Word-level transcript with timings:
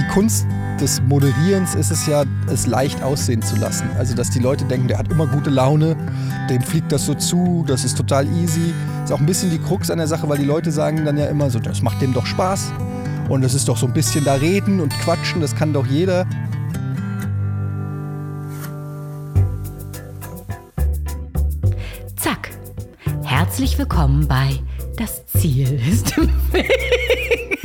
die 0.00 0.06
Kunst 0.08 0.46
des 0.80 1.02
Moderierens 1.02 1.74
ist 1.74 1.90
es 1.90 2.06
ja, 2.06 2.24
es 2.46 2.66
leicht 2.66 3.02
aussehen 3.02 3.42
zu 3.42 3.56
lassen. 3.56 3.86
Also, 3.98 4.14
dass 4.14 4.30
die 4.30 4.38
Leute 4.38 4.64
denken, 4.64 4.88
der 4.88 4.98
hat 4.98 5.10
immer 5.10 5.26
gute 5.26 5.50
Laune, 5.50 5.94
dem 6.48 6.62
fliegt 6.62 6.90
das 6.90 7.04
so 7.04 7.14
zu, 7.14 7.64
das 7.66 7.84
ist 7.84 7.98
total 7.98 8.26
easy. 8.38 8.72
Ist 9.04 9.12
auch 9.12 9.20
ein 9.20 9.26
bisschen 9.26 9.50
die 9.50 9.58
Krux 9.58 9.90
an 9.90 9.98
der 9.98 10.06
Sache, 10.06 10.26
weil 10.28 10.38
die 10.38 10.44
Leute 10.44 10.72
sagen 10.72 11.04
dann 11.04 11.18
ja 11.18 11.26
immer 11.26 11.50
so, 11.50 11.58
das 11.58 11.82
macht 11.82 12.00
dem 12.00 12.14
doch 12.14 12.24
Spaß. 12.24 12.72
Und 13.28 13.44
es 13.44 13.52
ist 13.52 13.68
doch 13.68 13.76
so 13.76 13.86
ein 13.86 13.92
bisschen 13.92 14.24
da 14.24 14.34
reden 14.34 14.80
und 14.80 14.90
quatschen, 15.00 15.42
das 15.42 15.54
kann 15.54 15.74
doch 15.74 15.86
jeder. 15.86 16.26
Zack. 22.16 22.50
Herzlich 23.22 23.78
willkommen 23.78 24.26
bei 24.26 24.60
Das 24.96 25.26
Ziel 25.26 25.78
ist 25.86 26.16
im 26.16 26.30
Weg. 26.52 27.59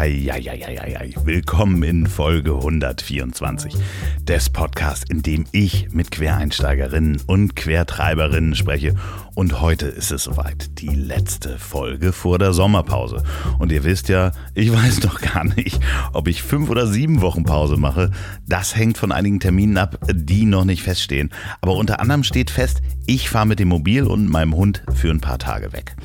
Hei. 0.00 1.12
Willkommen 1.24 1.82
in 1.82 2.06
Folge 2.06 2.54
124 2.54 3.74
des 4.22 4.48
Podcasts, 4.48 5.04
in 5.10 5.20
dem 5.20 5.44
ich 5.52 5.92
mit 5.92 6.10
Quereinsteigerinnen 6.10 7.20
und 7.26 7.54
Quertreiberinnen 7.54 8.54
spreche. 8.54 8.94
Und 9.34 9.60
heute 9.60 9.86
ist 9.86 10.10
es 10.10 10.24
soweit, 10.24 10.80
die 10.80 10.88
letzte 10.88 11.58
Folge 11.58 12.12
vor 12.12 12.38
der 12.38 12.52
Sommerpause. 12.52 13.22
Und 13.58 13.70
ihr 13.72 13.84
wisst 13.84 14.08
ja, 14.08 14.32
ich 14.54 14.72
weiß 14.72 15.02
noch 15.02 15.20
gar 15.20 15.44
nicht, 15.44 15.80
ob 16.12 16.28
ich 16.28 16.42
fünf 16.42 16.68
oder 16.68 16.86
sieben 16.86 17.20
Wochen 17.20 17.44
Pause 17.44 17.76
mache. 17.76 18.10
Das 18.48 18.76
hängt 18.76 18.98
von 18.98 19.12
einigen 19.12 19.40
Terminen 19.40 19.78
ab, 19.78 19.98
die 20.12 20.44
noch 20.44 20.64
nicht 20.64 20.82
feststehen. 20.82 21.30
Aber 21.60 21.74
unter 21.74 22.00
anderem 22.00 22.24
steht 22.24 22.50
fest, 22.50 22.82
ich 23.06 23.30
fahre 23.30 23.46
mit 23.46 23.58
dem 23.58 23.68
Mobil 23.68 24.04
und 24.04 24.28
meinem 24.28 24.54
Hund 24.54 24.82
für 24.94 25.10
ein 25.10 25.20
paar 25.20 25.38
Tage 25.38 25.72
weg. 25.72 25.96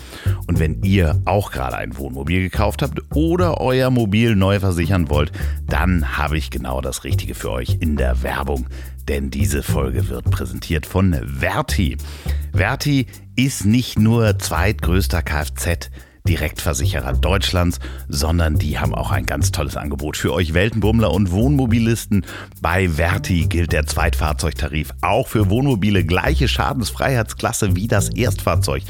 Und 0.48 0.60
wenn 0.60 0.82
ihr 0.84 1.22
auch 1.26 1.52
gerade 1.52 1.78
ein 1.78 1.98
Wohnmobil 1.98 2.42
gekauft 2.42 2.82
habt 2.82 3.00
oder 3.14 3.60
euer 3.62 3.89
Mobil 3.89 4.36
neu 4.36 4.60
versichern 4.60 5.10
wollt, 5.10 5.32
dann 5.67 6.17
habe 6.17 6.38
ich 6.38 6.52
genau 6.52 6.82
das 6.82 7.04
Richtige 7.04 7.36
für 7.36 7.52
euch 7.52 7.78
in 7.80 7.98
der 7.98 8.23
Werbung. 8.23 8.67
Denn 9.08 9.30
diese 9.30 9.61
Folge 9.61 10.09
wird 10.09 10.31
präsentiert 10.31 10.86
von 10.86 11.14
Verti. 11.14 11.98
Verti 12.53 13.06
ist 13.36 13.66
nicht 13.66 14.00
nur 14.00 14.39
zweitgrößter 14.39 15.22
Kfz. 15.22 15.89
Direktversicherer 16.28 17.14
Deutschlands, 17.14 17.80
sondern 18.08 18.58
die 18.58 18.80
haben 18.80 18.95
auch 18.95 19.11
ein 19.11 19.28
ganz 19.28 19.52
tolles 19.52 19.78
Angebot 19.78 20.17
für 20.17 20.33
euch 20.33 20.56
Weltenbummler 20.56 21.11
und 21.11 21.30
Wohnmobilisten. 21.30 22.26
Bei 22.61 22.89
Verti 22.89 23.45
gilt 23.45 23.72
der 23.72 23.86
Zweitfahrzeugtarif 23.86 24.89
auch 25.02 25.28
für 25.28 25.52
Wohnmobile 25.52 26.03
gleiche 26.03 26.48
Schadensfreiheitsklasse 26.48 27.76
wie 27.76 27.88
das 27.88 28.09
Erstfahrzeug. 28.09 28.81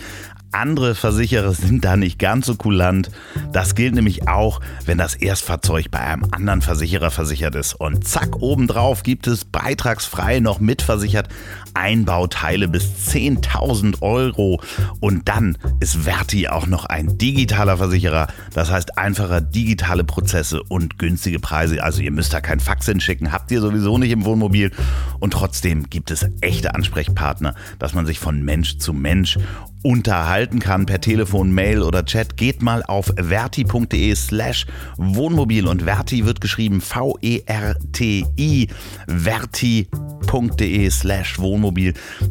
Andere 0.56 0.95
Versicherer 0.95 1.52
sind 1.52 1.84
da 1.84 1.98
nicht 1.98 2.17
ganz 2.17 2.45
so 2.45 2.56
kulant. 2.56 3.11
Das 3.52 3.75
gilt 3.75 3.94
nämlich 3.94 4.30
auch, 4.30 4.61
wenn 4.86 4.98
das 4.98 5.14
Erstfahrzeug 5.14 5.92
bei 5.92 6.00
einem 6.00 6.25
anderen 6.31 6.61
Versicherer 6.61 7.11
versichert 7.11 7.56
ist. 7.56 7.73
Und 7.73 8.08
zack, 8.08 8.42
obendrauf 8.42 9.03
gibt 9.03 9.28
es 9.28 9.44
beitragsfrei 9.44 10.39
noch 10.39 10.61
mitversichert 10.61 11.28
Einbauteile 11.75 12.67
bis 12.67 12.85
10.000 13.09 14.01
Euro. 14.01 14.61
Und 14.99 15.27
dann 15.27 15.57
ist 15.79 15.95
Verti 15.95 16.47
auch 16.47 16.67
noch 16.67 16.85
ein 16.85 17.17
digitaler 17.17 17.77
Versicherer. 17.77 18.27
Das 18.53 18.71
heißt 18.71 18.97
einfacher 18.97 19.41
digitale 19.41 20.03
Prozesse 20.03 20.61
und 20.63 20.97
günstige 20.97 21.39
Preise. 21.39 21.83
Also 21.83 22.01
ihr 22.01 22.11
müsst 22.11 22.33
da 22.33 22.41
kein 22.41 22.59
Fax 22.59 22.85
hinschicken, 22.85 23.31
habt 23.31 23.51
ihr 23.51 23.61
sowieso 23.61 23.97
nicht 23.97 24.11
im 24.11 24.25
Wohnmobil. 24.25 24.71
Und 25.19 25.31
trotzdem 25.31 25.89
gibt 25.89 26.11
es 26.11 26.25
echte 26.41 26.75
Ansprechpartner, 26.75 27.55
dass 27.79 27.93
man 27.93 28.05
sich 28.05 28.19
von 28.19 28.41
Mensch 28.41 28.77
zu 28.77 28.93
Mensch 28.93 29.37
unterhalten 29.85 30.59
kann 30.59 30.87
per 30.87 30.99
Telefon, 30.99 31.51
Mail 31.51 31.83
oder 31.83 32.03
Chat, 32.05 32.37
geht 32.37 32.63
mal 32.63 32.81
auf 32.83 33.13
verti.de 33.15 34.15
slash 34.15 34.65
Wohnmobil 34.97 35.67
und 35.67 35.83
Verti 35.83 36.25
wird 36.25 36.41
geschrieben 36.41 36.81
V-E-R-T-I 36.81 38.67
verti.de 39.08 40.89
slash 40.89 41.37
Wohnmobil. 41.37 41.64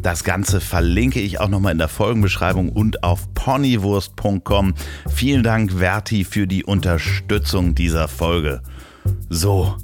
Das 0.01 0.23
Ganze 0.23 0.61
verlinke 0.61 1.19
ich 1.19 1.39
auch 1.39 1.49
nochmal 1.49 1.71
in 1.71 1.77
der 1.77 1.87
Folgenbeschreibung 1.87 2.69
und 2.69 3.03
auf 3.03 3.33
ponywurst.com. 3.33 4.73
Vielen 5.13 5.43
Dank 5.43 5.73
Verti 5.73 6.23
für 6.23 6.47
die 6.47 6.63
Unterstützung 6.63 7.75
dieser 7.75 8.07
Folge. 8.07 8.61
So, 9.29 9.75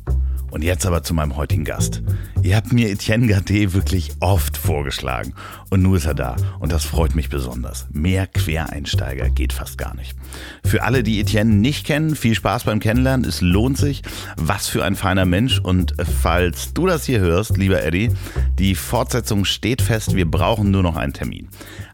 und 0.52 0.64
jetzt 0.64 0.86
aber 0.86 1.04
zu 1.04 1.14
meinem 1.14 1.36
heutigen 1.36 1.66
Gast. 1.66 2.04
Ihr 2.44 2.56
habt 2.56 2.72
mir 2.72 2.90
Etienne 2.90 3.28
Gade 3.28 3.74
wirklich 3.74 4.12
oft 4.20 4.58
vorgeschlagen. 4.58 5.34
Und 5.70 5.82
nun 5.82 5.96
ist 5.96 6.06
er 6.06 6.14
da. 6.14 6.36
Und 6.60 6.72
das 6.72 6.84
freut 6.84 7.16
mich 7.16 7.30
besonders. 7.30 7.88
Mehr 7.92 8.28
Quereinsteiger 8.28 9.30
geht 9.30 9.54
fast 9.54 9.78
gar 9.78 9.96
nicht. 9.96 10.16
Für 10.64 10.84
alle, 10.84 11.04
die 11.04 11.20
Etienne 11.20 11.54
nicht 11.54 11.86
kennen, 11.86 12.16
viel 12.16 12.36
Spaß 12.36 12.66
beim 12.66 12.80
Kennenlernen. 12.80 13.26
Es 13.26 13.42
lohnt 13.42 13.78
sich. 13.78 14.02
Was 14.38 14.68
für 14.68 14.84
ein 14.84 14.96
feiner 14.96 15.26
Mensch. 15.26 15.60
Und 15.60 15.96
falls 16.22 16.74
du 16.74 16.88
das 16.88 17.06
hier 17.06 17.20
hörst, 17.20 17.58
lieber 17.58 17.84
Eddie, 17.84 18.12
die 18.58 18.76
Fortsetzung 18.76 19.46
steht 19.46 19.82
fest. 19.82 20.16
Wir 20.16 20.30
brauchen 20.30 20.72
nur 20.72 20.84
noch 20.84 20.96
einen 20.96 21.14
Termin. 21.14 21.48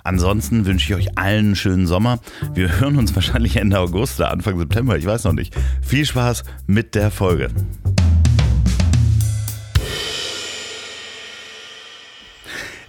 Ansonsten 0.03 0.65
wünsche 0.65 0.93
ich 0.93 0.95
euch 0.95 1.17
allen 1.17 1.37
einen 1.37 1.55
schönen 1.55 1.87
Sommer. 1.87 2.19
Wir 2.53 2.79
hören 2.79 2.97
uns 2.97 3.15
wahrscheinlich 3.15 3.57
Ende 3.57 3.79
August 3.79 4.19
oder 4.19 4.31
Anfang 4.31 4.57
September. 4.57 4.97
Ich 4.97 5.05
weiß 5.05 5.23
noch 5.25 5.33
nicht. 5.33 5.55
Viel 5.81 6.05
Spaß 6.05 6.43
mit 6.65 6.95
der 6.95 7.11
Folge. 7.11 7.49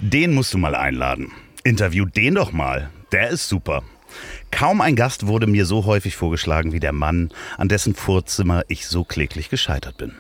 Den 0.01 0.33
musst 0.33 0.55
du 0.55 0.59
mal 0.59 0.77
einladen. 0.77 1.33
Interview 1.65 2.05
den 2.05 2.37
doch 2.37 2.53
mal. 2.53 2.91
Der 3.11 3.31
ist 3.31 3.49
super. 3.49 3.83
Kaum 4.53 4.81
ein 4.81 4.95
Gast 4.95 5.27
wurde 5.27 5.49
mir 5.49 5.67
so 5.67 5.87
häufig 5.87 6.15
vorgeschlagen 6.15 6.73
wie 6.73 6.79
der 6.79 6.93
Mann, 6.93 7.31
an 7.57 7.69
dessen 7.69 7.97
Vorzimmer 7.97 8.63
ich 8.69 8.87
so 8.87 9.03
kläglich 9.03 9.51
gescheitert 9.51 9.97
bin. 9.97 10.13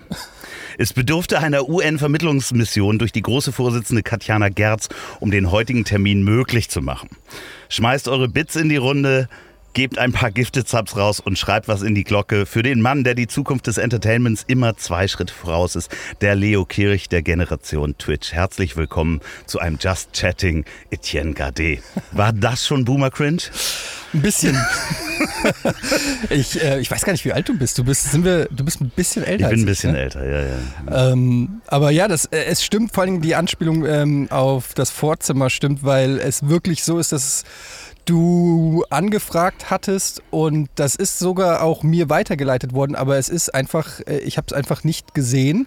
Es 0.78 0.92
bedurfte 0.92 1.38
einer 1.38 1.68
UN-Vermittlungsmission 1.68 2.98
durch 2.98 3.12
die 3.12 3.22
große 3.22 3.52
Vorsitzende 3.52 4.02
Katjana 4.02 4.48
Gerz, 4.48 4.88
um 5.20 5.30
den 5.30 5.50
heutigen 5.52 5.84
Termin 5.84 6.24
möglich 6.24 6.68
zu 6.68 6.82
machen. 6.82 7.10
Schmeißt 7.68 8.08
eure 8.08 8.28
Bits 8.28 8.56
in 8.56 8.68
die 8.68 8.76
Runde, 8.76 9.28
gebt 9.78 9.96
ein 9.96 10.10
paar 10.10 10.32
Gifted-Subs 10.32 10.96
raus 10.96 11.20
und 11.20 11.38
schreibt 11.38 11.68
was 11.68 11.82
in 11.82 11.94
die 11.94 12.02
Glocke 12.02 12.46
für 12.46 12.64
den 12.64 12.82
Mann, 12.82 13.04
der 13.04 13.14
die 13.14 13.28
Zukunft 13.28 13.68
des 13.68 13.78
Entertainments 13.78 14.42
immer 14.48 14.76
zwei 14.76 15.06
Schritte 15.06 15.32
voraus 15.32 15.76
ist, 15.76 15.88
der 16.20 16.34
Leo 16.34 16.64
Kirch 16.64 17.08
der 17.08 17.22
Generation 17.22 17.96
Twitch. 17.96 18.32
Herzlich 18.32 18.76
willkommen 18.76 19.20
zu 19.46 19.60
einem 19.60 19.78
Just 19.80 20.14
Chatting 20.14 20.64
Etienne 20.90 21.32
Gade. 21.32 21.78
War 22.10 22.32
das 22.32 22.66
schon 22.66 22.84
Boomer 22.84 23.12
Cringe? 23.12 23.42
Ein 24.12 24.22
bisschen. 24.22 24.58
ich, 26.30 26.60
äh, 26.60 26.80
ich 26.80 26.90
weiß 26.90 27.04
gar 27.04 27.12
nicht, 27.12 27.24
wie 27.24 27.32
alt 27.32 27.48
du 27.48 27.56
bist. 27.56 27.78
Du 27.78 27.84
bist, 27.84 28.10
sind 28.10 28.24
wir, 28.24 28.46
du 28.50 28.64
bist 28.64 28.80
ein 28.80 28.90
bisschen 28.90 29.22
älter. 29.22 29.44
Ich 29.44 29.50
bin 29.50 29.60
ein 29.60 29.66
bisschen 29.66 29.92
ne? 29.92 30.00
älter, 30.00 30.26
ja, 30.26 30.46
ja. 30.46 31.12
Ähm, 31.12 31.60
aber 31.66 31.90
ja, 31.90 32.08
das, 32.08 32.24
äh, 32.26 32.44
es 32.44 32.64
stimmt, 32.64 32.94
vor 32.94 33.04
allem 33.04 33.20
die 33.20 33.34
Anspielung 33.34 33.84
ähm, 33.84 34.26
auf 34.30 34.74
das 34.74 34.90
Vorzimmer 34.90 35.50
stimmt, 35.50 35.84
weil 35.84 36.18
es 36.18 36.48
wirklich 36.48 36.82
so 36.82 36.98
ist, 36.98 37.12
dass 37.12 37.44
du 38.08 38.84
angefragt 38.90 39.70
hattest 39.70 40.22
und 40.30 40.68
das 40.74 40.94
ist 40.94 41.18
sogar 41.18 41.62
auch 41.62 41.82
mir 41.82 42.08
weitergeleitet 42.08 42.72
worden, 42.72 42.94
aber 42.94 43.18
es 43.18 43.28
ist 43.28 43.54
einfach, 43.54 44.00
äh, 44.06 44.18
ich 44.18 44.36
habe 44.36 44.46
es 44.48 44.52
einfach 44.52 44.84
nicht 44.84 45.14
gesehen. 45.14 45.66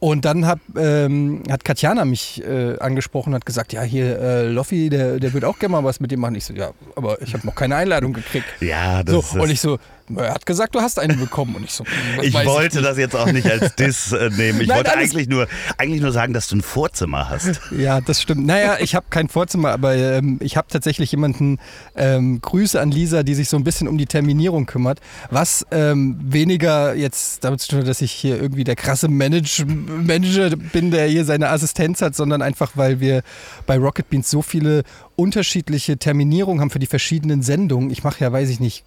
Und 0.00 0.24
dann 0.24 0.46
hab, 0.46 0.60
ähm, 0.78 1.42
hat 1.50 1.62
Katjana 1.62 2.06
mich 2.06 2.42
äh, 2.42 2.78
angesprochen 2.78 3.30
und 3.30 3.34
hat 3.34 3.44
gesagt, 3.44 3.74
ja, 3.74 3.82
hier, 3.82 4.18
äh, 4.18 4.48
Loffi, 4.48 4.88
der, 4.88 5.20
der 5.20 5.34
würde 5.34 5.46
auch 5.46 5.58
gerne 5.58 5.72
mal 5.72 5.84
was 5.84 6.00
mit 6.00 6.10
dir 6.10 6.16
machen. 6.16 6.36
Ich 6.36 6.46
so, 6.46 6.54
ja, 6.54 6.70
aber 6.96 7.20
ich 7.20 7.34
habe 7.34 7.46
noch 7.46 7.54
keine 7.54 7.76
Einladung 7.76 8.14
gekriegt. 8.14 8.46
Ja, 8.60 9.02
das 9.02 9.12
so, 9.12 9.20
ist. 9.20 9.34
Und 9.34 9.50
ich 9.50 9.60
so, 9.60 9.78
er 10.16 10.34
hat 10.34 10.46
gesagt, 10.46 10.74
du 10.74 10.80
hast 10.80 10.98
eine 10.98 11.14
bekommen. 11.14 11.56
Und 11.56 11.64
ich 11.64 11.72
so, 11.72 11.84
was 12.16 12.26
ich 12.26 12.34
wollte 12.34 12.76
nicht. 12.76 12.88
das 12.88 12.98
jetzt 12.98 13.16
auch 13.16 13.30
nicht 13.30 13.50
als 13.50 13.74
Diss 13.76 14.12
äh, 14.12 14.30
nehmen. 14.30 14.60
Ich 14.60 14.68
Nein, 14.68 14.78
wollte 14.78 14.96
eigentlich 14.96 15.28
nur, 15.28 15.46
eigentlich 15.78 16.00
nur 16.00 16.12
sagen, 16.12 16.32
dass 16.32 16.48
du 16.48 16.56
ein 16.56 16.62
Vorzimmer 16.62 17.28
hast. 17.28 17.60
Ja, 17.70 18.00
das 18.00 18.22
stimmt. 18.22 18.46
Naja, 18.46 18.78
ich 18.80 18.94
habe 18.94 19.06
kein 19.10 19.28
Vorzimmer, 19.28 19.70
aber 19.70 19.94
ähm, 19.94 20.38
ich 20.40 20.56
habe 20.56 20.68
tatsächlich 20.68 21.12
jemanden, 21.12 21.58
ähm, 21.94 22.40
Grüße 22.40 22.80
an 22.80 22.90
Lisa, 22.90 23.22
die 23.22 23.34
sich 23.34 23.48
so 23.48 23.56
ein 23.56 23.64
bisschen 23.64 23.88
um 23.88 23.98
die 23.98 24.06
Terminierung 24.06 24.66
kümmert. 24.66 25.00
Was 25.30 25.66
ähm, 25.70 26.16
weniger 26.22 26.94
jetzt 26.94 27.44
damit 27.44 27.60
zu 27.60 27.68
tun 27.68 27.80
hat, 27.80 27.88
dass 27.88 28.00
ich 28.00 28.12
hier 28.12 28.40
irgendwie 28.40 28.64
der 28.64 28.76
krasse 28.76 29.08
Manage 29.08 29.64
Manager 29.66 30.56
bin, 30.56 30.90
der 30.90 31.06
hier 31.06 31.24
seine 31.24 31.48
Assistenz 31.48 32.02
hat, 32.02 32.14
sondern 32.14 32.42
einfach, 32.42 32.72
weil 32.74 33.00
wir 33.00 33.22
bei 33.66 33.78
Rocket 33.78 34.08
Beans 34.10 34.30
so 34.30 34.42
viele 34.42 34.82
unterschiedliche 35.20 35.98
Terminierungen 35.98 36.60
haben 36.60 36.70
für 36.70 36.78
die 36.78 36.86
verschiedenen 36.86 37.42
Sendungen. 37.42 37.90
Ich 37.90 38.02
mache 38.02 38.24
ja, 38.24 38.32
weiß 38.32 38.48
ich 38.48 38.58
nicht, 38.58 38.84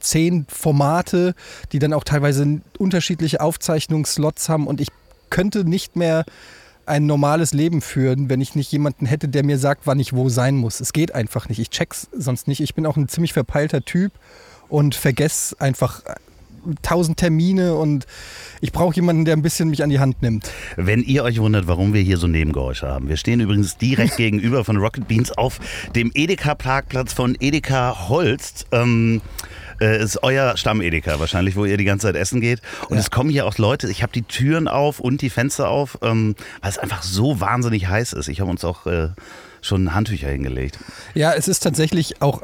zehn 0.00 0.44
Formate, 0.48 1.34
die 1.72 1.78
dann 1.78 1.92
auch 1.92 2.02
teilweise 2.02 2.60
unterschiedliche 2.78 3.40
Aufzeichnungsslots 3.40 4.48
haben 4.48 4.66
und 4.66 4.80
ich 4.80 4.88
könnte 5.30 5.64
nicht 5.64 5.94
mehr 5.94 6.24
ein 6.84 7.06
normales 7.06 7.52
Leben 7.52 7.80
führen, 7.80 8.28
wenn 8.28 8.40
ich 8.40 8.54
nicht 8.54 8.70
jemanden 8.72 9.06
hätte, 9.06 9.28
der 9.28 9.44
mir 9.44 9.58
sagt, 9.58 9.86
wann 9.86 10.00
ich 10.00 10.12
wo 10.12 10.28
sein 10.28 10.56
muss. 10.56 10.80
Es 10.80 10.92
geht 10.92 11.14
einfach 11.14 11.48
nicht. 11.48 11.58
Ich 11.60 11.70
check's 11.70 12.08
sonst 12.12 12.48
nicht. 12.48 12.60
Ich 12.60 12.74
bin 12.74 12.86
auch 12.86 12.96
ein 12.96 13.08
ziemlich 13.08 13.32
verpeilter 13.32 13.84
Typ 13.84 14.12
und 14.68 14.94
vergesse 14.94 15.60
einfach 15.60 16.02
tausend 16.82 17.18
Termine 17.18 17.74
und 17.74 18.06
ich 18.60 18.72
brauche 18.72 18.94
jemanden, 18.94 19.24
der 19.24 19.36
ein 19.36 19.42
bisschen 19.42 19.68
mich 19.68 19.82
an 19.82 19.90
die 19.90 20.00
Hand 20.00 20.22
nimmt. 20.22 20.50
Wenn 20.76 21.02
ihr 21.02 21.24
euch 21.24 21.38
wundert, 21.40 21.66
warum 21.66 21.92
wir 21.94 22.00
hier 22.02 22.16
so 22.16 22.26
Nebengeräusche 22.26 22.86
haben. 22.88 23.08
Wir 23.08 23.16
stehen 23.16 23.40
übrigens 23.40 23.76
direkt 23.76 24.16
gegenüber 24.16 24.64
von 24.64 24.76
Rocket 24.78 25.06
Beans 25.08 25.30
auf 25.32 25.58
dem 25.94 26.10
Edeka-Parkplatz 26.14 27.12
von 27.12 27.36
Edeka 27.38 28.08
Holst. 28.08 28.66
Ähm, 28.72 29.20
äh, 29.80 30.02
ist 30.02 30.22
euer 30.22 30.56
Stamm-Edeka 30.56 31.20
wahrscheinlich, 31.20 31.54
wo 31.54 31.66
ihr 31.66 31.76
die 31.76 31.84
ganze 31.84 32.06
Zeit 32.06 32.16
essen 32.16 32.40
geht. 32.40 32.62
Und 32.88 32.96
Ja. 32.96 33.02
es 33.02 33.10
kommen 33.10 33.28
hier 33.28 33.44
auch 33.46 33.58
Leute, 33.58 33.90
ich 33.90 34.02
habe 34.02 34.12
die 34.12 34.22
Türen 34.22 34.68
auf 34.68 35.00
und 35.00 35.20
die 35.20 35.28
Fenster 35.28 35.68
auf, 35.68 35.98
ähm, 36.02 36.34
weil 36.62 36.70
es 36.70 36.78
einfach 36.78 37.02
so 37.02 37.40
wahnsinnig 37.40 37.86
heiß 37.88 38.14
ist. 38.14 38.28
Ich 38.28 38.40
habe 38.40 38.50
uns 38.50 38.64
auch 38.64 38.86
äh, 38.86 39.08
schon 39.60 39.94
Handtücher 39.94 40.28
hingelegt. 40.28 40.78
Ja, 41.14 41.34
es 41.34 41.46
ist 41.46 41.60
tatsächlich 41.60 42.22
auch 42.22 42.42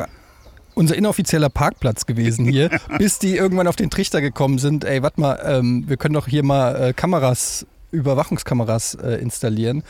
unser 0.74 0.96
inoffizieller 0.96 1.48
Parkplatz 1.50 2.06
gewesen 2.06 2.44
hier, 2.46 2.70
bis 2.98 3.18
die 3.18 3.36
irgendwann 3.36 3.66
auf 3.66 3.76
den 3.76 3.90
Trichter 3.90 4.20
gekommen 4.20 4.58
sind. 4.58 4.84
Ey, 4.84 5.02
warte 5.02 5.20
mal, 5.20 5.40
ähm, 5.44 5.84
wir 5.86 5.96
können 5.96 6.14
doch 6.14 6.26
hier 6.28 6.42
mal 6.44 6.76
äh, 6.80 6.92
Kameras, 6.92 7.66
Überwachungskameras 7.90 8.94
äh, 8.94 9.14
installieren. 9.20 9.82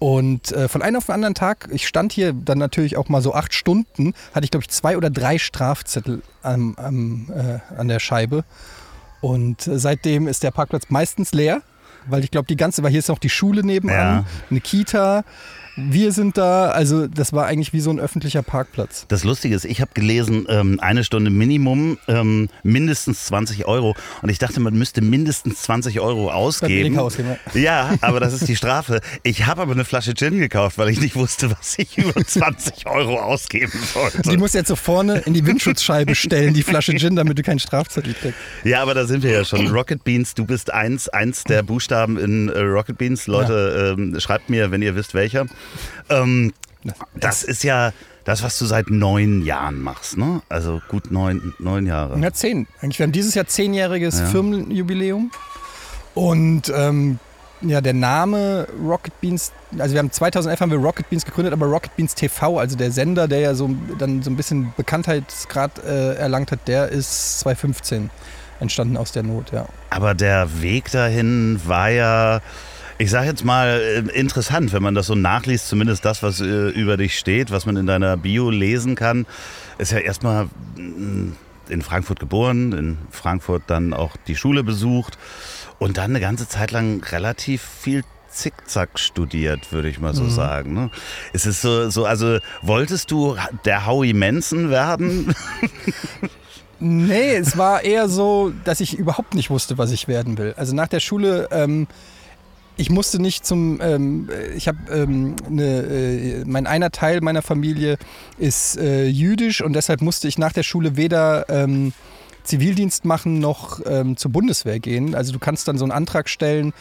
Und 0.00 0.52
äh, 0.52 0.68
von 0.68 0.82
einem 0.82 0.96
auf 0.96 1.06
den 1.06 1.14
anderen 1.14 1.34
Tag, 1.34 1.68
ich 1.72 1.86
stand 1.86 2.12
hier 2.12 2.32
dann 2.32 2.58
natürlich 2.58 2.96
auch 2.96 3.08
mal 3.08 3.22
so 3.22 3.32
acht 3.34 3.54
Stunden, 3.54 4.12
hatte 4.34 4.44
ich 4.44 4.50
glaube 4.50 4.64
ich 4.64 4.68
zwei 4.70 4.96
oder 4.96 5.08
drei 5.08 5.38
Strafzettel 5.38 6.20
am, 6.42 6.74
am, 6.76 7.28
äh, 7.34 7.60
an 7.78 7.88
der 7.88 8.00
Scheibe. 8.00 8.44
Und 9.20 9.66
äh, 9.66 9.78
seitdem 9.78 10.28
ist 10.28 10.42
der 10.42 10.50
Parkplatz 10.50 10.84
meistens 10.90 11.32
leer, 11.32 11.62
weil 12.06 12.22
ich 12.24 12.30
glaube, 12.30 12.46
die 12.48 12.56
ganze, 12.56 12.82
weil 12.82 12.90
hier 12.90 12.98
ist 12.98 13.08
auch 13.10 13.18
die 13.18 13.30
Schule 13.30 13.64
nebenan, 13.64 13.96
Ja. 13.96 14.24
eine 14.50 14.60
Kita. 14.60 15.24
Wir 15.76 16.12
sind 16.12 16.38
da, 16.38 16.70
also 16.70 17.08
das 17.08 17.32
war 17.32 17.46
eigentlich 17.46 17.72
wie 17.72 17.80
so 17.80 17.90
ein 17.90 17.98
öffentlicher 17.98 18.42
Parkplatz. 18.42 19.06
Das 19.08 19.24
Lustige 19.24 19.56
ist, 19.56 19.64
ich 19.64 19.80
habe 19.80 19.90
gelesen, 19.92 20.46
ähm, 20.48 20.78
eine 20.80 21.02
Stunde 21.02 21.30
Minimum, 21.30 21.98
ähm, 22.06 22.48
mindestens 22.62 23.24
20 23.26 23.66
Euro. 23.66 23.96
Und 24.22 24.28
ich 24.28 24.38
dachte, 24.38 24.60
man 24.60 24.74
müsste 24.74 25.00
mindestens 25.00 25.62
20 25.62 25.98
Euro 25.98 26.30
ausgeben. 26.30 26.96
Ausgeben, 26.98 27.36
Ja, 27.54 27.94
aber 28.02 28.20
das 28.20 28.34
ist 28.34 28.46
die 28.46 28.54
Strafe. 28.54 29.00
Ich 29.24 29.46
habe 29.46 29.62
aber 29.62 29.72
eine 29.72 29.84
Flasche 29.84 30.14
Gin 30.14 30.38
gekauft, 30.38 30.78
weil 30.78 30.90
ich 30.90 31.00
nicht 31.00 31.16
wusste, 31.16 31.50
was 31.50 31.76
ich 31.78 31.98
über 31.98 32.24
20 32.24 32.86
Euro 32.86 33.18
ausgeben 33.18 33.78
sollte. 33.92 34.22
Die 34.22 34.36
musst 34.36 34.54
du 34.54 34.58
jetzt 34.58 34.68
so 34.68 34.76
vorne 34.76 35.18
in 35.26 35.34
die 35.34 35.44
Windschutzscheibe 35.44 36.14
stellen, 36.14 36.54
die 36.54 36.62
Flasche 36.62 36.94
Gin, 36.94 37.16
damit 37.16 37.38
du 37.38 37.42
keinen 37.42 37.58
Strafzettel 37.58 38.14
kriegst. 38.14 38.38
Ja, 38.62 38.80
aber 38.80 38.94
da 38.94 39.06
sind 39.06 39.24
wir 39.24 39.32
ja 39.32 39.44
schon. 39.44 39.66
Rocket 39.68 40.04
Beans, 40.04 40.34
du 40.34 40.44
bist 40.44 40.72
eins, 40.72 41.08
eins 41.08 41.42
der 41.42 41.64
Buchstaben 41.64 42.16
in 42.16 42.48
äh, 42.48 42.60
Rocket 42.60 42.96
Beans. 42.96 43.26
Leute, 43.26 43.96
ähm, 43.98 44.18
schreibt 44.20 44.50
mir, 44.50 44.70
wenn 44.70 44.80
ihr 44.80 44.94
wisst, 44.94 45.14
welcher. 45.14 45.46
Ähm, 46.08 46.52
das 47.14 47.42
ist 47.42 47.64
ja 47.64 47.92
das, 48.24 48.42
was 48.42 48.58
du 48.58 48.66
seit 48.66 48.90
neun 48.90 49.44
Jahren 49.44 49.80
machst, 49.80 50.16
ne? 50.16 50.42
Also 50.48 50.80
gut 50.88 51.10
neun, 51.10 51.54
neun 51.58 51.86
Jahre. 51.86 52.18
Ja, 52.18 52.32
zehn. 52.32 52.66
Eigentlich, 52.80 52.98
wir 52.98 53.04
haben 53.04 53.12
dieses 53.12 53.34
Jahr 53.34 53.46
zehnjähriges 53.46 54.20
Firmenjubiläum. 54.20 55.30
Und 56.14 56.72
ähm, 56.74 57.18
ja, 57.60 57.80
der 57.80 57.94
Name 57.94 58.66
Rocket 58.82 59.18
Beans, 59.20 59.52
also 59.78 59.94
wir 59.94 59.98
haben 59.98 60.10
2011 60.10 60.60
haben 60.60 60.70
wir 60.70 60.78
Rocket 60.78 61.08
Beans 61.10 61.24
gegründet, 61.24 61.52
aber 61.52 61.66
Rocket 61.66 61.94
Beans 61.96 62.14
TV, 62.14 62.58
also 62.58 62.76
der 62.76 62.90
Sender, 62.90 63.28
der 63.28 63.40
ja 63.40 63.54
so 63.54 63.70
dann 63.98 64.22
so 64.22 64.30
ein 64.30 64.36
bisschen 64.36 64.72
Bekanntheitsgrad 64.76 65.84
äh, 65.84 66.14
erlangt 66.14 66.52
hat, 66.52 66.66
der 66.66 66.88
ist 66.88 67.40
2015 67.40 68.10
entstanden 68.60 68.96
aus 68.96 69.12
der 69.12 69.22
Not, 69.22 69.52
ja. 69.52 69.66
Aber 69.90 70.14
der 70.14 70.62
Weg 70.62 70.90
dahin 70.90 71.60
war 71.64 71.90
ja, 71.90 72.40
ich 72.98 73.10
sag 73.10 73.24
jetzt 73.24 73.44
mal, 73.44 73.80
äh, 73.80 73.98
interessant, 74.18 74.72
wenn 74.72 74.82
man 74.82 74.94
das 74.94 75.06
so 75.06 75.14
nachliest, 75.14 75.68
zumindest 75.68 76.04
das, 76.04 76.22
was 76.22 76.40
äh, 76.40 76.68
über 76.68 76.96
dich 76.96 77.18
steht, 77.18 77.50
was 77.50 77.66
man 77.66 77.76
in 77.76 77.86
deiner 77.86 78.16
Bio 78.16 78.50
lesen 78.50 78.94
kann, 78.94 79.26
ist 79.78 79.92
ja 79.92 79.98
erstmal 79.98 80.46
mm, 80.76 81.32
in 81.68 81.82
Frankfurt 81.82 82.20
geboren, 82.20 82.72
in 82.72 82.98
Frankfurt 83.10 83.64
dann 83.66 83.94
auch 83.94 84.16
die 84.28 84.36
Schule 84.36 84.62
besucht 84.62 85.18
und 85.78 85.96
dann 85.96 86.10
eine 86.10 86.20
ganze 86.20 86.48
Zeit 86.48 86.70
lang 86.70 87.02
relativ 87.04 87.62
viel 87.62 88.04
Zickzack 88.30 88.98
studiert, 88.98 89.72
würde 89.72 89.88
ich 89.88 90.00
mal 90.00 90.12
so 90.14 90.28
sagen. 90.28 90.74
Ne? 90.74 90.90
Es 91.32 91.46
ist 91.46 91.62
so, 91.62 91.88
so, 91.90 92.04
also 92.04 92.38
wolltest 92.62 93.10
du 93.12 93.36
der 93.64 93.86
Howie 93.86 94.12
Manson 94.12 94.70
werden? 94.70 95.34
Nee, 96.80 97.36
es 97.36 97.56
war 97.56 97.82
eher 97.82 98.08
so, 98.08 98.52
dass 98.64 98.80
ich 98.80 98.98
überhaupt 98.98 99.34
nicht 99.34 99.48
wusste, 99.48 99.78
was 99.78 99.92
ich 99.92 100.08
werden 100.08 100.36
will. 100.36 100.54
Also 100.56 100.74
nach 100.74 100.88
der 100.88 101.00
Schule, 101.00 101.48
ähm, 101.50 101.86
ich 102.76 102.90
musste 102.90 103.20
nicht 103.20 103.46
zum, 103.46 103.80
ähm, 103.80 104.28
ich 104.56 104.68
habe 104.68 104.78
ähm, 104.90 105.36
eine, 105.46 105.64
äh, 105.64 106.44
mein 106.44 106.66
einer 106.66 106.90
Teil 106.90 107.20
meiner 107.20 107.42
Familie 107.42 107.98
ist 108.38 108.76
äh, 108.78 109.06
jüdisch 109.06 109.60
und 109.60 109.74
deshalb 109.74 110.02
musste 110.02 110.28
ich 110.28 110.38
nach 110.38 110.52
der 110.52 110.62
Schule 110.64 110.96
weder 110.96 111.48
ähm, 111.48 111.92
Zivildienst 112.44 113.06
machen 113.06 113.38
noch 113.38 113.80
ähm, 113.86 114.18
zur 114.18 114.30
Bundeswehr 114.30 114.78
gehen. 114.78 115.14
Also 115.14 115.32
du 115.32 115.38
kannst 115.38 115.66
dann 115.66 115.78
so 115.78 115.84
einen 115.84 115.92
Antrag 115.92 116.28
stellen 116.28 116.74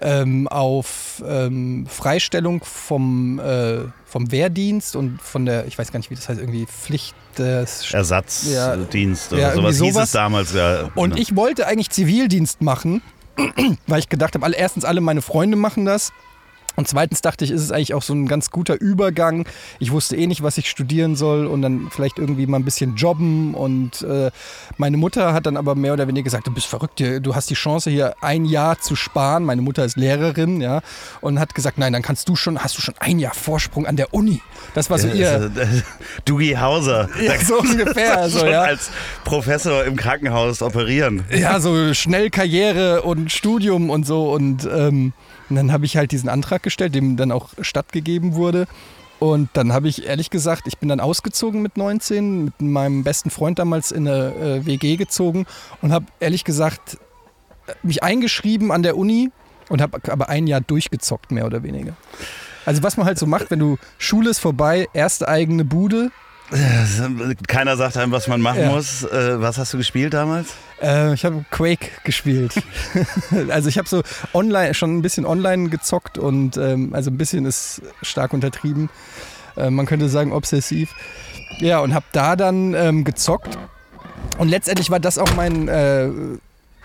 ähm, 0.00 0.46
auf 0.46 1.22
ähm, 1.26 1.86
Freistellung 1.88 2.62
vom, 2.62 3.40
äh, 3.40 3.80
vom 4.04 4.30
Wehrdienst 4.30 4.94
und 4.94 5.20
von 5.20 5.44
der, 5.44 5.66
ich 5.66 5.76
weiß 5.76 5.90
gar 5.90 5.98
nicht, 5.98 6.10
wie 6.10 6.14
das 6.14 6.28
heißt, 6.28 6.38
irgendwie 6.38 6.66
Pflicht 6.66 7.16
Ersatzdienst 7.36 9.32
Ja, 9.32 9.38
oder 9.38 9.72
sowas 9.72 9.76
irgendwie 9.76 9.84
hieß 9.86 9.94
sowas. 9.94 10.04
es 10.04 10.12
damals 10.12 10.52
ja. 10.54 10.90
Und 10.94 11.18
ich 11.18 11.34
wollte 11.34 11.66
eigentlich 11.66 11.90
Zivildienst 11.90 12.62
machen, 12.62 13.02
weil 13.86 13.98
ich 13.98 14.08
gedacht 14.08 14.34
habe, 14.34 14.44
alle, 14.44 14.56
erstens 14.56 14.84
alle 14.84 15.00
meine 15.00 15.22
Freunde 15.22 15.56
machen 15.56 15.84
das. 15.84 16.12
Und 16.78 16.86
zweitens 16.86 17.22
dachte 17.22 17.44
ich, 17.44 17.50
ist 17.50 17.62
es 17.62 17.72
eigentlich 17.72 17.92
auch 17.92 18.02
so 18.02 18.14
ein 18.14 18.28
ganz 18.28 18.52
guter 18.52 18.80
Übergang. 18.80 19.46
Ich 19.80 19.90
wusste 19.90 20.14
eh 20.14 20.28
nicht, 20.28 20.44
was 20.44 20.58
ich 20.58 20.70
studieren 20.70 21.16
soll 21.16 21.46
und 21.46 21.60
dann 21.60 21.88
vielleicht 21.90 22.20
irgendwie 22.20 22.46
mal 22.46 22.56
ein 22.56 22.64
bisschen 22.64 22.94
jobben. 22.94 23.52
Und 23.52 24.02
äh, 24.02 24.30
meine 24.76 24.96
Mutter 24.96 25.32
hat 25.32 25.46
dann 25.46 25.56
aber 25.56 25.74
mehr 25.74 25.92
oder 25.92 26.06
weniger 26.06 26.22
gesagt, 26.22 26.46
du 26.46 26.54
bist 26.54 26.68
verrückt, 26.68 27.00
du 27.00 27.34
hast 27.34 27.50
die 27.50 27.54
Chance 27.54 27.90
hier 27.90 28.14
ein 28.20 28.44
Jahr 28.44 28.78
zu 28.78 28.94
sparen. 28.94 29.44
Meine 29.44 29.60
Mutter 29.60 29.84
ist 29.84 29.96
Lehrerin, 29.96 30.60
ja, 30.60 30.80
und 31.20 31.40
hat 31.40 31.56
gesagt, 31.56 31.78
nein, 31.78 31.92
dann 31.92 32.02
kannst 32.02 32.28
du 32.28 32.36
schon, 32.36 32.60
hast 32.60 32.78
du 32.78 32.80
schon 32.80 32.94
ein 33.00 33.18
Jahr 33.18 33.34
Vorsprung 33.34 33.84
an 33.84 33.96
der 33.96 34.14
Uni. 34.14 34.40
Das 34.74 34.88
war 34.88 35.00
so 35.00 35.08
ihr. 35.08 35.50
Äh, 35.56 35.66
Dougie 36.26 36.56
Hauser. 36.56 37.08
Ja, 37.20 37.36
so 37.44 37.58
ungefähr, 37.58 38.28
so, 38.30 38.38
schon 38.38 38.50
ja. 38.50 38.62
als 38.62 38.90
Professor 39.24 39.84
im 39.84 39.96
Krankenhaus 39.96 40.62
operieren. 40.62 41.24
ja, 41.30 41.58
so 41.58 41.92
schnell 41.92 42.30
Karriere 42.30 43.02
und 43.02 43.32
Studium 43.32 43.90
und 43.90 44.06
so. 44.06 44.30
Und, 44.30 44.64
ähm, 44.72 45.12
und 45.48 45.56
dann 45.56 45.72
habe 45.72 45.84
ich 45.84 45.96
halt 45.96 46.12
diesen 46.12 46.28
Antrag 46.28 46.62
gestellt, 46.62 46.94
dem 46.94 47.16
dann 47.16 47.32
auch 47.32 47.50
stattgegeben 47.60 48.34
wurde. 48.34 48.66
Und 49.18 49.48
dann 49.54 49.72
habe 49.72 49.88
ich 49.88 50.06
ehrlich 50.06 50.30
gesagt, 50.30 50.66
ich 50.66 50.78
bin 50.78 50.88
dann 50.88 51.00
ausgezogen 51.00 51.60
mit 51.60 51.76
19, 51.76 52.44
mit 52.44 52.60
meinem 52.60 53.02
besten 53.02 53.30
Freund 53.30 53.58
damals 53.58 53.90
in 53.90 54.06
eine 54.06 54.34
äh, 54.34 54.66
WG 54.66 54.96
gezogen 54.96 55.46
und 55.82 55.92
habe 55.92 56.06
ehrlich 56.20 56.44
gesagt 56.44 56.98
äh, 57.66 57.74
mich 57.82 58.02
eingeschrieben 58.02 58.70
an 58.70 58.84
der 58.84 58.96
Uni 58.96 59.30
und 59.68 59.82
habe 59.82 60.00
aber 60.12 60.28
ein 60.28 60.46
Jahr 60.46 60.60
durchgezockt, 60.60 61.32
mehr 61.32 61.46
oder 61.46 61.64
weniger. 61.64 61.94
Also 62.64 62.82
was 62.82 62.96
man 62.96 63.06
halt 63.06 63.18
so 63.18 63.26
macht, 63.26 63.50
wenn 63.50 63.58
du 63.58 63.76
Schule 63.98 64.30
ist 64.30 64.38
vorbei, 64.38 64.88
erste 64.92 65.26
eigene 65.26 65.64
Bude. 65.64 66.10
Keiner 67.46 67.76
sagt 67.76 67.96
einem, 67.96 68.12
was 68.12 68.26
man 68.26 68.40
machen 68.40 68.60
Ja. 68.62 68.70
muss. 68.70 69.02
Äh, 69.04 69.40
was 69.40 69.58
hast 69.58 69.72
du 69.74 69.78
gespielt 69.78 70.14
damals? 70.14 70.48
Äh, 70.80 71.12
ich 71.14 71.24
habe 71.24 71.44
Quake 71.50 71.88
gespielt. 72.04 72.54
also 73.50 73.68
ich 73.68 73.76
habe 73.78 73.88
so 73.88 74.02
online 74.32 74.74
schon 74.74 74.96
ein 74.96 75.02
bisschen 75.02 75.26
online 75.26 75.68
gezockt 75.68 76.16
und 76.18 76.56
ähm, 76.56 76.94
also 76.94 77.10
ein 77.10 77.18
bisschen 77.18 77.44
ist 77.44 77.82
stark 78.02 78.32
untertrieben. 78.32 78.88
Äh, 79.56 79.70
man 79.70 79.86
könnte 79.86 80.08
sagen 80.08 80.32
obsessiv. 80.32 80.94
Ja, 81.58 81.80
und 81.80 81.92
habe 81.94 82.06
da 82.12 82.36
dann 82.36 82.74
ähm, 82.74 83.04
gezockt. 83.04 83.58
Und 84.38 84.48
letztendlich 84.48 84.90
war 84.90 85.00
das 85.00 85.18
auch 85.18 85.34
mein, 85.34 85.68
äh, 85.68 86.08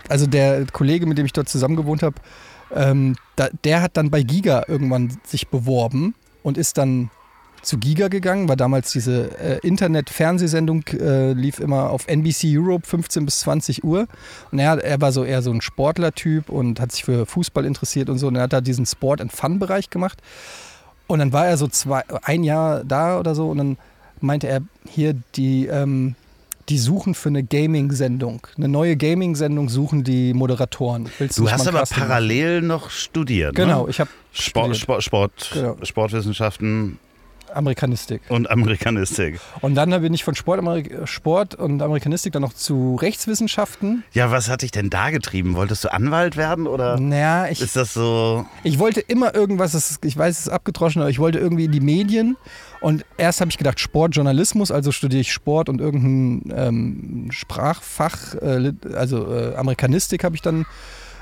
also 0.08 0.26
der 0.26 0.66
Kollege, 0.72 1.06
mit 1.06 1.16
dem 1.18 1.26
ich 1.26 1.32
dort 1.32 1.48
zusammen 1.48 1.76
gewohnt 1.76 2.02
habe, 2.02 2.16
ähm, 2.74 3.16
da, 3.36 3.48
der 3.62 3.80
hat 3.82 3.96
dann 3.96 4.10
bei 4.10 4.22
Giga 4.22 4.64
irgendwann 4.68 5.16
sich 5.24 5.48
beworben 5.48 6.14
und 6.42 6.58
ist 6.58 6.76
dann 6.76 7.10
zu 7.64 7.78
Giga 7.78 8.08
gegangen, 8.08 8.48
war 8.48 8.56
damals 8.56 8.92
diese 8.92 9.30
äh, 9.38 9.58
Internet-Fernsehsendung, 9.66 10.84
äh, 11.00 11.32
lief 11.32 11.58
immer 11.60 11.90
auf 11.90 12.06
NBC 12.06 12.44
Europe 12.56 12.86
15 12.86 13.24
bis 13.24 13.40
20 13.40 13.84
Uhr. 13.84 14.06
Und 14.52 14.58
er, 14.58 14.82
er 14.84 15.00
war 15.00 15.12
so 15.12 15.24
eher 15.24 15.42
so 15.42 15.50
ein 15.50 15.60
Sportler-Typ 15.60 16.48
und 16.50 16.80
hat 16.80 16.92
sich 16.92 17.04
für 17.04 17.26
Fußball 17.26 17.64
interessiert 17.64 18.08
und 18.10 18.18
so. 18.18 18.28
Und 18.28 18.36
er 18.36 18.42
hat 18.42 18.52
da 18.52 18.60
diesen 18.60 18.86
Sport- 18.86 19.20
and 19.20 19.32
Fun-Bereich 19.32 19.90
gemacht. 19.90 20.18
Und 21.06 21.18
dann 21.18 21.32
war 21.32 21.46
er 21.46 21.56
so 21.56 21.66
zwei, 21.68 22.02
ein 22.22 22.44
Jahr 22.44 22.82
da 22.84 23.18
oder 23.18 23.34
so 23.34 23.50
und 23.50 23.58
dann 23.58 23.76
meinte 24.20 24.46
er, 24.48 24.60
hier 24.88 25.14
die, 25.34 25.66
ähm, 25.66 26.14
die 26.70 26.78
suchen 26.78 27.14
für 27.14 27.28
eine 27.28 27.42
Gaming-Sendung. 27.42 28.46
Eine 28.56 28.68
neue 28.68 28.96
Gaming-Sendung 28.96 29.68
suchen 29.68 30.02
die 30.02 30.32
Moderatoren. 30.32 31.10
Willst 31.18 31.38
Du 31.38 31.50
hast 31.50 31.68
aber 31.68 31.80
Casting 31.80 31.98
machen? 31.98 32.08
parallel 32.08 32.62
noch 32.62 32.88
studiert. 32.88 33.54
Genau, 33.54 33.84
Ne? 33.84 33.90
ich 33.90 34.00
habe 34.00 34.08
Sport, 34.32 34.76
Sport, 34.78 35.02
Sport, 35.02 35.50
Genau. 35.52 35.76
Sportwissenschaften. 35.82 36.98
Amerikanistik. 37.54 38.22
Und 38.28 38.50
Amerikanistik. 38.50 39.40
Und 39.60 39.74
dann 39.74 39.90
bin 40.02 40.12
ich 40.14 40.24
von 40.24 40.34
Sport, 40.34 40.58
Amerik 40.58 40.92
Sport 41.04 41.54
und 41.54 41.82
Amerikanistik 41.82 42.32
dann 42.32 42.42
noch 42.42 42.52
zu 42.52 42.96
Rechtswissenschaften. 42.96 44.04
Ja, 44.12 44.30
was 44.30 44.48
hat 44.48 44.62
dich 44.62 44.70
denn 44.70 44.90
da 44.90 45.10
getrieben? 45.10 45.54
Wolltest 45.54 45.84
du 45.84 45.92
Anwalt 45.92 46.36
werden 46.36 46.66
oder 46.66 46.98
Naja, 46.98 47.46
ich, 47.48 47.60
ist 47.60 47.76
das 47.76 47.94
so? 47.94 48.46
ich 48.62 48.78
wollte 48.78 49.00
immer 49.00 49.34
irgendwas, 49.34 49.74
ich 50.02 50.16
weiß, 50.16 50.38
es 50.38 50.46
ist 50.46 50.52
abgetroschen, 50.52 51.02
aber 51.02 51.10
ich 51.10 51.18
wollte 51.18 51.38
irgendwie 51.38 51.64
in 51.64 51.72
die 51.72 51.80
Medien. 51.80 52.36
Und 52.80 53.04
erst 53.16 53.40
habe 53.40 53.50
ich 53.50 53.56
gedacht 53.56 53.80
Sportjournalismus, 53.80 54.70
also 54.70 54.92
studiere 54.92 55.22
ich 55.22 55.32
Sport 55.32 55.68
und 55.68 55.80
irgendein 55.80 56.52
ähm, 56.54 57.28
Sprachfach, 57.30 58.34
äh, 58.34 58.72
also 58.94 59.32
äh, 59.32 59.54
Amerikanistik 59.54 60.22
habe 60.22 60.36
ich 60.36 60.42
dann 60.42 60.66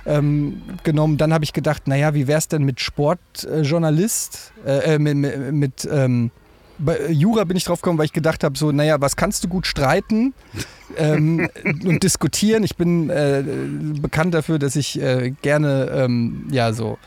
ähm, 0.07 0.63
genommen. 0.83 1.19
Dann 1.19 1.33
habe 1.33 1.45
ich 1.45 1.53
gedacht, 1.53 1.89
naja, 1.89 2.15
wie 2.15 2.27
wäre 2.27 2.39
es 2.39 2.49
denn 2.49 2.65
mit 2.65 2.81
Sportjournalist, 2.81 4.53
äh, 4.67 4.95
äh, 4.95 4.99
mit, 4.99 5.17
mit, 5.17 5.53
mit 5.53 5.89
ähm, 5.91 6.31
bei 6.79 7.11
Jura 7.11 7.45
bin 7.45 7.57
ich 7.57 7.65
drauf 7.65 7.81
gekommen, 7.81 7.99
weil 7.99 8.07
ich 8.07 8.13
gedacht 8.13 8.45
habe, 8.45 8.59
so, 8.59 8.73
naja, 8.73 9.01
was 9.01 9.17
kannst 9.17 9.45
du 9.45 9.49
gut 9.49 9.67
streiten 9.67 10.35
ähm, 10.97 11.49
und 11.65 12.03
diskutieren? 12.03 12.65
Ich 12.65 12.77
bin 12.77 13.09
äh, 13.09 13.45
bekannt 14.01 14.35
dafür, 14.35 14.59
dass 14.59 14.77
ich 14.77 15.01
äh, 15.01 15.33
gerne, 15.43 15.91
ähm, 15.95 16.49
ja, 16.51 16.73
so, 16.73 16.99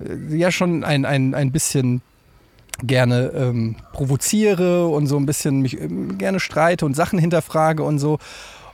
äh, 0.00 0.36
ja, 0.36 0.50
schon 0.50 0.84
ein, 0.84 1.04
ein, 1.04 1.34
ein 1.34 1.50
bisschen 1.50 2.02
gerne 2.82 3.32
ähm, 3.34 3.76
provoziere 3.92 4.86
und 4.88 5.06
so 5.06 5.16
ein 5.16 5.26
bisschen 5.26 5.60
mich 5.60 5.80
ähm, 5.80 6.18
gerne 6.18 6.40
streite 6.40 6.86
und 6.86 6.94
Sachen 6.94 7.18
hinterfrage 7.18 7.82
und 7.82 7.98
so. 7.98 8.18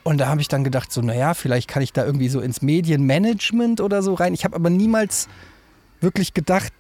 Und 0.06 0.18
da 0.18 0.28
habe 0.28 0.40
ich 0.40 0.46
dann 0.46 0.62
gedacht, 0.62 0.92
so, 0.92 1.02
naja, 1.02 1.34
vielleicht 1.34 1.66
kann 1.66 1.82
ich 1.82 1.92
da 1.92 2.06
irgendwie 2.06 2.28
so 2.28 2.38
ins 2.40 2.62
Medienmanagement 2.62 3.80
oder 3.80 4.04
so 4.04 4.14
rein. 4.14 4.34
Ich 4.34 4.44
habe 4.44 4.54
aber 4.54 4.70
niemals 4.70 5.28
wirklich 6.00 6.32
gedacht, 6.32 6.72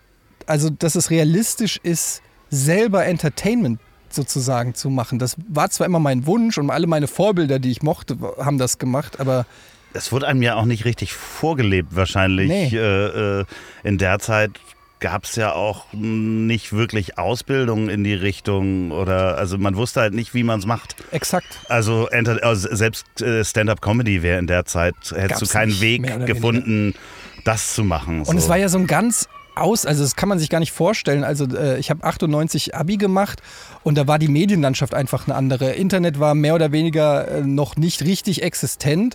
also 0.46 0.70
dass 0.70 0.94
es 0.94 1.10
realistisch 1.10 1.80
ist, 1.82 2.22
selber 2.50 3.04
Entertainment 3.04 3.80
sozusagen 4.10 4.76
zu 4.76 4.90
machen. 4.90 5.18
Das 5.18 5.34
war 5.48 5.68
zwar 5.70 5.88
immer 5.88 5.98
mein 5.98 6.24
Wunsch 6.26 6.56
und 6.56 6.70
alle 6.70 6.86
meine 6.86 7.08
Vorbilder, 7.08 7.58
die 7.58 7.72
ich 7.72 7.82
mochte, 7.82 8.16
haben 8.38 8.58
das 8.58 8.78
gemacht, 8.78 9.18
aber 9.18 9.44
Es 9.92 10.12
wurde 10.12 10.28
einem 10.28 10.42
ja 10.42 10.54
auch 10.54 10.64
nicht 10.64 10.84
richtig 10.84 11.12
vorgelebt 11.12 11.96
wahrscheinlich. 11.96 12.48
Nee. 12.48 12.68
Äh, 12.78 13.40
äh, 13.40 13.44
in 13.82 13.98
der 13.98 14.20
Zeit 14.20 14.52
gab 15.00 15.24
es 15.24 15.36
ja 15.36 15.52
auch 15.52 15.86
nicht 15.92 16.72
wirklich 16.72 17.18
Ausbildung 17.18 17.88
in 17.88 18.04
die 18.04 18.14
Richtung 18.14 18.92
oder 18.92 19.36
also 19.36 19.58
man 19.58 19.76
wusste 19.76 20.00
halt 20.00 20.14
nicht, 20.14 20.34
wie 20.34 20.42
man 20.42 20.58
es 20.58 20.66
macht. 20.66 20.96
exakt. 21.12 21.60
Also, 21.68 22.08
also 22.08 22.68
selbst 22.74 23.20
äh, 23.20 23.44
Stand-up-Comedy 23.44 24.22
wäre 24.22 24.38
in 24.38 24.46
der 24.46 24.64
Zeit, 24.64 24.94
hättest 25.14 25.42
du 25.42 25.46
keinen 25.46 25.80
Weg 25.80 26.26
gefunden, 26.26 26.94
das 27.44 27.74
zu 27.74 27.84
machen. 27.84 28.22
Und 28.22 28.36
es 28.36 28.48
war 28.48 28.56
ja 28.56 28.68
so 28.68 28.78
ein 28.78 28.86
ganz 28.86 29.28
aus, 29.56 29.86
also 29.86 30.02
das 30.02 30.16
kann 30.16 30.28
man 30.28 30.38
sich 30.38 30.50
gar 30.50 30.60
nicht 30.60 30.72
vorstellen. 30.72 31.24
Also 31.24 31.46
äh, 31.46 31.78
ich 31.78 31.90
habe 31.90 32.04
98 32.04 32.74
Abi 32.74 32.96
gemacht 32.96 33.42
und 33.82 33.96
da 33.96 34.06
war 34.06 34.18
die 34.18 34.28
Medienlandschaft 34.28 34.94
einfach 34.94 35.26
eine 35.26 35.34
andere. 35.34 35.72
Internet 35.72 36.20
war 36.20 36.34
mehr 36.34 36.54
oder 36.54 36.72
weniger 36.72 37.26
äh, 37.28 37.40
noch 37.40 37.76
nicht 37.76 38.02
richtig 38.02 38.42
existent. 38.42 39.14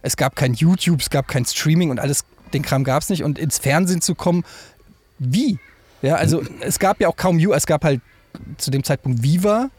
Es 0.00 0.16
gab 0.16 0.34
kein 0.34 0.54
YouTube, 0.54 1.00
es 1.00 1.10
gab 1.10 1.28
kein 1.28 1.44
Streaming 1.44 1.90
und 1.90 2.00
alles, 2.00 2.24
den 2.52 2.62
Kram 2.62 2.84
gab 2.84 3.02
es 3.02 3.10
nicht. 3.10 3.22
Und 3.22 3.38
ins 3.38 3.58
Fernsehen 3.58 4.00
zu 4.00 4.14
kommen, 4.14 4.44
wie? 5.22 5.58
Ja, 6.02 6.16
also 6.16 6.42
es 6.60 6.78
gab 6.78 7.00
ja 7.00 7.08
auch 7.08 7.16
kaum 7.16 7.38
You, 7.38 7.52
es 7.52 7.66
gab 7.66 7.84
halt 7.84 8.00
zu 8.58 8.70
dem 8.70 8.82
Zeitpunkt 8.82 9.22
Viva. 9.22 9.70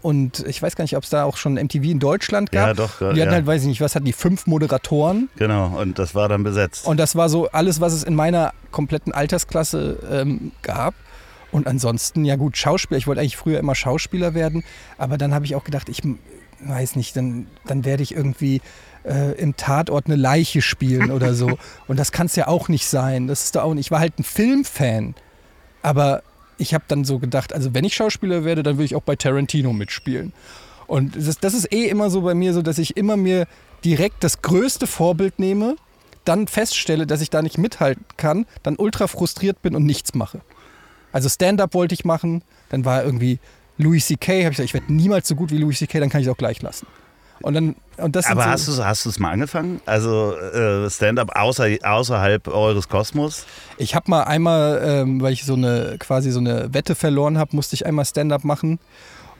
Und 0.00 0.46
ich 0.46 0.62
weiß 0.62 0.76
gar 0.76 0.84
nicht, 0.84 0.96
ob 0.96 1.02
es 1.02 1.10
da 1.10 1.24
auch 1.24 1.36
schon 1.36 1.54
MTV 1.54 1.82
in 1.82 1.98
Deutschland 1.98 2.52
gab. 2.52 2.68
Ja, 2.68 2.74
doch, 2.74 2.98
Die 2.98 3.04
hatten 3.04 3.18
ja. 3.18 3.30
halt, 3.30 3.46
weiß 3.46 3.62
ich 3.62 3.68
nicht, 3.68 3.80
was 3.80 3.96
hatten 3.96 4.04
die, 4.04 4.12
fünf 4.12 4.46
Moderatoren. 4.46 5.28
Genau, 5.36 5.76
und 5.78 5.98
das 5.98 6.14
war 6.14 6.28
dann 6.28 6.44
besetzt. 6.44 6.86
Und 6.86 6.98
das 6.98 7.16
war 7.16 7.28
so 7.28 7.48
alles, 7.50 7.80
was 7.80 7.92
es 7.92 8.04
in 8.04 8.14
meiner 8.14 8.52
kompletten 8.70 9.12
Altersklasse 9.12 9.98
ähm, 10.10 10.52
gab. 10.62 10.94
Und 11.50 11.66
ansonsten, 11.66 12.24
ja 12.24 12.36
gut, 12.36 12.56
Schauspieler. 12.56 12.98
Ich 12.98 13.06
wollte 13.06 13.20
eigentlich 13.20 13.36
früher 13.36 13.58
immer 13.58 13.74
Schauspieler 13.74 14.34
werden. 14.34 14.62
Aber 14.98 15.18
dann 15.18 15.34
habe 15.34 15.46
ich 15.46 15.56
auch 15.56 15.64
gedacht, 15.64 15.88
ich 15.88 16.02
weiß 16.60 16.96
nicht, 16.96 17.16
dann, 17.16 17.46
dann 17.66 17.84
werde 17.84 18.02
ich 18.02 18.14
irgendwie 18.14 18.60
äh, 19.08 19.32
im 19.32 19.56
Tatort 19.56 20.06
eine 20.06 20.16
Leiche 20.16 20.62
spielen 20.62 21.10
oder 21.10 21.34
so. 21.34 21.58
Und 21.88 21.98
das 21.98 22.12
kann 22.12 22.26
es 22.26 22.36
ja 22.36 22.46
auch 22.46 22.68
nicht 22.68 22.86
sein. 22.86 23.26
Das 23.26 23.44
ist 23.44 23.56
doch 23.56 23.62
auch 23.62 23.74
nicht. 23.74 23.86
Ich 23.86 23.90
war 23.90 24.00
halt 24.00 24.18
ein 24.18 24.24
Filmfan. 24.24 25.14
Aber 25.82 26.22
ich 26.58 26.74
habe 26.74 26.84
dann 26.88 27.04
so 27.04 27.18
gedacht, 27.18 27.52
also 27.52 27.74
wenn 27.74 27.84
ich 27.84 27.94
Schauspieler 27.94 28.44
werde, 28.44 28.62
dann 28.62 28.78
will 28.78 28.84
ich 28.84 28.94
auch 28.94 29.02
bei 29.02 29.16
Tarantino 29.16 29.72
mitspielen. 29.72 30.32
Und 30.86 31.16
das 31.16 31.26
ist, 31.26 31.44
das 31.44 31.54
ist 31.54 31.72
eh 31.72 31.86
immer 31.86 32.10
so 32.10 32.22
bei 32.22 32.34
mir 32.34 32.52
so, 32.54 32.62
dass 32.62 32.78
ich 32.78 32.96
immer 32.96 33.16
mir 33.16 33.46
direkt 33.84 34.24
das 34.24 34.42
größte 34.42 34.86
Vorbild 34.86 35.38
nehme, 35.38 35.76
dann 36.24 36.48
feststelle, 36.48 37.06
dass 37.06 37.20
ich 37.20 37.30
da 37.30 37.42
nicht 37.42 37.58
mithalten 37.58 38.04
kann, 38.16 38.46
dann 38.62 38.76
ultra 38.76 39.06
frustriert 39.06 39.62
bin 39.62 39.74
und 39.74 39.84
nichts 39.84 40.14
mache. 40.14 40.40
Also 41.12 41.28
Stand-up 41.28 41.74
wollte 41.74 41.94
ich 41.94 42.04
machen, 42.04 42.42
dann 42.68 42.84
war 42.84 43.04
irgendwie 43.04 43.38
Louis 43.78 44.06
C.K., 44.06 44.44
habe 44.44 44.50
ich 44.50 44.56
gesagt, 44.56 44.68
ich 44.68 44.74
werde 44.74 44.92
niemals 44.92 45.28
so 45.28 45.34
gut 45.34 45.50
wie 45.50 45.58
Louis 45.58 45.78
C.K., 45.78 46.00
dann 46.00 46.10
kann 46.10 46.20
ich 46.20 46.26
es 46.26 46.32
auch 46.32 46.36
gleich 46.36 46.60
lassen. 46.60 46.86
Und 47.40 47.54
dann, 47.54 47.76
Aber 47.98 48.14
so, 48.16 48.48
hast 48.48 48.68
du 48.68 48.84
hast 48.84 49.06
es 49.06 49.18
mal 49.18 49.32
angefangen? 49.32 49.80
Also 49.86 50.36
äh, 50.36 50.88
Stand-up 50.88 51.36
außer, 51.36 51.66
außerhalb 51.82 52.48
eures 52.48 52.88
Kosmos? 52.88 53.44
Ich 53.76 53.94
habe 53.94 54.10
mal 54.10 54.22
einmal, 54.22 54.80
ähm, 54.84 55.20
weil 55.20 55.32
ich 55.32 55.44
so 55.44 55.54
eine 55.54 55.96
quasi 55.98 56.30
so 56.30 56.40
eine 56.40 56.72
Wette 56.72 56.94
verloren 56.94 57.38
habe, 57.38 57.54
musste 57.56 57.74
ich 57.74 57.86
einmal 57.86 58.04
Stand-up 58.04 58.44
machen. 58.44 58.78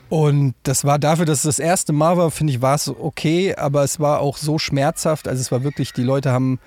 Und 0.09 0.55
das 0.63 0.85
war 0.85 0.97
dafür, 0.97 1.25
dass 1.25 1.39
es 1.39 1.43
das 1.43 1.59
erste 1.59 1.93
Mal 1.93 2.17
war, 2.17 2.31
finde 2.31 2.53
ich, 2.53 2.61
war 2.61 2.75
es 2.75 2.89
okay, 2.89 3.55
aber 3.55 3.83
es 3.83 3.99
war 3.99 4.19
auch 4.19 4.37
so 4.37 4.57
schmerzhaft. 4.57 5.27
Also 5.27 5.39
es 5.39 5.51
war 5.51 5.63
wirklich, 5.63 5.93
die 5.93 6.03
Leute 6.03 6.31
haben, 6.31 6.59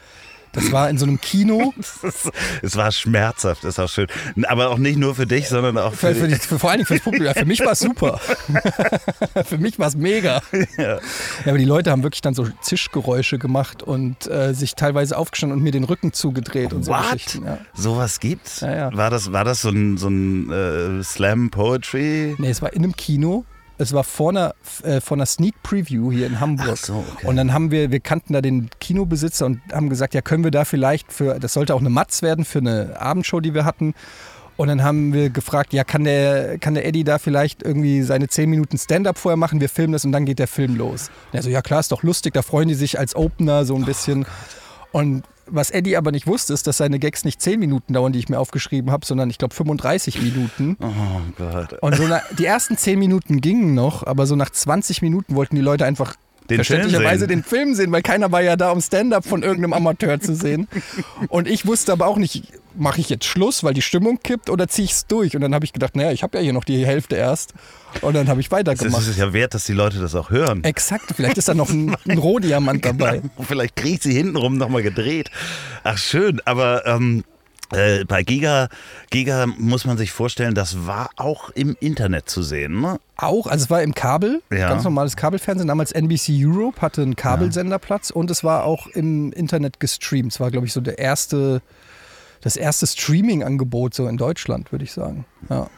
das 0.52 0.70
war 0.70 0.88
in 0.90 0.98
so 0.98 1.06
einem 1.06 1.20
Kino. 1.20 1.74
Es 2.62 2.76
war 2.76 2.92
schmerzhaft, 2.92 3.64
ist 3.64 3.78
auch 3.78 3.88
schön. 3.88 4.06
Aber 4.44 4.70
auch 4.70 4.78
nicht 4.78 4.98
nur 4.98 5.14
für 5.14 5.26
dich, 5.26 5.48
sondern 5.48 5.78
auch 5.78 5.92
für, 5.92 6.08
Für, 6.08 6.14
für, 6.14 6.28
die, 6.28 6.34
für 6.34 6.58
vor 6.58 6.70
allen 6.70 6.78
Dingen 6.78 6.86
fürs 6.86 7.00
Publikum. 7.00 7.26
Ja, 7.26 7.34
für 7.34 7.44
mich 7.44 7.60
war 7.60 7.72
es 7.72 7.80
super. 7.80 8.20
für 9.44 9.58
mich 9.58 9.78
war 9.78 9.88
es 9.88 9.96
mega. 9.96 10.42
Ja. 10.76 10.98
aber 11.44 11.58
die 11.58 11.64
Leute 11.64 11.90
haben 11.90 12.02
wirklich 12.02 12.20
dann 12.20 12.34
so 12.34 12.48
Zischgeräusche 12.60 13.38
gemacht 13.38 13.82
und 13.82 14.30
äh, 14.30 14.52
sich 14.54 14.74
teilweise 14.74 15.16
aufgestanden 15.16 15.58
und 15.58 15.64
mir 15.64 15.72
den 15.72 15.84
Rücken 15.84 16.12
zugedreht 16.12 16.72
und 16.72 16.84
so 16.84 16.92
What? 16.92 17.12
Geschichten. 17.12 17.44
Ja. 17.44 17.58
Sowas 17.74 18.20
gibt's? 18.20 18.60
Ja, 18.60 18.74
ja. 18.74 18.96
War 18.96 19.10
das, 19.10 19.32
war 19.32 19.44
das 19.44 19.62
so 19.62 19.70
ein, 19.70 19.96
so 19.96 20.08
ein 20.08 20.50
äh, 20.50 21.02
Slam 21.02 21.50
Poetry? 21.50 22.34
Nee, 22.38 22.50
es 22.50 22.62
war 22.62 22.72
in 22.72 22.84
einem 22.84 22.96
Kino. 22.96 23.44
Es 23.78 23.92
war 23.92 24.04
vor 24.04 24.30
einer, 24.30 24.54
äh, 24.82 25.00
vor 25.00 25.16
einer 25.16 25.26
Sneak 25.26 25.54
Preview 25.62 26.12
hier 26.12 26.26
in 26.26 26.40
Hamburg. 26.40 26.76
So, 26.76 27.04
okay. 27.14 27.26
Und 27.26 27.36
dann 27.36 27.52
haben 27.52 27.70
wir, 27.70 27.90
wir 27.90 28.00
kannten 28.00 28.32
da 28.32 28.40
den 28.40 28.70
Kinobesitzer 28.80 29.46
und 29.46 29.60
haben 29.72 29.88
gesagt, 29.88 30.14
ja, 30.14 30.20
können 30.20 30.44
wir 30.44 30.50
da 30.50 30.64
vielleicht 30.64 31.12
für, 31.12 31.38
das 31.38 31.54
sollte 31.54 31.74
auch 31.74 31.80
eine 31.80 31.90
Matz 31.90 32.22
werden 32.22 32.44
für 32.44 32.58
eine 32.58 33.00
Abendshow, 33.00 33.40
die 33.40 33.54
wir 33.54 33.64
hatten. 33.64 33.94
Und 34.56 34.68
dann 34.68 34.82
haben 34.82 35.12
wir 35.12 35.30
gefragt, 35.30 35.72
ja, 35.72 35.82
kann 35.82 36.04
der, 36.04 36.58
kann 36.58 36.74
der 36.74 36.86
Eddie 36.86 37.04
da 37.04 37.18
vielleicht 37.18 37.62
irgendwie 37.62 38.02
seine 38.02 38.28
10 38.28 38.50
Minuten 38.50 38.78
Stand-up 38.78 39.18
vorher 39.18 39.36
machen? 39.36 39.60
Wir 39.60 39.68
filmen 39.68 39.92
das 39.92 40.04
und 40.04 40.12
dann 40.12 40.26
geht 40.26 40.38
der 40.38 40.48
Film 40.48 40.76
los. 40.76 41.10
Und 41.32 41.38
er 41.38 41.42
so, 41.42 41.50
ja 41.50 41.62
klar, 41.62 41.80
ist 41.80 41.90
doch 41.90 42.02
lustig, 42.02 42.34
da 42.34 42.42
freuen 42.42 42.68
die 42.68 42.74
sich 42.74 42.98
als 42.98 43.16
Opener 43.16 43.64
so 43.64 43.74
ein 43.74 43.84
bisschen. 43.84 44.26
und 44.92 45.24
was 45.46 45.70
Eddie 45.70 45.96
aber 45.96 46.12
nicht 46.12 46.26
wusste, 46.26 46.52
ist, 46.52 46.66
dass 46.66 46.78
seine 46.78 46.98
Gags 46.98 47.24
nicht 47.24 47.40
10 47.40 47.58
Minuten 47.60 47.92
dauern, 47.92 48.12
die 48.12 48.18
ich 48.18 48.28
mir 48.28 48.38
aufgeschrieben 48.38 48.90
habe, 48.90 49.04
sondern 49.04 49.30
ich 49.30 49.38
glaube 49.38 49.54
35 49.54 50.22
Minuten. 50.22 50.76
Oh 50.80 51.20
Gott. 51.36 51.74
Und 51.80 51.96
so 51.96 52.06
nach, 52.06 52.22
die 52.38 52.44
ersten 52.44 52.76
10 52.76 52.98
Minuten 52.98 53.40
gingen 53.40 53.74
noch, 53.74 54.06
aber 54.06 54.26
so 54.26 54.36
nach 54.36 54.50
20 54.50 55.02
Minuten 55.02 55.34
wollten 55.34 55.56
die 55.56 55.62
Leute 55.62 55.84
einfach 55.84 56.14
Den 56.50 56.56
verständlicherweise 56.56 57.26
den 57.26 57.42
Film 57.42 57.74
sehen, 57.74 57.92
weil 57.92 58.02
keiner 58.02 58.32
war 58.32 58.42
ja 58.42 58.56
da, 58.56 58.70
um 58.70 58.80
Stand-up 58.80 59.24
von 59.24 59.42
irgendeinem 59.42 59.72
Amateur 59.72 60.20
zu 60.20 60.34
sehen. 60.34 60.68
Und 61.28 61.48
ich 61.48 61.66
wusste 61.66 61.92
aber 61.92 62.06
auch 62.06 62.16
nicht, 62.16 62.44
mache 62.74 63.00
ich 63.00 63.08
jetzt 63.08 63.24
Schluss, 63.24 63.62
weil 63.64 63.74
die 63.74 63.82
Stimmung 63.82 64.18
kippt 64.22 64.50
oder 64.50 64.68
ziehe 64.68 64.84
ich 64.84 64.92
es 64.92 65.06
durch? 65.06 65.34
Und 65.36 65.42
dann 65.42 65.54
habe 65.54 65.64
ich 65.64 65.72
gedacht, 65.72 65.94
naja, 65.96 66.12
ich 66.12 66.22
habe 66.22 66.38
ja 66.38 66.42
hier 66.44 66.52
noch 66.52 66.64
die 66.64 66.84
Hälfte 66.84 67.16
erst. 67.16 67.54
Und 68.00 68.14
dann 68.14 68.28
habe 68.28 68.40
ich 68.40 68.46
Es 68.46 68.52
weitergemacht. 68.52 69.06
ist 69.06 69.18
ja 69.18 69.32
wert, 69.32 69.54
dass 69.54 69.64
die 69.64 69.72
Leute 69.72 69.98
das 69.98 70.14
auch 70.14 70.30
hören. 70.30 70.64
Exakt, 70.64 71.12
vielleicht 71.14 71.38
ist 71.38 71.48
da 71.48 71.54
noch 71.54 71.70
ein, 71.70 71.94
ein 72.08 72.18
Rohdiamant 72.18 72.84
dabei. 72.84 73.22
Vielleicht 73.40 73.76
kriegt 73.76 74.02
sie 74.02 74.14
hintenrum 74.14 74.56
nochmal 74.56 74.82
gedreht. 74.82 75.30
Ach 75.84 75.98
schön, 75.98 76.40
aber 76.44 76.86
ähm, 76.86 77.24
äh, 77.72 78.04
bei 78.04 78.22
Giga, 78.22 78.68
Giga 79.10 79.46
muss 79.46 79.84
man 79.84 79.96
sich 79.98 80.12
vorstellen, 80.12 80.54
das 80.54 80.86
war 80.86 81.10
auch 81.16 81.50
im 81.50 81.76
Internet 81.80 82.28
zu 82.28 82.42
sehen. 82.42 82.80
Ne? 82.80 82.98
Auch, 83.16 83.46
also 83.46 83.64
es 83.64 83.70
war 83.70 83.82
im 83.82 83.94
Kabel, 83.94 84.42
Ja. 84.50 84.68
ganz 84.68 84.84
normales 84.84 85.16
Kabelfernsehen. 85.16 85.68
Damals 85.68 85.92
NBC 85.92 86.30
Europe 86.44 86.80
hatte 86.82 87.02
einen 87.02 87.16
Kabelsenderplatz 87.16 88.10
und 88.10 88.30
es 88.30 88.42
war 88.44 88.64
auch 88.64 88.86
im 88.88 89.32
Internet 89.32 89.80
gestreamt. 89.80 90.32
Es 90.32 90.40
war, 90.40 90.50
glaube 90.50 90.66
ich, 90.66 90.72
so 90.72 90.80
der 90.80 90.98
erste, 90.98 91.62
das 92.42 92.56
erste 92.56 92.86
Streaming-Angebot 92.86 93.94
so 93.94 94.06
in 94.08 94.16
Deutschland, 94.16 94.72
würde 94.72 94.84
ich 94.84 94.92
sagen. 94.92 95.24
Ja. 95.48 95.68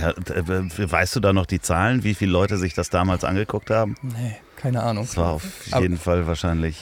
Ja, 0.00 0.14
weißt 0.16 1.16
du 1.16 1.20
da 1.20 1.34
noch 1.34 1.44
die 1.44 1.60
Zahlen, 1.60 2.02
wie 2.02 2.14
viele 2.14 2.32
Leute 2.32 2.56
sich 2.56 2.72
das 2.72 2.88
damals 2.88 3.24
angeguckt 3.24 3.68
haben? 3.68 3.94
Nee, 4.00 4.36
keine 4.56 4.82
Ahnung. 4.82 5.04
Das 5.04 5.18
war 5.18 5.32
auf 5.32 5.42
Aber- 5.70 5.82
jeden 5.82 5.98
Fall 5.98 6.26
wahrscheinlich, 6.26 6.78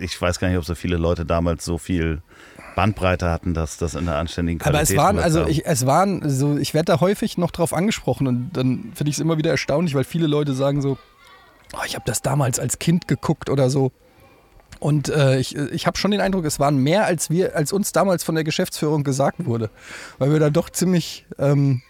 ich 0.00 0.20
weiß 0.20 0.40
gar 0.40 0.48
nicht, 0.48 0.58
ob 0.58 0.64
so 0.64 0.74
viele 0.74 0.96
Leute 0.96 1.24
damals 1.24 1.64
so 1.64 1.78
viel 1.78 2.20
Bandbreite 2.78 3.28
hatten, 3.28 3.54
dass 3.54 3.76
das 3.76 3.96
in 3.96 4.06
der 4.06 4.18
anständigen 4.18 4.60
Aber 4.62 4.70
Qualität 4.70 4.96
es 4.96 5.02
waren, 5.02 5.18
also 5.18 5.48
ich, 5.48 5.66
es 5.66 5.84
waren 5.84 6.30
so, 6.30 6.56
ich 6.56 6.74
werde 6.74 6.92
da 6.92 7.00
häufig 7.00 7.36
noch 7.36 7.50
drauf 7.50 7.72
angesprochen 7.72 8.28
und 8.28 8.50
dann 8.52 8.92
finde 8.94 9.10
ich 9.10 9.16
es 9.16 9.18
immer 9.18 9.36
wieder 9.36 9.50
erstaunlich, 9.50 9.96
weil 9.96 10.04
viele 10.04 10.28
Leute 10.28 10.54
sagen 10.54 10.80
so, 10.80 10.96
oh, 11.72 11.80
ich 11.84 11.96
habe 11.96 12.04
das 12.06 12.22
damals 12.22 12.60
als 12.60 12.78
Kind 12.78 13.08
geguckt 13.08 13.50
oder 13.50 13.68
so. 13.68 13.90
Und 14.78 15.08
äh, 15.08 15.40
ich, 15.40 15.56
ich 15.56 15.88
habe 15.88 15.98
schon 15.98 16.12
den 16.12 16.20
Eindruck, 16.20 16.44
es 16.44 16.60
waren 16.60 16.76
mehr, 16.76 17.04
als 17.04 17.30
wir, 17.30 17.56
als 17.56 17.72
uns 17.72 17.90
damals 17.90 18.22
von 18.22 18.36
der 18.36 18.44
Geschäftsführung 18.44 19.02
gesagt 19.02 19.44
wurde. 19.44 19.70
Weil 20.18 20.30
wir 20.30 20.38
da 20.38 20.48
doch 20.48 20.70
ziemlich 20.70 21.26
ähm, 21.36 21.82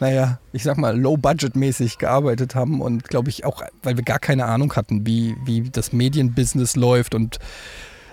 naja, 0.00 0.38
ich 0.52 0.64
sag 0.64 0.76
mal, 0.76 1.00
low-budget-mäßig 1.00 1.96
gearbeitet 1.96 2.54
haben 2.54 2.82
und 2.82 3.04
glaube 3.04 3.30
ich 3.30 3.46
auch, 3.46 3.62
weil 3.82 3.96
wir 3.96 4.04
gar 4.04 4.18
keine 4.18 4.44
Ahnung 4.44 4.76
hatten, 4.76 5.06
wie, 5.06 5.34
wie 5.46 5.70
das 5.70 5.94
Medienbusiness 5.94 6.76
läuft 6.76 7.14
und 7.14 7.38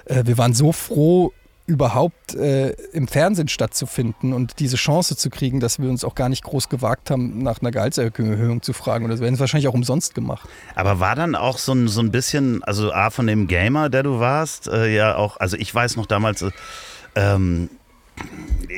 äh, 0.05 0.23
wir 0.25 0.37
waren 0.37 0.53
so 0.53 0.71
froh, 0.71 1.33
überhaupt 1.65 2.35
äh, 2.35 2.71
im 2.91 3.07
Fernsehen 3.07 3.47
stattzufinden 3.47 4.33
und 4.33 4.59
diese 4.59 4.75
Chance 4.75 5.15
zu 5.15 5.29
kriegen, 5.29 5.61
dass 5.61 5.79
wir 5.79 5.89
uns 5.89 6.03
auch 6.03 6.15
gar 6.15 6.27
nicht 6.27 6.43
groß 6.43 6.67
gewagt 6.67 7.09
haben, 7.09 7.41
nach 7.41 7.61
einer 7.61 7.71
Gehaltserhöhung 7.71 8.61
zu 8.61 8.73
fragen. 8.73 9.05
Oder 9.05 9.17
wir 9.19 9.25
hätten 9.25 9.35
es 9.35 9.39
wahrscheinlich 9.39 9.69
auch 9.69 9.73
umsonst 9.73 10.13
gemacht. 10.13 10.47
Aber 10.75 10.99
war 10.99 11.15
dann 11.15 11.35
auch 11.35 11.57
so 11.57 11.73
ein, 11.73 11.87
so 11.87 12.01
ein 12.01 12.11
bisschen, 12.11 12.63
also 12.63 12.91
A, 12.91 13.09
von 13.09 13.27
dem 13.27 13.47
Gamer, 13.47 13.89
der 13.89 14.03
du 14.03 14.19
warst, 14.19 14.67
äh, 14.67 14.93
ja 14.93 15.15
auch, 15.15 15.37
also 15.37 15.55
ich 15.55 15.73
weiß 15.73 15.95
noch 15.95 16.05
damals, 16.05 16.41
äh, 16.41 16.51
ähm, 17.15 17.69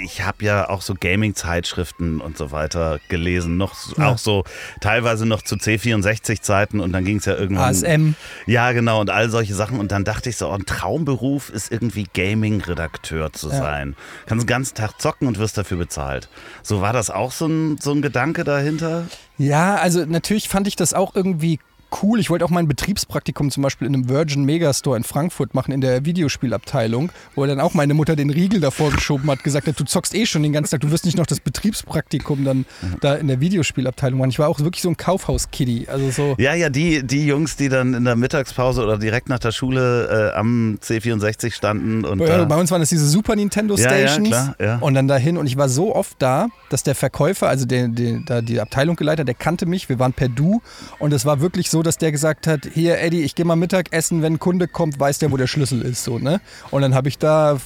ich 0.03 0.23
habe 0.23 0.43
ja 0.43 0.69
auch 0.69 0.81
so 0.81 0.93
Gaming-Zeitschriften 0.93 2.19
und 2.21 2.37
so 2.37 2.51
weiter 2.51 2.99
gelesen, 3.09 3.57
noch 3.57 3.75
ja. 3.97 4.09
auch 4.09 4.17
so 4.17 4.43
teilweise 4.81 5.25
noch 5.25 5.41
zu 5.41 5.55
C64-Zeiten 5.55 6.79
und 6.79 6.91
dann 6.91 7.05
ging 7.05 7.17
es 7.17 7.25
ja 7.25 7.35
irgendwann. 7.35 7.69
ASM. 7.69 8.15
Ja, 8.45 8.71
genau, 8.71 9.01
und 9.01 9.09
all 9.09 9.29
solche 9.29 9.53
Sachen. 9.53 9.79
Und 9.79 9.91
dann 9.91 10.03
dachte 10.03 10.29
ich 10.29 10.37
so, 10.37 10.49
ein 10.49 10.65
Traumberuf 10.65 11.49
ist 11.49 11.71
irgendwie 11.71 12.07
Gaming-Redakteur 12.13 13.33
zu 13.33 13.49
ja. 13.49 13.57
sein. 13.57 13.95
Kannst 14.25 14.43
den 14.43 14.47
ganzen 14.47 14.75
Tag 14.75 14.99
zocken 14.99 15.27
und 15.27 15.39
wirst 15.39 15.57
dafür 15.57 15.77
bezahlt. 15.77 16.29
So 16.63 16.81
war 16.81 16.93
das 16.93 17.09
auch 17.09 17.31
so 17.31 17.47
ein, 17.47 17.77
so 17.77 17.91
ein 17.91 18.01
Gedanke 18.01 18.43
dahinter? 18.43 19.05
Ja, 19.37 19.75
also 19.75 20.05
natürlich 20.05 20.49
fand 20.49 20.67
ich 20.67 20.75
das 20.75 20.93
auch 20.93 21.15
irgendwie 21.15 21.59
cool. 22.01 22.19
Ich 22.19 22.29
wollte 22.29 22.45
auch 22.45 22.49
mein 22.49 22.67
Betriebspraktikum 22.67 23.51
zum 23.51 23.63
Beispiel 23.63 23.87
in 23.87 23.93
einem 23.93 24.09
Virgin 24.09 24.43
Megastore 24.45 24.97
in 24.97 25.03
Frankfurt 25.03 25.53
machen, 25.53 25.71
in 25.71 25.81
der 25.81 26.05
Videospielabteilung, 26.05 27.11
wo 27.35 27.45
dann 27.45 27.59
auch 27.59 27.73
meine 27.73 27.93
Mutter 27.93 28.15
den 28.15 28.29
Riegel 28.29 28.59
davor 28.59 28.91
geschoben 28.91 29.29
hat, 29.29 29.43
gesagt 29.43 29.67
hat, 29.67 29.79
du 29.79 29.83
zockst 29.83 30.15
eh 30.15 30.25
schon 30.25 30.43
den 30.43 30.53
ganzen 30.53 30.71
Tag, 30.71 30.81
du 30.81 30.91
wirst 30.91 31.05
nicht 31.05 31.17
noch 31.17 31.25
das 31.25 31.39
Betriebspraktikum 31.39 32.43
dann 32.43 32.57
mhm. 32.57 32.65
da 33.01 33.15
in 33.15 33.27
der 33.27 33.39
Videospielabteilung 33.39 34.19
machen. 34.19 34.29
Ich 34.29 34.39
war 34.39 34.49
auch 34.49 34.59
wirklich 34.59 34.81
so 34.81 34.89
ein 34.89 34.97
Kaufhaus-Kiddie. 34.97 35.87
Also 35.89 36.11
so 36.11 36.35
ja, 36.37 36.53
ja, 36.53 36.69
die, 36.69 37.05
die 37.05 37.25
Jungs, 37.25 37.55
die 37.55 37.69
dann 37.69 37.93
in 37.93 38.05
der 38.05 38.15
Mittagspause 38.15 38.83
oder 38.83 38.97
direkt 38.97 39.29
nach 39.29 39.39
der 39.39 39.51
Schule 39.51 40.31
äh, 40.33 40.37
am 40.37 40.79
C64 40.81 41.53
standen. 41.53 42.05
Und 42.05 42.19
ja, 42.19 42.43
bei 42.45 42.55
uns 42.55 42.71
waren 42.71 42.81
das 42.81 42.89
diese 42.89 43.07
Super 43.07 43.35
Nintendo 43.35 43.77
Stations. 43.77 44.29
Ja, 44.29 44.55
klar, 44.57 44.83
und 44.83 44.93
dann 44.93 45.07
dahin. 45.07 45.37
Und 45.37 45.47
ich 45.47 45.57
war 45.57 45.69
so 45.69 45.95
oft 45.95 46.15
da, 46.19 46.47
dass 46.69 46.83
der 46.83 46.95
Verkäufer, 46.95 47.47
also 47.47 47.65
der, 47.65 47.87
der, 47.87 48.19
der 48.19 48.41
die 48.41 48.59
Abteilung 48.59 48.95
geleitet, 48.95 49.27
der 49.27 49.35
kannte 49.35 49.65
mich, 49.65 49.89
wir 49.89 49.99
waren 49.99 50.13
per 50.13 50.29
Du. 50.29 50.61
Und 50.99 51.13
es 51.13 51.25
war 51.25 51.39
wirklich 51.39 51.69
so, 51.69 51.83
dass 51.85 51.97
der 51.97 52.11
gesagt 52.11 52.47
hat, 52.47 52.67
hier 52.73 52.99
Eddie, 52.99 53.21
ich 53.21 53.35
gehe 53.35 53.45
mal 53.45 53.55
Mittagessen, 53.55 54.21
wenn 54.21 54.33
ein 54.33 54.39
Kunde 54.39 54.67
kommt, 54.67 54.99
weiß 54.99 55.19
der, 55.19 55.31
wo 55.31 55.37
der 55.37 55.47
Schlüssel 55.47 55.81
ist. 55.81 56.03
So, 56.03 56.19
ne? 56.19 56.41
Und 56.71 56.81
dann 56.81 56.95
habe 56.95 57.07
ich 57.07 57.17
da, 57.17 57.59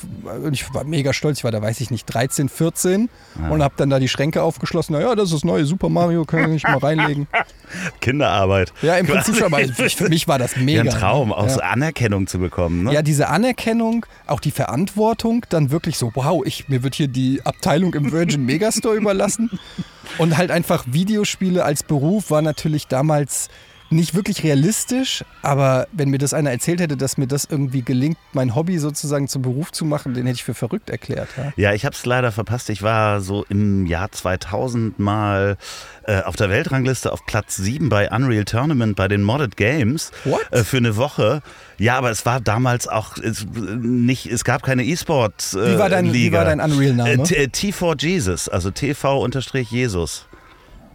ich 0.52 0.74
war 0.74 0.84
mega 0.84 1.14
stolz, 1.14 1.40
ich 1.40 1.44
war 1.44 1.52
da, 1.52 1.62
weiß 1.62 1.82
ich 1.82 1.92
nicht, 1.92 2.06
13, 2.06 2.50
14 2.50 3.10
ja. 3.42 3.50
und 3.50 3.64
habe 3.64 3.74
dann 3.78 3.90
da 3.90 4.00
die 4.00 4.08
Schränke 4.08 4.44
aufgeschlossen. 4.44 4.94
Naja, 4.94 5.16
das 5.16 5.26
ist 5.26 5.34
das 5.34 5.44
neue 5.44 5.66
Super 5.66 5.90
Mario, 5.90 6.26
kann 6.26 6.42
ich 6.42 6.48
nicht 6.48 6.68
mal 6.68 6.78
reinlegen. 6.78 7.28
Kinderarbeit. 8.02 8.74
Ja, 8.82 8.96
im 8.98 9.08
Prinzip 9.08 9.36
schon, 9.36 9.54
aber 9.54 9.60
für 9.90 10.10
mich 10.10 10.28
war 10.28 10.40
das 10.40 10.56
mega. 10.56 10.84
Ja, 10.84 10.92
ein 10.92 11.00
Traum, 11.00 11.32
auch 11.32 11.44
ja. 11.44 11.50
so 11.50 11.62
Anerkennung 11.62 12.28
zu 12.28 12.40
bekommen. 12.40 12.84
Ne? 12.84 12.94
Ja, 12.94 13.02
diese 13.02 13.30
Anerkennung, 13.30 14.06
auch 14.28 14.40
die 14.40 14.52
Verantwortung, 14.52 15.46
dann 15.50 15.72
wirklich 15.72 15.98
so, 15.98 16.12
wow, 16.16 16.44
ich, 16.46 16.70
mir 16.70 16.84
wird 16.84 16.96
hier 16.96 17.08
die 17.08 17.42
Abteilung 17.46 17.94
im 17.94 18.12
Virgin 18.12 18.46
Megastore 18.46 18.96
überlassen. 18.98 19.50
Und 20.18 20.38
halt 20.38 20.52
einfach 20.52 20.86
Videospiele 20.88 21.64
als 21.64 21.84
Beruf 21.84 22.32
war 22.32 22.42
natürlich 22.42 22.88
damals 22.88 23.50
nicht 23.90 24.14
wirklich 24.14 24.44
realistisch, 24.44 25.24
aber 25.42 25.88
wenn 25.92 26.10
mir 26.10 26.18
das 26.18 26.34
einer 26.34 26.52
erzählt 26.52 26.80
hätte, 26.80 26.98
dass 26.98 27.18
mir 27.18 27.28
das 27.28 27.46
irgendwie 27.46 27.82
gelingt, 27.82 28.18
mein 28.34 28.56
Hobby 28.56 28.78
sozusagen 28.78 29.28
zum 29.28 29.42
Beruf 29.42 29.72
zu 29.72 29.86
machen, 29.86 30.14
den 30.14 30.26
hätte 30.26 30.36
ich 30.36 30.44
für 30.44 30.54
verrückt 30.54 30.90
erklärt. 30.90 31.30
Ja, 31.38 31.54
ja 31.56 31.74
ich 31.74 31.86
habe 31.86 31.96
es 31.96 32.06
leider 32.06 32.32
verpasst. 32.32 32.70
Ich 32.70 32.84
war 32.84 33.22
so 33.22 33.46
im 33.50 33.86
Jahr 33.86 34.12
2000 34.12 35.00
mal 35.00 35.58
äh, 36.04 36.22
auf 36.22 36.36
der 36.36 36.50
Weltrangliste 36.50 37.12
auf 37.12 37.26
Platz 37.26 37.56
7 37.56 37.90
bei 37.90 38.10
Unreal 38.12 38.46
Tournament 38.46 38.96
bei 38.96 39.08
den 39.08 39.24
Modded 39.24 39.58
Games 39.58 40.12
äh, 40.52 40.64
für 40.64 40.78
eine 40.78 40.96
Woche. 40.96 41.42
Ja, 41.78 41.98
aber 41.98 42.12
es 42.12 42.26
war 42.26 42.42
damals 42.42 42.88
auch 42.88 43.18
es, 43.18 43.46
nicht, 43.54 44.26
es 44.28 44.44
gab 44.44 44.64
keine 44.64 44.84
E-Sport. 44.84 45.54
Äh, 45.54 45.74
wie, 45.74 45.80
war 45.80 45.90
dein, 45.90 46.14
wie 46.14 46.32
war 46.32 46.46
dein 46.46 46.60
Unreal-Name? 46.60 47.12
Äh, 47.12 47.48
T4 47.48 48.02
Jesus, 48.02 48.50
also 48.50 48.70
TV-Jesus. 48.72 50.29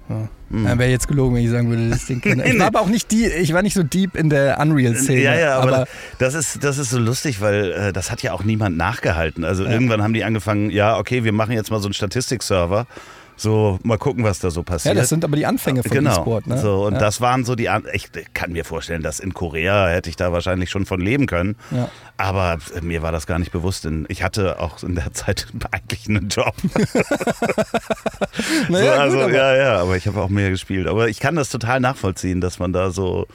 Ja. 0.09 0.29
Mhm. 0.51 0.79
Wäre 0.79 0.91
jetzt 0.91 1.09
gelogen, 1.09 1.35
wenn 1.35 1.45
ich 1.45 1.51
sagen 1.51 1.69
würde, 1.69 1.89
das 1.89 2.07
Ding 2.07 2.21
kenne. 2.21 2.47
Ich 2.47 2.59
war 2.59 2.67
aber 2.69 2.81
auch 2.81 2.89
nicht 2.89 3.11
die, 3.11 3.27
ich 3.27 3.53
war 3.53 3.63
nicht 3.63 3.75
so 3.75 3.83
deep 3.83 4.17
in 4.17 4.31
der 4.31 4.59
Unreal-Szene. 4.61 5.21
Ja, 5.21 5.35
ja, 5.35 5.59
aber, 5.59 5.77
aber, 5.77 5.89
das, 6.19 6.35
ist, 6.35 6.63
das 6.63 6.79
ist 6.79 6.91
so 6.91 6.99
lustig, 6.99 7.41
weil 7.41 7.73
äh, 7.73 7.93
das 7.93 8.11
hat 8.11 8.23
ja 8.23 8.33
auch 8.33 8.45
niemand 8.45 8.77
nachgehalten. 8.77 9.45
Also 9.45 9.65
ja. 9.65 9.71
irgendwann 9.71 10.03
haben 10.03 10.13
die 10.13 10.25
angefangen, 10.25 10.71
ja, 10.71 10.99
okay, 10.99 11.25
wir 11.25 11.33
machen 11.33 11.53
jetzt 11.53 11.71
mal 11.71 11.81
so 11.81 11.87
einen 11.87 11.95
Statistikserver. 11.95 12.87
So, 13.37 13.79
mal 13.83 13.99
gucken, 13.99 14.25
was 14.25 14.39
da 14.39 14.51
so 14.51 14.63
passiert. 14.63 14.95
Ja, 14.95 15.01
das 15.01 15.09
sind 15.09 15.25
aber 15.25 15.37
die 15.37 15.47
Anfänge 15.47 15.83
von 15.83 15.91
genau. 15.91 16.13
E-Sport. 16.13 16.47
Ne? 16.47 16.59
So, 16.59 16.87
und 16.87 16.95
ja. 16.95 17.01
das 17.01 17.21
waren 17.21 17.45
so 17.45 17.55
die. 17.55 17.69
An 17.69 17.85
ich 17.93 18.11
kann 18.33 18.53
mir 18.53 18.65
vorstellen, 18.65 19.03
dass 19.03 19.19
in 19.19 19.35
Korea 19.35 19.89
hätte 19.89 20.09
ich 20.09 20.17
da 20.17 20.33
wahrscheinlich 20.33 20.71
schon 20.71 20.87
von 20.87 21.01
leben 21.01 21.27
können. 21.27 21.57
Ja. 21.71 21.89
Aber 22.17 22.59
mir 22.81 23.03
war 23.03 23.13
das 23.13 23.27
gar 23.27 23.39
nicht 23.39 23.51
bewusst. 23.51 23.89
Ich 24.09 24.23
hatte 24.23 24.61
auch 24.61 24.83
in 24.83 24.95
der 24.95 25.13
Zeit 25.13 25.47
eigentlich 25.71 26.09
einen 26.09 26.29
Job. 26.29 26.55
naja, 28.69 28.95
so, 28.95 29.01
also, 29.01 29.19
gut, 29.19 29.33
ja, 29.33 29.57
ja, 29.57 29.77
aber 29.79 29.97
ich 29.97 30.07
habe 30.07 30.21
auch 30.21 30.29
mehr 30.29 30.51
gespielt. 30.51 30.87
Aber 30.87 31.09
ich 31.09 31.21
kann 31.21 31.35
das 31.35 31.49
total 31.49 31.81
nachvollziehen, 31.81 32.41
dass 32.41 32.59
man 32.59 32.73
da 32.73 32.91
so 32.91 33.27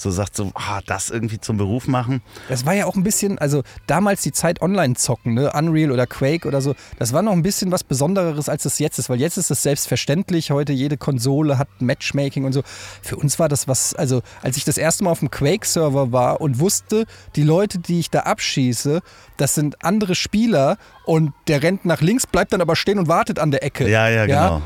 so 0.00 0.10
sagt, 0.10 0.36
so, 0.36 0.50
ah, 0.54 0.80
das 0.86 1.10
irgendwie 1.10 1.40
zum 1.40 1.56
Beruf 1.56 1.88
machen. 1.88 2.22
Das 2.48 2.64
war 2.64 2.74
ja 2.74 2.86
auch 2.86 2.94
ein 2.94 3.02
bisschen, 3.02 3.38
also 3.38 3.62
damals 3.86 4.22
die 4.22 4.32
Zeit 4.32 4.62
online 4.62 4.94
zocken, 4.94 5.34
ne? 5.34 5.52
Unreal 5.52 5.90
oder 5.90 6.06
Quake 6.06 6.46
oder 6.46 6.60
so, 6.60 6.74
das 6.98 7.12
war 7.12 7.22
noch 7.22 7.32
ein 7.32 7.42
bisschen 7.42 7.72
was 7.72 7.84
Besondereres, 7.84 8.48
als 8.48 8.64
es 8.64 8.78
jetzt 8.78 8.98
ist, 8.98 9.10
weil 9.10 9.20
jetzt 9.20 9.36
ist 9.36 9.50
es 9.50 9.62
selbstverständlich, 9.62 10.50
heute 10.50 10.72
jede 10.72 10.96
Konsole 10.96 11.58
hat 11.58 11.68
Matchmaking 11.80 12.44
und 12.44 12.52
so. 12.52 12.62
Für 13.02 13.16
uns 13.16 13.38
war 13.38 13.48
das 13.48 13.68
was, 13.68 13.94
also 13.94 14.22
als 14.42 14.56
ich 14.56 14.64
das 14.64 14.78
erste 14.78 15.04
Mal 15.04 15.10
auf 15.10 15.20
dem 15.20 15.30
Quake-Server 15.30 16.12
war 16.12 16.40
und 16.40 16.58
wusste, 16.60 17.04
die 17.36 17.42
Leute, 17.42 17.78
die 17.78 18.00
ich 18.00 18.10
da 18.10 18.20
abschieße, 18.20 19.00
das 19.36 19.54
sind 19.54 19.84
andere 19.84 20.14
Spieler 20.14 20.78
und 21.04 21.32
der 21.48 21.62
rennt 21.62 21.84
nach 21.84 22.00
links, 22.00 22.26
bleibt 22.26 22.52
dann 22.52 22.60
aber 22.60 22.76
stehen 22.76 22.98
und 22.98 23.08
wartet 23.08 23.38
an 23.38 23.50
der 23.50 23.62
Ecke. 23.62 23.88
Ja, 23.88 24.08
ja, 24.08 24.26
genau. 24.26 24.62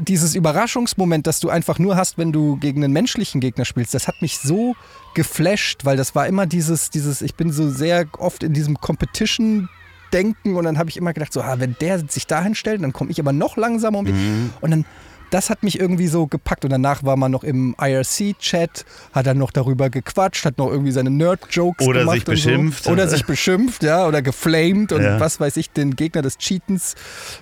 Dieses 0.00 0.34
Überraschungsmoment, 0.34 1.26
das 1.26 1.40
du 1.40 1.50
einfach 1.50 1.78
nur 1.78 1.96
hast, 1.96 2.18
wenn 2.18 2.32
du 2.32 2.56
gegen 2.56 2.82
einen 2.82 2.92
menschlichen 2.92 3.40
Gegner 3.40 3.64
spielst, 3.64 3.94
das 3.94 4.08
hat 4.08 4.20
mich 4.22 4.38
so 4.38 4.74
geflasht, 5.14 5.84
weil 5.84 5.96
das 5.96 6.14
war 6.14 6.26
immer 6.26 6.46
dieses, 6.46 6.90
dieses, 6.90 7.22
ich 7.22 7.34
bin 7.34 7.52
so 7.52 7.70
sehr 7.70 8.06
oft 8.18 8.42
in 8.42 8.52
diesem 8.52 8.80
Competition 8.80 9.68
denken 10.12 10.56
und 10.56 10.64
dann 10.64 10.78
habe 10.78 10.90
ich 10.90 10.96
immer 10.96 11.12
gedacht, 11.12 11.32
so, 11.32 11.42
ah, 11.42 11.58
wenn 11.58 11.76
der 11.80 12.00
sich 12.08 12.26
dahin 12.26 12.54
stellt, 12.54 12.82
dann 12.82 12.92
komme 12.92 13.10
ich 13.10 13.20
aber 13.20 13.32
noch 13.32 13.56
langsamer 13.56 13.98
um 13.98 14.06
mhm. 14.06 14.50
und 14.60 14.70
dann 14.70 14.84
das 15.30 15.50
hat 15.50 15.62
mich 15.62 15.78
irgendwie 15.78 16.06
so 16.06 16.26
gepackt. 16.26 16.64
Und 16.64 16.70
danach 16.70 17.02
war 17.02 17.16
man 17.16 17.30
noch 17.30 17.44
im 17.44 17.74
IRC-Chat, 17.80 18.84
hat 19.12 19.26
dann 19.26 19.38
noch 19.38 19.50
darüber 19.50 19.90
gequatscht, 19.90 20.44
hat 20.44 20.58
noch 20.58 20.70
irgendwie 20.70 20.92
seine 20.92 21.10
Nerd-Jokes 21.10 21.78
gemacht. 21.78 21.96
Oder 22.04 22.12
sich 22.12 22.24
beschimpft. 22.24 22.84
So. 22.84 22.90
Oder 22.90 23.08
sich 23.08 23.24
beschimpft, 23.24 23.82
ja, 23.82 24.06
oder 24.06 24.22
geflamed 24.22 24.92
und 24.92 25.02
ja. 25.02 25.20
was 25.20 25.40
weiß 25.40 25.56
ich, 25.56 25.70
den 25.70 25.96
Gegner 25.96 26.22
des 26.22 26.38
Cheatens 26.38 26.94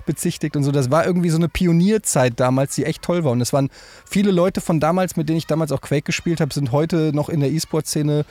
bezichtigt 0.05 0.55
und 0.55 0.63
so. 0.63 0.71
Das 0.71 0.91
war 0.91 1.05
irgendwie 1.05 1.29
so 1.29 1.37
eine 1.37 1.49
Pionierzeit 1.49 2.39
damals, 2.39 2.75
die 2.75 2.85
echt 2.85 3.01
toll 3.01 3.23
war. 3.23 3.31
Und 3.31 3.41
es 3.41 3.53
waren 3.53 3.69
viele 4.05 4.31
Leute 4.31 4.61
von 4.61 4.79
damals, 4.79 5.15
mit 5.15 5.29
denen 5.29 5.37
ich 5.37 5.47
damals 5.47 5.71
auch 5.71 5.81
Quake 5.81 6.03
gespielt 6.03 6.41
habe, 6.41 6.53
sind 6.53 6.71
heute 6.71 7.11
noch 7.13 7.29
in 7.29 7.39
der 7.39 7.51
E-Sport-Szene 7.51 8.25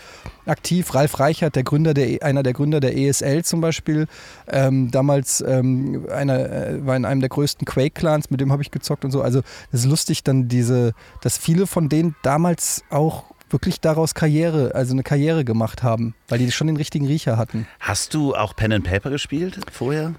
aktiv. 0.46 0.94
Ralf 0.94 1.18
Reichert, 1.18 1.56
der 1.56 1.62
Gründer 1.62 1.94
der, 1.94 2.22
einer 2.22 2.42
der 2.42 2.52
Gründer 2.52 2.80
der 2.80 2.96
ESL 2.96 3.44
zum 3.44 3.60
Beispiel, 3.60 4.06
ähm, 4.48 4.90
damals 4.90 5.42
ähm, 5.46 6.06
einer, 6.10 6.38
äh, 6.38 6.86
war 6.86 6.96
in 6.96 7.04
einem 7.04 7.20
der 7.20 7.30
größten 7.30 7.66
Quake-Clans, 7.66 8.30
mit 8.30 8.40
dem 8.40 8.52
habe 8.52 8.62
ich 8.62 8.70
gezockt 8.70 9.04
und 9.04 9.10
so. 9.10 9.22
Also 9.22 9.40
es 9.70 9.80
ist 9.80 9.86
lustig 9.86 10.24
dann 10.24 10.48
diese, 10.48 10.92
dass 11.20 11.38
viele 11.38 11.66
von 11.66 11.88
denen 11.88 12.14
damals 12.22 12.84
auch 12.90 13.24
wirklich 13.52 13.80
daraus 13.80 14.14
Karriere, 14.14 14.74
also 14.74 14.92
eine 14.92 15.02
Karriere 15.02 15.44
gemacht 15.44 15.82
haben, 15.82 16.14
weil 16.28 16.38
die 16.38 16.50
schon 16.50 16.66
den 16.66 16.76
richtigen 16.76 17.06
Riecher 17.06 17.36
hatten. 17.36 17.66
Hast 17.80 18.14
du 18.14 18.34
auch 18.34 18.56
Pen 18.56 18.72
and 18.72 18.84
Paper 18.84 19.10
gespielt 19.10 19.60
vorher? 19.70 20.14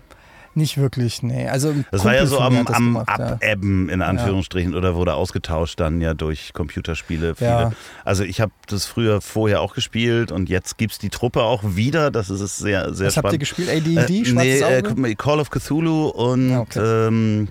Nicht 0.55 0.77
wirklich, 0.77 1.23
nee. 1.23 1.47
Also 1.47 1.73
das 1.91 2.05
war 2.05 2.13
ja 2.13 2.27
so 2.27 2.39
am, 2.39 2.67
am 2.67 2.97
Abebben 2.97 3.89
in 3.89 4.01
Anführungsstrichen 4.03 4.73
ja. 4.73 4.77
oder 4.77 4.95
wurde 4.95 5.15
ausgetauscht 5.15 5.79
dann 5.79 5.99
ja 5.99 6.13
durch 6.13 6.53
Computerspiele. 6.53 7.35
Viele. 7.35 7.49
Ja. 7.49 7.71
Also 8.05 8.23
ich 8.23 8.39
habe 8.39 8.51
das 8.67 8.85
früher 8.85 9.21
vorher 9.21 9.61
auch 9.61 9.73
gespielt 9.73 10.31
und 10.31 10.49
jetzt 10.49 10.77
gibt 10.77 10.93
es 10.93 10.99
die 10.99 11.09
Truppe 11.09 11.41
auch 11.41 11.63
wieder. 11.63 12.11
Das 12.11 12.29
ist 12.29 12.57
sehr, 12.57 12.93
sehr 12.93 13.07
Was 13.07 13.13
spannend. 13.13 13.25
habt 13.25 13.33
ihr 13.33 13.39
gespielt? 13.39 13.69
AD&D? 13.69 14.21
Äh, 14.21 14.33
nee, 14.33 14.59
äh, 14.59 15.15
Call 15.15 15.39
of 15.39 15.49
Cthulhu 15.49 16.09
und 16.09 16.51
ah, 16.51 16.59
okay. 16.59 17.07
ähm, 17.07 17.47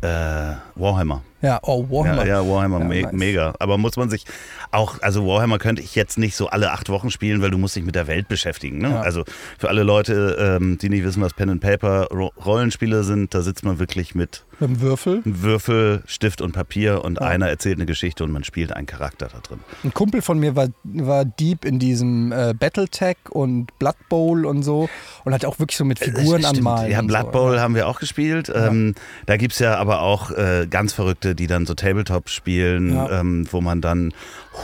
äh, 0.00 0.54
Warhammer. 0.76 1.22
Ja, 1.44 1.60
oh, 1.62 1.84
Warhammer. 1.90 2.26
Ja, 2.26 2.42
ja 2.42 2.48
Warhammer, 2.48 2.78
Ja, 2.80 2.84
me 2.86 3.02
nice. 3.02 3.12
mega. 3.12 3.54
Aber 3.58 3.78
muss 3.78 3.96
man 3.96 4.10
sich 4.10 4.24
auch, 4.70 5.00
also 5.02 5.26
Warhammer 5.26 5.58
könnte 5.58 5.82
ich 5.82 5.94
jetzt 5.94 6.18
nicht 6.18 6.34
so 6.36 6.48
alle 6.48 6.72
acht 6.72 6.88
Wochen 6.88 7.10
spielen, 7.10 7.42
weil 7.42 7.50
du 7.50 7.58
musst 7.58 7.76
dich 7.76 7.84
mit 7.84 7.94
der 7.94 8.06
Welt 8.06 8.28
beschäftigen. 8.28 8.78
Ne? 8.78 8.90
Ja. 8.90 9.00
Also 9.02 9.24
für 9.58 9.68
alle 9.68 9.82
Leute, 9.82 10.36
ähm, 10.60 10.78
die 10.80 10.88
nicht 10.88 11.04
wissen, 11.04 11.22
was 11.22 11.34
Pen 11.34 11.50
and 11.50 11.60
Paper 11.60 12.08
Ro 12.12 12.32
Rollenspiele 12.44 13.04
sind, 13.04 13.34
da 13.34 13.42
sitzt 13.42 13.64
man 13.64 13.78
wirklich 13.78 14.14
mit 14.14 14.44
dem 14.60 14.80
Würfel. 14.80 15.20
Würfel, 15.24 16.02
Stift 16.06 16.40
und 16.40 16.52
Papier 16.52 17.04
und 17.04 17.20
Ja. 17.20 17.26
einer 17.26 17.48
erzählt 17.48 17.76
eine 17.78 17.86
Geschichte 17.86 18.24
und 18.24 18.30
man 18.32 18.44
spielt 18.44 18.72
einen 18.72 18.86
Charakter 18.86 19.28
da 19.32 19.38
drin. 19.40 19.58
Ein 19.82 19.92
Kumpel 19.92 20.22
von 20.22 20.38
mir 20.38 20.56
war, 20.56 20.68
war 20.84 21.24
deep 21.24 21.64
in 21.64 21.78
diesem 21.78 22.32
äh, 22.32 22.54
Battletech 22.58 23.16
und 23.30 23.76
Blood 23.78 23.96
Bowl 24.08 24.46
und 24.46 24.62
so 24.62 24.88
und 25.24 25.34
hat 25.34 25.44
auch 25.44 25.58
wirklich 25.58 25.76
so 25.76 25.84
mit 25.84 25.98
Figuren 25.98 26.42
Äh, 26.42 26.46
anmalen. 26.46 26.90
Ja, 26.90 27.02
Blood 27.02 27.26
so. 27.26 27.30
Bowl 27.32 27.60
haben 27.60 27.74
wir 27.74 27.88
auch 27.88 27.98
gespielt. 28.00 28.50
Ähm, 28.54 28.94
da 29.26 29.36
gibt 29.36 29.52
es 29.54 29.58
ja 29.58 29.76
aber 29.76 30.00
auch 30.02 30.30
äh, 30.30 30.66
ganz 30.70 30.92
Verrückte, 30.92 31.33
die 31.34 31.46
dann 31.46 31.66
so 31.66 31.74
Tabletop 31.74 32.28
spielen, 32.28 32.94
Ja. 32.94 33.20
ähm, 33.20 33.46
wo 33.50 33.60
man 33.60 33.80
dann 33.80 34.12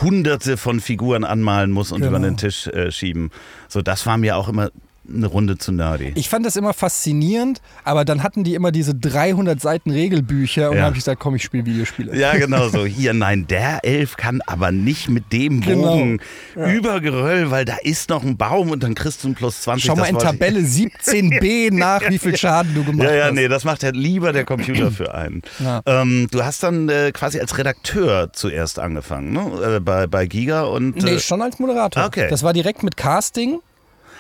hunderte 0.01 0.57
von 0.57 0.81
Figuren 0.81 1.25
anmalen 1.25 1.71
muss 1.71 1.93
und 1.93 2.01
Genau. 2.03 2.17
über 2.17 2.21
den 2.27 2.37
Tisch 2.37 2.67
äh, 2.69 2.91
schieben. 2.91 3.31
So, 3.69 3.83
das 3.83 4.07
war 4.07 4.17
mir 4.17 4.37
auch 4.37 4.49
immer 4.49 4.71
eine 5.09 5.27
Runde 5.27 5.59
zu 5.59 5.73
nerdy. 5.73 6.13
Ich 6.15 6.29
fand 6.29 6.47
das 6.47 6.57
immer 6.57 6.73
faszinierend, 6.75 7.61
aber 7.85 8.05
dann 8.05 8.23
hatten 8.23 8.45
die 8.45 8.55
immer 8.55 8.71
diese 8.71 8.95
300 8.95 9.61
Seiten 9.61 9.91
Regelbücher 9.91 10.69
und 10.71 10.77
Ja. 10.77 10.83
dann 10.83 10.87
habe 10.87 10.97
ich 10.97 11.03
gesagt, 11.05 11.21
komm, 11.21 11.35
ich 11.35 11.43
spiele 11.43 11.67
Videospiele. 11.67 12.17
Ja, 12.17 12.37
genau 12.37 12.69
so. 12.69 12.85
Hier, 12.87 13.13
nein, 13.15 13.47
der 13.49 13.81
Elf 13.85 14.17
kann 14.17 14.41
aber 14.47 14.71
nicht 14.73 15.09
mit 15.09 15.33
dem 15.33 15.61
Genau. 15.63 15.97
Bogen 15.97 16.21
über 16.55 17.01
Geröll, 17.01 17.51
weil 17.51 17.65
da 17.65 17.77
ist 17.83 18.11
noch 18.11 18.23
ein 18.23 18.37
Baum 18.37 18.71
und 18.71 18.83
dann 18.83 18.95
kriegst 18.95 19.25
du 19.25 19.29
ein 19.29 19.35
plus 19.35 19.63
20. 19.63 19.85
Schau 19.87 19.97
mal 19.97 20.07
in 20.07 20.19
Tabelle 20.19 20.61
17b 20.61 21.73
nach, 21.75 22.09
wie 22.09 22.19
viel 22.19 22.37
Schaden 22.37 22.75
du 22.75 22.85
gemacht 22.85 23.09
Ja, 23.09 23.15
ja, 23.15 23.25
hast. 23.27 23.35
nee, 23.35 23.49
das 23.49 23.65
macht 23.65 23.83
ja 23.83 23.91
lieber 23.91 24.33
der 24.33 24.45
Computer 24.45 24.91
für 24.91 25.15
einen. 25.15 25.43
Ja. 25.59 25.81
Ähm, 25.87 26.29
du 26.31 26.45
hast 26.45 26.63
dann 26.63 26.89
äh, 26.89 27.11
quasi 27.13 27.41
als 27.41 27.57
Redakteur 27.59 28.33
zuerst 28.33 28.79
angefangen, 28.79 29.33
ne? 29.33 29.77
Äh, 29.77 29.81
bei, 29.81 30.07
bei 30.07 30.27
Giga 30.27 30.63
und. 30.63 30.97
Nee, 31.03 31.15
äh, 31.15 31.21
schon 31.21 31.43
als 31.43 31.59
Moderator. 31.59 32.05
Okay. 32.05 32.29
Das 32.31 32.43
war 32.43 32.53
direkt 32.53 32.83
mit 32.83 32.97
Casting 32.97 33.61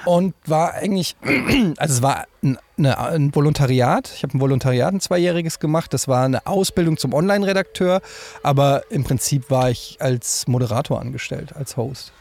und 0.04 0.34
war 0.46 0.74
eigentlich, 0.74 1.16
also 1.76 1.94
es 1.94 2.02
war 2.02 2.26
ein, 2.42 2.58
eine, 2.78 2.98
ein 2.98 3.34
Volontariat. 3.34 4.10
Ich 4.14 4.22
habe 4.22 4.36
ein 4.36 4.40
Volontariat, 4.40 4.92
ein 4.94 5.00
zweijähriges 5.00 5.58
gemacht. 5.58 5.92
Das 5.92 6.08
war 6.08 6.24
eine 6.24 6.46
Ausbildung 6.46 6.96
zum 6.96 7.12
Online-Redakteur, 7.14 8.00
aber 8.42 8.82
im 8.90 9.04
Prinzip 9.04 9.50
war 9.50 9.70
ich 9.70 9.96
als 10.00 10.46
Moderator 10.48 11.00
angestellt, 11.00 11.54
als 11.56 11.76
Host. 11.76 12.12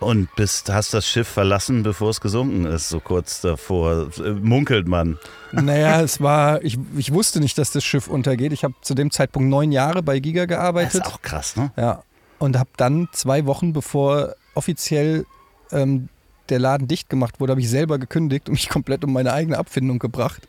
und 0.00 0.28
bist, 0.36 0.70
hast 0.72 0.94
das 0.94 1.06
Schiff 1.08 1.26
verlassen, 1.28 1.82
bevor 1.82 2.10
es 2.10 2.20
gesunken 2.20 2.66
ist, 2.66 2.88
so 2.88 3.00
kurz 3.00 3.40
davor. 3.40 4.10
Äh, 4.18 4.30
munkelt 4.30 4.86
man. 4.86 5.18
Naja, 5.52 6.00
es 6.02 6.20
war, 6.20 6.62
ich, 6.62 6.78
ich 6.96 7.12
wusste 7.12 7.40
nicht, 7.40 7.58
dass 7.58 7.72
das 7.72 7.82
Schiff 7.84 8.06
untergeht. 8.08 8.52
Ich 8.52 8.62
habe 8.64 8.74
zu 8.82 8.94
dem 8.94 9.10
Zeitpunkt 9.10 9.48
neun 9.48 9.72
Jahre 9.72 10.02
bei 10.02 10.18
Giga 10.20 10.46
Das 10.46 10.56
gearbeitet. 10.56 10.94
ist 11.02 11.06
auch 11.06 11.22
krass, 11.22 11.56
ne? 11.56 11.72
Ja. 11.76 12.02
Und 12.38 12.56
habe 12.56 12.70
dann 12.76 13.08
zwei 13.12 13.46
Wochen 13.46 13.72
bevor 13.72 14.34
offiziell 14.54 15.26
ähm, 15.72 16.08
der 16.50 16.58
Laden 16.58 16.88
dicht 16.88 17.08
gemacht 17.08 17.40
wurde, 17.40 17.52
habe 17.52 17.60
ich 17.60 17.70
selber 17.70 17.98
gekündigt 17.98 18.48
und 18.48 18.54
mich 18.54 18.68
komplett 18.68 19.04
um 19.04 19.12
meine 19.12 19.32
eigene 19.32 19.58
Abfindung 19.58 19.98
gebracht. 19.98 20.48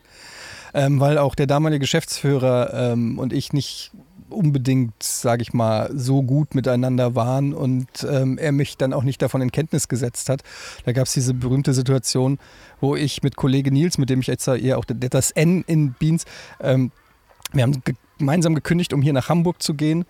Ähm, 0.73 0.99
weil 0.99 1.17
auch 1.17 1.33
der 1.33 1.47
damalige 1.47 1.79
Geschäftsführer 1.79 2.91
ähm, 2.91 3.17
und 3.17 3.33
ich 3.33 3.53
nicht 3.53 3.91
unbedingt, 4.29 5.01
sage 5.01 5.41
ich 5.41 5.53
mal, 5.53 5.89
so 5.93 6.21
gut 6.21 6.53
miteinander 6.53 7.15
waren 7.15 7.53
und 7.53 7.87
ähm, 8.07 8.37
er 8.37 8.51
mich 8.51 8.77
dann 8.77 8.93
auch 8.93 9.03
nicht 9.03 9.21
davon 9.21 9.41
in 9.41 9.51
Kenntnis 9.51 9.87
gesetzt 9.87 10.29
hat. 10.29 10.43
Da 10.85 10.91
gab 10.91 11.07
es 11.07 11.13
diese 11.13 11.33
berühmte 11.33 11.73
Situation, 11.73 12.37
wo 12.79 12.95
ich 12.95 13.23
mit 13.23 13.35
Kollege 13.35 13.71
Nils, 13.71 13.97
mit 13.97 14.11
dem 14.11 14.19
ich 14.19 14.27
jetzt 14.27 14.47
eher 14.47 14.77
auch 14.77 14.85
das 14.85 15.31
N 15.31 15.63
in 15.65 15.93
Beans, 15.93 16.25
ähm, 16.61 16.91
wir 17.51 17.63
haben 17.63 17.81
ge 17.83 17.95
gemeinsam 18.19 18.53
gekündigt, 18.53 18.91
um 18.91 19.01
hier 19.01 19.13
nach 19.13 19.29
Hamburg 19.29 19.63
zu 19.63 19.75
gehen 19.75 20.03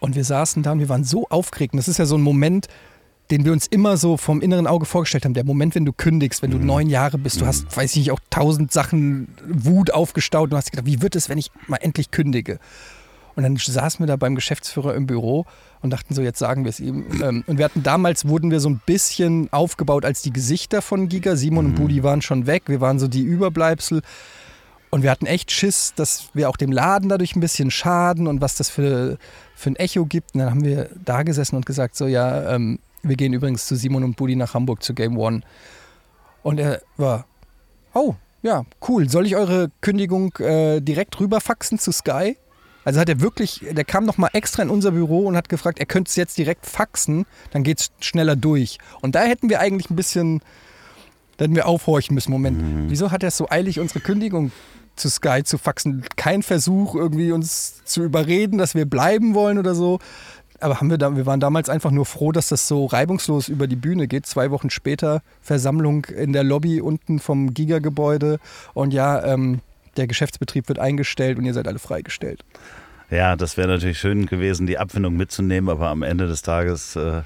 und 0.00 0.16
wir 0.16 0.24
saßen 0.24 0.64
da 0.64 0.72
und 0.72 0.80
wir 0.80 0.88
waren 0.88 1.04
so 1.04 1.28
aufgeregt. 1.28 1.72
Und 1.72 1.76
das 1.76 1.86
ist 1.86 1.98
ja 1.98 2.04
so 2.04 2.16
ein 2.16 2.20
Moment, 2.20 2.66
den 3.30 3.44
wir 3.44 3.52
uns 3.52 3.66
immer 3.66 3.96
so 3.96 4.16
vom 4.16 4.40
inneren 4.40 4.66
Auge 4.66 4.86
vorgestellt 4.86 5.24
haben. 5.24 5.34
Der 5.34 5.44
Moment, 5.44 5.74
wenn 5.74 5.84
du 5.84 5.92
kündigst, 5.92 6.42
wenn 6.42 6.50
du 6.50 6.58
neun 6.58 6.88
Jahre 6.88 7.18
bist, 7.18 7.40
du 7.40 7.46
hast, 7.46 7.76
weiß 7.76 7.92
ich 7.92 7.96
nicht, 7.96 8.10
auch 8.10 8.20
tausend 8.30 8.72
Sachen 8.72 9.28
Wut 9.46 9.92
aufgestaut 9.92 10.50
und 10.50 10.56
hast 10.56 10.70
gedacht, 10.70 10.86
wie 10.86 11.00
wird 11.00 11.16
es, 11.16 11.28
wenn 11.28 11.38
ich 11.38 11.50
mal 11.66 11.78
endlich 11.78 12.10
kündige? 12.10 12.58
Und 13.36 13.42
dann 13.42 13.56
saßen 13.56 14.00
wir 14.00 14.06
da 14.06 14.16
beim 14.16 14.34
Geschäftsführer 14.34 14.94
im 14.94 15.06
Büro 15.06 15.44
und 15.80 15.90
dachten 15.90 16.14
so, 16.14 16.22
jetzt 16.22 16.38
sagen 16.38 16.64
wir 16.64 16.68
es 16.68 16.78
ihm. 16.78 17.04
Ähm, 17.22 17.44
Und 17.46 17.58
wir 17.58 17.64
hatten 17.64 17.82
damals, 17.82 18.28
wurden 18.28 18.50
wir 18.50 18.60
so 18.60 18.68
ein 18.68 18.80
bisschen 18.86 19.52
aufgebaut 19.52 20.04
als 20.04 20.22
die 20.22 20.32
Gesichter 20.32 20.82
von 20.82 21.08
Giga. 21.08 21.34
Simon 21.34 21.66
und 21.66 21.74
Budi 21.74 22.02
waren 22.02 22.22
schon 22.22 22.46
weg, 22.46 22.64
wir 22.66 22.80
waren 22.80 22.98
so 22.98 23.08
die 23.08 23.22
Überbleibsel. 23.22 24.02
Und 24.90 25.02
wir 25.02 25.10
hatten 25.10 25.26
echt 25.26 25.50
Schiss, 25.50 25.92
dass 25.96 26.28
wir 26.34 26.48
auch 26.48 26.56
dem 26.56 26.70
Laden 26.70 27.08
dadurch 27.08 27.34
ein 27.34 27.40
bisschen 27.40 27.72
schaden 27.72 28.28
und 28.28 28.40
was 28.40 28.54
das 28.54 28.70
für, 28.70 29.18
für 29.56 29.70
ein 29.70 29.76
Echo 29.76 30.06
gibt. 30.06 30.34
Und 30.34 30.40
dann 30.40 30.50
haben 30.50 30.64
wir 30.64 30.88
da 31.04 31.24
gesessen 31.24 31.56
und 31.56 31.66
gesagt, 31.66 31.96
so 31.96 32.06
ja, 32.06 32.54
ähm, 32.54 32.78
wir 33.04 33.16
gehen 33.16 33.32
übrigens 33.32 33.66
zu 33.66 33.76
Simon 33.76 34.04
und 34.04 34.16
Budi 34.16 34.36
nach 34.36 34.54
Hamburg 34.54 34.82
zu 34.82 34.94
Game 34.94 35.16
One. 35.16 35.42
Und 36.42 36.58
er 36.58 36.82
war, 36.96 37.26
oh, 37.94 38.14
ja, 38.42 38.64
cool. 38.88 39.08
Soll 39.08 39.26
ich 39.26 39.36
eure 39.36 39.70
Kündigung 39.80 40.34
äh, 40.38 40.80
direkt 40.80 41.18
rüberfaxen 41.18 41.78
zu 41.78 41.92
Sky? 41.92 42.36
Also 42.84 43.00
hat 43.00 43.08
er 43.08 43.20
wirklich, 43.20 43.64
der 43.70 43.84
kam 43.84 44.04
nochmal 44.04 44.30
extra 44.34 44.62
in 44.62 44.68
unser 44.68 44.90
Büro 44.90 45.26
und 45.26 45.36
hat 45.36 45.48
gefragt, 45.48 45.78
er 45.78 45.86
könnte 45.86 46.10
es 46.10 46.16
jetzt 46.16 46.36
direkt 46.36 46.66
faxen, 46.66 47.24
dann 47.50 47.62
geht 47.62 47.80
es 47.80 47.92
schneller 48.00 48.36
durch. 48.36 48.78
Und 49.00 49.14
da 49.14 49.22
hätten 49.22 49.48
wir 49.48 49.60
eigentlich 49.60 49.88
ein 49.90 49.96
bisschen, 49.96 50.42
da 51.38 51.44
hätten 51.44 51.56
wir 51.56 51.66
aufhorchen 51.66 52.14
müssen. 52.14 52.30
Moment, 52.30 52.90
wieso 52.90 53.10
hat 53.10 53.22
er 53.22 53.28
es 53.28 53.36
so 53.38 53.48
eilig, 53.48 53.80
unsere 53.80 54.00
Kündigung 54.00 54.52
zu 54.96 55.08
Sky 55.08 55.42
zu 55.42 55.56
faxen? 55.56 56.04
Kein 56.16 56.42
Versuch, 56.42 56.94
irgendwie 56.94 57.32
uns 57.32 57.82
zu 57.84 58.02
überreden, 58.02 58.58
dass 58.58 58.74
wir 58.74 58.84
bleiben 58.84 59.32
wollen 59.32 59.56
oder 59.56 59.74
so. 59.74 59.98
Aber 60.60 60.80
haben 60.80 60.90
wir, 60.90 60.98
da, 60.98 61.16
wir 61.16 61.26
waren 61.26 61.40
damals 61.40 61.68
einfach 61.68 61.90
nur 61.90 62.06
froh, 62.06 62.32
dass 62.32 62.48
das 62.48 62.68
so 62.68 62.86
reibungslos 62.86 63.48
über 63.48 63.66
die 63.66 63.76
Bühne 63.76 64.06
geht. 64.06 64.26
Zwei 64.26 64.50
Wochen 64.50 64.70
später 64.70 65.22
Versammlung 65.42 66.04
in 66.06 66.32
der 66.32 66.44
Lobby 66.44 66.80
unten 66.80 67.18
vom 67.18 67.52
Giga-Gebäude. 67.52 68.38
Und 68.72 68.94
ja, 68.94 69.24
ähm, 69.24 69.60
der 69.96 70.06
Geschäftsbetrieb 70.06 70.68
wird 70.68 70.78
eingestellt 70.78 71.38
und 71.38 71.44
ihr 71.44 71.54
seid 71.54 71.68
alle 71.68 71.78
freigestellt. 71.78 72.44
Ja, 73.10 73.36
das 73.36 73.56
wäre 73.56 73.68
natürlich 73.68 73.98
schön 73.98 74.26
gewesen, 74.26 74.66
die 74.66 74.78
Abfindung 74.78 75.16
mitzunehmen, 75.16 75.70
aber 75.70 75.88
am 75.88 76.02
Ende 76.02 76.26
des 76.26 76.42
Tages 76.42 76.96
äh, 76.96 77.22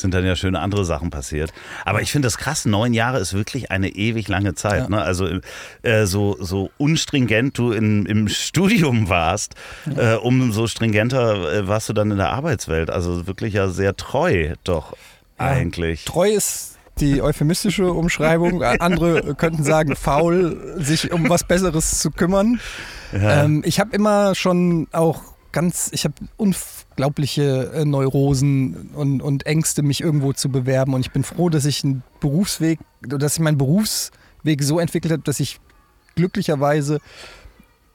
sind 0.00 0.14
dann 0.14 0.24
ja 0.24 0.36
schöne 0.36 0.60
andere 0.60 0.84
Sachen 0.84 1.10
passiert. 1.10 1.52
Aber 1.84 2.02
ich 2.02 2.12
finde 2.12 2.26
das 2.26 2.38
krass, 2.38 2.64
neun 2.64 2.94
Jahre 2.94 3.18
ist 3.18 3.34
wirklich 3.34 3.70
eine 3.70 3.88
ewig 3.90 4.28
lange 4.28 4.54
Zeit. 4.54 4.82
Ja. 4.84 4.88
Ne? 4.88 5.02
Also 5.02 5.28
äh, 5.82 6.06
so, 6.06 6.36
so 6.40 6.70
unstringent 6.78 7.58
du 7.58 7.72
in, 7.72 8.06
im 8.06 8.28
Studium 8.28 9.08
warst, 9.08 9.54
äh, 9.96 10.14
umso 10.14 10.66
stringenter 10.66 11.52
äh, 11.52 11.68
warst 11.68 11.88
du 11.88 11.92
dann 11.92 12.10
in 12.10 12.18
der 12.18 12.30
Arbeitswelt. 12.30 12.90
Also 12.90 13.26
wirklich 13.26 13.54
ja 13.54 13.68
sehr 13.68 13.96
treu 13.96 14.54
doch 14.64 14.96
eigentlich. 15.36 16.04
Treu 16.04 16.28
ist 16.28 16.78
die 17.00 17.22
euphemistische 17.22 17.92
Umschreibung. 17.92 18.62
Andere 18.62 19.34
könnten 19.34 19.62
sagen, 19.62 19.96
faul, 19.96 20.74
sich 20.78 21.12
um 21.12 21.28
was 21.28 21.44
Besseres 21.44 22.00
zu 22.00 22.10
kümmern. 22.10 22.60
Ja. 23.12 23.44
Ähm, 23.44 23.62
ich 23.64 23.80
habe 23.80 23.94
immer 23.94 24.34
schon 24.34 24.88
auch 24.92 25.22
ganz, 25.52 25.90
ich 25.92 26.04
habe 26.04 26.14
unglaubliche 26.98 27.70
äh, 27.74 27.84
Neurosen 27.84 28.90
und, 28.94 29.22
und 29.22 29.46
Ängste, 29.46 29.82
mich 29.82 30.00
irgendwo 30.00 30.32
zu 30.32 30.48
bewerben. 30.48 30.94
Und 30.94 31.00
ich 31.00 31.12
bin 31.12 31.22
froh, 31.22 31.48
dass 31.48 31.64
ich 31.64 31.84
einen 31.84 32.02
Berufsweg, 32.18 32.80
dass 33.02 33.34
ich 33.34 33.40
meinen 33.40 33.56
Berufsweg 33.56 34.62
so 34.62 34.80
entwickelt 34.80 35.12
habe, 35.12 35.22
dass 35.22 35.38
ich 35.38 35.60
glücklicherweise 36.16 36.98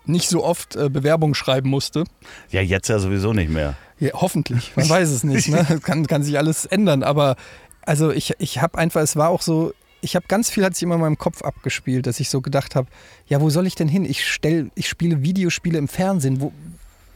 nicht 0.06 0.30
so 0.30 0.44
oft 0.46 0.78
äh, 0.78 0.90
Bewerbungen 0.90 1.36
schreiben 1.36 1.70
musste. 1.70 2.06
ja, 2.50 2.62
jetzt 2.62 2.88
ja 2.88 2.98
sowieso 2.98 3.34
nicht 3.34 3.50
mehr. 3.50 3.76
Ja, 4.00 4.12
hoffentlich. 4.14 4.74
Man 4.78 4.88
weiß 4.88 5.10
es 5.10 5.26
nicht. 5.26 5.50
Ne? 5.50 5.66
Kann, 5.84 6.08
kann 6.08 6.24
sich 6.24 6.38
alles 6.38 6.66
ändern. 6.66 7.04
Aber 7.04 7.36
also 7.82 8.10
ich, 8.10 8.34
ich 8.40 8.62
habe 8.62 8.78
einfach, 8.78 9.02
es 9.02 9.18
war 9.18 9.30
auch 9.30 9.42
so, 9.42 9.74
ich 10.00 10.16
habe 10.16 10.28
ganz 10.30 10.50
viel 10.50 10.64
hat 10.64 10.76
sich 10.76 10.84
immer 10.84 10.96
in 10.96 11.02
meinem 11.02 11.18
Kopf 11.18 11.42
abgespielt, 11.42 12.08
dass 12.08 12.22
ich 12.22 12.30
so 12.30 12.40
gedacht 12.40 12.76
habe, 12.76 12.88
ja, 13.28 13.42
wo 13.42 13.50
soll 13.50 13.68
ich 13.68 13.76
denn 13.76 13.90
hin? 13.90 14.06
Ich 14.06 14.26
stell, 14.26 14.72
ich 14.76 14.88
spiele 14.88 15.24
Videospiele 15.24 15.78
im 15.78 15.90
Fernsehen. 15.90 16.40
Wo, 16.40 16.54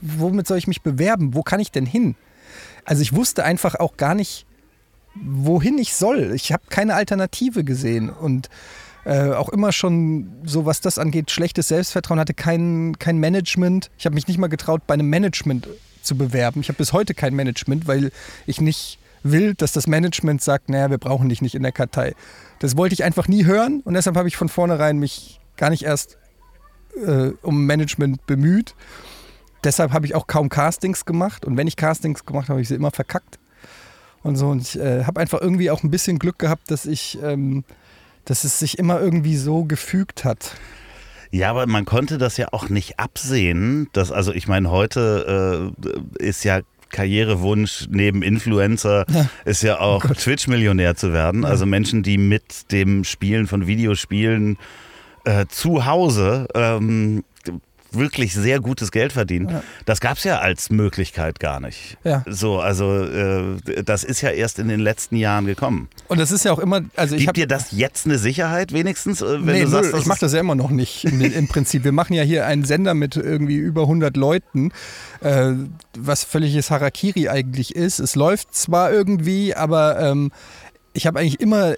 womit 0.02 0.48
soll 0.48 0.58
ich 0.58 0.68
mich 0.68 0.82
bewerben? 0.82 1.34
Wo 1.34 1.44
kann 1.44 1.60
ich 1.60 1.72
denn 1.72 1.86
hin? 1.86 2.16
Also 2.86 3.02
ich 3.02 3.14
wusste 3.14 3.44
einfach 3.44 3.76
auch 3.76 3.98
gar 3.98 4.16
nicht, 4.16 4.46
wohin 5.16 5.78
ich 5.78 5.94
soll. 5.96 6.32
Ich 6.36 6.52
habe 6.52 6.64
keine 6.70 6.96
Alternative 6.96 7.64
gesehen 7.64 8.10
und 8.10 8.50
äh, 9.06 9.32
auch 9.32 9.50
immer 9.50 9.72
schon 9.72 10.30
so, 10.44 10.66
was 10.66 10.82
das 10.82 11.00
angeht, 11.00 11.32
schlechtes 11.32 11.70
Selbstvertrauen, 11.70 12.20
hatte 12.20 12.34
kein, 12.34 12.98
kein 13.00 13.18
Management. 13.18 13.90
Ich 13.98 14.06
habe 14.06 14.16
mich 14.16 14.28
nicht 14.28 14.38
mal 14.38 14.48
getraut, 14.48 14.82
bei 14.86 14.94
einem 14.94 15.10
Management 15.10 15.68
zu 16.02 16.18
bewerben. 16.18 16.62
Ich 16.62 16.70
habe 16.70 16.78
bis 16.78 16.94
heute 16.94 17.14
kein 17.14 17.34
Management, 17.34 17.88
weil 17.88 18.12
ich 18.46 18.62
nicht 18.62 19.00
will, 19.24 19.54
dass 19.54 19.72
das 19.72 19.88
Management 19.88 20.42
sagt, 20.42 20.70
naja, 20.70 20.90
wir 20.90 20.98
brauchen 20.98 21.30
dich 21.30 21.42
nicht 21.42 21.56
in 21.56 21.64
der 21.64 21.72
Kartei. 21.72 22.16
Das 22.60 22.78
wollte 22.78 22.94
ich 22.94 23.04
einfach 23.04 23.28
nie 23.28 23.46
hören 23.46 23.82
und 23.84 23.94
deshalb 23.94 24.16
habe 24.16 24.28
ich 24.28 24.38
von 24.38 24.50
vornherein 24.50 24.98
mich 24.98 25.40
gar 25.58 25.70
nicht 25.70 25.84
erst 25.84 26.18
äh, 27.06 27.32
um 27.42 27.66
Management 27.66 28.26
bemüht. 28.26 28.76
Deshalb 29.68 29.92
habe 29.92 30.06
ich 30.06 30.16
auch 30.16 30.28
kaum 30.28 30.48
Castings 30.48 31.04
gemacht 31.04 31.44
und 31.44 31.58
wenn 31.58 31.68
ich 31.68 31.76
Castings 31.76 32.26
gemacht 32.26 32.46
habe, 32.46 32.54
habe 32.54 32.62
ich 32.62 32.70
sie 32.70 32.76
immer 32.76 32.92
verkackt 32.92 33.38
und 34.24 34.38
so. 34.38 34.48
Und 34.48 34.62
ich 34.62 34.80
äh, 34.80 35.04
habe 35.04 35.20
einfach 35.20 35.42
irgendwie 35.42 35.70
auch 35.70 35.84
ein 35.84 35.92
bisschen 35.92 36.20
Glück 36.20 36.40
gehabt, 36.40 36.72
dass 36.72 36.86
ich, 36.86 37.20
ähm, 37.22 37.66
dass 38.24 38.46
es 38.46 38.60
sich 38.60 38.80
immer 38.80 39.02
irgendwie 39.02 39.36
so 39.36 39.66
gefügt 39.66 40.24
hat. 40.24 40.56
Ja, 41.32 41.50
aber 41.50 41.68
man 41.68 41.84
konnte 41.84 42.18
das 42.18 42.38
ja 42.38 42.48
auch 42.54 42.70
nicht 42.70 42.98
absehen. 42.98 43.90
Dass, 43.92 44.10
also 44.10 44.32
ich 44.32 44.48
meine, 44.48 44.72
heute 44.72 45.74
äh, 46.18 46.26
ist 46.26 46.46
ja 46.46 46.62
Karrierewunsch 46.88 47.90
neben 47.92 48.22
Influencer 48.22 49.04
ja. 49.10 49.30
ist 49.44 49.64
ja 49.64 49.82
auch 49.82 50.06
oh 50.10 50.14
Twitch-Millionär 50.14 50.96
zu 50.96 51.12
werden. 51.12 51.44
Ja. 51.44 51.50
Also 51.50 51.66
Menschen, 51.66 52.04
die 52.04 52.18
mit 52.18 52.72
dem 52.72 53.04
Spielen 53.04 53.48
von 53.48 53.68
Videospielen 53.68 54.58
äh, 55.26 55.46
zu 55.50 55.86
Hause 55.86 56.48
ähm, 56.56 57.26
wirklich 57.92 58.34
sehr 58.34 58.60
gutes 58.60 58.92
Geld 58.92 59.14
verdienen. 59.14 59.50
Ja. 59.50 59.64
Das 59.86 60.00
gab 60.00 60.18
es 60.18 60.24
ja 60.24 60.40
als 60.40 60.70
Möglichkeit 60.70 61.40
gar 61.40 61.60
nicht. 61.60 61.98
Ja. 62.04 62.24
So, 62.28 62.60
also 62.60 63.04
äh, 63.04 63.84
das 63.84 64.04
ist 64.04 64.22
ja 64.22 64.30
erst 64.30 64.60
in 64.60 64.68
den 64.68 64.80
letzten 64.80 65.16
Jahren 65.16 65.46
gekommen. 65.46 65.88
Und 66.08 66.20
das 66.20 66.32
ist 66.32 66.46
ja 66.46 66.52
auch 66.52 66.60
immer, 66.60 66.82
also 66.96 67.16
ich 67.16 67.26
Gibt 67.26 67.38
dir 67.38 67.48
das 67.48 67.72
jetzt 67.72 68.06
eine 68.06 68.18
Sicherheit 68.18 68.74
wenigstens, 68.74 69.22
äh, 69.22 69.46
wenn 69.46 69.56
nee, 69.56 69.64
du 69.64 69.70
sagst, 69.70 69.94
ich 69.96 70.06
mache 70.06 70.20
das 70.20 70.34
ja 70.34 70.40
immer 70.40 70.56
noch 70.56 70.70
nicht 70.70 71.06
im 71.06 71.48
Prinzip. 71.48 71.84
Wir 71.84 71.92
machen 71.92 72.14
ja 72.14 72.24
hier 72.24 72.46
einen 72.46 72.66
Sender 72.66 72.94
mit 72.94 73.16
irgendwie 73.16 73.58
über 73.58 73.84
100 73.84 74.18
Leuten, 74.18 74.72
äh, 75.22 75.54
was 75.98 76.24
völliges 76.24 76.72
Harakiri 76.72 77.30
eigentlich 77.30 77.76
ist. 77.76 78.00
Es 78.00 78.16
läuft 78.16 78.54
zwar 78.56 78.92
irgendwie, 78.92 79.56
aber 79.56 80.00
ähm, 80.00 80.32
ich 80.94 81.08
habe 81.08 81.20
eigentlich 81.20 81.40
immer 81.40 81.76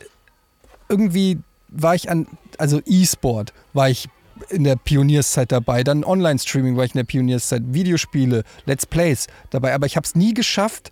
irgendwie 0.88 1.40
war 1.70 1.96
ich 1.96 2.10
an, 2.10 2.28
also 2.58 2.82
E-Sport 2.86 3.54
war 3.74 3.90
ich 3.90 4.10
in 4.50 4.64
der 4.64 4.76
Pionierszeit 4.76 5.52
dabei. 5.52 5.84
Dann 5.84 6.04
Online-Streaming 6.04 6.78
war 6.78 6.86
ich 6.86 6.94
in 6.94 7.00
der 7.00 7.06
Pionierszeit, 7.06 7.64
Videospiele, 7.68 8.44
Let's 8.66 8.86
Plays 8.86 9.28
dabei. 9.50 9.74
Aber 9.74 9.86
ich 9.86 9.96
habe 9.96 10.06
es 10.06 10.16
nie 10.16 10.34
geschafft, 10.34 10.92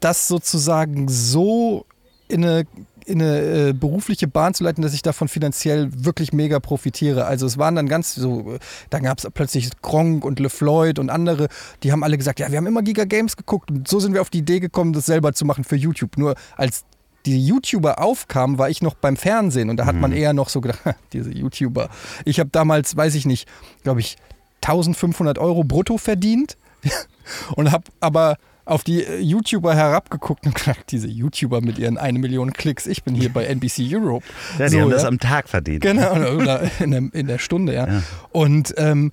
das 0.00 0.28
sozusagen 0.28 1.08
so 1.08 1.86
in 2.28 2.44
eine, 2.44 2.64
in 3.04 3.20
eine 3.20 3.68
äh, 3.68 3.72
berufliche 3.72 4.26
Bahn 4.26 4.54
zu 4.54 4.64
leiten, 4.64 4.82
dass 4.82 4.94
ich 4.94 5.02
davon 5.02 5.28
finanziell 5.28 5.90
wirklich 5.92 6.32
mega 6.32 6.60
profitiere. 6.60 7.26
Also 7.26 7.46
es 7.46 7.58
waren 7.58 7.76
dann 7.76 7.88
ganz 7.88 8.14
so, 8.14 8.58
da 8.90 8.98
gab 8.98 9.18
es 9.18 9.28
plötzlich 9.32 9.70
Gronk 9.82 10.24
und 10.24 10.40
LeFloid 10.40 10.98
und 10.98 11.10
andere, 11.10 11.48
die 11.82 11.92
haben 11.92 12.02
alle 12.02 12.18
gesagt, 12.18 12.40
ja, 12.40 12.50
wir 12.50 12.58
haben 12.58 12.66
immer 12.66 12.82
Giga 12.82 13.04
Games 13.04 13.36
geguckt 13.36 13.70
und 13.70 13.86
so 13.86 14.00
sind 14.00 14.14
wir 14.14 14.20
auf 14.20 14.30
die 14.30 14.38
Idee 14.38 14.60
gekommen, 14.60 14.92
das 14.92 15.06
selber 15.06 15.32
zu 15.32 15.44
machen 15.44 15.64
für 15.64 15.76
YouTube. 15.76 16.16
Nur 16.16 16.34
als 16.56 16.84
die 17.26 17.46
YouTuber 17.46 18.00
aufkamen, 18.00 18.58
war 18.58 18.70
ich 18.70 18.82
noch 18.82 18.94
beim 18.94 19.16
Fernsehen 19.16 19.70
und 19.70 19.76
da 19.76 19.86
hat 19.86 19.94
mhm. 19.94 20.00
man 20.00 20.12
eher 20.12 20.32
noch 20.32 20.48
so 20.48 20.60
gedacht, 20.60 20.82
diese 21.12 21.32
YouTuber. 21.32 21.88
Ich 22.24 22.40
habe 22.40 22.50
damals, 22.50 22.96
weiß 22.96 23.14
ich 23.14 23.26
nicht, 23.26 23.48
glaube 23.82 24.00
ich, 24.00 24.16
1500 24.62 25.38
Euro 25.38 25.64
brutto 25.64 25.98
verdient 25.98 26.56
und 27.56 27.70
habe 27.70 27.84
aber 28.00 28.36
auf 28.64 28.84
die 28.84 29.02
äh, 29.02 29.18
YouTuber 29.18 29.74
herabgeguckt 29.74 30.46
und 30.46 30.54
gesagt, 30.56 30.92
diese 30.92 31.08
YouTuber 31.08 31.60
mit 31.60 31.78
ihren 31.78 31.98
eine 31.98 32.18
Million 32.18 32.52
Klicks, 32.52 32.86
ich 32.86 33.02
bin 33.02 33.14
hier 33.14 33.32
bei 33.32 33.44
NBC 33.44 33.92
Europe. 33.92 34.24
Ja, 34.58 34.66
die 34.66 34.72
so, 34.72 34.80
haben 34.80 34.90
ja. 34.90 34.94
das 34.94 35.04
am 35.04 35.18
Tag 35.18 35.48
verdient. 35.48 35.82
Genau, 35.82 36.12
oder 36.12 36.70
in 36.80 36.90
der, 36.90 37.02
in 37.12 37.26
der 37.26 37.38
Stunde, 37.38 37.74
ja. 37.74 37.86
ja. 37.88 38.02
Und 38.30 38.74
ähm, 38.76 39.12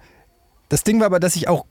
das 0.69 0.83
Ding 0.83 0.99
war 0.99 1.07
aber, 1.07 1.19
dass 1.19 1.35
ich 1.35 1.47
auch 1.47 1.65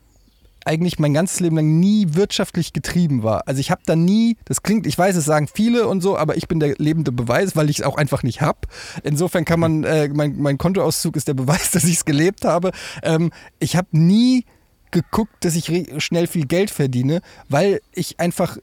eigentlich 0.69 0.99
mein 0.99 1.15
ganzes 1.15 1.39
Leben 1.39 1.55
lang 1.55 1.79
nie 1.79 2.09
wirtschaftlich 2.11 2.73
getrieben 2.73 3.23
war. 3.23 3.47
Also 3.47 3.59
ich 3.59 3.71
habe 3.71 3.81
da 3.87 3.95
nie, 3.95 4.37
das 4.45 4.61
klingt, 4.61 4.85
ich 4.85 4.95
weiß, 4.95 5.15
es 5.15 5.25
sagen 5.25 5.49
viele 5.51 5.87
und 5.87 6.01
so, 6.01 6.15
aber 6.15 6.37
ich 6.37 6.47
bin 6.47 6.59
der 6.59 6.75
lebende 6.77 7.11
Beweis, 7.11 7.55
weil 7.55 7.71
ich 7.71 7.79
es 7.79 7.85
auch 7.85 7.97
einfach 7.97 8.21
nicht 8.21 8.41
habe. 8.41 8.59
Insofern 9.01 9.45
kann 9.45 9.59
man, 9.59 9.83
äh, 9.83 10.09
mein, 10.09 10.37
mein 10.37 10.59
Kontoauszug 10.59 11.15
ist 11.15 11.27
der 11.27 11.33
Beweis, 11.33 11.71
dass 11.73 11.85
ich 11.85 11.95
es 11.95 12.05
gelebt 12.05 12.45
habe. 12.45 12.69
Ähm, 13.01 13.31
ich 13.57 13.75
habe 13.75 13.87
nie 13.91 14.45
geguckt, 14.91 15.43
dass 15.43 15.55
ich 15.55 15.71
schnell 15.97 16.27
viel 16.27 16.45
Geld 16.45 16.69
verdiene, 16.69 17.21
weil 17.47 17.81
ich 17.91 18.19
einfach, 18.19 18.57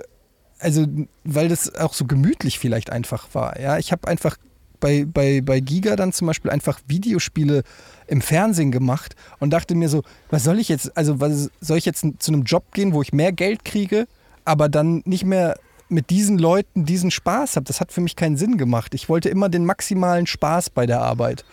also 0.61 0.87
weil 1.25 1.49
das 1.49 1.75
auch 1.75 1.93
so 1.93 2.05
gemütlich 2.05 2.61
vielleicht 2.61 2.91
einfach 2.91 3.27
war. 3.33 3.59
Ja, 3.61 3.79
ich 3.79 3.91
habe 3.91 4.07
einfach 4.07 4.37
bei, 4.81 5.05
bei, 5.05 5.41
bei 5.41 5.61
Giga 5.61 5.97
dann 5.97 6.13
zum 6.13 6.27
Beispiel 6.27 6.51
einfach 6.51 6.81
Videospiele 6.87 7.63
im 8.07 8.21
Fernsehen 8.21 8.71
gemacht 8.71 9.17
und 9.39 9.51
dachte 9.51 9.75
mir 9.75 9.89
so, 9.89 10.03
was 10.31 10.45
soll 10.45 10.59
ich 10.59 10.69
jetzt, 10.69 10.97
also 10.97 11.21
was 11.21 11.51
soll 11.61 11.79
ich 11.79 11.85
jetzt 11.85 12.07
zu 12.19 12.33
einem 12.33 12.45
Job 12.45 12.73
gehen, 12.73 12.93
wo 12.93 13.03
ich 13.03 13.13
mehr 13.13 13.33
Geld 13.33 13.65
kriege, 13.65 14.07
aber 14.45 14.69
dann 14.69 15.03
nicht 15.05 15.25
mehr 15.25 15.57
mit 15.89 16.11
diesen 16.11 16.39
Leuten 16.39 16.85
diesen 16.85 17.11
Spaß 17.11 17.57
habe. 17.57 17.65
Das 17.65 17.81
hat 17.81 17.93
für 17.93 18.01
mich 18.01 18.17
keinen 18.17 18.37
Sinn 18.37 18.57
gemacht. 18.57 18.95
Ich 18.95 19.09
wollte 19.09 19.29
immer 19.29 19.49
den 19.49 19.65
maximalen 19.65 20.27
Spaß 20.27 20.71
bei 20.71 20.87
der 20.87 21.01
Arbeit. 21.01 21.45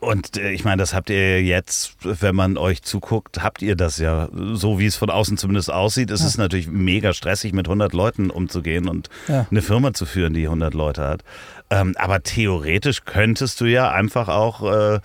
Und 0.00 0.36
äh, 0.36 0.50
ich 0.50 0.64
meine, 0.64 0.80
das 0.80 0.94
habt 0.94 1.10
ihr 1.10 1.42
jetzt, 1.42 1.96
wenn 2.02 2.34
man 2.34 2.56
euch 2.58 2.82
zuguckt, 2.82 3.42
habt 3.42 3.62
ihr 3.62 3.76
das 3.76 3.98
ja, 3.98 4.28
so 4.52 4.78
wie 4.78 4.86
es 4.86 4.96
von 4.96 5.10
außen 5.10 5.36
zumindest 5.36 5.72
aussieht, 5.72 6.10
ist 6.10 6.20
ja. 6.20 6.26
es 6.26 6.38
natürlich 6.38 6.68
mega 6.68 7.12
stressig, 7.12 7.52
mit 7.52 7.66
100 7.66 7.92
Leuten 7.92 8.30
umzugehen 8.30 8.88
und 8.88 9.08
ja. 9.28 9.46
eine 9.50 9.62
Firma 9.62 9.94
zu 9.94 10.06
führen, 10.06 10.34
die 10.34 10.44
100 10.44 10.74
Leute 10.74 11.06
hat. 11.06 11.24
Ähm, 11.70 11.94
aber 11.98 12.22
theoretisch 12.22 13.04
könntest 13.04 13.60
du 13.60 13.64
ja 13.64 13.90
einfach 13.90 14.28
auch 14.28 14.62
äh, 14.62 15.00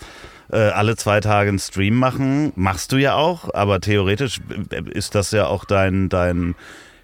äh, 0.51 0.57
alle 0.57 0.95
zwei 0.95 1.21
Tage 1.21 1.49
einen 1.49 1.59
Stream 1.59 1.95
machen. 1.95 2.51
Machst 2.55 2.91
du 2.91 2.97
ja 2.97 3.15
auch, 3.15 3.53
aber 3.53 3.79
theoretisch 3.79 4.39
ist 4.91 5.15
das 5.15 5.31
ja 5.31 5.47
auch 5.47 5.65
dein, 5.65 6.09
dein 6.09 6.55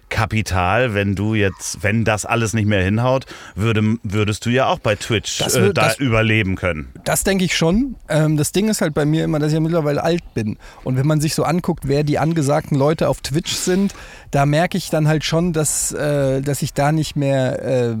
Kapital, 0.08 0.94
wenn 0.94 1.14
du 1.14 1.34
jetzt, 1.34 1.82
wenn 1.82 2.04
das 2.04 2.24
alles 2.24 2.52
nicht 2.54 2.66
mehr 2.66 2.82
hinhaut, 2.82 3.26
würde, 3.54 3.96
würdest 4.02 4.46
du 4.46 4.50
ja 4.50 4.66
auch 4.66 4.78
bei 4.78 4.94
Twitch 4.96 5.38
das, 5.38 5.54
äh, 5.54 5.72
da 5.72 5.88
das, 5.88 5.98
überleben 5.98 6.56
können. 6.56 6.88
Das 7.04 7.24
denke 7.24 7.44
ich 7.44 7.56
schon. 7.56 7.96
Ähm, 8.08 8.36
das 8.36 8.52
Ding 8.52 8.68
ist 8.68 8.80
halt 8.80 8.94
bei 8.94 9.04
mir 9.04 9.24
immer, 9.24 9.38
dass 9.38 9.48
ich 9.48 9.54
ja 9.54 9.60
mittlerweile 9.60 10.02
alt 10.02 10.22
bin. 10.34 10.58
Und 10.84 10.96
wenn 10.96 11.06
man 11.06 11.20
sich 11.20 11.34
so 11.34 11.44
anguckt, 11.44 11.88
wer 11.88 12.04
die 12.04 12.18
angesagten 12.18 12.76
Leute 12.76 13.08
auf 13.08 13.20
Twitch 13.20 13.52
sind, 13.52 13.94
da 14.30 14.46
merke 14.46 14.78
ich 14.78 14.90
dann 14.90 15.08
halt 15.08 15.24
schon, 15.24 15.52
dass, 15.52 15.92
äh, 15.92 16.40
dass 16.42 16.62
ich 16.62 16.74
da 16.74 16.92
nicht 16.92 17.16
mehr 17.16 17.62
äh, 17.62 17.96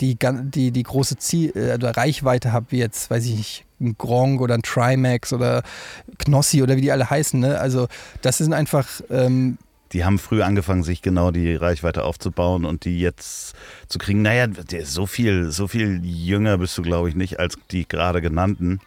die, 0.00 0.16
die, 0.18 0.70
die 0.70 0.82
große 0.82 1.16
Ziel 1.18 1.52
äh, 1.54 1.74
oder 1.74 1.96
Reichweite 1.96 2.52
habe, 2.52 2.66
wie 2.70 2.78
jetzt, 2.78 3.10
weiß 3.10 3.24
ich 3.26 3.36
nicht, 3.36 3.64
ein 3.80 3.96
Gronk 3.96 4.40
oder 4.40 4.54
ein 4.54 4.62
Trimax 4.62 5.32
oder 5.32 5.62
Knossi 6.18 6.62
oder 6.62 6.76
wie 6.76 6.82
die 6.82 6.92
alle 6.92 7.08
heißen. 7.08 7.40
Ne? 7.40 7.58
Also 7.58 7.88
das 8.20 8.38
sind 8.38 8.52
einfach 8.52 8.86
ähm, 9.10 9.58
die 9.92 10.04
haben 10.04 10.18
früh 10.18 10.42
angefangen, 10.42 10.82
sich 10.82 11.02
genau 11.02 11.30
die 11.30 11.54
Reichweite 11.54 12.04
aufzubauen 12.04 12.64
und 12.64 12.84
die 12.84 13.00
jetzt 13.00 13.54
zu 13.88 13.98
kriegen. 13.98 14.22
Naja, 14.22 14.46
so 14.84 15.06
viel, 15.06 15.50
so 15.50 15.68
viel 15.68 16.00
jünger 16.04 16.58
bist 16.58 16.76
du, 16.78 16.82
glaube 16.82 17.08
ich, 17.08 17.14
nicht 17.14 17.38
als 17.40 17.56
die 17.70 17.86
gerade 17.86 18.20
genannten. 18.20 18.80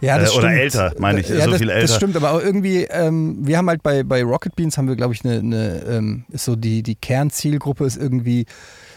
Ja, 0.00 0.18
das 0.18 0.34
äh, 0.34 0.38
oder 0.38 0.52
älter, 0.52 0.94
meine 0.98 1.20
ich, 1.20 1.28
ja, 1.28 1.44
so 1.44 1.50
das, 1.50 1.60
viel 1.60 1.70
älter. 1.70 1.86
Das 1.86 1.96
stimmt, 1.96 2.16
aber 2.16 2.32
auch 2.32 2.40
irgendwie, 2.40 2.84
ähm, 2.84 3.38
wir 3.40 3.58
haben 3.58 3.68
halt 3.68 3.82
bei, 3.82 4.02
bei 4.02 4.22
Rocket 4.22 4.56
Beans 4.56 4.78
haben 4.78 4.88
wir, 4.88 4.96
glaube 4.96 5.14
ich, 5.14 5.24
eine, 5.24 5.38
eine 5.38 5.82
ähm, 5.88 6.24
ist 6.30 6.46
so 6.46 6.56
die, 6.56 6.82
die 6.82 6.94
Kernzielgruppe 6.94 7.84
ist 7.84 7.96
irgendwie, 7.96 8.46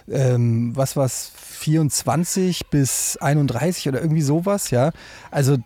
ähm, 0.10 0.76
was 0.76 0.96
war's, 0.96 1.32
24 1.36 2.68
bis 2.68 3.18
31 3.18 3.88
oder 3.89 4.02
irgendwie 4.02 4.22
sowas, 4.22 4.70
ja. 4.72 4.92
Also 5.32 5.58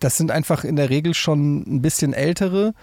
das 0.00 0.16
sind 0.16 0.30
einfach 0.30 0.64
in 0.64 0.76
der 0.76 0.90
Regel 0.90 1.14
schon 1.14 1.62
ein 1.62 1.82
bisschen 1.82 2.12
ältere. 2.12 2.74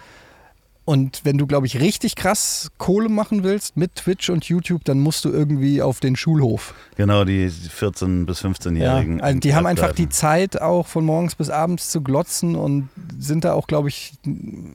Und 0.83 1.21
wenn 1.23 1.37
du, 1.37 1.45
glaube 1.45 1.67
ich, 1.67 1.79
richtig 1.79 2.15
krass 2.15 2.71
Kohle 2.77 3.07
machen 3.07 3.43
willst 3.43 3.77
mit 3.77 3.95
Twitch 3.95 4.29
und 4.29 4.45
YouTube, 4.45 4.83
dann 4.83 4.99
musst 4.99 5.25
du 5.25 5.29
irgendwie 5.29 5.81
auf 5.81 5.99
den 5.99 6.15
Schulhof. 6.15 6.73
Genau, 6.95 7.23
die 7.23 7.49
14- 7.49 8.25
bis 8.25 8.43
15-Jährigen. 8.43 9.19
Ja, 9.19 9.23
also 9.23 9.39
die 9.39 9.53
haben 9.53 9.67
einfach 9.67 9.93
die 9.93 10.09
Zeit, 10.09 10.59
auch 10.59 10.87
von 10.87 11.05
morgens 11.05 11.35
bis 11.35 11.49
abends 11.49 11.91
zu 11.91 12.01
glotzen 12.01 12.55
und 12.55 12.89
sind 13.17 13.45
da 13.45 13.53
auch, 13.53 13.67
glaube 13.67 13.89
ich, 13.89 14.13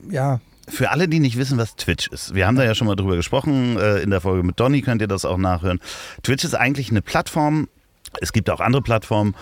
ja. 0.09 0.39
Für 0.69 0.91
alle, 0.91 1.07
die 1.07 1.19
nicht 1.19 1.37
wissen, 1.37 1.57
was 1.57 1.75
Twitch 1.75 2.07
ist, 2.07 2.35
wir 2.35 2.47
haben 2.47 2.55
da 2.55 2.63
ja 2.63 2.73
schon 2.73 2.87
mal 2.87 2.95
drüber 2.95 3.15
gesprochen, 3.15 3.77
äh, 3.77 3.99
in 3.99 4.09
der 4.09 4.21
Folge 4.21 4.43
mit 4.43 4.59
Donny 4.59 4.81
könnt 4.81 5.01
ihr 5.01 5.07
das 5.07 5.23
auch 5.23 5.37
nachhören. 5.37 5.79
Twitch 6.23 6.43
ist 6.43 6.55
eigentlich 6.55 6.89
eine 6.89 7.01
Plattform, 7.01 7.67
es 8.21 8.33
gibt 8.33 8.49
auch 8.49 8.59
andere 8.59 8.81
Plattformen, 8.81 9.35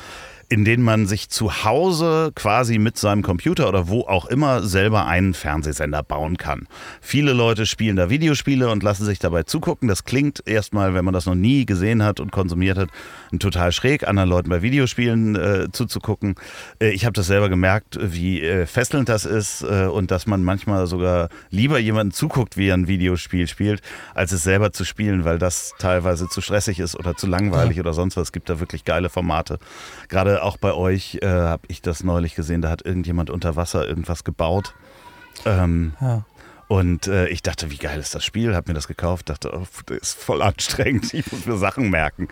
in 0.50 0.66
denen 0.66 0.84
man 0.84 1.08
sich 1.08 1.30
zu 1.30 1.64
Hause 1.64 2.32
quasi 2.36 2.78
mit 2.78 2.98
seinem 2.98 3.24
Computer 3.24 3.68
oder 3.68 3.88
wo 3.88 4.02
auch 4.02 4.26
immer 4.26 4.64
selber 4.64 5.06
einen 5.06 5.34
Fernsehsender 5.34 6.04
bauen 6.04 6.38
kann. 6.38 6.68
Viele 7.02 7.34
Leute 7.34 7.66
spielen 7.66 7.96
da 7.96 8.10
Videospiele 8.10 8.70
und 8.70 8.84
lassen 8.84 9.06
sich 9.06 9.20
dabei 9.20 9.44
zugucken. 9.44 9.88
Das 9.88 10.04
klingt 10.04 10.44
erstmal, 10.46 10.94
wenn 10.94 11.06
man 11.06 11.14
das 11.14 11.26
noch 11.26 11.36
nie 11.36 11.66
gesehen 11.66 12.04
hat 12.04 12.20
und 12.20 12.32
konsumiert 12.32 12.78
hat, 12.78 12.90
total 13.40 13.72
schräg, 13.72 14.08
anderen 14.08 14.30
Leuten 14.30 14.50
bei 14.50 14.62
Videospielen 14.62 15.36
äh, 15.36 15.68
zuzugucken. 15.72 16.36
Äh, 16.80 16.90
ich 16.92 17.06
habe 17.06 17.14
das 17.14 17.28
selber 17.28 17.50
gemerkt, 17.50 17.98
wie 18.02 18.42
äh, 18.42 18.66
fesselnd 18.66 19.10
das 19.10 19.26
ist 19.26 19.64
äh, 19.64 19.86
und 19.86 20.12
dass 20.12 20.28
man 20.28 20.44
manchmal 20.44 20.88
sogar 20.88 21.30
lieber 21.50 21.80
jemanden 21.80 22.14
zuguckt, 22.14 22.58
wie 22.58 22.70
er 22.70 22.76
ein 22.76 22.88
Videospiel 22.88 23.48
spielt, 23.48 23.82
als 24.14 24.32
es 24.32 24.44
selber 24.44 24.72
zu 24.72 24.86
spielen, 24.86 25.26
weil 25.26 25.40
das 25.40 25.74
teilweise 25.80 26.28
zu 26.28 26.42
stressig 26.42 26.80
ist 26.80 26.96
oder 26.96 27.16
zu 27.16 27.28
langweilig 27.28 27.78
ja. 27.78 27.82
oder 27.82 27.94
sonst 27.94 28.16
was. 28.18 28.26
Es 28.26 28.32
gibt 28.32 28.50
da 28.50 28.60
wirklich 28.60 28.86
geile 28.86 29.10
Formate. 29.10 29.60
Gerade 30.08 30.35
auch 30.44 30.58
bei 30.58 30.74
euch 30.74 31.20
äh, 31.22 31.28
habe 31.28 31.64
ich 31.68 31.82
das 31.82 32.04
neulich 32.04 32.36
gesehen, 32.36 32.62
da 32.62 32.70
hat 32.70 32.86
irgendjemand 32.86 33.30
unter 33.30 33.56
Wasser 33.56 33.88
irgendwas 33.88 34.24
gebaut. 34.24 34.74
Ähm, 35.46 35.94
ja. 36.02 36.26
Und 36.68 37.08
äh, 37.08 37.28
ich 37.28 37.44
dachte, 37.44 37.70
wie 37.70 37.78
geil 37.78 38.00
ist 38.00 38.16
das 38.16 38.26
Spiel? 38.26 38.56
Habe 38.56 38.70
mir 38.72 38.74
das 38.74 38.88
gekauft, 38.88 39.30
dachte, 39.30 39.52
oh, 39.54 39.68
das 39.86 39.98
ist 39.98 40.20
voll 40.20 40.42
anstrengend, 40.42 41.14
ich 41.14 41.32
muss 41.32 41.46
mir 41.46 41.58
Sachen 41.58 41.90
merken. 41.90 42.28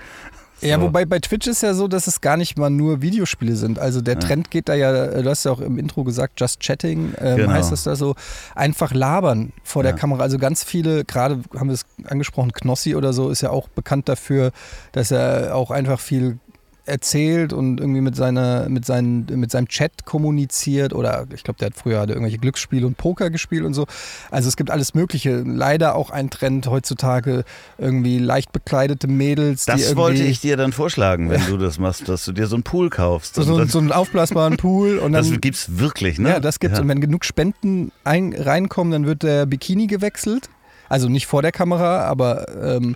So. 0.63 0.69
Ja, 0.69 0.79
wobei 0.79 1.03
bei 1.03 1.19
Twitch 1.19 1.47
ist 1.47 1.61
ja 1.61 1.73
so, 1.73 1.89
dass 1.89 2.07
es 2.07 2.21
gar 2.21 2.37
nicht 2.37 2.57
mal 2.57 2.69
nur 2.69 3.01
Videospiele 3.01 3.55
sind. 3.55 3.79
Also 3.79 4.01
der 4.01 4.13
ja. 4.13 4.19
Trend 4.21 4.49
geht 4.49 4.69
da 4.69 4.75
ja, 4.75 5.21
du 5.21 5.29
hast 5.29 5.43
ja 5.43 5.51
auch 5.51 5.59
im 5.59 5.77
Intro 5.77 6.05
gesagt, 6.05 6.39
Just 6.39 6.61
Chatting 6.61 7.13
ähm, 7.19 7.35
genau. 7.35 7.51
heißt 7.51 7.71
das 7.71 7.83
da 7.83 7.95
so, 7.95 8.15
einfach 8.55 8.93
labern 8.93 9.51
vor 9.63 9.83
ja. 9.83 9.91
der 9.91 9.99
Kamera. 9.99 10.21
Also 10.21 10.37
ganz 10.37 10.63
viele, 10.63 11.03
gerade 11.03 11.41
haben 11.57 11.67
wir 11.67 11.73
es 11.73 11.85
angesprochen, 12.05 12.53
Knossi 12.53 12.95
oder 12.95 13.11
so 13.11 13.29
ist 13.29 13.41
ja 13.41 13.49
auch 13.49 13.67
bekannt 13.67 14.07
dafür, 14.07 14.51
dass 14.93 15.11
er 15.11 15.53
auch 15.53 15.69
einfach 15.69 15.99
viel 15.99 16.39
erzählt 16.85 17.53
und 17.53 17.79
irgendwie 17.79 18.01
mit 18.01 18.15
seiner, 18.15 18.67
mit 18.67 18.85
seinen, 18.85 19.25
mit 19.25 19.51
seinem 19.51 19.67
Chat 19.67 20.05
kommuniziert 20.05 20.93
oder 20.93 21.25
ich 21.33 21.43
glaube, 21.43 21.57
der 21.59 21.67
hat 21.67 21.75
früher 21.75 22.01
hatte 22.01 22.13
irgendwelche 22.13 22.39
Glücksspiele 22.39 22.85
und 22.85 22.97
Poker 22.97 23.29
gespielt 23.29 23.63
und 23.63 23.73
so. 23.73 23.85
Also 24.31 24.49
es 24.49 24.57
gibt 24.57 24.69
alles 24.69 24.93
Mögliche. 24.93 25.43
Leider 25.45 25.95
auch 25.95 26.09
ein 26.09 26.29
Trend 26.29 26.67
heutzutage 26.67 27.45
irgendwie 27.77 28.19
leicht 28.19 28.51
bekleidete 28.51 29.07
Mädels. 29.07 29.65
Das 29.65 29.95
wollte 29.95 30.23
ich 30.23 30.41
dir 30.41 30.57
dann 30.57 30.73
vorschlagen, 30.73 31.29
wenn 31.29 31.45
du 31.45 31.57
das 31.57 31.79
machst, 31.79 32.09
dass 32.09 32.25
du 32.25 32.33
dir 32.33 32.47
so 32.47 32.57
einen 32.57 32.63
Pool 32.63 32.89
kaufst. 32.89 33.35
So, 33.35 33.43
so, 33.43 33.63
so 33.65 33.79
einen 33.79 33.91
aufblasbaren 33.91 34.57
Pool 34.57 34.97
und 34.97 35.13
dann. 35.13 35.29
Das 35.29 35.41
gibt's 35.41 35.79
wirklich, 35.79 36.19
ne? 36.19 36.29
Ja, 36.29 36.39
das 36.39 36.59
gibt's. 36.59 36.77
Ja. 36.77 36.81
Und 36.81 36.89
wenn 36.89 36.99
genug 36.99 37.23
Spenden 37.23 37.91
ein, 38.03 38.33
reinkommen, 38.33 38.91
dann 38.91 39.05
wird 39.05 39.23
der 39.23 39.45
Bikini 39.45 39.87
gewechselt. 39.87 40.49
Also 40.89 41.07
nicht 41.07 41.27
vor 41.27 41.41
der 41.41 41.51
Kamera, 41.51 42.01
aber 42.01 42.45
ähm, 42.61 42.95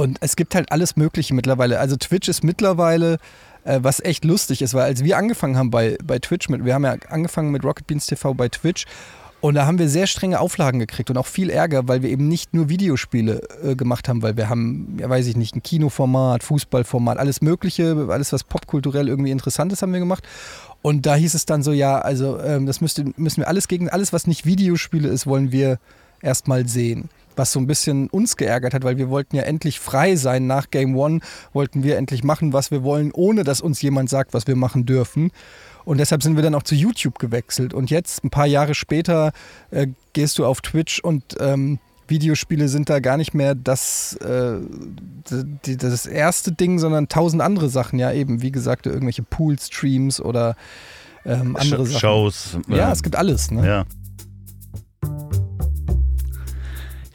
und 0.00 0.16
es 0.22 0.34
gibt 0.34 0.54
halt 0.54 0.72
alles 0.72 0.96
Mögliche 0.96 1.34
mittlerweile. 1.34 1.78
Also 1.78 1.94
Twitch 1.94 2.26
ist 2.30 2.42
mittlerweile, 2.42 3.18
äh, 3.64 3.80
was 3.82 4.00
echt 4.00 4.24
lustig 4.24 4.62
ist, 4.62 4.72
weil 4.72 4.84
als 4.84 5.04
wir 5.04 5.18
angefangen 5.18 5.58
haben 5.58 5.70
bei, 5.70 5.98
bei 6.02 6.18
Twitch, 6.18 6.48
mit, 6.48 6.64
wir 6.64 6.72
haben 6.72 6.86
ja 6.86 6.96
angefangen 7.10 7.50
mit 7.50 7.64
Rocket 7.64 7.86
Beans 7.86 8.06
TV 8.06 8.32
bei 8.32 8.48
Twitch 8.48 8.86
und 9.42 9.56
da 9.56 9.66
haben 9.66 9.78
wir 9.78 9.90
sehr 9.90 10.06
strenge 10.06 10.40
Auflagen 10.40 10.78
gekriegt 10.78 11.10
und 11.10 11.18
auch 11.18 11.26
viel 11.26 11.50
Ärger, 11.50 11.86
weil 11.86 12.00
wir 12.00 12.08
eben 12.08 12.28
nicht 12.28 12.54
nur 12.54 12.70
Videospiele 12.70 13.42
äh, 13.62 13.74
gemacht 13.74 14.08
haben, 14.08 14.22
weil 14.22 14.38
wir 14.38 14.48
haben, 14.48 14.96
ja 14.98 15.10
weiß 15.10 15.26
ich 15.26 15.36
nicht, 15.36 15.54
ein 15.54 15.62
Kinoformat, 15.62 16.42
Fußballformat, 16.44 17.18
alles 17.18 17.42
Mögliche, 17.42 18.06
alles 18.08 18.32
was 18.32 18.42
popkulturell 18.42 19.06
irgendwie 19.06 19.32
interessant 19.32 19.70
ist, 19.70 19.82
haben 19.82 19.92
wir 19.92 20.00
gemacht. 20.00 20.24
Und 20.80 21.04
da 21.04 21.14
hieß 21.14 21.34
es 21.34 21.44
dann 21.44 21.62
so, 21.62 21.72
ja, 21.72 21.98
also 21.98 22.40
ähm, 22.40 22.64
das 22.64 22.80
müsste, 22.80 23.04
müssen 23.18 23.42
wir 23.42 23.48
alles 23.48 23.68
gegen, 23.68 23.90
alles 23.90 24.14
was 24.14 24.26
nicht 24.26 24.46
Videospiele 24.46 25.10
ist, 25.10 25.26
wollen 25.26 25.52
wir 25.52 25.78
erstmal 26.22 26.66
sehen 26.66 27.10
was 27.36 27.52
so 27.52 27.60
ein 27.60 27.66
bisschen 27.66 28.08
uns 28.08 28.36
geärgert 28.36 28.74
hat, 28.74 28.84
weil 28.84 28.96
wir 28.98 29.08
wollten 29.08 29.36
ja 29.36 29.42
endlich 29.42 29.80
frei 29.80 30.16
sein. 30.16 30.46
Nach 30.46 30.70
Game 30.70 30.96
One 30.96 31.20
wollten 31.52 31.82
wir 31.82 31.96
endlich 31.96 32.24
machen, 32.24 32.52
was 32.52 32.70
wir 32.70 32.82
wollen, 32.82 33.10
ohne 33.12 33.44
dass 33.44 33.60
uns 33.60 33.80
jemand 33.82 34.10
sagt, 34.10 34.34
was 34.34 34.46
wir 34.46 34.56
machen 34.56 34.86
dürfen. 34.86 35.30
Und 35.84 35.98
deshalb 35.98 36.22
sind 36.22 36.36
wir 36.36 36.42
dann 36.42 36.54
auch 36.54 36.62
zu 36.62 36.74
YouTube 36.74 37.18
gewechselt. 37.18 37.74
Und 37.74 37.90
jetzt, 37.90 38.22
ein 38.24 38.30
paar 38.30 38.46
Jahre 38.46 38.74
später, 38.74 39.32
äh, 39.70 39.88
gehst 40.12 40.38
du 40.38 40.44
auf 40.44 40.60
Twitch 40.60 41.00
und 41.00 41.36
ähm, 41.40 41.78
Videospiele 42.06 42.68
sind 42.68 42.90
da 42.90 43.00
gar 43.00 43.16
nicht 43.16 43.34
mehr 43.34 43.54
das, 43.54 44.14
äh, 44.16 44.58
das 45.62 46.06
erste 46.06 46.52
Ding, 46.52 46.78
sondern 46.78 47.08
tausend 47.08 47.40
andere 47.40 47.70
Sachen. 47.70 47.98
Ja, 47.98 48.12
eben, 48.12 48.42
wie 48.42 48.52
gesagt, 48.52 48.86
irgendwelche 48.86 49.22
Pool-Streams 49.22 50.20
oder 50.20 50.56
ähm, 51.24 51.56
andere 51.56 51.86
Sh 51.86 51.92
Sachen. 51.92 52.00
Shows. 52.00 52.58
Ja, 52.68 52.88
äh, 52.88 52.92
es 52.92 53.02
gibt 53.02 53.16
alles. 53.16 53.50
Ne? 53.50 53.66
Ja. 53.66 53.84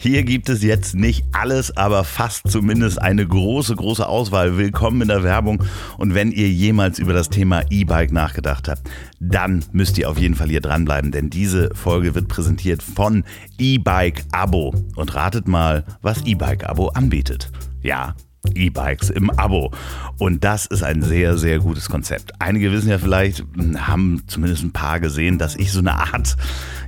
Hier 0.05 0.21
gibt 0.21 0.49
es 0.49 0.61
jetzt 0.61 0.93
nicht 0.93 1.25
alles, 1.31 1.75
aber 1.75 2.03
fast 2.03 2.51
zumindest 2.51 3.01
eine 3.01 3.25
große, 3.25 3.75
große 3.75 4.07
Auswahl. 4.07 4.55
Willkommen 4.55 5.01
in 5.01 5.07
der 5.07 5.23
Werbung. 5.23 5.63
Und 5.97 6.13
wenn 6.13 6.31
ihr 6.31 6.47
jemals 6.47 6.99
über 6.99 7.11
das 7.11 7.31
Thema 7.31 7.63
E-Bike 7.71 8.11
nachgedacht 8.11 8.67
habt, 8.67 8.83
dann 9.19 9.65
müsst 9.71 9.97
ihr 9.97 10.07
auf 10.07 10.19
jeden 10.19 10.35
Fall 10.35 10.49
hier 10.49 10.61
dranbleiben, 10.61 11.09
denn 11.09 11.31
diese 11.31 11.73
Folge 11.73 12.13
wird 12.13 12.27
präsentiert 12.27 12.83
von 12.83 13.23
E-Bike 13.57 14.25
Abo. 14.31 14.75
Und 14.95 15.15
ratet 15.15 15.47
mal, 15.47 15.83
was 16.03 16.21
E-Bike 16.23 16.69
Abo 16.69 16.89
anbietet. 16.89 17.51
Ja, 17.81 18.13
E-Bikes 18.53 19.09
im 19.09 19.31
Abo. 19.31 19.71
Und 20.19 20.43
das 20.43 20.67
ist 20.67 20.83
ein 20.83 21.01
sehr, 21.01 21.35
sehr 21.35 21.57
gutes 21.57 21.89
Konzept. 21.89 22.31
Einige 22.37 22.71
wissen 22.71 22.89
ja 22.89 22.99
vielleicht, 22.99 23.43
haben 23.77 24.21
zumindest 24.27 24.63
ein 24.63 24.71
paar 24.71 24.99
gesehen, 24.99 25.39
dass 25.39 25.55
ich 25.55 25.71
so 25.71 25.79
eine 25.79 25.95
Art, 25.95 26.37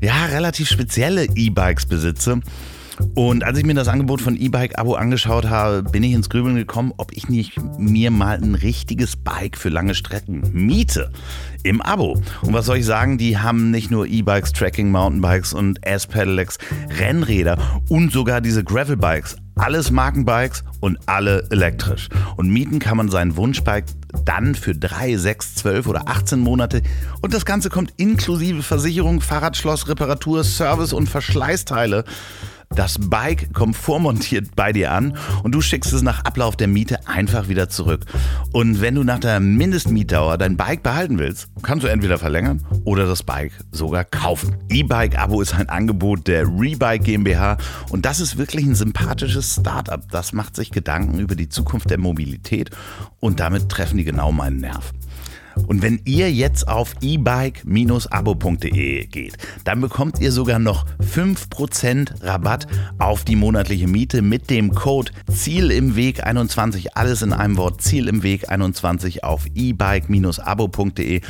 ja, 0.01 0.25
relativ 0.25 0.69
spezielle 0.69 1.25
E-Bikes 1.33 1.87
besitze. 1.87 2.41
Und 3.15 3.43
als 3.43 3.57
ich 3.57 3.65
mir 3.65 3.73
das 3.73 3.87
Angebot 3.87 4.21
von 4.21 4.35
E-Bike-Abo 4.35 4.95
angeschaut 4.95 5.49
habe, 5.49 5.83
bin 5.83 6.03
ich 6.03 6.13
ins 6.13 6.29
Grübeln 6.29 6.55
gekommen, 6.55 6.93
ob 6.97 7.11
ich 7.13 7.29
nicht 7.29 7.53
mir 7.77 8.11
mal 8.11 8.37
ein 8.37 8.55
richtiges 8.55 9.15
Bike 9.15 9.57
für 9.57 9.69
lange 9.69 9.95
Strecken 9.95 10.43
miete. 10.53 11.11
Im 11.63 11.81
Abo. 11.81 12.21
Und 12.41 12.53
was 12.53 12.65
soll 12.65 12.77
ich 12.77 12.85
sagen, 12.85 13.17
die 13.17 13.37
haben 13.37 13.71
nicht 13.71 13.91
nur 13.91 14.07
E-Bikes, 14.07 14.53
Tracking, 14.53 14.91
Mountainbikes 14.91 15.53
und 15.53 15.85
S-Pedelecs, 15.85 16.57
Rennräder 16.99 17.57
und 17.89 18.11
sogar 18.11 18.41
diese 18.41 18.63
Gravel-Bikes. 18.63 19.37
Alles 19.55 19.89
Markenbikes 19.89 20.63
und 20.81 20.99
alle 21.07 21.47
elektrisch. 21.49 22.09
Und 22.35 22.49
mieten 22.49 22.77
kann 22.79 22.97
man 22.97 23.09
seinen 23.09 23.35
Wunschbike 23.37 23.85
dann 24.23 24.55
für 24.55 24.75
drei, 24.75 25.17
sechs, 25.17 25.55
zwölf 25.55 25.87
oder 25.87 26.07
18 26.07 26.39
Monate. 26.39 26.81
Und 27.21 27.33
das 27.33 27.45
Ganze 27.45 27.69
kommt 27.69 27.93
inklusive 27.97 28.61
Versicherung, 28.61 29.19
Fahrradschloss, 29.21 29.87
Reparatur, 29.87 30.43
Service 30.43 30.93
und 30.93 31.09
Verschleißteile. 31.09 32.03
Das 32.75 32.97
Bike 32.99 33.53
kommt 33.53 33.75
vormontiert 33.75 34.55
bei 34.55 34.71
dir 34.71 34.91
an 34.91 35.17
und 35.43 35.53
du 35.53 35.61
schickst 35.61 35.93
es 35.93 36.01
nach 36.01 36.25
Ablauf 36.25 36.55
der 36.55 36.67
Miete 36.67 37.07
einfach 37.07 37.47
wieder 37.47 37.69
zurück. 37.69 38.05
Und 38.51 38.81
wenn 38.81 38.95
du 38.95 39.03
nach 39.03 39.19
der 39.19 39.39
Mindestmietdauer 39.39 40.37
dein 40.37 40.57
Bike 40.57 40.83
behalten 40.83 41.17
willst, 41.17 41.47
kannst 41.63 41.85
du 41.85 41.87
entweder 41.87 42.17
verlängern 42.17 42.63
oder 42.83 43.07
das 43.07 43.23
Bike 43.23 43.53
sogar 43.71 44.03
kaufen. 44.03 44.57
E-Bike-Abo 44.69 45.41
ist 45.41 45.55
ein 45.55 45.69
Angebot 45.69 46.27
der 46.27 46.45
Rebike 46.45 47.03
GmbH 47.03 47.57
und 47.89 48.05
das 48.05 48.19
ist 48.19 48.37
wirklich 48.37 48.65
ein 48.65 48.75
sympathisches 48.75 49.57
Startup. 49.59 50.01
Das 50.11 50.33
macht 50.33 50.55
sich 50.55 50.71
Gedanken 50.71 51.19
über 51.19 51.35
die 51.35 51.49
Zukunft 51.49 51.89
der 51.89 51.97
Mobilität 51.97 52.69
und 53.19 53.39
damit 53.39 53.69
treffen 53.69 53.97
die 53.97 54.03
genau 54.03 54.31
meinen 54.31 54.57
Nerv. 54.57 54.93
Und 55.65 55.81
wenn 55.81 55.99
ihr 56.05 56.31
jetzt 56.31 56.67
auf 56.67 56.93
ebike-abo.de 57.01 57.67
geht, 59.07 59.37
dann 59.63 59.81
bekommt 59.81 60.19
ihr 60.19 60.31
sogar 60.31 60.59
noch 60.59 60.85
5% 60.99 62.23
Rabatt 62.23 62.67
auf 62.99 63.23
die 63.23 63.35
monatliche 63.35 63.87
Miete 63.87 64.21
mit 64.21 64.49
dem 64.49 64.73
Code 64.75 65.11
Ziel 65.31 65.71
im 65.71 65.95
Weg 65.95 66.23
21. 66.23 66.95
Alles 66.95 67.21
in 67.21 67.33
einem 67.33 67.57
Wort 67.57 67.81
Ziel 67.81 68.07
im 68.07 68.23
Weg 68.23 68.49
21 68.49 69.23
auf 69.23 69.45
ebike-abo.de. 69.55 71.21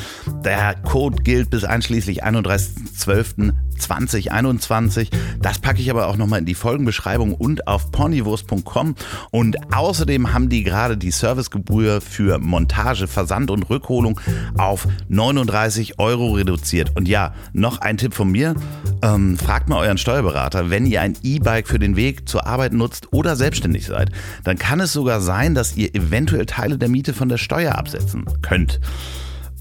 Der 0.43 0.75
Code 0.75 1.23
gilt 1.23 1.49
bis 1.49 1.63
einschließlich 1.63 2.23
31.12. 2.23 3.53
2021. 3.77 5.09
Das 5.41 5.59
packe 5.59 5.79
ich 5.79 5.89
aber 5.89 6.07
auch 6.07 6.17
nochmal 6.17 6.39
in 6.39 6.45
die 6.45 6.55
Folgenbeschreibung 6.55 7.33
und 7.33 7.67
auf 7.67 7.91
ponywurst.com. 7.91 8.95
Und 9.31 9.73
außerdem 9.73 10.33
haben 10.33 10.49
die 10.49 10.63
gerade 10.63 10.97
die 10.97 11.11
Servicegebühr 11.11 12.01
für 12.01 12.39
Montage, 12.39 13.07
Versand 13.07 13.51
und 13.51 13.69
Rückholung 13.69 14.19
auf 14.57 14.87
39 15.09 15.99
Euro 15.99 16.33
reduziert. 16.33 16.95
Und 16.95 17.07
ja, 17.07 17.33
noch 17.53 17.79
ein 17.79 17.97
Tipp 17.97 18.13
von 18.13 18.31
mir. 18.31 18.55
Ähm, 19.01 19.37
fragt 19.37 19.69
mal 19.69 19.79
euren 19.79 19.97
Steuerberater, 19.97 20.69
wenn 20.69 20.85
ihr 20.85 21.01
ein 21.01 21.15
E-Bike 21.23 21.67
für 21.67 21.79
den 21.79 21.95
Weg 21.95 22.27
zur 22.27 22.47
Arbeit 22.47 22.73
nutzt 22.73 23.13
oder 23.13 23.35
selbstständig 23.35 23.85
seid, 23.85 24.11
dann 24.43 24.57
kann 24.57 24.79
es 24.79 24.93
sogar 24.93 25.21
sein, 25.21 25.55
dass 25.55 25.75
ihr 25.75 25.93
eventuell 25.95 26.45
Teile 26.45 26.77
der 26.77 26.89
Miete 26.89 27.13
von 27.13 27.29
der 27.29 27.37
Steuer 27.37 27.75
absetzen 27.75 28.25
könnt. 28.41 28.79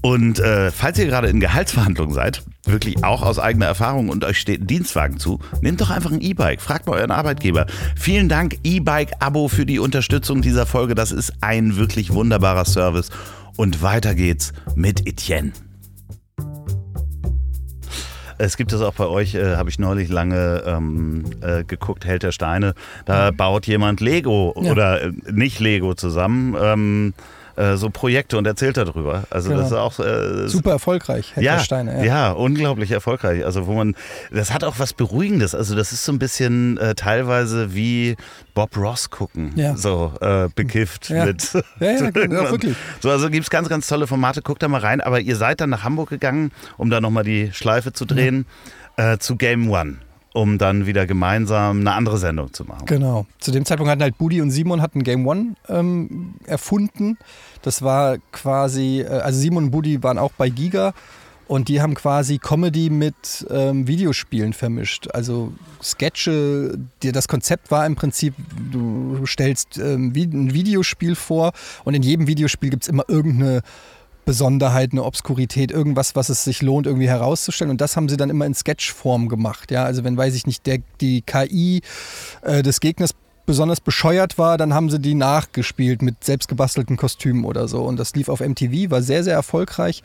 Und 0.01 0.39
äh, 0.39 0.71
falls 0.71 0.99
ihr 0.99 1.05
gerade 1.05 1.27
in 1.27 1.39
Gehaltsverhandlungen 1.39 2.13
seid, 2.13 2.43
wirklich 2.65 3.03
auch 3.03 3.23
aus 3.23 3.39
eigener 3.39 3.65
Erfahrung 3.65 4.09
und 4.09 4.23
euch 4.23 4.39
steht 4.39 4.61
ein 4.61 4.67
Dienstwagen 4.67 5.17
zu, 5.17 5.39
nehmt 5.61 5.81
doch 5.81 5.89
einfach 5.89 6.11
ein 6.11 6.21
E-Bike. 6.21 6.61
Fragt 6.61 6.87
mal 6.87 6.97
euren 6.97 7.11
Arbeitgeber. 7.11 7.65
Vielen 7.95 8.29
Dank 8.29 8.57
E-Bike-Abo 8.63 9.47
für 9.47 9.65
die 9.65 9.79
Unterstützung 9.79 10.41
dieser 10.41 10.65
Folge. 10.65 10.95
Das 10.95 11.11
ist 11.11 11.33
ein 11.41 11.77
wirklich 11.77 12.13
wunderbarer 12.13 12.65
Service. 12.65 13.09
Und 13.55 13.81
weiter 13.81 14.13
geht's 14.13 14.53
mit 14.75 15.07
Etienne. 15.07 15.51
Es 18.39 18.55
gibt 18.55 18.71
es 18.71 18.81
auch 18.81 18.93
bei 18.93 19.07
euch, 19.07 19.33
äh, 19.33 19.55
habe 19.55 19.69
ich 19.69 19.79
neulich 19.79 20.09
lange 20.09 20.63
ähm, 20.65 21.25
äh, 21.41 21.63
geguckt, 21.63 22.05
Held 22.05 22.21
der 22.21 22.31
Steine. 22.31 22.75
Da 23.05 23.31
baut 23.31 23.65
jemand 23.65 23.99
Lego 23.99 24.53
ja. 24.61 24.71
oder 24.71 25.01
äh, 25.01 25.11
nicht 25.31 25.59
Lego 25.59 25.95
zusammen. 25.95 26.55
Ähm, 26.61 27.13
äh, 27.57 27.75
so 27.75 27.89
Projekte 27.89 28.37
und 28.37 28.45
erzählt 28.45 28.77
darüber. 28.77 29.23
Also 29.29 29.49
genau. 29.49 29.61
das 29.61 29.71
ist 29.71 29.77
auch 29.77 29.99
äh, 29.99 30.47
super 30.47 30.71
erfolgreich. 30.71 31.33
Ja, 31.35 31.59
Steine, 31.59 31.97
ja, 31.99 32.03
ja, 32.05 32.31
unglaublich 32.31 32.91
erfolgreich. 32.91 33.43
Also 33.43 33.67
wo 33.67 33.73
man, 33.73 33.95
das 34.31 34.53
hat 34.53 34.63
auch 34.63 34.75
was 34.77 34.93
Beruhigendes. 34.93 35.55
Also 35.55 35.75
das 35.75 35.91
ist 35.91 36.05
so 36.05 36.11
ein 36.11 36.19
bisschen 36.19 36.77
äh, 36.77 36.95
teilweise 36.95 37.73
wie 37.73 38.15
Bob 38.53 38.77
Ross 38.77 39.09
gucken, 39.09 39.53
ja. 39.55 39.75
so 39.75 40.13
äh, 40.21 40.49
bekifft 40.55 41.09
ja. 41.09 41.25
mit. 41.25 41.51
Ja, 41.79 41.91
ja, 41.91 42.09
genau, 42.11 42.51
wirklich. 42.51 42.75
So, 43.01 43.09
also 43.09 43.29
gibt 43.29 43.43
es 43.43 43.49
ganz, 43.49 43.69
ganz 43.69 43.87
tolle 43.87 44.07
Formate. 44.07 44.41
Guckt 44.41 44.63
da 44.63 44.67
mal 44.67 44.81
rein. 44.81 45.01
Aber 45.01 45.19
ihr 45.19 45.35
seid 45.35 45.61
dann 45.61 45.69
nach 45.69 45.83
Hamburg 45.83 46.09
gegangen, 46.09 46.51
um 46.77 46.89
da 46.89 47.01
nochmal 47.01 47.23
die 47.23 47.51
Schleife 47.53 47.91
zu 47.91 48.05
drehen, 48.05 48.45
äh, 48.97 49.17
zu 49.17 49.35
Game 49.35 49.69
One 49.69 49.97
um 50.37 50.59
dann 50.59 50.85
wieder 50.85 51.07
gemeinsam 51.07 51.79
eine 51.79 51.93
andere 51.93 52.19
Sendung 52.19 52.53
zu 52.53 52.63
machen. 52.63 52.85
Genau. 52.85 53.25
Zu 53.39 53.51
dem 53.51 53.65
Zeitpunkt 53.65 53.89
hatten 53.89 54.03
halt 54.03 54.19
Budi 54.19 54.39
und 54.39 54.51
Simon 54.51 54.83
hatten 54.83 55.03
Game 55.03 55.25
One 55.25 55.55
ähm, 55.67 56.35
erfunden. 56.45 57.17
Das 57.63 57.81
war 57.81 58.17
quasi, 58.31 59.01
äh, 59.01 59.07
also 59.07 59.39
Simon 59.39 59.65
und 59.65 59.71
Budi 59.71 60.03
waren 60.03 60.19
auch 60.19 60.31
bei 60.37 60.49
Giga 60.49 60.93
und 61.47 61.69
die 61.69 61.81
haben 61.81 61.95
quasi 61.95 62.37
Comedy 62.37 62.91
mit 62.91 63.47
ähm, 63.49 63.87
Videospielen 63.87 64.53
vermischt. 64.53 65.07
Also 65.11 65.53
Sketche, 65.81 66.77
das 66.99 67.27
Konzept 67.27 67.71
war 67.71 67.87
im 67.87 67.95
Prinzip, 67.95 68.35
du 68.71 69.25
stellst 69.25 69.79
ähm, 69.79 70.13
ein 70.15 70.53
Videospiel 70.53 71.15
vor 71.15 71.51
und 71.83 71.95
in 71.95 72.03
jedem 72.03 72.27
Videospiel 72.27 72.69
gibt 72.69 72.83
es 72.83 72.89
immer 72.89 73.05
irgendeine 73.07 73.61
Besonderheit, 74.27 74.91
eine 74.91 75.05
Obskurität, 75.05 75.71
irgendwas, 75.71 76.13
was 76.13 76.27
es 76.27 76.43
sich 76.43 76.61
lohnt, 76.61 76.85
irgendwie 76.85 77.07
herauszustellen. 77.07 77.71
Und 77.71 77.79
das 77.79 77.95
haben 77.95 78.09
sie 78.09 78.17
dann 78.17 78.29
immer 78.29 78.45
in 78.45 78.53
Sketchform 78.53 79.29
gemacht. 79.29 79.71
Ja, 79.71 79.85
also 79.85 80.03
wenn, 80.03 80.17
weiß 80.17 80.35
ich 80.35 80.45
nicht, 80.45 80.67
der, 80.67 80.79
die 80.99 81.21
KI 81.21 81.81
äh, 82.41 82.61
des 82.61 82.81
Gegners 82.81 83.11
besonders 83.45 83.79
bescheuert 83.79 84.37
war, 84.37 84.57
dann 84.57 84.73
haben 84.73 84.89
sie 84.89 84.99
die 84.99 85.15
nachgespielt 85.15 86.01
mit 86.01 86.25
selbstgebastelten 86.25 86.97
Kostümen 86.97 87.45
oder 87.45 87.69
so. 87.69 87.81
Und 87.83 87.97
das 87.97 88.13
lief 88.15 88.27
auf 88.27 88.41
MTV, 88.41 88.91
war 88.91 89.01
sehr, 89.01 89.23
sehr 89.23 89.33
erfolgreich. 89.33 90.03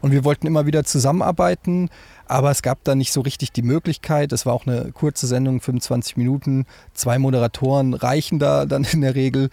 Und 0.00 0.10
wir 0.10 0.24
wollten 0.24 0.48
immer 0.48 0.66
wieder 0.66 0.82
zusammenarbeiten, 0.82 1.90
aber 2.26 2.50
es 2.50 2.62
gab 2.62 2.82
da 2.82 2.96
nicht 2.96 3.12
so 3.12 3.20
richtig 3.20 3.52
die 3.52 3.62
Möglichkeit. 3.62 4.32
Es 4.32 4.46
war 4.46 4.54
auch 4.54 4.66
eine 4.66 4.90
kurze 4.90 5.28
Sendung, 5.28 5.60
25 5.60 6.16
Minuten. 6.16 6.66
Zwei 6.92 7.20
Moderatoren 7.20 7.94
reichen 7.94 8.40
da 8.40 8.66
dann 8.66 8.82
in 8.82 9.02
der 9.02 9.14
Regel. 9.14 9.50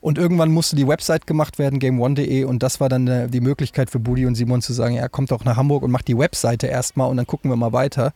Und 0.00 0.18
irgendwann 0.18 0.50
musste 0.50 0.76
die 0.76 0.86
Website 0.86 1.26
gemacht 1.26 1.58
werden, 1.58 1.78
gameone.de. 1.78 2.44
Und 2.44 2.62
das 2.62 2.80
war 2.80 2.88
dann 2.88 3.06
äh, 3.06 3.28
die 3.28 3.40
Möglichkeit 3.40 3.90
für 3.90 3.98
Budi 3.98 4.26
und 4.26 4.34
Simon 4.34 4.62
zu 4.62 4.72
sagen, 4.72 4.94
ja, 4.94 5.08
kommt 5.08 5.30
doch 5.30 5.44
nach 5.44 5.56
Hamburg 5.56 5.82
und 5.82 5.90
macht 5.90 6.08
die 6.08 6.16
Webseite 6.16 6.66
erstmal 6.66 7.10
und 7.10 7.16
dann 7.16 7.26
gucken 7.26 7.50
wir 7.50 7.56
mal 7.56 7.72
weiter. 7.72 8.12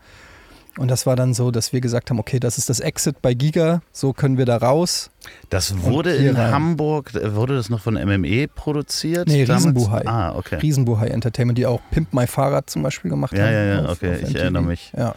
Und 0.76 0.90
das 0.90 1.06
war 1.06 1.14
dann 1.14 1.34
so, 1.34 1.52
dass 1.52 1.72
wir 1.72 1.80
gesagt 1.80 2.10
haben, 2.10 2.18
okay, 2.18 2.40
das 2.40 2.58
ist 2.58 2.68
das 2.68 2.80
Exit 2.80 3.22
bei 3.22 3.32
Giga, 3.32 3.80
so 3.92 4.12
können 4.12 4.38
wir 4.38 4.44
da 4.44 4.56
raus. 4.56 5.10
Das 5.48 5.82
wurde 5.82 6.16
in 6.16 6.34
rein. 6.34 6.52
Hamburg, 6.52 7.14
äh, 7.14 7.34
wurde 7.36 7.54
das 7.54 7.70
noch 7.70 7.80
von 7.80 7.94
MME 7.94 8.48
produziert? 8.48 9.28
Nee, 9.28 9.44
Riesenbuhai. 9.44 10.02
Ah, 10.06 10.34
okay. 10.34 10.56
Riesenbuhai 10.56 11.08
Entertainment, 11.08 11.58
die 11.58 11.66
auch 11.66 11.80
Pimp 11.92 12.12
My 12.12 12.26
Fahrrad 12.26 12.68
zum 12.70 12.82
Beispiel 12.82 13.10
gemacht 13.10 13.32
ja, 13.36 13.44
haben. 13.44 13.52
Ja, 13.52 13.64
ja, 13.64 13.88
okay, 13.88 14.14
auf 14.14 14.28
ich 14.28 14.34
erinnere 14.34 14.64
mich. 14.64 14.92
Ja. 14.96 15.14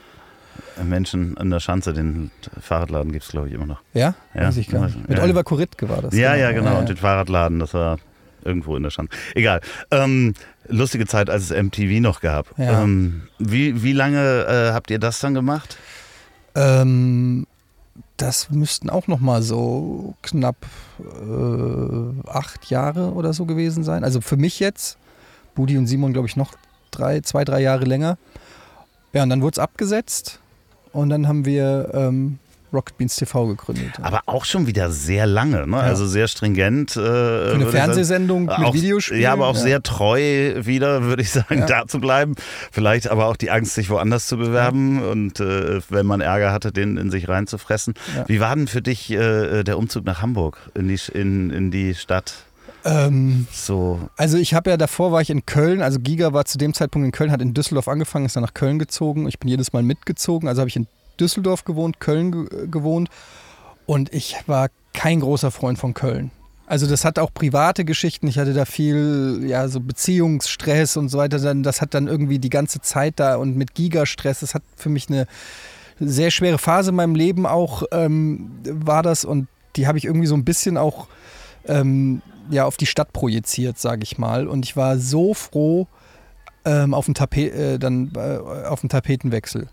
Menschen 0.84 1.38
an 1.38 1.50
der 1.50 1.60
Schanze, 1.60 1.94
den 1.94 2.32
Fahrradladen 2.60 3.12
gibt 3.12 3.26
es, 3.26 3.32
glaube 3.32 3.48
ich, 3.48 3.54
immer 3.54 3.66
noch. 3.66 3.82
Ja? 3.94 4.16
ja? 4.34 4.48
Weiß 4.48 4.58
ich 4.58 4.70
gar 4.70 4.86
nicht. 4.86 5.08
Mit 5.08 5.18
ja. 5.18 5.24
Oliver 5.24 5.44
Koritke 5.44 5.90
war 5.90 6.02
das. 6.02 6.14
Ja, 6.14 6.34
genau. 6.34 6.44
ja, 6.44 6.52
genau. 6.52 6.80
Und 6.80 6.90
den 6.90 6.98
Fahrradladen, 6.98 7.60
das 7.60 7.74
war 7.74 7.98
irgendwo 8.44 8.76
in 8.76 8.84
der 8.84 8.90
Schanze. 8.90 9.16
Egal. 9.36 9.62
Ähm, 9.92 10.34
lustige 10.68 11.06
Zeit, 11.06 11.30
als 11.30 11.50
es 11.50 11.64
MTV 11.64 12.02
noch 12.02 12.22
gab. 12.22 12.58
Ähm, 12.58 13.24
wie, 13.40 13.84
wie 13.84 13.94
lange 13.94 14.46
äh, 14.46 14.74
habt 14.74 14.90
ihr 14.90 15.00
das 15.00 15.20
dann 15.20 15.34
gemacht? 15.34 15.78
Ähm, 16.56 17.46
das 18.18 18.50
müssten 18.50 18.90
auch 18.90 19.08
noch 19.08 19.20
mal 19.20 19.42
so 19.42 20.16
knapp 20.24 20.66
äh, 21.00 22.30
acht 22.30 22.70
Jahre 22.70 23.12
oder 23.14 23.34
so 23.34 23.46
gewesen 23.46 23.84
sein. 23.84 24.04
Also 24.04 24.22
für 24.22 24.38
mich 24.38 24.60
jetzt, 24.60 24.98
Budi 25.56 25.78
und 25.78 25.88
Simon, 25.88 26.14
glaube 26.14 26.28
ich, 26.28 26.36
noch 26.36 26.54
drei, 26.92 27.22
zwei, 27.22 27.46
drei 27.46 27.62
Jahre 27.62 27.86
länger. 27.86 28.18
Ja, 29.14 29.24
und 29.24 29.30
dann 29.30 29.42
wurde 29.42 29.56
es 29.56 29.60
abgesetzt 29.60 30.40
und 30.98 31.10
dann 31.10 31.28
haben 31.28 31.46
wir 31.46 31.92
ähm, 31.94 32.40
Rocket 32.74 32.98
Beans 32.98 33.16
TV 33.16 33.48
gegründet. 33.48 33.94
Aber 34.02 34.22
auch 34.26 34.46
schon 34.46 34.68
wieder 34.68 34.92
sehr 34.92 35.26
lange, 35.28 35.68
ne? 35.68 35.78
Ja. 35.78 35.84
also 35.84 36.08
sehr 36.08 36.28
stringent. 36.28 36.92
Äh, 36.92 36.96
Für 36.96 37.52
eine 37.54 37.68
Fernsehsendung 37.68 38.46
mit 38.46 38.58
auch, 38.58 38.74
Videospielen. 38.74 39.22
Ja, 39.22 39.34
aber 39.34 39.48
auch 39.48 39.56
ja. 39.56 39.62
sehr 39.62 39.84
treu 39.84 40.66
wieder, 40.66 41.04
würde 41.04 41.22
ich 41.22 41.30
sagen, 41.32 41.60
ja. 41.60 41.66
da 41.66 41.88
zu 41.88 42.00
bleiben. 42.00 42.36
Vielleicht 42.72 43.10
aber 43.10 43.28
auch 43.28 43.38
die 43.38 43.52
Angst, 43.52 43.76
sich 43.76 43.90
woanders 43.90 44.26
zu 44.26 44.38
bewerben 44.38 45.02
und 45.02 45.40
äh, 45.40 45.82
wenn 45.90 46.08
man 46.08 46.20
Ärger 46.20 46.52
hatte, 46.52 46.72
den 46.72 46.98
in 46.98 47.12
sich 47.12 47.30
reinzufressen. 47.30 47.94
Wie 48.26 48.40
war 48.40 48.56
denn 48.56 48.68
für 48.68 48.82
dich 48.82 49.12
äh, 49.12 49.64
der 49.64 49.78
Umzug 49.78 50.04
nach 50.06 50.22
Hamburg, 50.22 50.58
in 50.74 50.88
die, 50.88 51.00
in, 51.14 51.52
in 51.52 51.72
die 51.72 51.94
Stadt? 51.94 52.47
Ähm, 52.88 53.48
so. 53.52 54.00
Also 54.16 54.38
ich 54.38 54.54
habe 54.54 54.70
ja 54.70 54.78
davor 54.78 55.12
war 55.12 55.22
ich 55.22 55.30
in 55.30 55.46
Köln, 55.46 55.82
also 55.82 56.00
Giga 56.00 56.32
war 56.32 56.46
zu 56.46 56.58
dem 56.58 56.74
Zeitpunkt 56.74 57.06
in 57.06 57.12
Köln, 57.12 57.32
hat 57.32 57.42
in 57.42 57.54
Düsseldorf 57.54 57.90
angefangen, 57.90 58.26
ist 58.26 58.38
dann 58.38 58.44
nach 58.44 58.54
Köln 58.54 58.80
gezogen. 58.80 59.28
Ich 59.28 59.40
bin 59.40 59.50
jedes 59.50 59.74
Mal 59.74 59.84
mitgezogen, 59.84 60.48
also 60.48 60.62
habe 60.62 60.70
ich 60.70 60.78
in 60.78 60.88
Düsseldorf 61.20 61.66
gewohnt, 61.66 62.00
Köln 62.00 62.32
ge 62.32 62.68
gewohnt 62.68 63.10
und 63.86 64.14
ich 64.14 64.38
war 64.48 64.70
kein 64.94 65.20
großer 65.20 65.52
Freund 65.52 65.78
von 65.78 65.94
Köln. 65.94 66.32
Also 66.66 66.88
das 66.88 67.04
hat 67.04 67.20
auch 67.20 67.34
private 67.34 67.84
Geschichten. 67.84 68.28
Ich 68.28 68.38
hatte 68.40 68.54
da 68.54 68.66
viel, 68.66 69.42
ja, 69.46 69.68
so 69.68 69.80
Beziehungsstress 69.80 70.98
und 70.98 71.10
so 71.10 71.18
weiter. 71.18 71.56
Das 71.56 71.82
hat 71.82 71.94
dann 71.94 72.08
irgendwie 72.08 72.40
die 72.40 72.50
ganze 72.50 72.82
Zeit 72.82 73.14
da 73.18 73.38
und 73.38 73.56
mit 73.56 73.74
Gigastress. 73.74 74.42
Das 74.42 74.54
hat 74.54 74.64
für 74.76 74.90
mich 74.90 75.08
eine 75.10 75.28
sehr 76.00 76.32
schwere 76.32 76.58
Phase 76.58 76.90
in 76.90 76.96
meinem 76.96 77.16
Leben 77.16 77.46
auch 77.46 77.84
ähm, 77.92 78.52
war 78.64 79.04
das 79.04 79.26
und 79.26 79.48
die 79.76 79.88
habe 79.88 79.98
ich 79.98 80.06
irgendwie 80.06 80.28
so 80.28 80.36
ein 80.36 80.44
bisschen 80.44 80.78
auch 80.78 81.08
ähm, 81.68 82.22
ja 82.50 82.66
auf 82.66 82.78
die 82.78 82.86
Stadt 82.86 83.14
projiziert, 83.14 83.78
sage 83.78 84.04
ich 84.04 84.18
mal. 84.18 84.48
Und 84.48 84.66
ich 84.66 84.76
war 84.76 84.98
so 84.98 85.34
froh 85.34 85.88
ähm, 86.66 86.94
auf, 86.94 87.06
den 87.06 87.14
Tapet, 87.14 87.54
äh, 87.54 87.80
dann, 87.80 88.12
äh, 88.16 88.38
auf 88.68 88.82
den 88.82 88.90
Tapetenwechsel. 88.90 89.70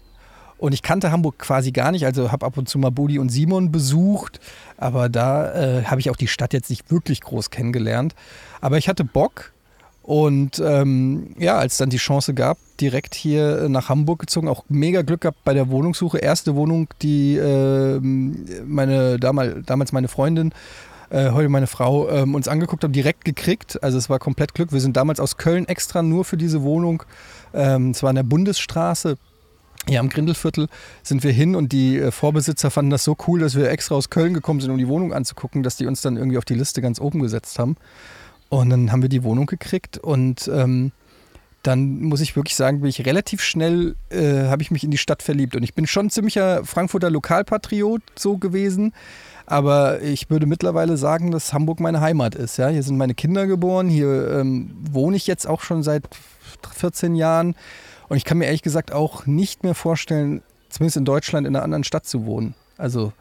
Und 0.56 0.72
ich 0.72 0.82
kannte 0.82 1.10
Hamburg 1.10 1.38
quasi 1.38 1.72
gar 1.72 1.90
nicht, 1.90 2.06
also 2.06 2.30
habe 2.30 2.46
ab 2.46 2.56
und 2.56 2.68
zu 2.68 2.78
mal 2.78 2.90
Budi 2.90 3.18
und 3.18 3.28
Simon 3.28 3.72
besucht, 3.72 4.40
aber 4.78 5.08
da 5.08 5.52
äh, 5.52 5.84
habe 5.84 6.00
ich 6.00 6.10
auch 6.10 6.16
die 6.16 6.28
Stadt 6.28 6.52
jetzt 6.52 6.70
nicht 6.70 6.90
wirklich 6.90 7.20
groß 7.20 7.50
kennengelernt. 7.50 8.14
Aber 8.60 8.78
ich 8.78 8.88
hatte 8.88 9.04
Bock 9.04 9.52
und 10.04 10.62
ähm, 10.64 11.34
ja, 11.38 11.56
als 11.56 11.78
dann 11.78 11.90
die 11.90 11.96
Chance 11.96 12.34
gab, 12.34 12.58
direkt 12.80 13.14
hier 13.14 13.68
nach 13.70 13.88
Hamburg 13.88 14.20
gezogen, 14.20 14.48
auch 14.48 14.64
mega 14.68 15.02
Glück 15.02 15.22
gehabt 15.22 15.42
bei 15.44 15.54
der 15.54 15.70
Wohnungssuche. 15.70 16.18
Erste 16.18 16.54
Wohnung, 16.54 16.88
die 17.02 17.36
äh, 17.36 17.98
meine 18.00 19.18
damals, 19.18 19.64
damals 19.66 19.92
meine 19.92 20.08
Freundin 20.08 20.52
äh, 21.14 21.30
heute 21.30 21.48
meine 21.48 21.66
Frau 21.66 22.08
ähm, 22.10 22.34
uns 22.34 22.48
angeguckt 22.48 22.82
haben, 22.82 22.92
direkt 22.92 23.24
gekriegt. 23.24 23.82
Also 23.82 23.96
es 23.98 24.10
war 24.10 24.18
komplett 24.18 24.54
Glück. 24.54 24.72
Wir 24.72 24.80
sind 24.80 24.96
damals 24.96 25.20
aus 25.20 25.36
Köln 25.36 25.66
extra 25.68 26.02
nur 26.02 26.24
für 26.24 26.36
diese 26.36 26.62
Wohnung, 26.62 27.04
ähm, 27.52 27.94
zwar 27.94 28.10
an 28.10 28.16
der 28.16 28.24
Bundesstraße, 28.24 29.16
ja, 29.88 30.00
am 30.00 30.08
Grindelviertel 30.08 30.68
sind 31.02 31.24
wir 31.24 31.32
hin 31.32 31.54
und 31.54 31.72
die 31.72 31.98
äh, 31.98 32.10
Vorbesitzer 32.10 32.70
fanden 32.70 32.90
das 32.90 33.04
so 33.04 33.16
cool, 33.28 33.40
dass 33.40 33.54
wir 33.54 33.70
extra 33.70 33.94
aus 33.94 34.08
Köln 34.08 34.32
gekommen 34.32 34.60
sind, 34.60 34.70
um 34.70 34.78
die 34.78 34.88
Wohnung 34.88 35.12
anzugucken, 35.12 35.62
dass 35.62 35.76
die 35.76 35.86
uns 35.86 36.00
dann 36.00 36.16
irgendwie 36.16 36.38
auf 36.38 36.46
die 36.46 36.54
Liste 36.54 36.80
ganz 36.80 37.00
oben 37.00 37.20
gesetzt 37.20 37.58
haben. 37.58 37.76
Und 38.48 38.70
dann 38.70 38.92
haben 38.92 39.02
wir 39.02 39.08
die 39.08 39.24
Wohnung 39.24 39.46
gekriegt 39.46 39.98
und 39.98 40.48
ähm, 40.48 40.92
dann 41.62 42.00
muss 42.00 42.20
ich 42.20 42.36
wirklich 42.36 42.56
sagen, 42.56 42.80
bin 42.80 42.90
ich 42.90 43.04
relativ 43.06 43.42
schnell, 43.42 43.96
äh, 44.10 44.48
habe 44.48 44.62
ich 44.62 44.70
mich 44.70 44.84
in 44.84 44.90
die 44.90 44.98
Stadt 44.98 45.22
verliebt. 45.22 45.56
Und 45.56 45.62
ich 45.62 45.74
bin 45.74 45.86
schon 45.86 46.10
ziemlicher 46.10 46.64
Frankfurter 46.64 47.10
Lokalpatriot 47.10 48.02
so 48.16 48.36
gewesen. 48.36 48.92
Aber 49.46 50.00
ich 50.00 50.30
würde 50.30 50.46
mittlerweile 50.46 50.96
sagen, 50.96 51.30
dass 51.30 51.52
Hamburg 51.52 51.80
meine 51.80 52.00
Heimat 52.00 52.34
ist. 52.34 52.56
Ja? 52.56 52.68
Hier 52.68 52.82
sind 52.82 52.96
meine 52.96 53.14
Kinder 53.14 53.46
geboren, 53.46 53.88
hier 53.88 54.30
ähm, 54.30 54.74
wohne 54.90 55.16
ich 55.16 55.26
jetzt 55.26 55.46
auch 55.46 55.60
schon 55.60 55.82
seit 55.82 56.04
14 56.74 57.14
Jahren. 57.14 57.54
Und 58.08 58.16
ich 58.16 58.24
kann 58.24 58.38
mir 58.38 58.46
ehrlich 58.46 58.62
gesagt 58.62 58.92
auch 58.92 59.26
nicht 59.26 59.62
mehr 59.62 59.74
vorstellen, 59.74 60.42
zumindest 60.70 60.96
in 60.96 61.04
Deutschland 61.04 61.46
in 61.46 61.54
einer 61.54 61.64
anderen 61.64 61.84
Stadt 61.84 62.06
zu 62.06 62.26
wohnen. 62.26 62.54
Also 62.78 63.12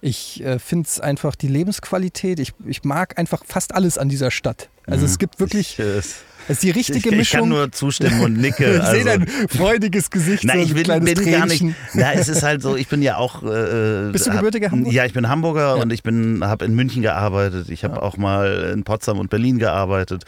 ich 0.00 0.44
äh, 0.44 0.58
finde 0.58 0.86
es 0.86 1.00
einfach 1.00 1.34
die 1.34 1.48
Lebensqualität. 1.48 2.38
Ich, 2.38 2.52
ich 2.66 2.84
mag 2.84 3.18
einfach 3.18 3.42
fast 3.44 3.74
alles 3.74 3.98
an 3.98 4.08
dieser 4.08 4.30
Stadt. 4.30 4.68
Also 4.86 5.00
mhm. 5.00 5.06
es 5.06 5.18
gibt 5.18 5.40
wirklich. 5.40 5.78
Ich, 5.78 5.84
äh, 5.84 6.02
es 6.44 6.56
ist 6.56 6.62
die 6.62 6.70
richtige 6.70 7.10
ich, 7.10 7.16
Mischung. 7.16 7.20
Ich 7.20 7.30
kann 7.30 7.48
nur 7.48 7.72
zustimmen 7.72 8.20
und 8.20 8.36
nicke. 8.36 8.64
ich 8.74 8.80
also. 8.80 8.92
sehe 8.92 9.04
dein 9.04 9.26
freudiges 9.48 10.10
Gesicht. 10.10 10.44
Nein, 10.44 10.60
ich 10.60 10.74
bin, 10.74 11.04
bin 11.04 11.30
gar 11.30 11.46
nicht. 11.46 11.64
Na, 11.94 12.12
es 12.12 12.28
ist 12.28 12.42
halt 12.42 12.62
so, 12.62 12.76
ich 12.76 12.88
bin 12.88 13.02
ja 13.02 13.16
auch. 13.16 13.42
Äh, 13.42 14.10
Bist 14.12 14.26
du 14.26 14.30
gebürtiger 14.30 14.70
Hamburger? 14.70 14.94
Ja, 14.94 15.04
ich 15.04 15.12
bin 15.12 15.28
Hamburger 15.28 15.76
ja. 15.76 15.82
und 15.82 15.92
ich 15.92 16.02
habe 16.04 16.64
in 16.64 16.74
München 16.74 17.02
gearbeitet. 17.02 17.68
Ich 17.70 17.84
habe 17.84 17.96
ja. 17.96 18.02
auch 18.02 18.16
mal 18.16 18.72
in 18.72 18.84
Potsdam 18.84 19.18
und 19.18 19.30
Berlin 19.30 19.58
gearbeitet 19.58 20.24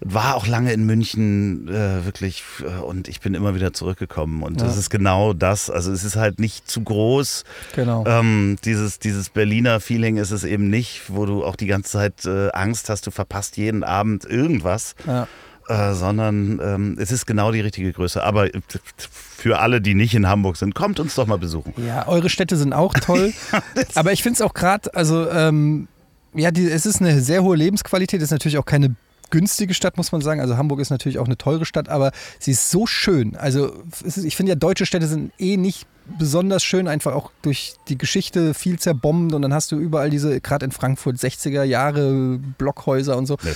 war 0.00 0.34
auch 0.34 0.46
lange 0.46 0.72
in 0.72 0.84
München 0.84 1.68
äh, 1.68 2.04
wirklich 2.04 2.42
äh, 2.60 2.80
und 2.82 3.08
ich 3.08 3.20
bin 3.20 3.34
immer 3.34 3.54
wieder 3.54 3.72
zurückgekommen 3.72 4.42
und 4.42 4.60
ja. 4.60 4.66
das 4.66 4.76
ist 4.76 4.90
genau 4.90 5.32
das. 5.32 5.70
Also 5.70 5.92
es 5.92 6.04
ist 6.04 6.16
halt 6.16 6.38
nicht 6.38 6.68
zu 6.68 6.82
groß. 6.82 7.44
Genau. 7.74 8.04
Ähm, 8.06 8.56
dieses, 8.64 8.98
dieses 8.98 9.30
Berliner 9.30 9.80
Feeling 9.80 10.16
ist 10.16 10.30
es 10.30 10.44
eben 10.44 10.68
nicht, 10.68 11.02
wo 11.08 11.26
du 11.26 11.44
auch 11.44 11.56
die 11.56 11.66
ganze 11.66 11.92
Zeit 11.92 12.24
äh, 12.26 12.50
Angst 12.52 12.88
hast, 12.90 13.06
du 13.06 13.10
verpasst 13.10 13.56
jeden 13.56 13.84
Abend 13.84 14.24
irgendwas. 14.24 14.94
Ja. 15.06 15.28
Äh, 15.66 15.94
sondern 15.94 16.60
ähm, 16.62 16.98
es 17.00 17.10
ist 17.10 17.24
genau 17.24 17.50
die 17.50 17.60
richtige 17.60 17.90
Größe. 17.90 18.22
Aber 18.22 18.54
äh, 18.54 18.60
für 18.98 19.60
alle, 19.60 19.80
die 19.80 19.94
nicht 19.94 20.14
in 20.14 20.28
Hamburg 20.28 20.58
sind, 20.58 20.74
kommt 20.74 21.00
uns 21.00 21.14
doch 21.14 21.26
mal 21.26 21.38
besuchen. 21.38 21.72
Ja, 21.86 22.06
eure 22.06 22.28
Städte 22.28 22.56
sind 22.56 22.74
auch 22.74 22.92
toll. 22.92 23.32
aber 23.94 24.12
ich 24.12 24.22
finde 24.22 24.34
es 24.34 24.42
auch 24.42 24.52
gerade, 24.52 24.94
also 24.94 25.26
ähm, 25.30 25.88
ja, 26.34 26.50
die, 26.50 26.70
es 26.70 26.84
ist 26.84 27.00
eine 27.00 27.18
sehr 27.22 27.42
hohe 27.42 27.56
Lebensqualität, 27.56 28.20
ist 28.20 28.30
natürlich 28.30 28.58
auch 28.58 28.66
keine 28.66 28.94
günstige 29.30 29.74
Stadt, 29.74 29.96
muss 29.96 30.12
man 30.12 30.20
sagen. 30.20 30.40
Also 30.40 30.56
Hamburg 30.56 30.80
ist 30.80 30.90
natürlich 30.90 31.18
auch 31.18 31.26
eine 31.26 31.36
teure 31.36 31.64
Stadt, 31.64 31.88
aber 31.88 32.12
sie 32.38 32.52
ist 32.52 32.70
so 32.70 32.86
schön. 32.86 33.36
Also 33.36 33.72
ich 34.04 34.36
finde 34.36 34.50
ja, 34.50 34.56
deutsche 34.56 34.86
Städte 34.86 35.06
sind 35.06 35.32
eh 35.38 35.56
nicht 35.56 35.86
besonders 36.18 36.62
schön, 36.62 36.86
einfach 36.88 37.14
auch 37.14 37.30
durch 37.42 37.74
die 37.88 37.96
Geschichte 37.96 38.54
viel 38.54 38.78
zerbombt 38.78 39.34
und 39.34 39.42
dann 39.42 39.54
hast 39.54 39.72
du 39.72 39.78
überall 39.78 40.10
diese, 40.10 40.40
gerade 40.40 40.66
in 40.66 40.72
Frankfurt, 40.72 41.16
60er 41.16 41.62
Jahre 41.62 42.38
Blockhäuser 42.58 43.16
und 43.16 43.26
so. 43.26 43.36
Nee. 43.42 43.52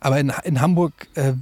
Aber 0.00 0.20
in, 0.20 0.32
in 0.44 0.60
Hamburg, 0.60 0.92
äh, 1.14 1.32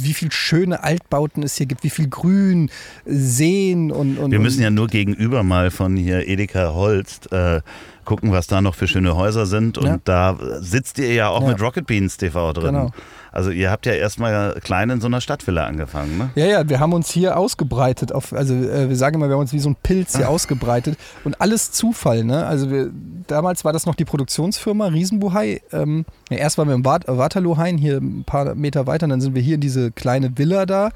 wie 0.00 0.14
viel 0.14 0.32
schöne 0.32 0.82
Altbauten 0.82 1.42
es 1.42 1.56
hier 1.56 1.66
gibt, 1.66 1.84
wie 1.84 1.90
viel 1.90 2.08
Grün, 2.08 2.70
Seen 3.04 3.90
und. 3.90 4.18
und 4.18 4.30
Wir 4.30 4.40
müssen 4.40 4.62
ja 4.62 4.70
nur 4.70 4.88
gegenüber 4.88 5.42
mal 5.42 5.70
von 5.70 5.96
hier 5.96 6.26
Edeka 6.26 6.74
Holst 6.74 7.30
äh, 7.32 7.60
gucken, 8.04 8.32
was 8.32 8.46
da 8.46 8.60
noch 8.60 8.74
für 8.74 8.86
schöne 8.86 9.16
Häuser 9.16 9.46
sind. 9.46 9.78
Und 9.78 9.86
ja. 9.86 9.98
da 10.04 10.36
sitzt 10.60 10.98
ihr 10.98 11.12
ja 11.12 11.28
auch 11.28 11.42
ja. 11.42 11.48
mit 11.48 11.60
Rocket 11.60 11.86
Beans 11.86 12.16
TV 12.16 12.52
drin. 12.52 12.74
Genau. 12.74 12.90
Also 13.34 13.50
ihr 13.50 13.68
habt 13.72 13.84
ja 13.84 13.92
erstmal 13.92 14.60
klein 14.62 14.90
in 14.90 15.00
so 15.00 15.08
einer 15.08 15.20
Stadtvilla 15.20 15.66
angefangen, 15.66 16.18
ne? 16.18 16.30
Ja, 16.36 16.46
ja, 16.46 16.68
wir 16.68 16.78
haben 16.78 16.92
uns 16.92 17.10
hier 17.10 17.36
ausgebreitet. 17.36 18.12
Auf, 18.12 18.32
also 18.32 18.54
äh, 18.54 18.88
wir 18.88 18.94
sagen 18.94 19.16
immer, 19.16 19.26
wir 19.28 19.34
haben 19.34 19.40
uns 19.40 19.52
wie 19.52 19.58
so 19.58 19.70
ein 19.70 19.76
Pilz 19.82 20.16
hier 20.16 20.28
ausgebreitet. 20.30 20.96
Und 21.24 21.40
alles 21.40 21.72
Zufall, 21.72 22.22
ne? 22.22 22.46
Also 22.46 22.70
wir, 22.70 22.90
damals 23.26 23.64
war 23.64 23.72
das 23.72 23.86
noch 23.86 23.96
die 23.96 24.04
Produktionsfirma 24.04 24.86
Riesenbuhai. 24.86 25.62
Ähm, 25.72 26.04
ja, 26.30 26.36
erst 26.36 26.58
waren 26.58 26.68
wir 26.68 26.76
im 26.76 26.84
Wat 26.84 27.08
Waterloo-Hain, 27.08 27.76
hier 27.76 27.96
ein 27.96 28.22
paar 28.24 28.54
Meter 28.54 28.86
weiter, 28.86 29.04
und 29.04 29.10
dann 29.10 29.20
sind 29.20 29.34
wir 29.34 29.42
hier 29.42 29.56
in 29.56 29.60
diese 29.60 29.90
kleine 29.90 30.38
Villa 30.38 30.64
da. 30.64 30.90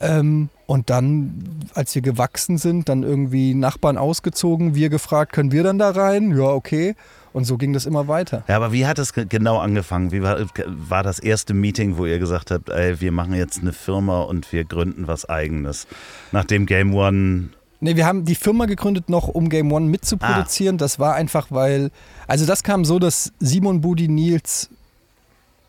Ähm, 0.00 0.48
und 0.66 0.90
dann, 0.90 1.44
als 1.74 1.94
wir 1.94 2.02
gewachsen 2.02 2.58
sind, 2.58 2.88
dann 2.88 3.02
irgendwie 3.02 3.54
Nachbarn 3.54 3.96
ausgezogen, 3.96 4.74
wir 4.74 4.90
gefragt, 4.90 5.32
können 5.32 5.50
wir 5.50 5.62
dann 5.62 5.78
da 5.78 5.90
rein? 5.90 6.36
Ja, 6.36 6.44
okay. 6.44 6.94
Und 7.32 7.44
so 7.44 7.56
ging 7.56 7.72
das 7.72 7.86
immer 7.86 8.08
weiter. 8.08 8.44
Ja, 8.48 8.56
aber 8.56 8.72
wie 8.72 8.86
hat 8.86 8.98
es 8.98 9.12
genau 9.12 9.58
angefangen? 9.58 10.12
Wie 10.12 10.22
war, 10.22 10.38
war 10.66 11.02
das 11.02 11.18
erste 11.18 11.54
Meeting, 11.54 11.96
wo 11.96 12.06
ihr 12.06 12.18
gesagt 12.18 12.50
habt, 12.50 12.68
ey, 12.68 13.00
wir 13.00 13.12
machen 13.12 13.34
jetzt 13.34 13.60
eine 13.60 13.72
Firma 13.72 14.22
und 14.22 14.52
wir 14.52 14.64
gründen 14.64 15.06
was 15.06 15.28
eigenes? 15.28 15.86
Nachdem 16.32 16.66
Game 16.66 16.94
One 16.94 17.50
Nee, 17.80 17.94
wir 17.94 18.06
haben 18.06 18.24
die 18.24 18.34
Firma 18.34 18.66
gegründet 18.66 19.08
noch, 19.08 19.28
um 19.28 19.48
Game 19.48 19.70
One 19.70 19.86
mitzuproduzieren. 19.86 20.76
Ah. 20.76 20.78
Das 20.78 20.98
war 20.98 21.14
einfach, 21.14 21.46
weil, 21.50 21.90
also 22.26 22.44
das 22.44 22.64
kam 22.64 22.84
so, 22.84 22.98
dass 22.98 23.32
Simon 23.38 23.80
Budi 23.80 24.08
Nils 24.08 24.68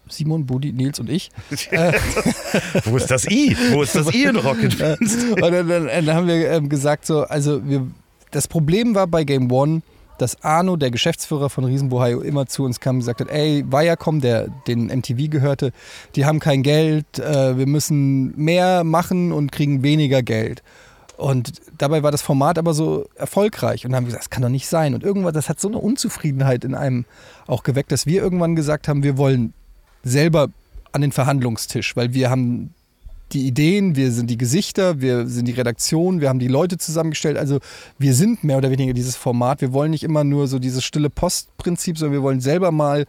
Simon, 0.10 0.46
Budi, 0.46 0.72
Nils 0.72 1.00
und 1.00 1.10
ich. 1.10 1.32
äh, 1.72 1.94
Wo 2.86 2.98
ist 2.98 3.12
das 3.12 3.30
I? 3.30 3.56
Wo 3.72 3.82
ist 3.82 3.96
das 3.96 4.14
I 4.14 4.26
in 4.26 4.36
Rocket 4.36 4.78
Beans? 4.78 5.18
und 5.32 5.42
dann, 5.42 5.68
dann, 5.68 5.88
dann, 5.88 6.16
haben 6.16 6.28
wir 6.28 6.52
ähm, 6.52 6.70
gesagt, 6.70 7.06
so, 7.06 7.22
also 7.24 7.66
wir, 7.68 7.88
das 8.32 8.48
Problem 8.48 8.96
war 8.96 9.08
bei 9.08 9.24
Game 9.24 9.52
One, 9.52 9.82
dass 10.18 10.44
Arno, 10.44 10.76
der 10.76 10.92
Geschäftsführer 10.92 11.50
von 11.50 11.64
Riesenbohai, 11.64 12.12
immer 12.12 12.46
zu 12.46 12.64
uns 12.64 12.80
kam 12.80 12.96
und 12.96 13.00
gesagt 13.00 13.22
hat, 13.22 13.30
ey, 13.30 13.64
Viacom, 13.70 14.22
der 14.22 14.50
den 14.68 14.88
MTV 14.88 15.30
gehörte, 15.30 15.72
die 16.16 16.26
haben 16.26 16.40
kein 16.40 16.62
Geld, 16.62 17.20
äh, 17.20 17.58
wir 17.58 17.68
müssen 17.68 18.38
mehr 18.38 18.84
machen 18.84 19.32
und 19.32 19.52
kriegen 19.52 19.82
weniger 19.82 20.22
Geld. 20.22 20.62
Und 21.20 21.54
dabei 21.78 22.02
war 22.02 22.12
das 22.12 22.22
Format 22.22 22.58
aber 22.58 22.74
so 22.74 23.10
erfolgreich. 23.16 23.84
Und 23.84 23.92
dann 23.92 23.98
haben 23.98 24.04
wir 24.06 24.12
gesagt, 24.12 24.24
das 24.24 24.30
kann 24.30 24.42
doch 24.42 24.50
nicht 24.50 24.68
sein. 24.70 24.94
Und 24.94 25.04
irgendwann, 25.04 25.34
das 25.34 25.50
hat 25.50 25.60
so 25.60 25.68
eine 25.68 25.78
Unzufriedenheit 25.78 26.64
in 26.64 26.76
einem 26.76 27.04
auch 27.46 27.64
geweckt, 27.64 27.92
dass 27.92 28.06
wir 28.06 28.22
irgendwann 28.22 28.56
gesagt 28.56 28.88
haben, 28.88 29.04
wir 29.04 29.18
wollen 29.18 29.54
selber 30.04 30.50
an 30.92 31.02
den 31.02 31.12
Verhandlungstisch, 31.12 31.96
weil 31.96 32.14
wir 32.14 32.30
haben 32.30 32.74
die 33.32 33.46
Ideen, 33.46 33.96
wir 33.96 34.12
sind 34.12 34.30
die 34.30 34.38
Gesichter, 34.38 35.02
wir 35.02 35.28
sind 35.28 35.48
die 35.48 35.52
Redaktion, 35.52 36.20
wir 36.20 36.30
haben 36.30 36.40
die 36.40 36.48
Leute 36.48 36.78
zusammengestellt. 36.78 37.38
Also 37.38 37.60
wir 38.00 38.16
sind 38.16 38.44
mehr 38.44 38.58
oder 38.58 38.72
weniger 38.72 38.94
dieses 38.94 39.16
Format. 39.16 39.62
Wir 39.62 39.72
wollen 39.72 39.92
nicht 39.92 40.04
immer 40.04 40.24
nur 40.24 40.48
so 40.48 40.58
dieses 40.58 40.84
stille 40.84 41.10
Postprinzip, 41.10 41.98
sondern 41.98 42.14
wir 42.14 42.24
wollen 42.24 42.42
selber 42.42 42.72
mal 42.72 43.06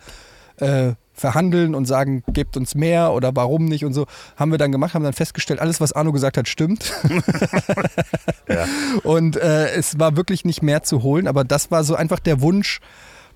äh, 0.59 0.93
verhandeln 1.15 1.75
und 1.75 1.87
sagen, 1.87 2.23
gebt 2.33 2.57
uns 2.57 2.75
mehr 2.75 3.13
oder 3.13 3.35
warum 3.35 3.65
nicht 3.65 3.85
und 3.85 3.95
so. 3.95 4.07
Haben 4.37 4.51
wir 4.51 4.59
dann 4.59 4.73
gemacht, 4.73 4.95
haben 4.95 5.05
dann 5.05 5.13
festgestellt, 5.13 5.61
alles, 5.61 5.81
was 5.81 5.93
Arno 5.93 6.13
gesagt 6.13 6.37
hat, 6.37 6.49
stimmt. 6.49 6.93
ja. 8.49 8.67
Und 9.05 9.37
äh, 9.37 9.71
es 9.71 9.99
war 9.99 10.17
wirklich 10.17 10.45
nicht 10.45 10.63
mehr 10.63 10.83
zu 10.83 11.03
holen, 11.03 11.27
aber 11.27 11.45
das 11.45 11.71
war 11.71 11.85
so 11.85 11.95
einfach 11.95 12.19
der 12.19 12.41
Wunsch, 12.41 12.81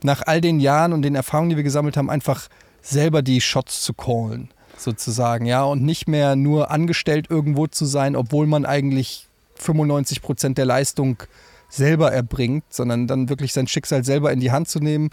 nach 0.02 0.22
all 0.26 0.40
den 0.42 0.60
Jahren 0.60 0.92
und 0.92 1.02
den 1.02 1.14
Erfahrungen, 1.14 1.50
die 1.50 1.56
wir 1.56 1.62
gesammelt 1.62 1.96
haben, 1.96 2.10
einfach 2.10 2.48
selber 2.84 3.22
die 3.22 3.40
Shots 3.40 3.82
zu 3.82 3.94
callen, 3.94 4.50
sozusagen, 4.76 5.46
ja, 5.46 5.64
und 5.64 5.82
nicht 5.82 6.06
mehr 6.06 6.36
nur 6.36 6.70
angestellt 6.70 7.26
irgendwo 7.30 7.66
zu 7.66 7.86
sein, 7.86 8.14
obwohl 8.14 8.46
man 8.46 8.66
eigentlich 8.66 9.26
95 9.56 10.22
Prozent 10.22 10.58
der 10.58 10.66
Leistung 10.66 11.22
selber 11.70 12.12
erbringt, 12.12 12.64
sondern 12.68 13.06
dann 13.06 13.28
wirklich 13.28 13.52
sein 13.52 13.66
Schicksal 13.66 14.04
selber 14.04 14.32
in 14.32 14.40
die 14.40 14.52
Hand 14.52 14.68
zu 14.68 14.78
nehmen, 14.80 15.10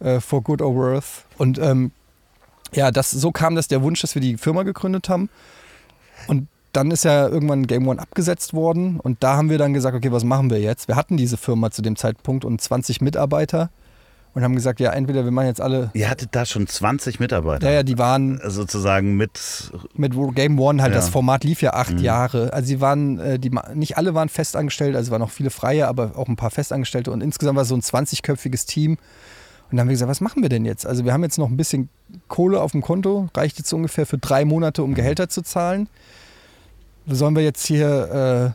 äh, 0.00 0.20
for 0.20 0.42
good 0.42 0.62
or 0.62 0.74
worth. 0.74 1.26
Und 1.36 1.58
ähm, 1.58 1.92
ja, 2.72 2.90
das, 2.90 3.10
so 3.10 3.30
kam 3.30 3.54
das 3.54 3.68
der 3.68 3.82
Wunsch, 3.82 4.00
dass 4.00 4.14
wir 4.14 4.22
die 4.22 4.38
Firma 4.38 4.62
gegründet 4.62 5.08
haben. 5.08 5.28
Und 6.26 6.48
dann 6.72 6.90
ist 6.90 7.04
ja 7.04 7.28
irgendwann 7.28 7.66
Game 7.66 7.86
One 7.86 8.00
abgesetzt 8.00 8.54
worden 8.54 8.98
und 8.98 9.22
da 9.22 9.36
haben 9.36 9.50
wir 9.50 9.58
dann 9.58 9.74
gesagt, 9.74 9.94
okay, 9.94 10.10
was 10.10 10.24
machen 10.24 10.48
wir 10.48 10.58
jetzt? 10.58 10.88
Wir 10.88 10.96
hatten 10.96 11.18
diese 11.18 11.36
Firma 11.36 11.70
zu 11.70 11.82
dem 11.82 11.96
Zeitpunkt 11.96 12.46
und 12.46 12.62
20 12.62 13.02
Mitarbeiter 13.02 13.70
und 14.34 14.42
haben 14.42 14.54
gesagt, 14.54 14.80
ja, 14.80 14.92
entweder 14.92 15.24
wir 15.24 15.30
machen 15.30 15.46
jetzt 15.46 15.60
alle. 15.60 15.90
Ihr 15.92 16.08
hattet 16.08 16.30
da 16.32 16.46
schon 16.46 16.66
20 16.66 17.20
Mitarbeiter. 17.20 17.68
Ja, 17.68 17.74
ja, 17.76 17.82
die 17.82 17.98
waren. 17.98 18.40
Sozusagen 18.44 19.16
mit. 19.16 19.70
Mit 19.94 20.14
Game 20.34 20.58
One 20.58 20.82
halt, 20.82 20.92
ja. 20.92 20.96
das 20.96 21.10
Format 21.10 21.44
lief 21.44 21.60
ja 21.60 21.74
acht 21.74 21.94
mhm. 21.94 21.98
Jahre. 21.98 22.52
Also 22.52 22.66
sie 22.68 22.80
waren, 22.80 23.18
äh, 23.18 23.38
die, 23.38 23.50
nicht 23.74 23.98
alle 23.98 24.14
waren 24.14 24.28
festangestellt, 24.28 24.96
also 24.96 25.10
waren 25.10 25.22
auch 25.22 25.30
viele 25.30 25.50
Freie, 25.50 25.86
aber 25.86 26.12
auch 26.16 26.28
ein 26.28 26.36
paar 26.36 26.50
Festangestellte. 26.50 27.10
Und 27.10 27.20
insgesamt 27.20 27.56
war 27.56 27.62
es 27.62 27.68
so 27.68 27.74
ein 27.74 27.82
20-köpfiges 27.82 28.66
Team. 28.66 28.92
Und 28.92 29.76
dann 29.76 29.80
haben 29.80 29.88
wir 29.88 29.94
gesagt, 29.94 30.10
was 30.10 30.20
machen 30.20 30.42
wir 30.42 30.48
denn 30.48 30.64
jetzt? 30.64 30.86
Also 30.86 31.04
wir 31.04 31.12
haben 31.12 31.22
jetzt 31.22 31.38
noch 31.38 31.48
ein 31.48 31.56
bisschen 31.56 31.88
Kohle 32.28 32.60
auf 32.60 32.72
dem 32.72 32.82
Konto, 32.82 33.28
reicht 33.34 33.58
jetzt 33.58 33.72
ungefähr 33.72 34.06
für 34.06 34.18
drei 34.18 34.44
Monate, 34.44 34.82
um 34.82 34.94
Gehälter 34.94 35.28
zu 35.28 35.42
zahlen. 35.42 35.88
Sollen 37.06 37.34
wir 37.34 37.42
jetzt 37.42 37.66
hier 37.66 38.54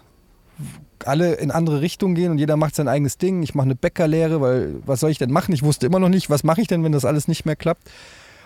äh, 0.59 0.63
alle 1.05 1.35
in 1.35 1.51
andere 1.51 1.81
Richtungen 1.81 2.15
gehen 2.15 2.31
und 2.31 2.37
jeder 2.37 2.57
macht 2.57 2.75
sein 2.75 2.87
eigenes 2.87 3.17
Ding. 3.17 3.43
Ich 3.43 3.55
mache 3.55 3.65
eine 3.65 3.75
Bäckerlehre, 3.75 4.41
weil 4.41 4.75
was 4.85 4.99
soll 4.99 5.11
ich 5.11 5.17
denn 5.17 5.31
machen? 5.31 5.53
Ich 5.53 5.63
wusste 5.63 5.85
immer 5.85 5.99
noch 5.99 6.09
nicht, 6.09 6.29
was 6.29 6.43
mache 6.43 6.61
ich 6.61 6.67
denn, 6.67 6.83
wenn 6.83 6.91
das 6.91 7.05
alles 7.05 7.27
nicht 7.27 7.45
mehr 7.45 7.55
klappt. 7.55 7.89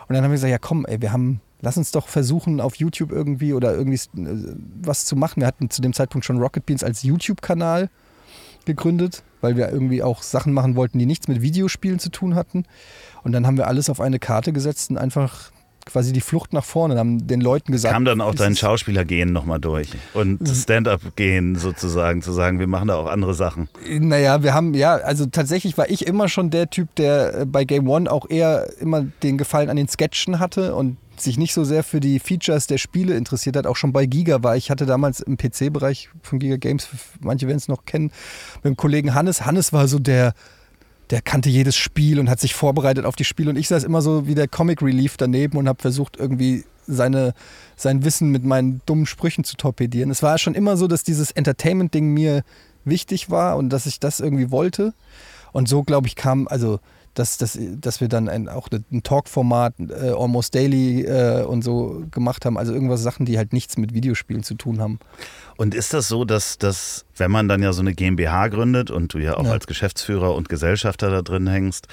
Und 0.07 0.15
dann 0.15 0.23
haben 0.23 0.31
wir 0.31 0.35
gesagt, 0.35 0.51
ja 0.51 0.57
komm, 0.57 0.85
ey, 0.85 1.01
wir 1.01 1.13
haben, 1.13 1.41
lass 1.61 1.77
uns 1.77 1.91
doch 1.91 2.07
versuchen, 2.07 2.59
auf 2.59 2.75
YouTube 2.75 3.11
irgendwie 3.11 3.53
oder 3.53 3.73
irgendwie 3.73 3.95
äh, 4.19 4.55
was 4.81 5.05
zu 5.05 5.15
machen. 5.15 5.41
Wir 5.41 5.47
hatten 5.47 5.69
zu 5.69 5.81
dem 5.81 5.93
Zeitpunkt 5.93 6.25
schon 6.25 6.39
Rocket 6.39 6.65
Beans 6.65 6.83
als 6.83 7.03
YouTube-Kanal 7.03 7.89
gegründet, 8.65 9.23
weil 9.39 9.55
wir 9.55 9.69
irgendwie 9.69 10.03
auch 10.03 10.21
Sachen 10.21 10.53
machen 10.53 10.75
wollten, 10.75 10.99
die 10.99 11.05
nichts 11.05 11.27
mit 11.27 11.41
Videospielen 11.41 11.99
zu 11.99 12.09
tun 12.09 12.35
hatten. 12.35 12.65
Und 13.23 13.31
dann 13.31 13.47
haben 13.47 13.57
wir 13.57 13.67
alles 13.67 13.89
auf 13.89 14.01
eine 14.01 14.19
Karte 14.19 14.53
gesetzt 14.53 14.89
und 14.91 14.97
einfach 14.97 15.51
quasi 15.85 16.13
die 16.13 16.21
Flucht 16.21 16.53
nach 16.53 16.63
vorne, 16.63 16.97
haben 16.97 17.27
den 17.27 17.41
Leuten 17.41 17.71
gesagt. 17.71 17.93
Kam 17.93 18.05
dann 18.05 18.21
auch 18.21 18.35
dein 18.35 18.55
Schauspielergehen 18.55 19.31
nochmal 19.31 19.59
durch 19.59 19.89
und 20.13 20.47
Stand-up-Gehen 20.47 21.55
sozusagen, 21.55 22.21
zu 22.21 22.31
sagen, 22.31 22.59
wir 22.59 22.67
machen 22.67 22.87
da 22.87 22.95
auch 22.95 23.07
andere 23.07 23.33
Sachen. 23.33 23.69
Naja, 23.87 24.43
wir 24.43 24.53
haben, 24.53 24.73
ja, 24.73 24.95
also 24.95 25.25
tatsächlich 25.25 25.77
war 25.77 25.89
ich 25.89 26.07
immer 26.07 26.29
schon 26.29 26.49
der 26.49 26.69
Typ, 26.69 26.93
der 26.95 27.41
äh, 27.41 27.45
bei 27.45 27.65
Game 27.65 27.87
One 27.89 28.11
auch 28.11 28.29
eher 28.29 28.69
immer 28.79 29.05
den 29.23 29.37
Gefallen 29.37 29.69
an 29.69 29.77
den 29.77 29.87
Sketchen 29.87 30.39
hatte 30.39 30.75
und 30.75 30.97
sich 31.17 31.37
nicht 31.37 31.53
so 31.53 31.63
sehr 31.63 31.83
für 31.83 31.99
die 31.99 32.19
Features 32.19 32.67
der 32.67 32.77
Spiele 32.77 33.15
interessiert 33.15 33.55
hat. 33.55 33.67
Auch 33.67 33.75
schon 33.75 33.93
bei 33.93 34.05
Giga 34.05 34.43
war 34.43 34.57
ich, 34.57 34.71
hatte 34.71 34.85
damals 34.85 35.19
im 35.19 35.37
PC-Bereich 35.37 36.09
von 36.21 36.39
Giga 36.39 36.57
Games, 36.57 36.87
manche 37.19 37.47
werden 37.47 37.57
es 37.57 37.67
noch 37.67 37.85
kennen, 37.85 38.11
mit 38.63 38.65
dem 38.65 38.77
Kollegen 38.77 39.13
Hannes. 39.13 39.45
Hannes 39.45 39.73
war 39.73 39.87
so 39.87 39.99
der 39.99 40.33
der 41.11 41.21
kannte 41.21 41.49
jedes 41.49 41.75
Spiel 41.75 42.19
und 42.19 42.29
hat 42.29 42.39
sich 42.39 42.55
vorbereitet 42.55 43.05
auf 43.05 43.15
die 43.15 43.25
Spiele. 43.25 43.49
Und 43.49 43.57
ich 43.57 43.67
saß 43.67 43.83
immer 43.83 44.01
so 44.01 44.27
wie 44.27 44.35
der 44.35 44.47
Comic 44.47 44.81
Relief 44.81 45.17
daneben 45.17 45.57
und 45.57 45.67
habe 45.67 45.81
versucht, 45.81 46.17
irgendwie 46.17 46.63
seine, 46.87 47.33
sein 47.75 48.03
Wissen 48.03 48.29
mit 48.29 48.43
meinen 48.43 48.81
dummen 48.85 49.05
Sprüchen 49.05 49.43
zu 49.43 49.57
torpedieren. 49.57 50.09
Es 50.09 50.23
war 50.23 50.37
schon 50.37 50.55
immer 50.55 50.77
so, 50.77 50.87
dass 50.87 51.03
dieses 51.03 51.31
Entertainment-Ding 51.31 52.07
mir 52.07 52.43
wichtig 52.85 53.29
war 53.29 53.57
und 53.57 53.69
dass 53.69 53.85
ich 53.85 53.99
das 53.99 54.19
irgendwie 54.19 54.51
wollte. 54.51 54.93
Und 55.51 55.67
so, 55.67 55.83
glaube 55.83 56.07
ich, 56.07 56.15
kam, 56.15 56.47
also 56.47 56.79
dass, 57.13 57.37
dass, 57.37 57.57
dass 57.59 58.01
wir 58.01 58.07
dann 58.07 58.29
ein, 58.29 58.47
auch 58.47 58.69
ein 58.71 59.03
Talk-Format, 59.03 59.73
äh, 59.79 60.11
Almost 60.11 60.55
Daily 60.55 61.03
äh, 61.03 61.43
und 61.43 61.61
so 61.61 62.05
gemacht 62.11 62.45
haben. 62.45 62.57
Also 62.57 62.73
irgendwas 62.73 63.01
Sachen, 63.01 63.25
die 63.25 63.37
halt 63.37 63.53
nichts 63.53 63.77
mit 63.77 63.93
Videospielen 63.93 64.43
zu 64.43 64.55
tun 64.55 64.79
haben. 64.79 64.99
Und 65.57 65.75
ist 65.75 65.93
das 65.93 66.07
so, 66.07 66.25
dass, 66.25 66.57
dass 66.57 67.05
wenn 67.17 67.31
man 67.31 67.47
dann 67.47 67.61
ja 67.61 67.73
so 67.73 67.81
eine 67.81 67.93
GmbH 67.93 68.47
gründet 68.47 68.91
und 68.91 69.13
du 69.13 69.19
ja 69.19 69.37
auch 69.37 69.45
ja. 69.45 69.51
als 69.51 69.67
Geschäftsführer 69.67 70.33
und 70.33 70.49
Gesellschafter 70.49 71.09
da 71.09 71.21
drin 71.21 71.47
hängst 71.47 71.87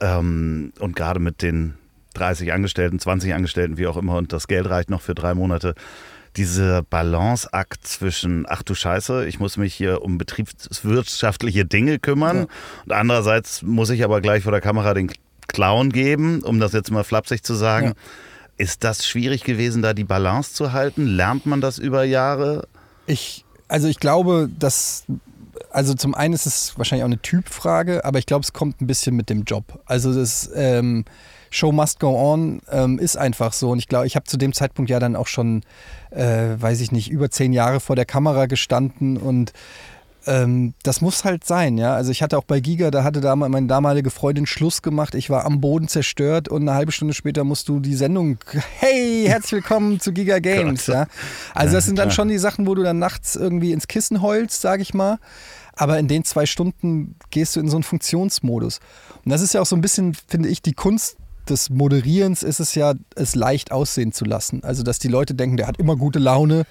ähm, 0.00 0.72
und 0.78 0.96
gerade 0.96 1.20
mit 1.20 1.42
den 1.42 1.74
30 2.14 2.52
Angestellten, 2.52 2.98
20 2.98 3.34
Angestellten, 3.34 3.78
wie 3.78 3.86
auch 3.86 3.96
immer, 3.96 4.16
und 4.16 4.32
das 4.32 4.48
Geld 4.48 4.68
reicht 4.68 4.90
noch 4.90 5.00
für 5.00 5.14
drei 5.14 5.34
Monate, 5.34 5.74
dieser 6.36 6.82
Balanceakt 6.82 7.86
zwischen, 7.86 8.46
ach 8.48 8.62
du 8.62 8.74
Scheiße, 8.74 9.26
ich 9.26 9.40
muss 9.40 9.56
mich 9.56 9.74
hier 9.74 10.02
um 10.02 10.18
betriebswirtschaftliche 10.18 11.64
Dinge 11.64 11.98
kümmern 11.98 12.36
ja. 12.36 12.46
und 12.86 12.92
andererseits 12.92 13.62
muss 13.62 13.90
ich 13.90 14.04
aber 14.04 14.20
gleich 14.20 14.44
vor 14.44 14.52
der 14.52 14.60
Kamera 14.60 14.94
den 14.94 15.10
Clown 15.48 15.90
geben, 15.90 16.42
um 16.42 16.60
das 16.60 16.72
jetzt 16.72 16.90
mal 16.90 17.04
flapsig 17.04 17.42
zu 17.42 17.54
sagen. 17.54 17.86
Ja. 17.86 17.92
Ist 18.56 18.84
das 18.84 19.06
schwierig 19.06 19.44
gewesen, 19.44 19.82
da 19.82 19.94
die 19.94 20.04
Balance 20.04 20.52
zu 20.52 20.72
halten? 20.72 21.06
Lernt 21.06 21.46
man 21.46 21.60
das 21.60 21.78
über 21.78 22.04
Jahre? 22.04 22.68
Ich, 23.06 23.44
also 23.68 23.88
ich 23.88 23.98
glaube, 23.98 24.48
dass 24.58 25.04
also 25.70 25.94
zum 25.94 26.14
einen 26.14 26.34
ist 26.34 26.46
es 26.46 26.76
wahrscheinlich 26.76 27.04
auch 27.04 27.08
eine 27.08 27.20
Typfrage, 27.20 28.04
aber 28.04 28.18
ich 28.18 28.26
glaube, 28.26 28.42
es 28.42 28.52
kommt 28.52 28.80
ein 28.80 28.86
bisschen 28.86 29.16
mit 29.16 29.30
dem 29.30 29.44
Job. 29.44 29.80
Also 29.86 30.14
das 30.14 30.50
ähm, 30.54 31.04
Show 31.50 31.72
must 31.72 32.00
go 32.00 32.32
on 32.32 32.60
ähm, 32.70 32.98
ist 32.98 33.16
einfach 33.16 33.52
so. 33.52 33.70
Und 33.70 33.78
ich 33.78 33.88
glaube, 33.88 34.06
ich 34.06 34.16
habe 34.16 34.24
zu 34.24 34.36
dem 34.36 34.52
Zeitpunkt 34.52 34.90
ja 34.90 34.98
dann 34.98 35.16
auch 35.16 35.26
schon, 35.26 35.62
äh, 36.10 36.54
weiß 36.56 36.80
ich 36.80 36.92
nicht, 36.92 37.10
über 37.10 37.30
zehn 37.30 37.52
Jahre 37.52 37.80
vor 37.80 37.96
der 37.96 38.06
Kamera 38.06 38.46
gestanden 38.46 39.16
und 39.16 39.52
ähm, 40.26 40.74
das 40.82 41.00
muss 41.00 41.24
halt 41.24 41.44
sein, 41.44 41.78
ja. 41.78 41.94
Also 41.94 42.10
ich 42.10 42.22
hatte 42.22 42.36
auch 42.36 42.44
bei 42.44 42.60
Giga, 42.60 42.90
da 42.90 43.04
hatte 43.04 43.20
da 43.20 43.34
meine 43.36 43.66
damalige 43.66 44.10
Freundin 44.10 44.46
Schluss 44.46 44.82
gemacht. 44.82 45.14
Ich 45.14 45.30
war 45.30 45.46
am 45.46 45.60
Boden 45.60 45.88
zerstört 45.88 46.48
und 46.48 46.62
eine 46.62 46.74
halbe 46.74 46.92
Stunde 46.92 47.14
später 47.14 47.42
musst 47.42 47.68
du 47.68 47.80
die 47.80 47.94
Sendung, 47.94 48.38
hey, 48.78 49.24
herzlich 49.26 49.52
willkommen 49.52 49.98
zu 49.98 50.12
Giga 50.12 50.38
Games, 50.40 50.86
ja. 50.86 51.06
Also 51.54 51.74
das 51.74 51.86
sind 51.86 51.98
dann 51.98 52.10
schon 52.10 52.28
die 52.28 52.38
Sachen, 52.38 52.66
wo 52.66 52.74
du 52.74 52.82
dann 52.82 52.98
nachts 52.98 53.34
irgendwie 53.34 53.72
ins 53.72 53.88
Kissen 53.88 54.20
heulst, 54.20 54.60
sag 54.60 54.80
ich 54.80 54.92
mal. 54.92 55.18
Aber 55.74 55.98
in 55.98 56.08
den 56.08 56.24
zwei 56.24 56.44
Stunden 56.44 57.16
gehst 57.30 57.56
du 57.56 57.60
in 57.60 57.68
so 57.68 57.76
einen 57.76 57.84
Funktionsmodus. 57.84 58.80
Und 59.24 59.30
das 59.30 59.40
ist 59.40 59.54
ja 59.54 59.62
auch 59.62 59.66
so 59.66 59.76
ein 59.76 59.80
bisschen, 59.80 60.14
finde 60.28 60.50
ich, 60.50 60.60
die 60.60 60.74
Kunst 60.74 61.16
des 61.48 61.70
Moderierens 61.70 62.42
ist 62.42 62.60
es 62.60 62.74
ja, 62.74 62.94
es 63.14 63.34
leicht 63.34 63.72
aussehen 63.72 64.12
zu 64.12 64.24
lassen. 64.24 64.62
Also, 64.62 64.82
dass 64.82 64.98
die 64.98 65.08
Leute 65.08 65.34
denken, 65.34 65.56
der 65.56 65.66
hat 65.66 65.78
immer 65.78 65.96
gute 65.96 66.18
Laune, 66.18 66.64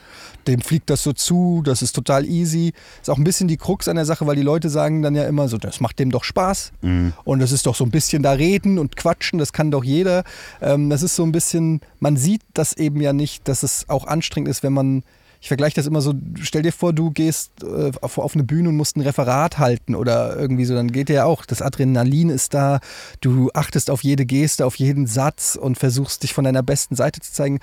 dem 0.47 0.61
fliegt 0.61 0.89
das 0.89 1.03
so 1.03 1.13
zu, 1.13 1.61
das 1.63 1.81
ist 1.81 1.93
total 1.93 2.25
easy. 2.25 2.73
Ist 3.01 3.09
auch 3.09 3.17
ein 3.17 3.23
bisschen 3.23 3.47
die 3.47 3.57
Krux 3.57 3.87
an 3.87 3.95
der 3.95 4.05
Sache, 4.05 4.25
weil 4.27 4.35
die 4.35 4.41
Leute 4.41 4.69
sagen 4.69 5.01
dann 5.01 5.15
ja 5.15 5.25
immer 5.25 5.47
so, 5.47 5.57
das 5.57 5.79
macht 5.79 5.99
dem 5.99 6.11
doch 6.11 6.23
Spaß. 6.23 6.71
Mhm. 6.81 7.13
Und 7.23 7.39
das 7.39 7.51
ist 7.51 7.65
doch 7.65 7.75
so 7.75 7.83
ein 7.83 7.91
bisschen 7.91 8.23
da 8.23 8.31
reden 8.31 8.79
und 8.79 8.95
quatschen, 8.95 9.39
das 9.39 9.53
kann 9.53 9.71
doch 9.71 9.83
jeder. 9.83 10.23
Ähm, 10.61 10.89
das 10.89 11.03
ist 11.03 11.15
so 11.15 11.23
ein 11.23 11.31
bisschen, 11.31 11.81
man 11.99 12.17
sieht 12.17 12.41
das 12.53 12.73
eben 12.73 13.01
ja 13.01 13.13
nicht, 13.13 13.47
dass 13.47 13.63
es 13.63 13.87
auch 13.89 14.05
anstrengend 14.07 14.49
ist, 14.49 14.63
wenn 14.63 14.73
man 14.73 15.03
ich 15.41 15.47
vergleiche 15.47 15.75
das 15.75 15.87
immer 15.87 16.01
so, 16.01 16.13
stell 16.41 16.63
dir 16.63 16.73
vor, 16.73 16.91
du 16.91 17.11
gehst 17.11 17.63
äh, 17.63 17.91
auf, 18.01 18.17
auf, 18.17 18.33
eine 18.33 18.43
Bühne 18.43 18.69
und 18.69 18.75
musst 18.75 18.97
ein 18.97 19.01
Referat 19.01 19.57
halten 19.57 19.95
oder 19.95 20.37
irgendwie 20.37 20.65
so, 20.65 20.75
dann 20.75 20.91
geht 20.91 21.07
dir 21.07 21.13
ja 21.13 21.25
auch, 21.25 21.45
das 21.45 21.61
Adrenalin 21.61 22.29
ist 22.29 22.53
da, 22.53 22.79
du 23.21 23.49
achtest 23.53 23.89
auf 23.89 24.03
jede 24.03 24.25
Geste, 24.25 24.65
auf 24.65 24.75
jeden 24.75 25.07
Satz 25.07 25.55
und 25.55 25.77
versuchst 25.77 26.23
dich 26.23 26.33
von 26.33 26.43
deiner 26.43 26.63
besten 26.63 26.95
Seite 26.95 27.21
zu 27.21 27.31
zeigen. 27.31 27.59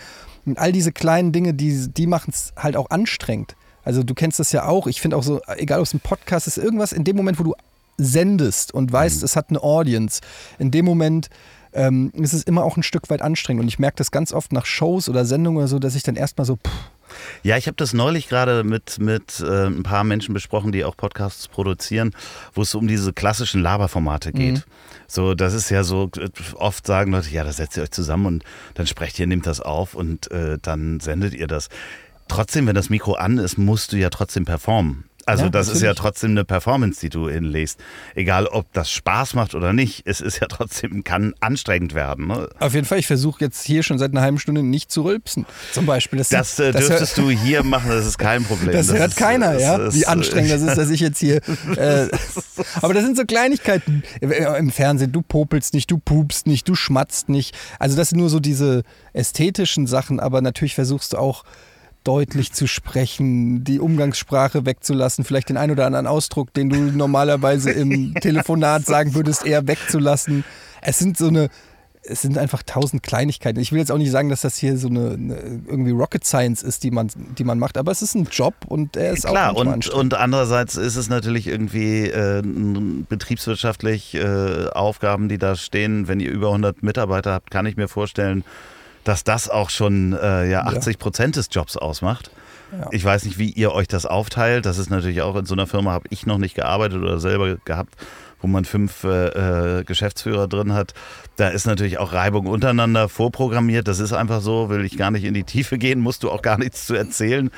Und 0.46 0.58
all 0.58 0.72
diese 0.72 0.92
kleinen 0.92 1.32
Dinge, 1.32 1.52
die, 1.52 1.88
die 1.88 2.06
machen 2.06 2.32
es 2.32 2.52
halt 2.56 2.76
auch 2.76 2.90
anstrengend. 2.90 3.56
Also 3.84 4.02
du 4.02 4.14
kennst 4.14 4.40
das 4.40 4.52
ja 4.52 4.66
auch, 4.66 4.86
ich 4.86 5.00
finde 5.00 5.16
auch 5.16 5.22
so, 5.22 5.40
egal 5.56 5.80
ob 5.80 5.86
es 5.86 5.94
ein 5.94 6.00
Podcast 6.00 6.46
ist, 6.46 6.56
irgendwas 6.56 6.92
in 6.92 7.04
dem 7.04 7.16
Moment, 7.16 7.38
wo 7.38 7.44
du 7.44 7.54
sendest 7.98 8.72
und 8.72 8.92
weißt, 8.92 9.20
mhm. 9.20 9.24
es 9.24 9.36
hat 9.36 9.50
eine 9.50 9.62
Audience, 9.62 10.20
in 10.58 10.70
dem 10.70 10.84
Moment 10.84 11.28
ähm, 11.76 12.10
ist 12.14 12.32
es 12.32 12.42
immer 12.42 12.64
auch 12.64 12.76
ein 12.76 12.82
Stück 12.82 13.08
weit 13.10 13.22
anstrengend. 13.22 13.62
Und 13.62 13.68
ich 13.68 13.78
merke 13.78 13.96
das 13.96 14.10
ganz 14.10 14.32
oft 14.32 14.52
nach 14.52 14.66
Shows 14.66 15.08
oder 15.08 15.24
Sendungen 15.24 15.58
oder 15.58 15.68
so, 15.68 15.78
dass 15.78 15.94
ich 15.94 16.02
dann 16.02 16.16
erstmal 16.16 16.44
so, 16.44 16.56
pff, 16.56 16.90
ja, 17.42 17.56
ich 17.56 17.66
habe 17.66 17.76
das 17.76 17.92
neulich 17.92 18.28
gerade 18.28 18.64
mit, 18.64 18.98
mit 18.98 19.40
äh, 19.40 19.66
ein 19.66 19.82
paar 19.82 20.04
Menschen 20.04 20.34
besprochen, 20.34 20.72
die 20.72 20.84
auch 20.84 20.96
Podcasts 20.96 21.48
produzieren, 21.48 22.12
wo 22.54 22.62
es 22.62 22.74
um 22.74 22.88
diese 22.88 23.12
klassischen 23.12 23.62
Laberformate 23.62 24.32
geht. 24.32 24.56
Mhm. 24.56 24.62
So, 25.06 25.34
das 25.34 25.54
ist 25.54 25.70
ja 25.70 25.84
so, 25.84 26.10
oft 26.56 26.86
sagen 26.86 27.12
Leute, 27.12 27.30
ja, 27.30 27.44
da 27.44 27.52
setzt 27.52 27.76
ihr 27.76 27.84
euch 27.84 27.92
zusammen 27.92 28.26
und 28.26 28.44
dann 28.74 28.86
sprecht 28.86 29.18
ihr, 29.18 29.26
nehmt 29.26 29.46
das 29.46 29.60
auf 29.60 29.94
und 29.94 30.30
äh, 30.30 30.58
dann 30.60 31.00
sendet 31.00 31.34
ihr 31.34 31.46
das. 31.46 31.68
Trotzdem, 32.28 32.66
wenn 32.66 32.74
das 32.74 32.90
Mikro 32.90 33.14
an 33.14 33.38
ist, 33.38 33.56
musst 33.56 33.92
du 33.92 33.96
ja 33.96 34.10
trotzdem 34.10 34.44
performen. 34.44 35.04
Also 35.26 35.44
ja, 35.44 35.50
das 35.50 35.66
natürlich. 35.66 35.82
ist 35.82 35.86
ja 35.86 35.94
trotzdem 35.94 36.30
eine 36.30 36.44
Performance, 36.44 37.00
die 37.00 37.08
du 37.08 37.28
hinlegst. 37.28 37.80
Egal, 38.14 38.46
ob 38.46 38.72
das 38.72 38.90
Spaß 38.92 39.34
macht 39.34 39.56
oder 39.56 39.72
nicht, 39.72 40.02
es 40.04 40.20
ist 40.20 40.40
ja 40.40 40.46
trotzdem, 40.46 41.02
kann 41.02 41.34
anstrengend 41.40 41.94
werden. 41.94 42.28
Ne? 42.28 42.48
Auf 42.60 42.74
jeden 42.74 42.86
Fall, 42.86 43.00
ich 43.00 43.08
versuche 43.08 43.44
jetzt 43.44 43.64
hier 43.64 43.82
schon 43.82 43.98
seit 43.98 44.12
einer 44.12 44.22
halben 44.22 44.38
Stunde 44.38 44.62
nicht 44.62 44.92
zu 44.92 45.02
rülpsen. 45.02 45.44
Zum 45.72 45.84
Beispiel. 45.84 46.20
Das, 46.20 46.28
das, 46.28 46.58
äh, 46.60 46.70
das 46.70 46.86
dürftest 46.86 47.18
du 47.18 47.28
hier 47.28 47.64
machen, 47.64 47.90
das 47.90 48.06
ist 48.06 48.18
kein 48.18 48.44
Problem. 48.44 48.70
Das, 48.70 48.86
das 48.86 48.98
hört 48.98 49.10
ist, 49.10 49.16
keiner, 49.16 49.54
das 49.54 49.62
ja, 49.62 49.76
ist, 49.76 49.94
wie 49.96 50.06
anstrengend 50.06 50.52
das 50.52 50.62
ist, 50.62 50.78
dass 50.78 50.90
ich 50.90 51.00
jetzt 51.00 51.18
hier... 51.18 51.40
Äh, 51.76 52.08
aber 52.80 52.94
das 52.94 53.04
sind 53.04 53.16
so 53.16 53.24
Kleinigkeiten 53.24 54.02
im 54.20 54.70
Fernsehen. 54.70 55.12
Du 55.12 55.20
popelst 55.20 55.74
nicht, 55.74 55.90
du 55.90 55.98
pupst 55.98 56.46
nicht, 56.46 56.68
du 56.68 56.74
schmatzt 56.74 57.28
nicht. 57.28 57.56
Also 57.78 57.96
das 57.96 58.10
sind 58.10 58.18
nur 58.18 58.30
so 58.30 58.40
diese 58.40 58.82
ästhetischen 59.12 59.86
Sachen, 59.86 60.20
aber 60.20 60.40
natürlich 60.40 60.74
versuchst 60.74 61.12
du 61.12 61.18
auch 61.18 61.44
deutlich 62.06 62.52
zu 62.52 62.66
sprechen, 62.66 63.64
die 63.64 63.80
Umgangssprache 63.80 64.64
wegzulassen, 64.64 65.24
vielleicht 65.24 65.48
den 65.48 65.56
ein 65.56 65.70
oder 65.70 65.86
anderen 65.86 66.06
Ausdruck, 66.06 66.54
den 66.54 66.70
du 66.70 66.76
normalerweise 66.76 67.70
im 67.72 68.14
Telefonat 68.20 68.86
sagen 68.86 69.14
würdest, 69.14 69.44
eher 69.44 69.66
wegzulassen. 69.66 70.44
Es 70.82 70.98
sind 70.98 71.18
so 71.18 71.26
eine, 71.26 71.48
es 72.04 72.22
sind 72.22 72.38
einfach 72.38 72.62
tausend 72.62 73.02
Kleinigkeiten. 73.02 73.58
Ich 73.58 73.72
will 73.72 73.80
jetzt 73.80 73.90
auch 73.90 73.98
nicht 73.98 74.12
sagen, 74.12 74.28
dass 74.28 74.42
das 74.42 74.56
hier 74.56 74.76
so 74.76 74.88
eine, 74.88 75.14
eine, 75.14 75.34
irgendwie 75.66 75.90
Rocket 75.90 76.24
Science 76.24 76.62
ist, 76.62 76.84
die 76.84 76.92
man, 76.92 77.10
die 77.38 77.42
man 77.42 77.58
macht, 77.58 77.76
aber 77.76 77.90
es 77.90 78.02
ist 78.02 78.14
ein 78.14 78.28
Job 78.30 78.54
und 78.68 78.96
er 78.96 79.12
ist 79.12 79.26
Klar, 79.26 79.52
auch 79.52 79.56
und, 79.56 79.88
und 79.88 80.14
andererseits 80.14 80.76
ist 80.76 80.94
es 80.94 81.08
natürlich 81.08 81.48
irgendwie 81.48 82.06
äh, 82.06 82.42
betriebswirtschaftlich 83.08 84.14
äh, 84.14 84.68
Aufgaben, 84.68 85.28
die 85.28 85.38
da 85.38 85.56
stehen. 85.56 86.06
Wenn 86.06 86.20
ihr 86.20 86.30
über 86.30 86.48
100 86.48 86.82
Mitarbeiter 86.82 87.32
habt, 87.32 87.50
kann 87.50 87.66
ich 87.66 87.76
mir 87.76 87.88
vorstellen, 87.88 88.44
dass 89.06 89.22
das 89.22 89.48
auch 89.48 89.70
schon 89.70 90.14
äh, 90.14 90.50
ja, 90.50 90.62
80 90.62 90.98
Prozent 90.98 91.36
des 91.36 91.48
Jobs 91.52 91.76
ausmacht. 91.76 92.30
Ja. 92.72 92.88
Ich 92.90 93.04
weiß 93.04 93.24
nicht, 93.24 93.38
wie 93.38 93.50
ihr 93.50 93.72
euch 93.72 93.86
das 93.86 94.04
aufteilt. 94.04 94.66
Das 94.66 94.78
ist 94.78 94.90
natürlich 94.90 95.22
auch 95.22 95.36
in 95.36 95.46
so 95.46 95.54
einer 95.54 95.68
Firma, 95.68 95.92
habe 95.92 96.08
ich 96.10 96.26
noch 96.26 96.38
nicht 96.38 96.56
gearbeitet 96.56 97.00
oder 97.00 97.20
selber 97.20 97.56
gehabt, 97.64 97.94
wo 98.40 98.48
man 98.48 98.64
fünf 98.64 99.04
äh, 99.04 99.78
äh, 99.78 99.84
Geschäftsführer 99.84 100.48
drin 100.48 100.72
hat. 100.72 100.92
Da 101.36 101.48
ist 101.48 101.66
natürlich 101.66 101.98
auch 101.98 102.12
Reibung 102.12 102.46
untereinander 102.46 103.08
vorprogrammiert. 103.08 103.86
Das 103.86 104.00
ist 104.00 104.12
einfach 104.12 104.40
so, 104.40 104.70
will 104.70 104.84
ich 104.84 104.98
gar 104.98 105.12
nicht 105.12 105.24
in 105.24 105.34
die 105.34 105.44
Tiefe 105.44 105.78
gehen, 105.78 106.00
musst 106.00 106.24
du 106.24 106.30
auch 106.30 106.42
gar 106.42 106.58
nichts 106.58 106.86
zu 106.86 106.94
erzählen. 106.94 107.50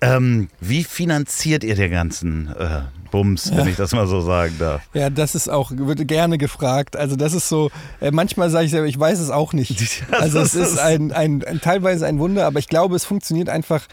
Ähm, 0.00 0.48
wie 0.60 0.84
finanziert 0.84 1.64
ihr 1.64 1.74
den 1.74 1.90
ganzen 1.90 2.48
äh, 2.56 2.82
Bums, 3.10 3.50
wenn 3.50 3.64
ja. 3.64 3.66
ich 3.66 3.76
das 3.76 3.92
mal 3.92 4.06
so 4.06 4.20
sagen 4.20 4.54
darf? 4.58 4.82
Ja, 4.94 5.10
das 5.10 5.34
ist 5.34 5.48
auch, 5.48 5.70
wird 5.72 6.06
gerne 6.06 6.38
gefragt. 6.38 6.96
Also 6.96 7.16
das 7.16 7.32
ist 7.32 7.48
so, 7.48 7.70
äh, 8.00 8.10
manchmal 8.10 8.50
sage 8.50 8.66
ich 8.66 8.70
selber, 8.70 8.86
ich 8.86 8.98
weiß 8.98 9.18
es 9.18 9.30
auch 9.30 9.52
nicht. 9.52 10.04
Also 10.12 10.40
es 10.40 10.54
ist 10.54 10.78
ein, 10.78 11.12
ein, 11.12 11.44
ein, 11.44 11.60
teilweise 11.60 12.06
ein 12.06 12.18
Wunder, 12.18 12.46
aber 12.46 12.58
ich 12.58 12.68
glaube, 12.68 12.96
es 12.96 13.04
funktioniert 13.04 13.48
einfach 13.48 13.86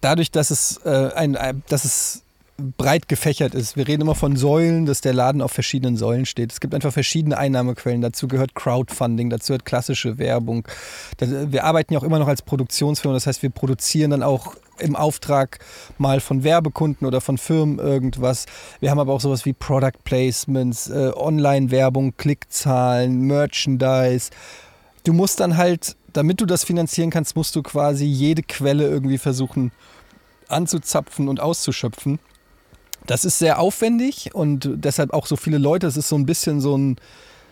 dadurch, 0.00 0.30
dass 0.30 0.50
es, 0.50 0.80
äh, 0.84 1.10
ein, 1.14 1.36
dass 1.68 1.84
es 1.84 2.22
breit 2.58 3.08
gefächert 3.08 3.54
ist. 3.54 3.76
Wir 3.76 3.86
reden 3.86 4.02
immer 4.02 4.16
von 4.16 4.36
Säulen, 4.36 4.84
dass 4.84 5.00
der 5.00 5.14
Laden 5.14 5.42
auf 5.42 5.52
verschiedenen 5.52 5.96
Säulen 5.96 6.26
steht. 6.26 6.52
Es 6.52 6.60
gibt 6.60 6.74
einfach 6.74 6.92
verschiedene 6.92 7.38
Einnahmequellen. 7.38 8.00
Dazu 8.00 8.26
gehört 8.26 8.54
Crowdfunding, 8.56 9.30
dazu 9.30 9.52
gehört 9.52 9.64
klassische 9.64 10.18
Werbung. 10.18 10.66
Wir 11.20 11.64
arbeiten 11.64 11.92
ja 11.92 12.00
auch 12.00 12.04
immer 12.04 12.18
noch 12.18 12.26
als 12.26 12.42
Produktionsfirma, 12.42 13.14
das 13.14 13.26
heißt, 13.26 13.42
wir 13.42 13.50
produzieren 13.50 14.10
dann 14.10 14.22
auch 14.24 14.56
im 14.80 14.96
Auftrag 14.96 15.58
mal 15.98 16.20
von 16.20 16.44
Werbekunden 16.44 17.06
oder 17.06 17.20
von 17.20 17.38
Firmen 17.38 17.78
irgendwas. 17.78 18.46
Wir 18.80 18.90
haben 18.90 18.98
aber 18.98 19.12
auch 19.12 19.20
sowas 19.20 19.44
wie 19.44 19.52
Product 19.52 20.04
Placements, 20.04 20.88
äh, 20.88 21.12
Online-Werbung, 21.14 22.16
Klickzahlen, 22.16 23.22
Merchandise. 23.22 24.30
Du 25.04 25.12
musst 25.12 25.40
dann 25.40 25.56
halt, 25.56 25.96
damit 26.12 26.40
du 26.40 26.46
das 26.46 26.64
finanzieren 26.64 27.10
kannst, 27.10 27.34
musst 27.36 27.54
du 27.56 27.62
quasi 27.62 28.04
jede 28.04 28.42
Quelle 28.42 28.86
irgendwie 28.86 29.18
versuchen 29.18 29.72
anzuzapfen 30.48 31.28
und 31.28 31.40
auszuschöpfen. 31.40 32.18
Das 33.06 33.24
ist 33.24 33.38
sehr 33.38 33.58
aufwendig 33.58 34.34
und 34.34 34.68
deshalb 34.74 35.12
auch 35.12 35.26
so 35.26 35.36
viele 35.36 35.58
Leute. 35.58 35.86
Es 35.86 35.96
ist 35.96 36.08
so 36.08 36.16
ein 36.16 36.26
bisschen 36.26 36.60
so 36.60 36.76
ein 36.76 36.96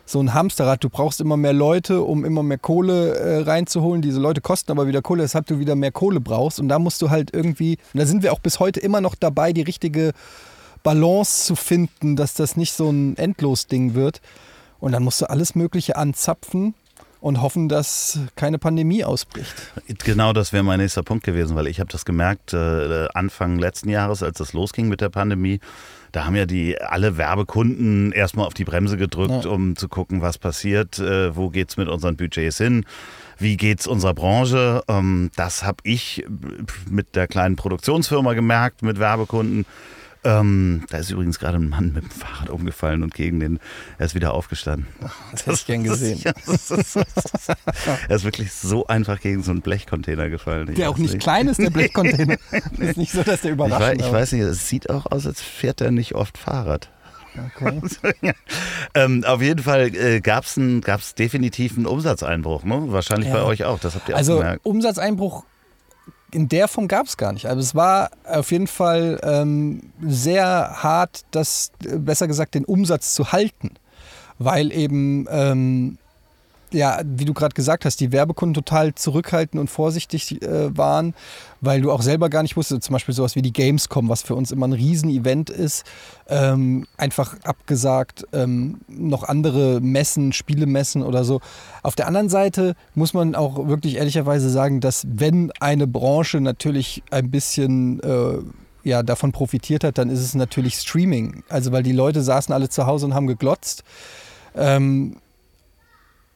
so 0.09 0.21
ein 0.21 0.33
Hamsterrad. 0.33 0.85
Du 0.85 0.89
brauchst 0.89 1.21
immer 1.21 1.37
mehr 1.37 1.53
Leute, 1.53 2.03
um 2.03 2.25
immer 2.25 2.45
mehr 2.45 2.59
Kohle 2.59 3.17
äh, 3.17 3.39
reinzuholen. 3.43 4.03
Diese 4.03 4.21
Leute 4.21 4.41
kosten 4.41 4.71
aber 4.71 4.87
wieder 4.87 5.03
Kohle, 5.03 5.25
weshalb 5.25 5.47
du 5.47 5.59
wieder 5.59 5.75
mehr 5.75 5.91
Kohle 5.91 6.21
brauchst. 6.21 6.61
Und 6.61 6.69
da 6.69 6.79
musst 6.79 7.03
du 7.03 7.11
halt 7.11 7.35
irgendwie, 7.35 7.79
und 7.93 8.01
da 8.01 8.07
sind 8.07 8.23
wir 8.23 8.33
auch 8.33 8.39
bis 8.39 8.61
heute 8.61 8.79
immer 8.79 9.01
noch 9.01 9.17
dabei, 9.17 9.53
die 9.53 9.63
richtige 9.63 10.13
Balance 10.85 11.45
zu 11.45 11.57
finden, 11.57 12.15
dass 12.15 12.35
das 12.35 12.57
nicht 12.57 12.73
so 12.73 12.89
ein 12.89 13.17
Endlos-Ding 13.17 13.95
wird. 13.95 14.21
Und 14.79 14.93
dann 14.93 15.03
musst 15.03 15.21
du 15.21 15.29
alles 15.29 15.57
Mögliche 15.57 15.97
anzapfen 15.97 16.75
und 17.27 17.43
hoffen, 17.43 17.69
dass 17.69 18.21
keine 18.37 18.57
Pandemie 18.57 19.03
ausbricht. 19.03 19.53
Genau, 20.05 20.33
das 20.33 20.53
wäre 20.53 20.63
mein 20.63 20.79
nächster 20.79 21.03
Punkt 21.03 21.25
gewesen, 21.25 21.57
weil 21.57 21.67
ich 21.67 21.81
habe 21.81 21.91
das 21.91 22.05
gemerkt 22.05 22.53
äh, 22.53 23.09
Anfang 23.15 23.59
letzten 23.59 23.89
Jahres, 23.89 24.23
als 24.23 24.39
das 24.39 24.53
losging 24.53 24.89
mit 24.89 25.01
der 25.01 25.09
Pandemie. 25.09 25.59
Da 26.13 26.25
haben 26.25 26.37
ja 26.37 26.47
die 26.47 26.81
alle 26.81 27.19
Werbekunden 27.19 28.13
erstmal 28.13 28.47
auf 28.47 28.55
die 28.55 28.63
Bremse 28.63 28.97
gedrückt, 28.97 29.45
ja. 29.45 29.51
um 29.51 29.75
zu 29.75 29.89
gucken, 29.89 30.23
was 30.23 30.39
passiert, 30.39 31.01
äh, 31.01 31.35
wo 31.35 31.51
geht 31.51 31.71
es 31.71 31.77
mit 31.77 31.89
unseren 31.89 32.17
Budgets 32.17 32.59
hin, 32.59 32.85
wie 33.39 33.57
geht 33.57 33.81
es 33.81 33.89
unserer 33.89 34.15
Branche. 34.15 34.85
Ähm, 34.87 35.33
das 35.35 35.65
habe 35.65 35.79
ich 35.83 36.25
mit 36.89 37.17
der 37.17 37.27
kleinen 37.27 37.57
Produktionsfirma 37.57 38.35
gemerkt, 38.35 38.83
mit 38.83 39.01
Werbekunden 39.01 39.67
ähm, 40.27 40.83
da 40.91 40.99
ist 40.99 41.11
übrigens 41.11 41.39
gerade 41.39 41.59
ein 41.59 41.69
Mann 41.69 41.93
mit 41.93 42.03
dem 42.03 42.11
Fahrrad 42.11 42.51
umgefallen 42.51 43.05
und 43.05 43.15
gegen 43.15 43.39
den, 43.39 43.61
er 43.97 44.07
ist 44.07 44.15
wieder 44.15 44.35
aufgestanden. 44.35 44.89
Das 45.33 45.47
hätte 45.47 45.53
ich 45.53 45.67
gern 45.67 45.85
gesehen. 45.85 46.21
er 48.09 48.17
ist 48.17 48.25
wirklich 48.25 48.53
so 48.53 48.87
einfach 48.87 49.21
gegen 49.21 49.43
so 49.43 49.51
einen 49.51 49.61
Blechcontainer 49.61 50.29
gefallen. 50.29 50.69
Ich 50.71 50.77
der 50.77 50.91
auch 50.91 50.99
nicht, 50.99 51.13
nicht 51.13 51.23
klein 51.23 51.49
ist, 51.49 51.61
der 51.61 51.71
Blechcontainer. 51.77 52.37
ist 52.79 52.97
nicht 52.97 53.13
so, 53.13 53.23
dass 53.23 53.43
der 53.43 53.53
überrascht 53.53 53.95
Ich, 53.95 54.01
weiß, 54.01 54.07
ich 54.07 54.13
weiß 54.13 54.33
nicht, 54.33 54.43
es 54.43 54.69
sieht 54.69 54.91
auch 54.91 55.07
aus, 55.07 55.27
als 55.27 55.43
fährt 55.43 55.81
er 55.81 55.91
nicht 55.91 56.15
oft 56.15 56.39
Fahrrad. 56.39 56.91
Okay. 57.57 57.81
ähm, 58.95 59.23
auf 59.25 59.43
jeden 59.43 59.63
Fall 59.63 59.95
äh, 59.95 60.21
gab 60.21 60.45
es 60.45 61.15
definitiv 61.15 61.77
einen 61.77 61.87
Umsatzeinbruch, 61.87 62.65
ne? 62.65 62.85
Wahrscheinlich 62.87 63.29
ja. 63.29 63.35
bei 63.35 63.43
euch 63.43 63.65
auch. 63.65 63.79
Das 63.79 63.95
habt 63.95 64.09
ihr 64.09 64.15
auch 64.15 64.19
also, 64.19 64.39
gemerkt. 64.39 64.65
Umsatzeinbruch 64.65 65.45
in 66.33 66.49
der 66.49 66.69
Form 66.69 66.89
gab 66.89 67.07
es 67.07 67.17
gar 67.17 67.33
nicht. 67.33 67.47
Also 67.47 67.61
es 67.61 67.75
war 67.75 68.11
auf 68.25 68.51
jeden 68.51 68.67
Fall 68.67 69.21
ähm, 69.23 69.81
sehr 70.03 70.83
hart, 70.83 71.25
das, 71.31 71.73
äh, 71.85 71.97
besser 71.99 72.27
gesagt, 72.27 72.55
den 72.55 72.65
Umsatz 72.65 73.15
zu 73.15 73.33
halten. 73.33 73.73
Weil 74.39 74.73
eben 74.73 75.27
ähm, 75.31 75.99
ja, 76.73 77.01
wie 77.05 77.25
du 77.25 77.33
gerade 77.33 77.55
gesagt 77.55 77.85
hast, 77.85 78.01
die 78.01 78.13
Werbekunden 78.13 78.55
total 78.55 78.95
zurückhaltend 78.95 79.61
und 79.61 79.69
vorsichtig 79.69 80.43
äh, 80.43 80.77
waren, 80.77 81.15
weil 81.61 81.81
du 81.81 81.93
auch 81.93 82.03
selber 82.03 82.29
gar 82.29 82.43
nicht 82.43 82.57
wusstest, 82.57 82.83
zum 82.83 82.93
Beispiel 82.93 83.15
sowas 83.15 83.37
wie 83.37 83.43
die 83.43 83.53
Gamescom, 83.53 84.09
was 84.09 84.23
für 84.23 84.35
uns 84.35 84.51
immer 84.51 84.67
ein 84.67 84.73
Riesenevent 84.73 85.51
ist, 85.51 85.85
ähm, 86.29 86.87
einfach 86.97 87.37
abgesagt, 87.45 88.27
ähm, 88.33 88.81
noch 88.89 89.23
andere 89.23 89.81
Messen, 89.81 90.33
Spielemessen 90.33 91.03
oder 91.03 91.25
so. 91.25 91.41
Auf 91.83 91.95
der 91.95 92.09
anderen 92.09 92.29
Seite 92.29 92.75
muss 92.95 93.15
man 93.15 93.35
auch 93.35 93.69
wirklich 93.69 93.97
ehrlicherweise 93.97 94.51
sagen, 94.51 94.81
dass 94.81 95.07
wenn 95.09 95.53
eine 95.61 95.87
Branche 95.87 96.41
natürlich 96.41 97.03
ein 97.11 97.31
bisschen... 97.31 98.01
Äh, 98.01 98.39
ja, 98.87 99.03
davon 99.03 99.33
profitiert 99.33 99.83
hat, 99.83 99.99
dann 99.99 100.11
ist 100.11 100.21
es 100.21 100.37
natürlich 100.37 100.77
Streaming. 100.77 101.43
Also 101.49 101.73
weil 101.73 101.83
die 101.83 101.91
Leute 101.91 102.23
saßen 102.23 102.55
alle 102.55 102.69
zu 102.69 102.87
Hause 102.87 103.07
und 103.07 103.15
haben 103.15 103.27
geglotzt. 103.27 103.83
Ähm, 104.55 105.17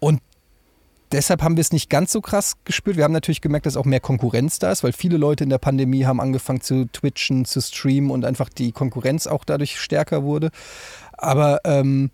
und 0.01 0.21
deshalb 1.13 1.43
haben 1.43 1.57
wir 1.57 1.63
es 1.63 1.73
nicht 1.73 1.91
ganz 1.91 2.13
so 2.13 2.21
krass 2.21 2.57
gespürt. 2.65 2.97
Wir 2.97 3.05
haben 3.05 3.13
natürlich 3.13 3.41
gemerkt, 3.41 3.67
dass 3.67 3.77
auch 3.77 3.85
mehr 3.85 4.01
Konkurrenz 4.01 4.59
da 4.59 4.73
ist, 4.73 4.83
weil 4.83 4.93
viele 4.93 5.17
Leute 5.17 5.45
in 5.45 5.51
der 5.51 5.59
Pandemie 5.59 6.05
haben 6.05 6.21
angefangen 6.21 6.61
zu 6.61 6.87
twitchen, 6.87 7.45
zu 7.45 7.61
streamen 7.61 8.11
und 8.11 8.25
einfach 8.25 8.49
die 8.49 8.73
Konkurrenz 8.73 9.27
auch 9.27 9.45
dadurch 9.45 9.79
stärker 9.79 10.23
wurde. 10.23 10.51
Aber 11.13 11.61
ähm, 11.65 12.11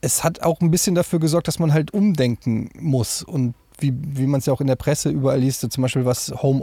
es 0.00 0.24
hat 0.24 0.42
auch 0.42 0.60
ein 0.60 0.70
bisschen 0.70 0.94
dafür 0.94 1.20
gesorgt, 1.20 1.48
dass 1.48 1.58
man 1.58 1.72
halt 1.72 1.92
umdenken 1.92 2.70
muss. 2.78 3.22
Und 3.22 3.54
wie, 3.78 3.94
wie 3.94 4.26
man 4.26 4.40
es 4.40 4.46
ja 4.46 4.52
auch 4.52 4.60
in 4.60 4.66
der 4.66 4.76
Presse 4.76 5.10
überall 5.10 5.40
liest, 5.40 5.60
so 5.60 5.68
zum 5.68 5.82
Beispiel 5.82 6.04
was 6.04 6.32
Home, 6.42 6.60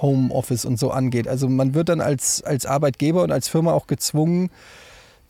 Homeoffice 0.00 0.64
und 0.64 0.78
so 0.78 0.90
angeht. 0.90 1.28
Also 1.28 1.48
man 1.48 1.74
wird 1.74 1.88
dann 1.88 2.00
als, 2.00 2.42
als 2.42 2.66
Arbeitgeber 2.66 3.22
und 3.22 3.32
als 3.32 3.48
Firma 3.48 3.72
auch 3.72 3.86
gezwungen, 3.86 4.50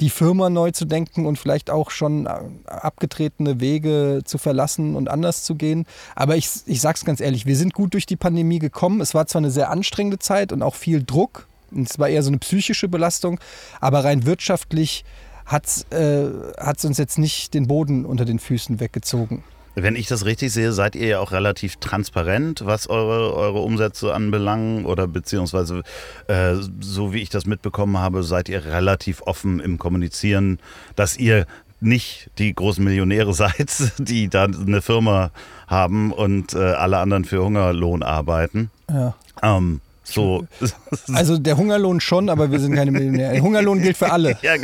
die 0.01 0.11
Firma 0.11 0.51
neu 0.51 0.71
zu 0.71 0.87
denken 0.87 1.27
und 1.27 1.39
vielleicht 1.39 1.71
auch 1.71 1.91
schon 1.91 2.27
äh, 2.27 2.31
abgetretene 2.67 3.61
Wege 3.61 4.23
zu 4.25 4.39
verlassen 4.39 4.97
und 4.97 5.09
anders 5.09 5.45
zu 5.45 5.55
gehen. 5.55 5.87
Aber 6.17 6.37
ich, 6.37 6.49
ich 6.67 6.81
sage 6.81 6.97
es 6.97 7.05
ganz 7.05 7.21
ehrlich, 7.21 7.47
wir 7.47 7.57
sind 7.57 7.75
gut 7.75 7.93
durch 7.93 8.07
die 8.07 8.17
Pandemie 8.17 8.59
gekommen. 8.59 9.01
Es 9.01 9.15
war 9.15 9.27
zwar 9.27 9.41
eine 9.41 9.51
sehr 9.51 9.71
anstrengende 9.71 10.19
Zeit 10.19 10.53
und 10.53 10.63
auch 10.63 10.75
viel 10.75 11.03
Druck. 11.03 11.47
Es 11.75 11.99
war 11.99 12.09
eher 12.09 12.23
so 12.23 12.31
eine 12.31 12.39
psychische 12.39 12.89
Belastung, 12.89 13.39
aber 13.81 14.05
rein 14.05 14.27
wirtschaftlich 14.27 15.05
hat 15.47 15.67
es 15.67 15.87
äh, 15.91 16.87
uns 16.87 16.99
jetzt 16.99 17.19
nicht 17.19 17.55
den 17.55 17.67
Boden 17.67 18.05
unter 18.05 18.25
den 18.25 18.39
Füßen 18.39 18.81
weggezogen. 18.81 19.45
Wenn 19.83 19.97
ich 19.97 20.07
das 20.07 20.25
richtig 20.25 20.53
sehe, 20.53 20.73
seid 20.73 20.95
ihr 20.97 21.07
ja 21.07 21.21
auch 21.21 21.33
relativ 21.33 21.77
transparent, 21.77 22.65
was 22.65 22.89
eure, 22.89 23.35
eure 23.35 23.61
Umsätze 23.61 24.15
anbelangt 24.15 24.87
oder 24.87 25.07
beziehungsweise 25.07 25.83
äh, 26.29 26.55
so 26.81 27.13
wie 27.13 27.23
ich 27.23 27.31
das 27.31 27.47
mitbekommen 27.47 27.99
habe, 27.99 28.23
seid 28.23 28.49
ihr 28.49 28.65
relativ 28.65 29.23
offen 29.23 29.61
im 29.61 29.79
Kommunizieren, 29.79 30.59
dass 30.97 31.17
ihr 31.17 31.47
nicht 31.81 32.31
die 32.39 32.55
großen 32.55 32.85
Millionäre 32.85 33.33
seid, 33.35 33.93
die 33.99 34.29
da 34.29 34.45
eine 34.45 34.83
Firma 34.83 35.31
haben 35.67 36.13
und 36.13 36.55
äh, 36.55 36.59
alle 36.59 36.99
anderen 36.99 37.25
für 37.25 37.43
Hungerlohn 37.43 38.03
arbeiten. 38.03 38.71
Ja. 38.91 39.15
Ähm, 39.43 39.81
so. 40.13 40.47
Also 41.13 41.39
der 41.39 41.57
Hungerlohn 41.57 42.01
schon, 42.01 42.29
aber 42.29 42.51
wir 42.51 42.59
sind 42.59 42.75
keine 42.75 42.91
Millionäre. 42.91 43.33
Der 43.33 43.43
Hungerlohn 43.43 43.81
gilt 43.81 43.97
für 43.97 44.11
alle. 44.11 44.37
Ja, 44.43 44.55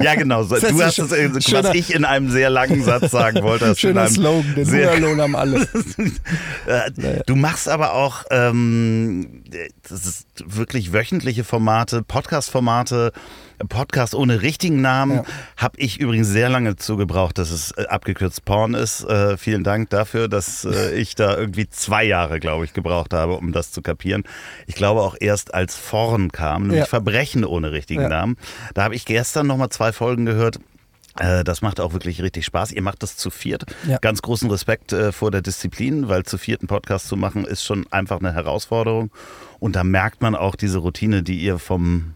ja 0.00 0.14
genau. 0.14 0.44
Du 0.44 0.54
hast 0.54 0.98
es, 0.98 1.12
äh, 1.12 1.30
was 1.34 1.74
ich 1.74 1.94
in 1.94 2.04
einem 2.04 2.30
sehr 2.30 2.50
langen 2.50 2.82
Satz 2.82 3.10
sagen 3.10 3.42
wollte. 3.42 3.74
Schöner 3.76 4.08
Slogan, 4.08 4.54
den 4.54 4.66
Hungerlohn 4.66 5.20
haben 5.20 5.36
alle. 5.36 5.66
Äh, 6.66 6.90
du 7.26 7.34
machst 7.34 7.68
aber 7.68 7.94
auch 7.94 8.24
ähm, 8.30 9.42
wirklich 10.44 10.92
wöchentliche 10.92 11.44
Formate, 11.44 12.02
Podcast-Formate, 12.02 13.12
Podcast 13.68 14.14
ohne 14.14 14.42
richtigen 14.42 14.80
Namen. 14.80 15.16
Ja. 15.16 15.24
Habe 15.56 15.78
ich 15.78 16.00
übrigens 16.00 16.28
sehr 16.28 16.48
lange 16.48 16.76
zugebraucht, 16.76 17.38
dass 17.38 17.50
es 17.50 17.72
äh, 17.72 17.86
abgekürzt 17.86 18.44
Porn 18.44 18.74
ist. 18.74 19.04
Äh, 19.04 19.36
vielen 19.36 19.64
Dank 19.64 19.90
dafür, 19.90 20.28
dass 20.28 20.64
äh, 20.64 20.94
ich 21.00 21.14
da 21.14 21.36
irgendwie 21.36 21.68
zwei 21.68 22.04
Jahre, 22.04 22.40
glaube 22.40 22.64
ich, 22.64 22.72
gebraucht 22.72 23.14
habe, 23.14 23.34
um 23.34 23.52
das 23.52 23.72
zu 23.72 23.82
kapieren. 23.82 24.24
Ich 24.66 24.74
glaube 24.74 25.00
auch 25.02 25.16
erst 25.18 25.54
als 25.54 25.76
Forn 25.76 26.32
kam, 26.32 26.62
nämlich 26.62 26.80
ja. 26.80 26.86
Verbrechen 26.86 27.44
ohne 27.44 27.72
richtigen 27.72 28.02
ja. 28.02 28.08
Namen. 28.08 28.36
Da 28.74 28.84
habe 28.84 28.94
ich 28.94 29.04
gestern 29.04 29.46
nochmal 29.46 29.70
zwei 29.70 29.92
Folgen 29.92 30.26
gehört. 30.26 30.58
Äh, 31.18 31.44
das 31.44 31.62
macht 31.62 31.80
auch 31.80 31.92
wirklich 31.92 32.22
richtig 32.22 32.44
Spaß. 32.44 32.72
Ihr 32.72 32.82
macht 32.82 33.02
das 33.02 33.16
zu 33.16 33.30
viert. 33.30 33.64
Ja. 33.86 33.98
Ganz 33.98 34.22
großen 34.22 34.50
Respekt 34.50 34.92
äh, 34.92 35.12
vor 35.12 35.30
der 35.30 35.42
Disziplin, 35.42 36.08
weil 36.08 36.24
zu 36.24 36.38
vierten 36.38 36.66
Podcast 36.66 37.08
zu 37.08 37.16
machen 37.16 37.44
ist 37.44 37.64
schon 37.64 37.86
einfach 37.90 38.20
eine 38.20 38.32
Herausforderung. 38.32 39.10
Und 39.58 39.76
da 39.76 39.84
merkt 39.84 40.22
man 40.22 40.34
auch 40.34 40.56
diese 40.56 40.78
Routine, 40.78 41.22
die 41.22 41.38
ihr 41.38 41.58
vom 41.58 42.14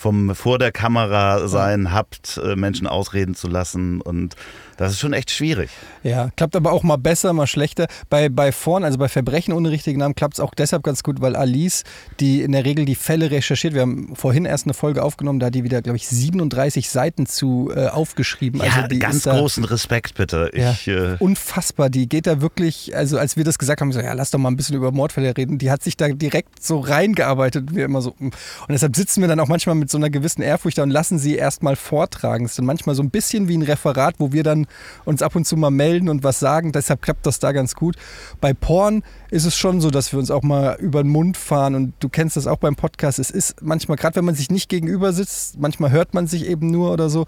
vom 0.00 0.34
vor 0.34 0.58
der 0.58 0.72
Kamera 0.72 1.46
sein 1.46 1.92
habt, 1.92 2.40
äh, 2.42 2.56
Menschen 2.56 2.86
ausreden 2.86 3.34
zu 3.34 3.48
lassen 3.48 4.00
und 4.00 4.34
das 4.80 4.92
ist 4.92 5.00
schon 5.00 5.12
echt 5.12 5.30
schwierig. 5.30 5.68
Ja, 6.02 6.30
klappt 6.36 6.56
aber 6.56 6.72
auch 6.72 6.82
mal 6.82 6.96
besser, 6.96 7.34
mal 7.34 7.46
schlechter. 7.46 7.86
Bei, 8.08 8.30
bei 8.30 8.50
Vorn, 8.50 8.82
also 8.82 8.96
bei 8.96 9.08
Verbrechen 9.08 9.52
ohne 9.52 9.70
richtigen 9.70 9.98
Namen, 9.98 10.14
klappt 10.14 10.34
es 10.34 10.40
auch 10.40 10.54
deshalb 10.54 10.84
ganz 10.84 11.02
gut, 11.02 11.20
weil 11.20 11.36
Alice, 11.36 11.84
die 12.18 12.40
in 12.40 12.52
der 12.52 12.64
Regel 12.64 12.86
die 12.86 12.94
Fälle 12.94 13.30
recherchiert, 13.30 13.74
wir 13.74 13.82
haben 13.82 14.16
vorhin 14.16 14.46
erst 14.46 14.64
eine 14.64 14.72
Folge 14.72 15.02
aufgenommen, 15.02 15.38
da 15.38 15.48
hat 15.48 15.54
die 15.54 15.64
wieder, 15.64 15.82
glaube 15.82 15.98
ich, 15.98 16.08
37 16.08 16.88
Seiten 16.88 17.26
zu 17.26 17.70
äh, 17.76 17.88
aufgeschrieben. 17.88 18.62
Ja, 18.64 18.72
also 18.72 18.88
die 18.88 19.00
ganz 19.00 19.24
da, 19.24 19.38
großen 19.38 19.64
Respekt 19.64 20.14
bitte. 20.14 20.48
Ich, 20.54 20.86
ja, 20.86 20.94
äh 20.94 21.16
unfassbar, 21.18 21.90
die 21.90 22.08
geht 22.08 22.26
da 22.26 22.40
wirklich, 22.40 22.96
also 22.96 23.18
als 23.18 23.36
wir 23.36 23.44
das 23.44 23.58
gesagt 23.58 23.82
haben, 23.82 23.92
so, 23.92 24.00
ja, 24.00 24.14
lass 24.14 24.30
doch 24.30 24.38
mal 24.38 24.48
ein 24.48 24.56
bisschen 24.56 24.76
über 24.76 24.92
Mordfälle 24.92 25.36
reden, 25.36 25.58
die 25.58 25.70
hat 25.70 25.82
sich 25.82 25.98
da 25.98 26.08
direkt 26.08 26.64
so 26.64 26.80
reingearbeitet, 26.80 27.74
wir 27.74 27.84
immer 27.84 28.00
so. 28.00 28.14
Und 28.18 28.32
deshalb 28.70 28.96
sitzen 28.96 29.20
wir 29.20 29.28
dann 29.28 29.40
auch 29.40 29.48
manchmal 29.48 29.74
mit 29.74 29.90
so 29.90 29.98
einer 29.98 30.08
gewissen 30.08 30.40
Ehrfurcht 30.40 30.78
da 30.78 30.84
und 30.84 30.90
lassen 30.90 31.18
sie 31.18 31.36
erst 31.36 31.62
mal 31.62 31.76
vortragen. 31.76 32.46
Es 32.46 32.52
ist 32.52 32.58
dann 32.58 32.64
manchmal 32.64 32.94
so 32.94 33.02
ein 33.02 33.10
bisschen 33.10 33.46
wie 33.46 33.58
ein 33.58 33.62
Referat, 33.62 34.14
wo 34.16 34.32
wir 34.32 34.42
dann 34.42 34.66
uns 35.04 35.22
ab 35.22 35.36
und 35.36 35.46
zu 35.46 35.56
mal 35.56 35.70
melden 35.70 36.08
und 36.08 36.24
was 36.24 36.40
sagen. 36.40 36.72
Deshalb 36.72 37.02
klappt 37.02 37.26
das 37.26 37.38
da 37.38 37.52
ganz 37.52 37.74
gut. 37.74 37.96
Bei 38.40 38.52
Porn 38.52 39.02
ist 39.30 39.44
es 39.44 39.56
schon 39.56 39.80
so, 39.80 39.90
dass 39.90 40.12
wir 40.12 40.18
uns 40.18 40.30
auch 40.30 40.42
mal 40.42 40.76
über 40.80 41.02
den 41.02 41.10
Mund 41.10 41.36
fahren 41.36 41.74
und 41.74 41.94
du 42.00 42.08
kennst 42.08 42.36
das 42.36 42.46
auch 42.46 42.58
beim 42.58 42.76
Podcast. 42.76 43.18
Es 43.18 43.30
ist 43.30 43.62
manchmal, 43.62 43.96
gerade 43.96 44.16
wenn 44.16 44.24
man 44.24 44.34
sich 44.34 44.50
nicht 44.50 44.68
gegenüber 44.68 45.12
sitzt, 45.12 45.58
manchmal 45.58 45.90
hört 45.90 46.14
man 46.14 46.26
sich 46.26 46.46
eben 46.46 46.70
nur 46.70 46.92
oder 46.92 47.10
so, 47.10 47.26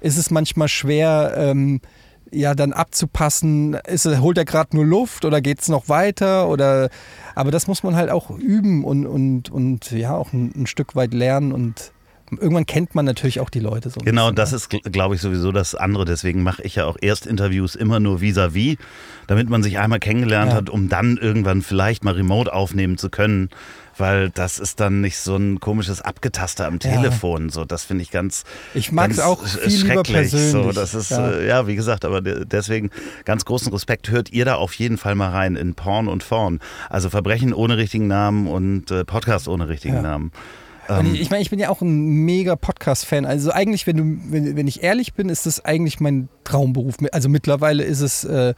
ist 0.00 0.16
es 0.16 0.30
manchmal 0.30 0.68
schwer, 0.68 1.34
ähm, 1.36 1.80
ja, 2.32 2.54
dann 2.54 2.72
abzupassen, 2.72 3.74
ist, 3.86 4.06
holt 4.06 4.38
er 4.38 4.44
gerade 4.44 4.76
nur 4.76 4.86
Luft 4.86 5.24
oder 5.24 5.40
geht 5.40 5.60
es 5.60 5.68
noch 5.68 5.88
weiter? 5.88 6.48
Oder 6.48 6.88
aber 7.34 7.50
das 7.50 7.66
muss 7.66 7.82
man 7.82 7.96
halt 7.96 8.10
auch 8.10 8.30
üben 8.30 8.84
und, 8.84 9.06
und, 9.06 9.50
und 9.50 9.90
ja, 9.90 10.14
auch 10.14 10.32
ein, 10.32 10.52
ein 10.54 10.66
Stück 10.66 10.94
weit 10.94 11.12
lernen 11.12 11.52
und 11.52 11.92
irgendwann 12.38 12.66
kennt 12.66 12.94
man 12.94 13.04
natürlich 13.04 13.40
auch 13.40 13.50
die 13.50 13.60
Leute 13.60 13.90
so. 13.90 14.00
Genau, 14.00 14.30
bisschen, 14.30 14.36
das 14.36 14.50
ja. 14.50 14.56
ist, 14.56 14.92
glaube 14.92 15.14
ich, 15.14 15.20
sowieso 15.20 15.52
das 15.52 15.74
andere. 15.74 16.04
Deswegen 16.04 16.42
mache 16.42 16.62
ich 16.62 16.76
ja 16.76 16.86
auch 16.86 16.96
Erstinterviews 17.00 17.74
immer 17.74 18.00
nur 18.00 18.20
vis-à-vis, 18.20 18.76
-vis, 18.76 18.78
damit 19.26 19.48
man 19.48 19.62
sich 19.62 19.78
einmal 19.78 20.00
kennengelernt 20.00 20.52
ja. 20.52 20.56
hat, 20.58 20.70
um 20.70 20.88
dann 20.88 21.16
irgendwann 21.16 21.62
vielleicht 21.62 22.04
mal 22.04 22.14
remote 22.14 22.52
aufnehmen 22.52 22.98
zu 22.98 23.10
können. 23.10 23.50
Weil 23.96 24.30
das 24.30 24.58
ist 24.58 24.80
dann 24.80 25.02
nicht 25.02 25.18
so 25.18 25.36
ein 25.36 25.60
komisches 25.60 26.00
Abgetaster 26.00 26.66
am 26.66 26.78
Telefon. 26.78 27.46
Ja. 27.46 27.52
So, 27.52 27.64
das 27.66 27.84
finde 27.84 28.02
ich 28.02 28.10
ganz. 28.10 28.44
Ich 28.72 28.92
mag 28.92 29.10
es 29.10 29.20
auch 29.20 29.44
viel 29.44 29.84
persönlich. 30.02 30.30
So, 30.30 30.72
das 30.72 30.94
ist 30.94 31.10
ja. 31.10 31.32
Äh, 31.32 31.46
ja, 31.46 31.66
wie 31.66 31.76
gesagt, 31.76 32.06
aber 32.06 32.22
deswegen 32.22 32.90
ganz 33.26 33.44
großen 33.44 33.70
Respekt. 33.70 34.08
Hört 34.08 34.32
ihr 34.32 34.46
da 34.46 34.54
auf 34.54 34.72
jeden 34.74 34.96
Fall 34.96 35.16
mal 35.16 35.30
rein 35.30 35.54
in 35.54 35.74
Porn 35.74 36.08
und 36.08 36.22
Vorn. 36.22 36.60
Also 36.88 37.10
Verbrechen 37.10 37.52
ohne 37.52 37.76
richtigen 37.76 38.06
Namen 38.06 38.46
und 38.46 38.90
äh, 38.90 39.04
Podcast 39.04 39.48
ohne 39.48 39.68
richtigen. 39.68 40.00
Namen. 40.00 40.32
Ähm, 40.90 41.14
ich 41.14 41.30
meine, 41.30 41.42
ich 41.42 41.50
bin 41.50 41.58
ja 41.58 41.68
auch 41.68 41.80
ein 41.80 42.24
mega 42.24 42.56
Podcast-Fan. 42.56 43.24
Also 43.24 43.52
eigentlich, 43.52 43.86
wenn, 43.86 43.96
du, 43.96 44.32
wenn, 44.32 44.56
wenn 44.56 44.66
ich 44.66 44.82
ehrlich 44.82 45.14
bin, 45.14 45.28
ist 45.28 45.46
das 45.46 45.64
eigentlich 45.64 46.00
mein 46.00 46.28
Traumberuf. 46.44 46.96
Also 47.12 47.28
mittlerweile 47.28 47.84
ist 47.84 48.00
es 48.00 48.24
äh, 48.24 48.54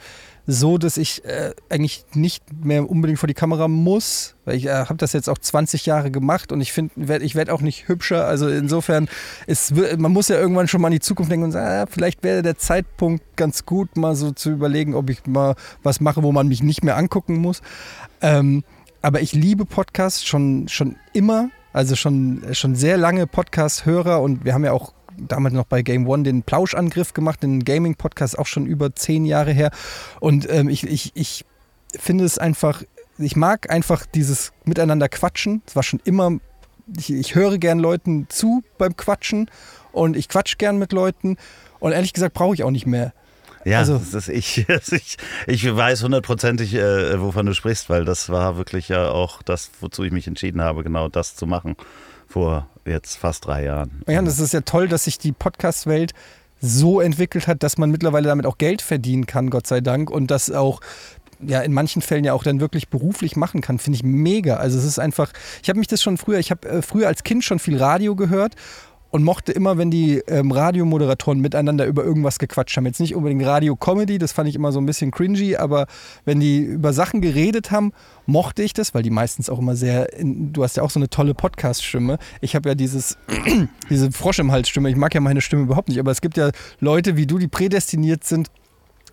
so, 0.47 0.79
dass 0.79 0.97
ich 0.97 1.25
äh, 1.25 1.53
eigentlich 1.69 2.05
nicht 2.15 2.43
mehr 2.65 2.89
unbedingt 2.89 3.19
vor 3.19 3.27
die 3.27 3.35
Kamera 3.35 3.69
muss, 3.69 4.35
weil 4.45 4.57
ich 4.57 4.67
äh, 4.67 4.87
habe 4.87 4.97
das 4.97 5.13
jetzt 5.13 5.29
auch 5.29 5.39
20 5.39 5.87
Jahre 5.87 6.11
gemacht 6.11 6.53
und 6.53 6.61
ich 6.61 6.73
finde, 6.73 7.19
ich 7.19 7.35
werde 7.35 7.53
auch 7.53 7.61
nicht 7.61 7.87
hübscher. 7.89 8.27
Also 8.27 8.49
insofern, 8.49 9.09
ist, 9.47 9.75
man 9.99 10.13
muss 10.13 10.29
ja 10.29 10.39
irgendwann 10.39 10.69
schon 10.69 10.81
mal 10.81 10.89
in 10.89 10.95
die 10.95 11.01
Zukunft 11.01 11.31
denken 11.31 11.45
und 11.45 11.53
sagen, 11.53 11.67
ah, 11.67 11.87
vielleicht 11.91 12.25
wäre 12.25 12.43
der 12.43 12.57
Zeitpunkt 12.57 13.23
ganz 13.37 13.67
gut, 13.67 13.97
mal 13.97 14.17
so 14.17 14.33
zu 14.33 14.51
überlegen, 14.51 14.95
ob 14.95 15.11
ich 15.11 15.27
mal 15.27 15.55
was 15.83 16.01
mache, 16.01 16.23
wo 16.23 16.33
man 16.33 16.49
mich 16.49 16.63
nicht 16.63 16.83
mehr 16.83 16.97
angucken 16.97 17.37
muss. 17.37 17.61
Ähm, 18.21 18.65
aber 19.01 19.21
ich 19.21 19.33
liebe 19.33 19.65
Podcasts 19.65 20.25
schon, 20.25 20.69
schon 20.69 20.97
immer. 21.13 21.51
Also 21.73 21.97
schon, 21.97 22.43
schon 22.53 22.75
sehr 22.75 22.97
lange 22.97 23.27
Podcast-Hörer 23.27 24.21
und 24.21 24.45
wir 24.45 24.53
haben 24.55 24.65
ja 24.65 24.73
auch 24.73 24.93
damals 25.17 25.55
noch 25.55 25.65
bei 25.65 25.83
Game 25.83 26.07
One 26.07 26.23
den 26.23 26.43
Plauschangriff 26.43 27.15
gemacht, 27.15 27.43
den 27.43 27.65
Gaming-Podcast 27.65 28.39
auch 28.39 28.47
schon 28.47 28.67
über 28.67 28.95
zehn 28.95 29.25
Jahre 29.25 29.53
her. 29.53 29.71
Und 30.21 30.49
ähm, 30.51 30.69
ich, 30.69 30.85
ich, 30.85 31.13
ich 31.15 31.45
finde 31.99 32.25
es 32.25 32.39
einfach, 32.39 32.83
ich 33.19 33.37
mag 33.37 33.71
einfach 33.71 34.07
dieses 34.07 34.53
Miteinander 34.65 35.09
quatschen. 35.09 35.63
Es 35.67 35.77
war 35.77 35.83
schon 35.83 36.01
immer, 36.05 36.39
ich, 36.97 37.11
ich 37.11 37.35
höre 37.35 37.59
gern 37.59 37.79
Leuten 37.79 38.27
zu 38.29 38.63
beim 38.79 38.97
Quatschen 38.97 39.51
und 39.93 40.17
ich 40.17 40.29
quatsch 40.29 40.59
gern 40.59 40.79
mit 40.79 40.93
Leuten. 40.93 41.37
Und 41.79 41.93
ehrlich 41.93 42.13
gesagt 42.13 42.35
brauche 42.35 42.55
ich 42.55 42.65
auch 42.65 42.71
nicht 42.71 42.87
mehr. 42.87 43.13
Ja, 43.65 43.79
also, 43.79 43.99
das 43.99 44.15
ist 44.15 44.29
ich, 44.29 44.67
ich, 44.93 45.17
ich 45.47 45.77
weiß 45.77 46.03
hundertprozentig, 46.03 46.75
äh, 46.75 47.21
wovon 47.21 47.47
du 47.47 47.55
sprichst, 47.55 47.91
weil 47.91 48.05
das 48.05 48.29
war 48.29 48.57
wirklich 48.57 48.89
ja 48.89 49.11
auch 49.11 49.43
das, 49.43 49.71
wozu 49.81 50.05
ich 50.05 50.13
mich 50.13 50.27
entschieden 50.27 50.61
habe, 50.61 50.83
genau 50.83 51.09
das 51.09 51.37
zu 51.37 51.47
machen 51.47 51.77
vor 52.27 52.69
jetzt 52.85 53.17
fast 53.17 53.47
drei 53.47 53.65
Jahren. 53.65 54.03
Ja, 54.09 54.21
das 54.23 54.39
ist 54.39 54.53
ja 54.53 54.63
toll, 54.63 54.89
dass 54.89 55.05
sich 55.05 55.19
die 55.19 55.33
Podcast-Welt 55.33 56.13
so 56.61 57.01
entwickelt 57.01 57.47
hat, 57.47 57.63
dass 57.63 57.77
man 57.77 57.91
mittlerweile 57.91 58.29
damit 58.29 58.47
auch 58.47 58.59
Geld 58.59 58.83
verdienen 58.83 59.27
kann, 59.27 59.51
Gott 59.51 59.67
sei 59.67 59.81
Dank, 59.81 60.11
und 60.11 60.31
das 60.31 60.51
auch 60.51 60.81
ja 61.45 61.61
in 61.61 61.73
manchen 61.73 62.03
Fällen 62.03 62.25
ja 62.25 62.33
auch 62.33 62.45
dann 62.45 62.61
wirklich 62.61 62.89
beruflich 62.89 63.37
machen 63.37 63.61
kann, 63.61 63.79
finde 63.79 63.97
ich 63.97 64.05
mega. 64.05 64.57
Also 64.57 64.79
es 64.79 64.85
ist 64.85 64.99
einfach, 64.99 65.33
ich 65.63 65.69
habe 65.69 65.79
mich 65.79 65.89
das 65.89 66.01
schon 66.01 66.17
früher, 66.17 66.39
ich 66.39 66.51
habe 66.51 66.69
äh, 66.69 66.83
früher 66.83 67.09
als 67.09 67.25
Kind 67.25 67.45
schon 67.45 67.59
viel 67.59 67.79
Radio 67.79 68.15
gehört 68.15 68.55
und 69.13 69.23
mochte 69.25 69.53
immer, 69.53 69.77
wenn 69.77 69.91
die 69.91 70.23
ähm, 70.27 70.51
Radiomoderatoren 70.51 71.39
miteinander 71.39 71.87
über 71.87 72.03
irgendwas 72.03 72.39
gequatscht 72.39 72.77
haben. 72.77 72.87
Jetzt 72.87 72.99
nicht 72.99 73.15
unbedingt 73.15 73.45
Radio-Comedy, 73.45 74.19
das 74.19 74.33
fand 74.33 74.49
ich 74.49 74.55
immer 74.55 74.73
so 74.73 74.81
ein 74.81 74.87
bisschen 74.87 75.11
cringy, 75.11 75.57
aber 75.57 75.87
wenn 76.25 76.41
die 76.41 76.61
über 76.61 76.95
Sachen 76.95 77.21
geredet 77.21 77.71
haben, 77.71 77.93
mochte 78.25 78.63
ich 78.63 78.73
das, 78.73 78.95
weil 78.95 79.03
die 79.03 79.11
meistens 79.11 79.51
auch 79.51 79.59
immer 79.59 79.77
sehr, 79.77 80.15
in, 80.15 80.55
du 80.55 80.65
hast 80.65 80.79
ja 80.79 80.83
auch 80.83 80.91
so 80.91 80.99
eine 80.99 81.11
tolle 81.11 81.35
Podcast-Stimme. 81.35 82.19
Ich 82.41 82.57
habe 82.57 82.71
ja 82.71 82.75
dieses, 82.75 83.19
diese 83.91 84.11
Frosch 84.11 84.39
im 84.39 84.51
Hals-Stimme, 84.51 84.89
ich 84.89 84.97
mag 84.97 85.15
ja 85.15 85.21
meine 85.21 85.43
Stimme 85.43 85.65
überhaupt 85.65 85.91
nicht, 85.91 86.01
aber 86.01 86.11
es 86.11 86.23
gibt 86.23 86.39
ja 86.39 86.51
Leute 86.81 87.17
wie 87.17 87.27
du, 87.27 87.37
die 87.39 87.49
prädestiniert 87.49 88.25
sind, 88.25 88.51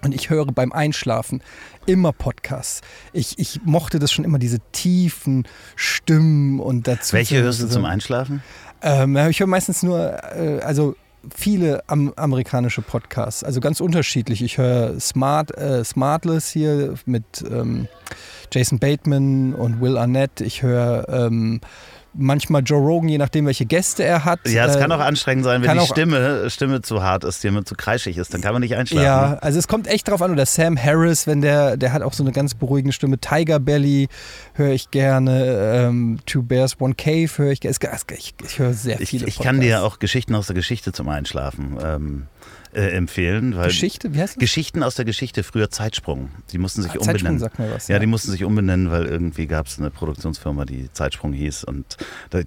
und 0.01 0.15
ich 0.15 0.29
höre 0.29 0.45
beim 0.45 0.71
Einschlafen 0.71 1.41
immer 1.85 2.13
Podcasts. 2.13 2.81
Ich, 3.11 3.37
ich 3.37 3.59
mochte 3.65 3.99
das 3.99 4.13
schon 4.13 4.23
immer, 4.23 4.39
diese 4.39 4.59
tiefen 4.71 5.45
Stimmen 5.75 6.61
und 6.61 6.87
dazu. 6.87 7.17
Welche 7.17 7.41
hörst 7.41 7.61
du 7.61 7.67
zum 7.67 7.83
Einschlafen? 7.83 8.41
Ähm, 8.81 9.17
ich 9.29 9.39
höre 9.39 9.47
meistens 9.47 9.83
nur, 9.83 9.99
äh, 10.35 10.59
also 10.61 10.95
viele 11.35 11.83
am, 11.87 12.13
amerikanische 12.15 12.81
Podcasts, 12.81 13.43
also 13.43 13.59
ganz 13.59 13.81
unterschiedlich. 13.81 14.41
Ich 14.41 14.57
höre 14.57 14.99
Smart, 14.99 15.55
äh, 15.57 15.83
Smartless 15.83 16.49
hier 16.49 16.95
mit 17.05 17.23
ähm, 17.49 17.87
Jason 18.51 18.79
Bateman 18.79 19.53
und 19.53 19.81
Will 19.81 19.97
Arnett. 19.97 20.41
Ich 20.41 20.63
höre 20.63 21.07
ähm, 21.09 21.61
manchmal 22.13 22.61
Joe 22.63 22.79
Rogan, 22.79 23.09
je 23.09 23.17
nachdem, 23.17 23.45
welche 23.45 23.65
Gäste 23.65 24.03
er 24.03 24.25
hat. 24.25 24.39
Ja, 24.47 24.65
es 24.65 24.75
Äh, 24.75 24.79
kann 24.79 24.91
auch 24.91 24.99
anstrengend 24.99 25.45
sein, 25.45 25.61
wenn 25.61 25.77
die 25.77 25.85
Stimme, 25.85 26.49
Stimme 26.49 26.81
zu 26.81 27.03
hart 27.03 27.23
ist, 27.23 27.43
die 27.43 27.47
immer 27.47 27.63
zu 27.65 27.75
kreischig 27.75 28.17
ist, 28.17 28.33
dann 28.33 28.41
kann 28.41 28.53
man 28.53 28.61
nicht 28.61 28.75
einschlafen. 28.75 29.03
Ja, 29.05 29.37
also 29.41 29.59
es 29.59 29.67
kommt 29.67 29.87
echt 29.87 30.07
drauf 30.07 30.21
an. 30.21 30.31
Oder 30.31 30.45
Sam 30.45 30.77
Harris, 30.81 31.27
wenn 31.27 31.41
der, 31.41 31.77
der 31.77 31.93
hat 31.93 32.01
auch 32.01 32.13
so 32.13 32.23
eine 32.23 32.31
ganz 32.31 32.53
beruhigende 32.53 32.93
Stimme. 32.93 33.17
Tiger 33.19 33.59
Belly 33.59 34.07
höre 34.53 34.71
ich 34.71 34.91
gerne. 34.91 35.87
Ähm, 35.87 36.19
Two 36.25 36.43
Bears, 36.43 36.79
One 36.79 36.95
Cave 36.95 37.29
höre 37.37 37.51
ich 37.51 37.59
gerne. 37.61 37.75
Ich, 38.17 38.33
ich 38.43 38.59
höre 38.59 38.73
sehr 38.73 38.99
Ich, 38.99 39.09
viele 39.09 39.27
ich 39.27 39.39
kann 39.39 39.59
dir 39.59 39.83
auch 39.83 39.99
Geschichten 39.99 40.35
aus 40.35 40.47
der 40.47 40.55
Geschichte 40.55 40.91
zum 40.91 41.09
Einschlafen 41.09 41.77
ähm, 41.83 42.27
äh, 42.73 42.89
empfehlen. 42.91 43.55
Weil 43.55 43.67
Geschichte, 43.67 44.13
wie 44.13 44.19
heißt 44.21 44.35
das? 44.35 44.39
Geschichten 44.39 44.83
aus 44.83 44.95
der 44.95 45.05
Geschichte, 45.05 45.43
früher 45.43 45.69
Zeitsprung. 45.69 46.29
Die 46.51 46.57
mussten 46.57 46.81
sich 46.81 46.91
Ah, 46.91 46.95
Zeitsprung 46.95 47.15
umbenennen. 47.15 47.39
sagt 47.39 47.59
mir 47.59 47.71
was. 47.73 47.87
Ja, 47.87 47.99
die 47.99 48.05
mussten 48.05 48.31
sich 48.31 48.43
umbenennen, 48.43 48.91
weil 48.91 49.05
irgendwie 49.05 49.47
gab 49.47 49.67
es 49.67 49.79
eine 49.79 49.89
Produktionsfirma, 49.89 50.65
die 50.65 50.91
Zeitsprung 50.93 51.33
hieß 51.33 51.63
und 51.63 51.97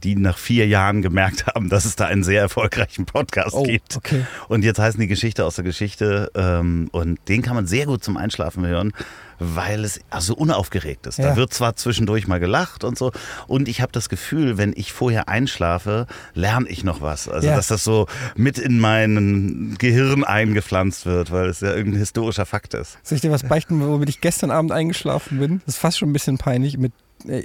die 0.03 0.15
nach 0.17 0.39
vier 0.39 0.67
Jahren 0.67 1.03
gemerkt 1.03 1.47
haben, 1.55 1.69
dass 1.69 1.85
es 1.85 1.97
da 1.97 2.07
einen 2.07 2.25
sehr 2.25 2.41
erfolgreichen 2.41 3.05
Podcast 3.07 3.55
Oh, 3.55 3.63
gibt. 3.65 3.97
okay. 3.97 4.25
Und 4.49 4.65
jetzt 4.65 4.79
heißen 4.79 5.01
die 5.01 5.09
Geschichte 5.09 5.45
aus 5.45 5.57
der 5.57 5.65
Geschichte 5.65 6.31
ähm, 6.35 6.89
und 6.93 7.19
den 7.29 7.43
kann 7.43 7.55
man 7.57 7.67
sehr 7.67 7.87
gut 7.87 8.05
zum 8.05 8.17
Einschlafen 8.17 8.67
hören, 8.67 8.93
weil 9.39 9.85
es 9.85 10.01
also 10.11 10.35
unaufgeregt 10.35 11.07
ist. 11.07 11.19
Da 11.19 11.31
Ja. 11.31 11.37
wird 11.37 11.53
zwar 11.53 11.77
zwischendurch 11.77 12.27
mal 12.27 12.41
gelacht 12.41 12.85
und 12.85 12.97
so 12.99 13.13
und 13.47 13.69
ich 13.69 13.81
habe 13.81 13.93
das 13.93 14.09
Gefühl, 14.09 14.59
wenn 14.59 14.73
ich 14.77 14.93
vorher 14.93 15.29
einschlafe, 15.29 16.07
lerne 16.35 16.69
ich 16.69 16.85
noch 16.85 17.01
was. 17.01 17.29
Also 17.29 17.49
Ja. 17.49 17.57
dass 17.57 17.67
das 17.69 17.85
so 17.85 18.07
mit 18.37 18.59
in 18.59 18.79
mein 18.79 19.77
Gehirn 19.79 20.25
eingepflanzt 20.25 21.07
wird, 21.07 21.31
weil 21.31 21.47
es 21.49 21.61
ja 21.61 21.75
irgendein 21.75 22.01
historischer 22.01 22.47
Fakt 22.47 22.75
ist. 22.75 22.99
Soll 23.03 23.17
ich 23.17 23.23
dir 23.23 23.31
was 23.31 23.43
beichten, 23.45 23.81
womit 23.81 24.09
ich 24.09 24.21
gestern 24.21 24.51
Abend 24.51 24.73
eingeschlafen 24.73 25.39
bin? 25.39 25.63
Das 25.67 25.75
ist 25.77 25.81
fast 25.81 25.99
schon 25.99 26.11
ein 26.11 26.13
bisschen 26.13 26.39
peinlich 26.39 26.79
mit 26.79 26.93
äh, 27.27 27.43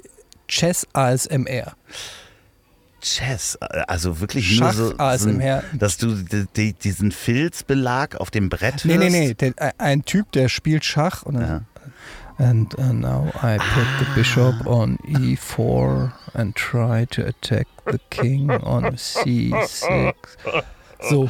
Chess 0.48 0.88
ASMR. 0.94 1.74
Chess, 3.02 3.58
also 3.62 4.20
wirklich 4.20 4.56
Schach 4.56 4.74
nur 4.74 4.74
so, 4.74 4.90
so 4.92 4.98
ASMR. 4.98 5.64
dass 5.74 5.98
du 5.98 6.16
die, 6.16 6.46
die, 6.56 6.74
diesen 6.74 7.12
Filzbelag 7.12 8.16
auf 8.16 8.32
dem 8.32 8.50
Brett 8.50 8.84
Nee, 8.86 8.98
hörst. 8.98 9.12
nee, 9.12 9.36
nee. 9.40 9.54
Äh, 9.58 9.72
ein 9.78 10.04
Typ, 10.04 10.32
der 10.32 10.50
spielt 10.50 10.84
Schach 10.84 11.22
und 11.24 11.36
dann. 11.36 11.44
Ja. 11.48 11.62
And 12.40 12.74
uh, 12.80 12.92
now 12.92 13.32
I 13.42 13.58
put 13.58 14.06
the 14.06 14.16
bishop 14.16 14.68
on 14.68 14.98
e4 15.06 16.14
and 16.36 16.56
try 16.56 17.06
to 17.06 17.26
attack 17.26 17.68
the 17.86 18.00
king 18.10 18.52
on 18.52 18.84
c6. 18.84 20.14
So, 21.12 21.30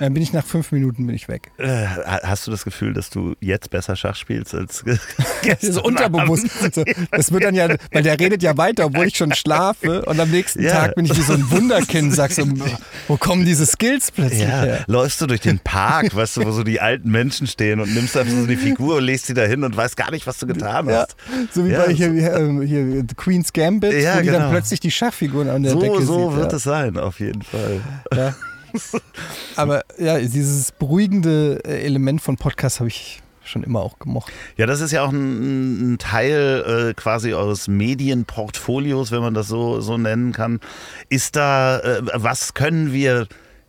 dann 0.00 0.14
bin 0.14 0.22
ich 0.22 0.32
nach 0.32 0.44
fünf 0.44 0.72
Minuten 0.72 1.06
bin 1.06 1.14
ich 1.14 1.28
weg. 1.28 1.50
Äh, 1.58 1.86
Hast 2.06 2.46
du 2.46 2.50
das 2.50 2.64
Gefühl, 2.64 2.92
dass 2.92 3.10
du 3.10 3.34
jetzt 3.40 3.70
besser 3.70 3.96
Schach 3.96 4.16
spielst 4.16 4.54
als 4.54 4.84
Das 4.86 5.00
gestern 5.42 5.70
ist 5.70 5.78
unterbewusst. 5.78 6.46
So, 6.74 6.84
das 7.10 7.32
wird 7.32 7.44
dann 7.44 7.54
ja, 7.54 7.68
weil 7.92 8.02
der 8.02 8.18
redet 8.18 8.42
ja 8.42 8.56
weiter, 8.56 8.86
obwohl 8.86 9.06
ich 9.06 9.16
schon 9.16 9.32
schlafe. 9.34 10.04
Und 10.04 10.18
am 10.20 10.30
nächsten 10.30 10.62
Ja. 10.62 10.72
Tag 10.72 10.94
bin 10.94 11.04
ich 11.04 11.16
wie 11.16 11.22
so 11.22 11.32
ein 11.32 11.50
Wunderkind, 11.50 12.14
sag 12.14 12.32
so, 12.32 12.44
wo 13.08 13.16
kommen 13.16 13.44
diese 13.44 13.66
Skills 13.66 14.10
plötzlich 14.10 14.40
Ja, 14.42 14.62
her? 14.62 14.84
läufst 14.86 15.20
du 15.20 15.26
durch 15.26 15.40
den 15.40 15.58
Park, 15.58 16.14
weißt 16.14 16.36
du, 16.38 16.44
wo 16.44 16.50
so 16.52 16.62
die 16.64 16.80
alten 16.80 17.10
Menschen 17.10 17.46
stehen 17.46 17.80
und 17.80 17.94
nimmst 17.94 18.16
einfach 18.16 18.32
so 18.34 18.42
eine 18.44 18.56
Figur 18.56 18.96
und 18.96 19.04
legst 19.04 19.26
sie 19.26 19.34
da 19.34 19.42
hin 19.42 19.64
und 19.64 19.76
weißt 19.76 19.96
gar 19.96 20.10
nicht, 20.10 20.26
was 20.26 20.38
du 20.38 20.46
getan 20.46 20.88
Ja, 20.88 21.00
hast. 21.02 21.16
so 21.54 21.64
wie 21.66 21.72
bei 21.72 21.92
hier, 21.92 22.10
hier, 22.12 22.62
hier 22.64 23.04
Queen's 23.16 23.52
Gambit, 23.52 23.94
Ja, 23.94 24.16
wo 24.16 24.20
die 24.20 24.26
genau. 24.26 24.38
dann 24.40 24.50
plötzlich 24.50 24.80
die 24.80 24.90
Schachfiguren 24.90 25.48
an 25.48 25.62
der 25.62 25.72
So, 25.72 25.80
Decke 25.80 26.02
so 26.02 26.30
sieht. 26.30 26.38
wird 26.38 26.52
es 26.52 26.62
sein, 26.62 26.96
auf 26.98 27.20
jeden 27.20 27.42
Fall. 27.42 27.80
Ja. 28.14 28.34
Aber 29.56 29.84
ja, 29.98 30.18
dieses 30.18 30.72
beruhigende 30.72 31.60
äh, 31.64 31.84
Element 31.84 32.20
von 32.20 32.36
Podcasts 32.36 32.80
habe 32.80 32.88
ich 32.88 33.22
schon 33.44 33.62
immer 33.62 33.80
auch 33.80 33.98
gemocht. 33.98 34.32
Ja, 34.56 34.66
das 34.66 34.80
ist 34.80 34.92
ja 34.92 35.04
auch 35.04 35.12
ein, 35.12 35.94
ein 35.94 35.98
Teil 35.98 36.90
äh, 36.90 36.94
quasi 36.94 37.32
eures 37.32 37.66
Medienportfolios, 37.66 39.10
wenn 39.10 39.20
man 39.20 39.34
das 39.34 39.48
so, 39.48 39.80
so 39.80 39.96
nennen 39.96 40.32
kann. 40.32 40.60
Ist 41.08 41.36
da, 41.36 41.78
äh, 41.78 42.02
was 42.14 42.54
können 42.54 42.92
wir 42.92 43.26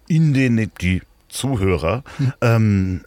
in 0.07 0.33
den, 0.33 0.71
die 0.81 1.01
Zuhörer, 1.29 2.03
ähm, 2.41 3.03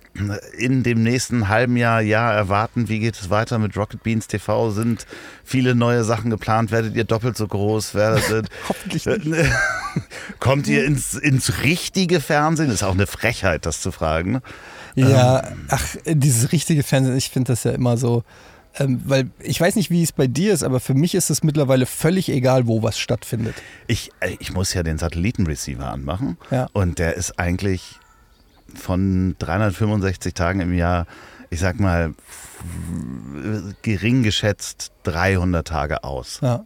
in 0.56 0.82
dem 0.82 1.02
nächsten 1.02 1.48
halben 1.48 1.76
Jahr, 1.76 2.00
Jahr 2.00 2.32
erwarten? 2.32 2.88
Wie 2.88 3.00
geht 3.00 3.14
es 3.16 3.30
weiter 3.30 3.58
mit 3.58 3.76
Rocket 3.76 4.02
Beans 4.02 4.26
TV? 4.28 4.70
Sind 4.70 5.06
viele 5.44 5.74
neue 5.74 6.04
Sachen 6.04 6.30
geplant? 6.30 6.70
Werdet 6.70 6.94
ihr 6.96 7.04
doppelt 7.04 7.36
so 7.36 7.46
groß? 7.46 7.94
Werdet, 7.94 8.48
Hoffentlich 8.68 9.06
äh, 9.06 9.18
nicht. 9.18 9.50
kommt 10.40 10.68
ihr 10.68 10.84
ins, 10.84 11.14
ins 11.14 11.62
richtige 11.62 12.20
Fernsehen? 12.20 12.70
Ist 12.70 12.82
auch 12.82 12.94
eine 12.94 13.06
Frechheit, 13.06 13.66
das 13.66 13.80
zu 13.80 13.92
fragen. 13.92 14.40
Ja, 14.94 15.42
ach, 15.68 15.84
dieses 16.06 16.52
richtige 16.52 16.82
Fernsehen, 16.82 17.16
ich 17.16 17.30
finde 17.30 17.52
das 17.52 17.64
ja 17.64 17.72
immer 17.72 17.96
so, 17.96 18.24
ähm, 18.78 19.00
weil 19.04 19.30
ich 19.40 19.60
weiß 19.60 19.74
nicht, 19.76 19.90
wie 19.90 20.02
es 20.02 20.12
bei 20.12 20.26
dir 20.26 20.52
ist, 20.52 20.62
aber 20.62 20.80
für 20.80 20.94
mich 20.94 21.14
ist 21.14 21.30
es 21.30 21.42
mittlerweile 21.42 21.86
völlig 21.86 22.28
egal, 22.30 22.66
wo 22.66 22.82
was 22.82 22.98
stattfindet. 22.98 23.54
Ich, 23.86 24.10
äh, 24.20 24.36
ich 24.38 24.52
muss 24.52 24.72
ja 24.74 24.82
den 24.82 24.98
Satellitenreceiver 24.98 25.86
anmachen 25.90 26.36
Ja. 26.50 26.68
und 26.72 26.98
der 26.98 27.16
ist 27.16 27.38
eigentlich 27.38 27.98
von 28.74 29.36
365 29.38 30.34
Tagen 30.34 30.60
im 30.60 30.74
Jahr, 30.74 31.06
ich 31.50 31.60
sag 31.60 31.80
mal, 31.80 32.14
gering 33.82 34.22
geschätzt 34.22 34.92
300 35.04 35.66
Tage 35.66 36.04
aus. 36.04 36.38
Ja. 36.42 36.64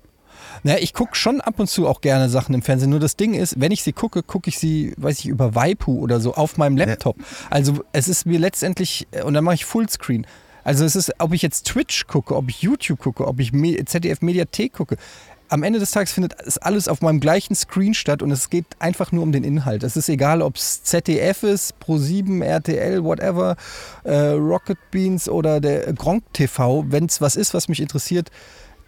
Naja, 0.62 0.78
ich 0.80 0.94
gucke 0.94 1.16
schon 1.16 1.40
ab 1.40 1.58
und 1.58 1.68
zu 1.68 1.86
auch 1.86 2.00
gerne 2.00 2.28
Sachen 2.28 2.54
im 2.54 2.62
Fernsehen. 2.62 2.90
Nur 2.90 3.00
das 3.00 3.16
Ding 3.16 3.34
ist, 3.34 3.60
wenn 3.60 3.72
ich 3.72 3.82
sie 3.82 3.92
gucke, 3.92 4.22
gucke 4.22 4.48
ich 4.48 4.58
sie, 4.58 4.94
weiß 4.96 5.20
ich, 5.20 5.26
über 5.26 5.54
Waipu 5.54 5.98
oder 5.98 6.20
so 6.20 6.34
auf 6.34 6.56
meinem 6.56 6.76
Laptop. 6.76 7.16
Also 7.50 7.84
es 7.92 8.08
ist 8.08 8.26
mir 8.26 8.38
letztendlich, 8.38 9.06
und 9.24 9.34
dann 9.34 9.44
mache 9.44 9.56
ich 9.56 9.64
Fullscreen. 9.64 10.26
Also 10.64 10.84
es 10.84 10.96
ist, 10.96 11.12
ob 11.20 11.32
ich 11.32 11.42
jetzt 11.42 11.66
Twitch 11.66 12.06
gucke, 12.06 12.34
ob 12.34 12.48
ich 12.48 12.62
YouTube 12.62 12.98
gucke, 12.98 13.26
ob 13.26 13.38
ich 13.38 13.52
ZDF 13.86 14.20
Mediathek 14.20 14.72
gucke. 14.72 14.96
Am 15.48 15.62
Ende 15.62 15.78
des 15.78 15.90
Tages 15.92 16.12
findet 16.12 16.34
es 16.44 16.58
alles 16.58 16.88
auf 16.88 17.02
meinem 17.02 17.20
gleichen 17.20 17.54
Screen 17.54 17.94
statt 17.94 18.22
und 18.22 18.30
es 18.30 18.50
geht 18.50 18.66
einfach 18.78 19.12
nur 19.12 19.22
um 19.22 19.32
den 19.32 19.44
Inhalt. 19.44 19.82
Es 19.84 19.96
ist 19.96 20.08
egal, 20.08 20.42
ob 20.42 20.56
es 20.56 20.82
ZDF 20.82 21.42
ist, 21.44 21.74
Pro7, 21.84 22.42
RTL, 22.42 23.04
whatever, 23.04 23.56
äh, 24.04 24.30
Rocket 24.30 24.78
Beans 24.90 25.28
oder 25.28 25.60
der 25.60 25.92
Gronk 25.92 26.24
TV. 26.32 26.84
Wenn 26.88 27.06
es 27.06 27.20
was 27.20 27.36
ist, 27.36 27.54
was 27.54 27.68
mich 27.68 27.80
interessiert, 27.80 28.30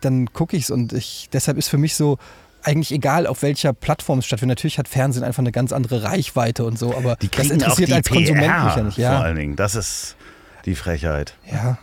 dann 0.01 0.33
gucke 0.33 0.57
ich 0.57 0.65
es 0.65 0.71
und 0.71 0.93
ich, 0.93 1.29
deshalb 1.33 1.59
ist 1.59 1.69
für 1.69 1.79
mich 1.79 1.95
so 1.95 2.19
eigentlich 2.63 2.93
egal, 2.93 3.27
auf 3.27 3.43
welcher 3.43 3.73
Plattform 3.73 4.19
es 4.19 4.27
stattfindet. 4.27 4.59
Natürlich 4.59 4.79
hat 4.79 4.89
Fernsehen 4.89 5.23
einfach 5.23 5.41
eine 5.41 5.53
ganz 5.53 5.73
andere 5.73 6.03
Reichweite 6.03 6.65
und 6.65 6.79
so, 6.79 6.95
aber 6.95 7.17
das 7.37 7.51
interessiert 7.51 7.93
als 7.93 8.09
Konsument 8.09 8.47
PR 8.47 8.65
mich 8.65 8.77
ja 8.77 8.83
nicht. 8.83 8.95
vor 8.97 9.03
Ja, 9.05 9.21
allen 9.21 9.37
Dingen. 9.37 9.57
Das 9.57 9.75
ist 9.77 10.17
die 10.69 10.77
Frechheit. 10.77 11.35
ja. 11.51 11.79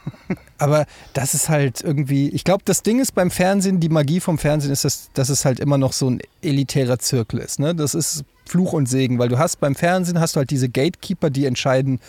Aber 0.57 0.85
das 1.13 1.33
ist 1.33 1.49
halt 1.49 1.81
irgendwie, 1.81 2.29
ich 2.29 2.43
glaube, 2.43 2.63
das 2.65 2.81
Ding 2.81 2.99
ist 2.99 3.13
beim 3.13 3.29
Fernsehen, 3.29 3.81
die 3.81 3.89
Magie 3.89 4.21
vom 4.21 4.37
Fernsehen 4.37 4.71
ist, 4.71 4.85
dass, 4.85 5.09
dass 5.13 5.29
es 5.29 5.43
halt 5.43 5.59
immer 5.59 5.77
noch 5.77 5.91
so 5.91 6.09
ein 6.09 6.21
elitärer 6.41 6.97
Zirkel 6.97 7.39
ist. 7.39 7.59
Ne? 7.59 7.75
Das 7.75 7.93
ist 7.93 8.23
Fluch 8.45 8.73
und 8.73 8.87
Segen, 8.87 9.19
weil 9.19 9.27
du 9.27 9.37
hast 9.37 9.59
beim 9.59 9.75
Fernsehen 9.75 10.19
hast 10.19 10.35
du 10.35 10.39
halt 10.39 10.51
diese 10.51 10.69
Gatekeeper, 10.69 11.29
die 11.29 11.45
entscheiden 11.45 11.99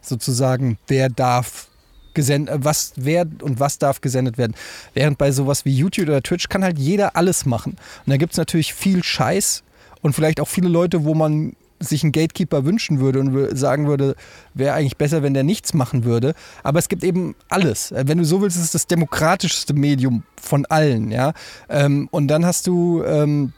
sozusagen, 0.00 0.78
wer 0.88 1.08
darf 1.08 1.68
gesendet, 2.14 2.56
was, 2.64 2.92
wer 2.96 3.26
und 3.42 3.60
was 3.60 3.78
darf 3.78 4.00
gesendet 4.00 4.36
werden. 4.36 4.54
Während 4.94 5.18
bei 5.18 5.30
sowas 5.30 5.64
wie 5.64 5.74
YouTube 5.74 6.08
oder 6.08 6.22
Twitch 6.22 6.48
kann 6.48 6.64
halt 6.64 6.78
jeder 6.78 7.16
alles 7.16 7.46
machen. 7.46 7.72
Und 8.04 8.10
da 8.10 8.16
gibt 8.16 8.32
es 8.32 8.38
natürlich 8.38 8.74
viel 8.74 9.04
Scheiß 9.04 9.62
und 10.00 10.14
vielleicht 10.14 10.40
auch 10.40 10.48
viele 10.48 10.68
Leute, 10.68 11.04
wo 11.04 11.14
man 11.14 11.54
sich 11.82 12.02
einen 12.02 12.12
Gatekeeper 12.12 12.64
wünschen 12.64 13.00
würde 13.00 13.20
und 13.20 13.56
sagen 13.56 13.86
würde, 13.86 14.16
wäre 14.54 14.74
eigentlich 14.74 14.96
besser, 14.96 15.22
wenn 15.22 15.34
der 15.34 15.44
nichts 15.44 15.74
machen 15.74 16.04
würde. 16.04 16.34
Aber 16.62 16.78
es 16.78 16.88
gibt 16.88 17.04
eben 17.04 17.34
alles. 17.48 17.92
Äh, 17.92 18.04
Wenn 18.06 18.18
du 18.18 18.24
so 18.24 18.40
willst, 18.40 18.56
ist 18.56 18.64
es 18.64 18.72
das 18.72 18.86
demokratischste 18.86 19.74
Medium 19.74 20.24
von 20.40 20.66
allen, 20.66 21.10
ja. 21.10 21.32
Ähm, 21.68 22.08
und 22.10 22.28
dann 22.28 22.46
hast 22.46 22.66
du 22.66 23.02
ähm, 23.04 23.52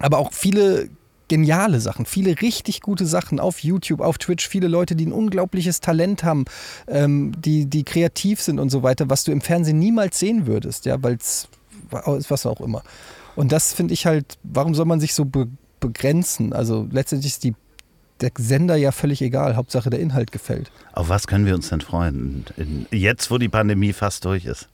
aber 0.00 0.18
auch 0.18 0.32
viele 0.32 0.88
geniale 1.28 1.80
Sachen, 1.80 2.04
viele 2.04 2.42
richtig 2.42 2.82
gute 2.82 3.06
Sachen 3.06 3.40
auf 3.40 3.60
YouTube, 3.60 4.00
auf 4.00 4.18
Twitch, 4.18 4.46
viele 4.46 4.68
Leute, 4.68 4.94
die 4.94 5.06
ein 5.06 5.12
unglaubliches 5.12 5.80
Talent 5.80 6.24
haben, 6.24 6.44
ähm, 6.88 7.32
die, 7.40 7.64
die 7.64 7.84
kreativ 7.84 8.42
sind 8.42 8.58
und 8.58 8.68
so 8.68 8.82
weiter, 8.82 9.08
was 9.08 9.24
du 9.24 9.32
im 9.32 9.40
Fernsehen 9.40 9.78
niemals 9.78 10.18
sehen 10.18 10.46
würdest, 10.46 10.84
ja, 10.84 11.02
weil 11.02 11.14
es 11.14 11.48
was 11.90 12.44
auch 12.44 12.60
immer. 12.60 12.82
Und 13.34 13.52
das 13.52 13.72
finde 13.72 13.94
ich 13.94 14.04
halt, 14.04 14.36
warum 14.42 14.74
soll 14.74 14.84
man 14.84 15.00
sich 15.00 15.14
so 15.14 15.24
be 15.24 15.48
begrenzen? 15.82 16.54
Also 16.54 16.88
letztendlich 16.90 17.32
ist 17.34 17.44
die, 17.44 17.54
der 18.22 18.30
Sender 18.38 18.76
ja 18.76 18.92
völlig 18.92 19.20
egal, 19.20 19.56
Hauptsache 19.56 19.90
der 19.90 20.00
Inhalt 20.00 20.32
gefällt. 20.32 20.72
Auf 20.94 21.10
was 21.10 21.26
können 21.26 21.44
wir 21.44 21.54
uns 21.54 21.68
denn 21.68 21.82
freuen? 21.82 22.46
Jetzt, 22.90 23.30
wo 23.30 23.36
die 23.36 23.50
Pandemie 23.50 23.92
fast 23.92 24.24
durch 24.24 24.46
ist. 24.46 24.68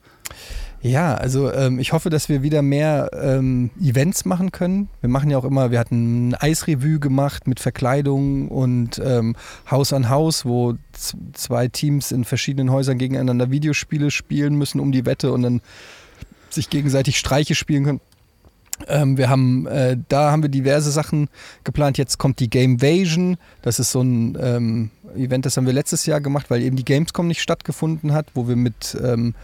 Ja, 0.80 1.14
also 1.14 1.52
ähm, 1.52 1.80
ich 1.80 1.92
hoffe, 1.92 2.08
dass 2.08 2.28
wir 2.28 2.44
wieder 2.44 2.62
mehr 2.62 3.10
ähm, 3.12 3.70
Events 3.80 4.24
machen 4.24 4.52
können. 4.52 4.88
Wir 5.00 5.10
machen 5.10 5.28
ja 5.28 5.36
auch 5.36 5.44
immer, 5.44 5.72
wir 5.72 5.80
hatten 5.80 6.28
ein 6.28 6.34
Eisrevue 6.34 7.00
gemacht 7.00 7.48
mit 7.48 7.58
Verkleidung 7.58 8.48
und 8.48 9.00
ähm, 9.04 9.34
Haus 9.68 9.92
an 9.92 10.08
Haus, 10.08 10.44
wo 10.44 10.74
zwei 11.32 11.66
Teams 11.66 12.12
in 12.12 12.24
verschiedenen 12.24 12.70
Häusern 12.70 12.96
gegeneinander 12.96 13.50
Videospiele 13.50 14.12
spielen 14.12 14.54
müssen 14.54 14.78
um 14.78 14.92
die 14.92 15.04
Wette 15.04 15.32
und 15.32 15.42
dann 15.42 15.62
sich 16.48 16.70
gegenseitig 16.70 17.18
Streiche 17.18 17.56
spielen 17.56 17.84
können. 17.84 18.00
Ähm, 18.86 19.16
wir 19.16 19.28
haben, 19.28 19.66
äh, 19.66 19.96
da 20.08 20.30
haben 20.30 20.42
wir 20.42 20.50
diverse 20.50 20.90
Sachen 20.90 21.28
geplant. 21.64 21.98
Jetzt 21.98 22.18
kommt 22.18 22.40
die 22.40 22.50
Gamevasion. 22.50 23.36
Das 23.62 23.78
ist 23.78 23.90
so 23.90 24.00
ein 24.00 24.38
ähm, 24.40 24.90
Event, 25.16 25.46
das 25.46 25.56
haben 25.56 25.66
wir 25.66 25.72
letztes 25.72 26.06
Jahr 26.06 26.20
gemacht, 26.20 26.50
weil 26.50 26.62
eben 26.62 26.76
die 26.76 26.84
Gamescom 26.84 27.26
nicht 27.26 27.40
stattgefunden 27.40 28.12
hat, 28.12 28.26
wo 28.34 28.48
wir 28.48 28.56
mit 28.56 28.96
ähm, 29.02 29.34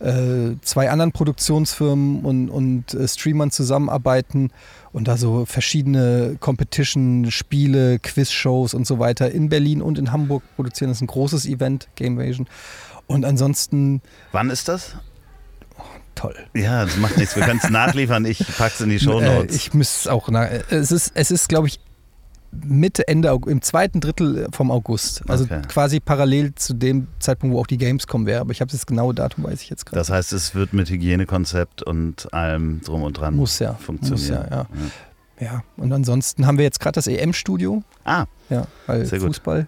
äh, 0.00 0.56
zwei 0.62 0.90
anderen 0.90 1.12
Produktionsfirmen 1.12 2.24
und, 2.24 2.48
und 2.48 2.94
äh, 2.94 3.06
Streamern 3.06 3.50
zusammenarbeiten 3.50 4.50
und 4.92 5.08
da 5.08 5.16
so 5.16 5.46
verschiedene 5.46 6.36
Competition, 6.40 7.30
Spiele, 7.30 7.98
Quiz-Shows 7.98 8.74
und 8.74 8.86
so 8.86 8.98
weiter 8.98 9.30
in 9.30 9.48
Berlin 9.48 9.80
und 9.80 9.98
in 9.98 10.12
Hamburg 10.12 10.42
produzieren. 10.56 10.90
Das 10.90 10.98
ist 10.98 11.02
ein 11.02 11.06
großes 11.06 11.46
Event, 11.46 11.88
Gamevasion. 11.94 12.48
Und 13.06 13.24
ansonsten. 13.24 14.00
Wann 14.32 14.50
ist 14.50 14.68
das? 14.68 14.96
Toll. 16.14 16.34
Ja, 16.54 16.84
das 16.84 16.96
macht 16.96 17.16
nichts. 17.16 17.36
Wir 17.36 17.44
können 17.44 17.60
es 17.62 17.70
nachliefern. 17.70 18.24
Ich 18.24 18.38
packe 18.56 18.74
es 18.74 18.80
in 18.80 18.90
die 18.90 19.00
Show 19.00 19.20
Notes. 19.20 19.52
Äh, 19.52 19.56
ich 19.56 19.74
müsste 19.74 20.00
es 20.00 20.06
auch. 20.08 20.28
Nach, 20.28 20.48
es 20.70 20.92
ist, 20.92 21.12
es 21.14 21.30
ist 21.30 21.48
glaube 21.48 21.68
ich, 21.68 21.80
Mitte, 22.52 23.08
Ende, 23.08 23.36
im 23.46 23.62
zweiten 23.62 24.00
Drittel 24.00 24.46
vom 24.52 24.70
August. 24.70 25.22
Also 25.28 25.44
okay. 25.44 25.62
quasi 25.68 26.00
parallel 26.00 26.54
zu 26.54 26.74
dem 26.74 27.08
Zeitpunkt, 27.18 27.56
wo 27.56 27.60
auch 27.60 27.66
die 27.66 27.78
Gamescom 27.78 28.26
wäre. 28.26 28.42
Aber 28.42 28.52
ich 28.52 28.60
habe 28.60 28.70
das 28.70 28.84
genaue 28.84 29.14
Datum, 29.14 29.44
weiß 29.44 29.62
ich 29.62 29.70
jetzt 29.70 29.86
gerade. 29.86 29.98
Das 29.98 30.10
heißt, 30.10 30.32
es 30.34 30.54
wird 30.54 30.74
mit 30.74 30.90
Hygienekonzept 30.90 31.82
und 31.82 32.32
allem 32.34 32.82
drum 32.82 33.02
und 33.02 33.14
dran 33.14 33.34
muss 33.34 33.58
ja, 33.58 33.74
funktionieren. 33.74 34.42
Muss 34.42 34.50
ja, 34.50 34.56
ja. 34.56 34.66
ja. 35.40 35.46
ja. 35.46 35.64
und 35.78 35.92
ansonsten 35.92 36.46
haben 36.46 36.58
wir 36.58 36.64
jetzt 36.64 36.78
gerade 36.78 36.94
das 36.94 37.06
EM-Studio. 37.06 37.82
Ah. 38.04 38.26
Ja, 38.50 38.66
weil 38.86 39.06
Fußball 39.06 39.66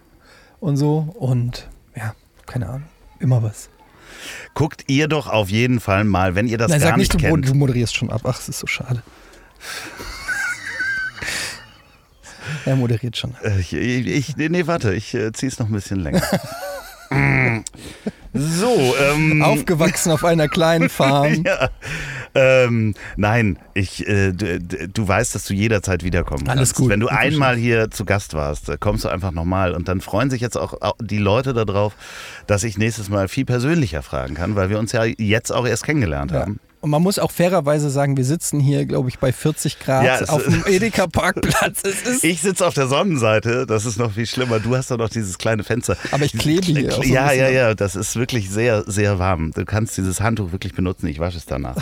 und 0.59 0.77
so. 0.77 1.15
Und 1.17 1.67
ja, 1.95 2.13
keine 2.45 2.67
Ahnung. 2.67 2.83
Immer 3.19 3.41
was. 3.41 3.69
Guckt 4.53 4.83
ihr 4.87 5.07
doch 5.07 5.27
auf 5.27 5.49
jeden 5.49 5.79
Fall 5.79 6.03
mal, 6.03 6.35
wenn 6.35 6.47
ihr 6.47 6.57
das 6.57 6.69
Nein, 6.69 6.79
gar 6.79 6.89
sag 6.89 6.97
nicht, 6.97 7.13
nicht 7.13 7.23
du, 7.23 7.29
kennt. 7.29 7.47
du 7.47 7.53
moderierst 7.53 7.95
schon 7.95 8.09
ab. 8.09 8.21
Ach, 8.25 8.39
es 8.39 8.49
ist 8.49 8.59
so 8.59 8.67
schade. 8.67 9.01
er 12.65 12.75
moderiert 12.75 13.17
schon. 13.17 13.35
Äh, 13.43 13.59
ich, 13.59 13.73
ich, 13.73 14.37
nee, 14.37 14.67
warte, 14.67 14.93
ich 14.93 15.13
äh, 15.13 15.31
ziehe 15.31 15.51
es 15.51 15.59
noch 15.59 15.67
ein 15.67 15.73
bisschen 15.73 15.99
länger. 15.99 16.21
so. 18.33 18.95
Ähm, 19.13 19.41
Aufgewachsen 19.41 20.11
auf 20.11 20.23
einer 20.23 20.47
kleinen 20.47 20.89
Farm. 20.89 21.43
ja. 21.45 21.69
Ähm, 22.33 22.95
nein, 23.15 23.57
ich, 23.73 24.05
äh, 24.07 24.33
du, 24.33 24.59
du, 24.59 25.07
weißt, 25.07 25.35
dass 25.35 25.45
du 25.45 25.53
jederzeit 25.53 26.03
wiederkommen 26.03 26.47
Alles 26.49 26.69
kannst. 26.69 26.75
gut. 26.75 26.89
Wenn 26.89 26.99
du 26.99 27.07
einmal 27.07 27.55
hier 27.55 27.89
zu 27.91 28.03
Gast 28.03 28.33
warst, 28.33 28.67
äh, 28.67 28.77
kommst 28.77 29.05
du 29.05 29.09
einfach 29.09 29.31
nochmal 29.31 29.73
und 29.73 29.87
dann 29.87 30.01
freuen 30.01 30.29
sich 30.29 30.41
jetzt 30.41 30.57
auch 30.57 30.77
die 30.99 31.17
Leute 31.17 31.53
darauf, 31.53 31.95
dass 32.45 32.65
ich 32.65 32.77
nächstes 32.77 33.07
Mal 33.09 33.29
viel 33.29 33.45
persönlicher 33.45 34.03
fragen 34.03 34.35
kann, 34.35 34.55
weil 34.57 34.69
wir 34.69 34.79
uns 34.79 34.91
ja 34.91 35.05
jetzt 35.05 35.51
auch 35.51 35.65
erst 35.65 35.85
kennengelernt 35.85 36.31
ja. 36.31 36.41
haben. 36.41 36.59
Und 36.81 36.89
man 36.91 37.01
muss 37.01 37.19
auch 37.19 37.31
fairerweise 37.31 37.89
sagen, 37.89 38.17
wir 38.17 38.25
sitzen 38.25 38.59
hier, 38.59 38.85
glaube 38.85 39.09
ich, 39.09 39.19
bei 39.19 39.31
40 39.31 39.79
Grad 39.79 40.05
ja, 40.05 40.27
auf 40.27 40.43
dem 40.43 40.63
Edeka-Parkplatz. 40.67 41.83
ich 42.21 42.41
sitze 42.41 42.65
auf 42.65 42.73
der 42.73 42.87
Sonnenseite, 42.87 43.65
das 43.65 43.85
ist 43.85 43.97
noch 43.97 44.13
viel 44.13 44.27
schlimmer. 44.27 44.59
Du 44.59 44.75
hast 44.75 44.91
doch 44.91 44.97
noch 44.97 45.09
dieses 45.09 45.37
kleine 45.37 45.63
Fenster. 45.63 45.97
Aber 46.11 46.25
ich 46.25 46.37
klebe 46.37 46.65
hier. 46.65 46.91
So 46.91 47.03
ja, 47.03 47.31
ja, 47.31 47.49
ja, 47.49 47.73
das 47.73 47.95
ist 47.95 48.15
wirklich 48.15 48.49
sehr, 48.49 48.83
sehr 48.85 49.19
warm. 49.19 49.51
Du 49.51 49.65
kannst 49.65 49.97
dieses 49.97 50.21
Handtuch 50.21 50.51
wirklich 50.51 50.73
benutzen, 50.73 51.07
ich 51.07 51.19
wasche 51.19 51.37
es 51.37 51.45
danach. 51.45 51.75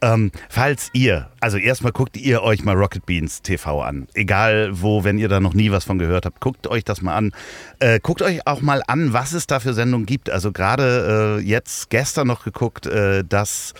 ähm, 0.00 0.30
falls 0.48 0.90
ihr, 0.92 1.28
also 1.40 1.58
erstmal 1.58 1.92
guckt 1.92 2.16
ihr 2.16 2.42
euch 2.42 2.64
mal 2.64 2.74
Rocket 2.74 3.04
Beans 3.06 3.42
TV 3.42 3.82
an. 3.82 4.08
Egal 4.14 4.70
wo, 4.72 5.04
wenn 5.04 5.18
ihr 5.18 5.28
da 5.28 5.40
noch 5.40 5.54
nie 5.54 5.70
was 5.70 5.84
von 5.84 5.98
gehört 5.98 6.26
habt, 6.26 6.40
guckt 6.40 6.66
euch 6.66 6.84
das 6.84 7.02
mal 7.02 7.16
an. 7.16 7.32
Äh, 7.80 8.00
guckt 8.00 8.22
euch 8.22 8.46
auch 8.46 8.60
mal 8.60 8.82
an, 8.86 9.12
was 9.12 9.32
es 9.32 9.46
da 9.46 9.60
für 9.60 9.74
Sendungen 9.74 10.06
gibt. 10.06 10.30
Also 10.30 10.52
gerade 10.52 11.38
äh, 11.38 11.42
jetzt 11.42 11.90
gestern 11.90 12.26
noch 12.26 12.44
geguckt, 12.44 12.86
äh, 12.86 13.24
dass 13.24 13.74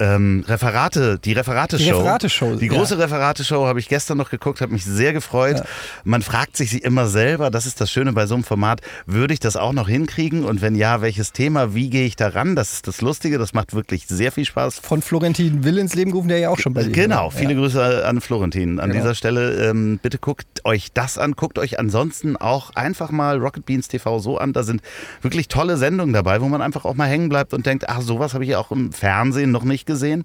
ähm, 0.00 0.44
Referate, 0.48 1.18
die 1.18 1.32
Referate-Show. 1.32 1.84
Die 1.84 1.90
Referate-Show. 1.90 2.56
Die 2.56 2.68
große 2.68 2.94
ja. 2.94 3.02
Referate-Show 3.02 3.66
habe 3.66 3.78
ich 3.78 3.88
gestern 3.88 4.18
noch 4.18 4.30
geguckt, 4.30 4.60
habe 4.62 4.72
mich 4.72 4.84
sehr 4.84 5.12
gefreut. 5.12 5.58
Ja. 5.58 5.64
Man 6.04 6.22
fragt 6.22 6.56
sich 6.56 6.82
immer 6.82 7.06
selber, 7.06 7.50
das 7.50 7.66
ist 7.66 7.80
das 7.80 7.90
Schöne 7.90 8.12
bei 8.12 8.26
so 8.26 8.34
einem 8.34 8.44
Format, 8.44 8.80
würde 9.04 9.34
ich 9.34 9.40
das 9.40 9.56
auch 9.56 9.72
noch 9.72 9.88
hinkriegen? 9.88 10.44
Und 10.44 10.62
wenn 10.62 10.74
ja, 10.74 11.02
welches 11.02 11.32
Thema, 11.32 11.74
wie 11.74 11.90
gehe 11.90 12.06
ich 12.06 12.16
da 12.16 12.28
ran? 12.28 12.56
Das 12.56 12.72
ist 12.72 12.88
das 12.88 13.02
Lustige, 13.02 13.36
das 13.36 13.52
macht 13.52 13.74
wirklich 13.74 14.06
sehr 14.06 14.32
viel 14.32 14.46
Spaß. 14.46 14.78
Von 14.78 15.02
Florentin 15.02 15.64
Will 15.64 15.76
ins 15.76 15.94
Leben 15.94 16.12
gerufen, 16.12 16.28
der 16.28 16.38
ja 16.38 16.48
auch 16.48 16.58
schon 16.58 16.72
bei 16.72 16.82
dir 16.82 16.90
Genau, 16.90 17.28
viele 17.28 17.52
ja. 17.52 17.58
Grüße 17.58 18.06
an 18.06 18.20
Florentin. 18.22 18.80
An 18.80 18.90
genau. 18.90 19.02
dieser 19.02 19.14
Stelle 19.14 19.68
ähm, 19.68 20.00
bitte 20.02 20.18
guckt 20.18 20.64
euch 20.64 20.92
das 20.92 21.18
an, 21.18 21.32
guckt 21.32 21.58
euch 21.58 21.78
ansonsten 21.78 22.36
auch 22.36 22.70
einfach 22.74 23.10
mal 23.10 23.38
Rocket 23.38 23.66
Beans 23.66 23.88
TV 23.88 24.18
so 24.18 24.38
an. 24.38 24.54
Da 24.54 24.62
sind 24.62 24.80
wirklich 25.20 25.48
tolle 25.48 25.76
Sendungen 25.76 26.14
dabei, 26.14 26.40
wo 26.40 26.48
man 26.48 26.62
einfach 26.62 26.86
auch 26.86 26.94
mal 26.94 27.06
hängen 27.06 27.28
bleibt 27.28 27.52
und 27.52 27.66
denkt, 27.66 27.88
ach, 27.88 28.00
sowas 28.00 28.32
habe 28.32 28.44
ich 28.44 28.56
auch 28.56 28.70
im 28.70 28.92
Fernsehen 28.92 29.50
noch 29.50 29.64
nicht 29.64 29.89
gesehen. 29.90 30.24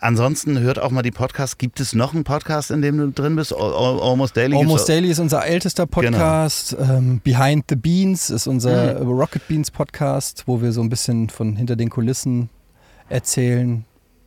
Ansonsten 0.00 0.58
hört 0.60 0.78
auch 0.78 0.90
mal 0.90 1.02
die 1.02 1.10
Podcasts. 1.10 1.58
Gibt 1.58 1.80
es 1.80 1.94
noch 1.94 2.14
einen 2.14 2.24
Podcast, 2.24 2.70
in 2.70 2.80
dem 2.80 2.96
du 2.96 3.10
drin 3.10 3.36
bist? 3.36 3.52
Almost 3.52 4.36
Daily? 4.36 4.56
Almost 4.56 4.88
Daily 4.88 5.10
ist 5.10 5.18
unser 5.18 5.44
ältester 5.44 5.86
genau. 5.86 6.16
Podcast. 6.16 6.76
Genau. 6.76 6.94
Ähm, 6.94 7.20
Behind 7.22 7.64
the 7.68 7.76
Beans 7.76 8.30
ist 8.30 8.46
unser 8.46 9.00
mhm. 9.00 9.10
Rocket 9.10 9.46
Beans 9.48 9.70
Podcast, 9.70 10.44
wo 10.46 10.62
wir 10.62 10.72
so 10.72 10.80
ein 10.80 10.88
bisschen 10.88 11.28
von 11.28 11.56
hinter 11.56 11.76
den 11.76 11.90
Kulissen 11.90 12.48
erzählen. 13.08 13.84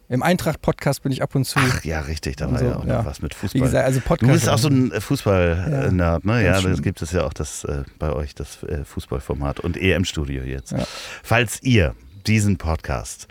Im 0.09 0.21
Eintracht-Podcast 0.21 1.01
bin 1.01 1.11
ich 1.11 1.23
ab 1.23 1.33
und 1.33 1.45
zu. 1.45 1.57
Ach 1.59 1.83
ja, 1.83 2.01
richtig, 2.01 2.35
da 2.35 2.51
war 2.51 2.59
so, 2.59 2.65
ja 2.65 2.75
auch 2.75 2.83
noch 2.83 3.05
was 3.05 3.21
mit 3.21 3.33
Fußball. 3.33 3.59
Wie 3.59 3.63
gesagt, 3.63 3.85
also 3.85 3.99
Podcast. 4.01 4.29
Du 4.29 4.33
bist 4.33 4.49
auch 4.49 4.57
so 4.59 4.67
ein 4.67 4.91
Fußball-Nerd, 4.91 6.25
ne? 6.25 6.45
Ja, 6.45 6.61
das 6.61 6.83
gibt 6.83 7.01
es 7.01 7.13
ja 7.13 7.23
auch 7.23 7.33
das 7.33 7.63
äh, 7.63 7.83
bei 7.97 8.13
euch, 8.13 8.35
das 8.35 8.61
äh, 8.63 8.83
Fußballformat 8.83 9.61
und 9.61 9.75
EM-Studio 9.75 10.43
jetzt. 10.43 10.73
Ja. 10.73 10.83
Falls 11.23 11.63
ihr 11.63 11.95
diesen 12.27 12.57
Podcast 12.57 13.27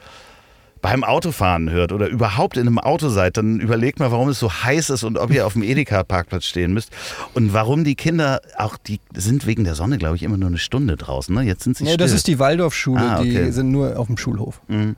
beim 0.83 1.05
Autofahren 1.05 1.71
hört 1.71 1.93
oder 1.93 2.09
überhaupt 2.09 2.57
in 2.57 2.67
einem 2.67 2.79
Auto 2.79 3.09
seid, 3.09 3.37
dann 3.37 3.61
überlegt 3.61 4.01
mal, 4.01 4.11
warum 4.11 4.29
es 4.29 4.39
so 4.39 4.53
heiß 4.53 4.91
ist 4.91 5.05
und 5.05 5.17
ob 5.17 5.31
ihr 5.33 5.47
auf 5.47 5.55
dem 5.55 5.63
Edeka-Parkplatz 5.63 6.45
stehen 6.45 6.75
müsst 6.75 6.91
und 7.35 7.55
warum 7.55 7.85
die 7.85 7.95
Kinder 7.95 8.43
auch, 8.59 8.77
die 8.77 9.01
sind 9.15 9.47
wegen 9.47 9.65
der 9.65 9.77
Sonne, 9.77 9.97
glaube 9.97 10.17
ich, 10.17 10.25
immer 10.25 10.37
nur 10.37 10.49
eine 10.49 10.59
Stunde 10.59 10.97
draußen. 10.97 11.35
Ne? 11.35 11.43
Jetzt 11.43 11.63
sind 11.63 11.77
sie 11.77 11.85
Ja, 11.85 11.93
still. 11.93 11.99
das 11.99 12.13
ist 12.13 12.27
die 12.27 12.39
Waldorfschule, 12.39 13.01
ah, 13.01 13.21
okay. 13.21 13.45
die 13.47 13.53
sind 13.53 13.71
nur 13.71 13.99
auf 13.99 14.09
dem 14.09 14.19
Schulhof. 14.19 14.61
Mhm 14.69 14.97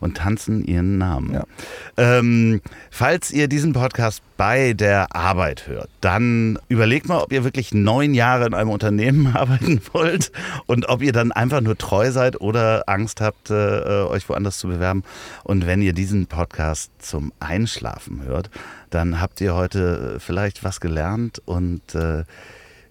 und 0.00 0.16
tanzen 0.16 0.64
ihren 0.64 0.98
Namen. 0.98 1.34
Ja. 1.34 1.44
Ähm, 1.96 2.60
falls 2.90 3.30
ihr 3.30 3.48
diesen 3.48 3.72
Podcast 3.72 4.22
bei 4.36 4.72
der 4.72 5.14
Arbeit 5.14 5.68
hört, 5.68 5.90
dann 6.00 6.58
überlegt 6.68 7.08
mal, 7.08 7.18
ob 7.18 7.32
ihr 7.32 7.44
wirklich 7.44 7.74
neun 7.74 8.14
Jahre 8.14 8.46
in 8.46 8.54
einem 8.54 8.70
Unternehmen 8.70 9.26
arbeiten 9.34 9.80
wollt 9.92 10.32
und 10.66 10.88
ob 10.88 11.02
ihr 11.02 11.12
dann 11.12 11.32
einfach 11.32 11.60
nur 11.60 11.76
treu 11.76 12.10
seid 12.10 12.40
oder 12.40 12.84
Angst 12.86 13.20
habt, 13.20 13.50
äh, 13.50 13.54
euch 13.54 14.28
woanders 14.28 14.58
zu 14.58 14.68
bewerben. 14.68 15.02
Und 15.44 15.66
wenn 15.66 15.82
ihr 15.82 15.92
diesen 15.92 16.26
Podcast 16.26 16.90
zum 16.98 17.32
Einschlafen 17.40 18.24
hört, 18.24 18.50
dann 18.90 19.20
habt 19.20 19.40
ihr 19.40 19.54
heute 19.54 20.18
vielleicht 20.18 20.64
was 20.64 20.80
gelernt 20.80 21.40
und 21.44 21.94
äh, 21.94 22.24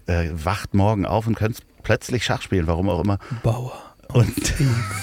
äh, 0.06 0.30
wacht 0.32 0.74
morgen 0.74 1.06
auf 1.06 1.26
und 1.26 1.34
könnt 1.36 1.58
plötzlich 1.82 2.24
Schach 2.24 2.42
spielen, 2.42 2.66
warum 2.66 2.88
auch 2.88 3.02
immer. 3.02 3.18
Bauer. 3.42 3.72
Und 4.08 4.54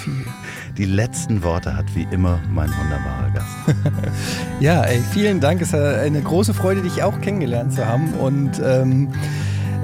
die 0.78 0.84
letzten 0.84 1.42
Worte 1.42 1.76
hat 1.76 1.86
wie 1.96 2.06
immer 2.12 2.38
mein 2.50 2.70
wunderbarer 2.70 3.30
Gast. 3.34 3.76
ja, 4.60 4.82
ey, 4.84 5.00
vielen 5.12 5.40
Dank. 5.40 5.60
Es 5.60 5.68
ist 5.68 5.74
eine 5.74 6.22
große 6.22 6.54
Freude, 6.54 6.82
dich 6.82 7.02
auch 7.02 7.20
kennengelernt 7.20 7.74
zu 7.74 7.84
haben. 7.84 8.14
Und 8.14 8.62
ähm, 8.64 9.08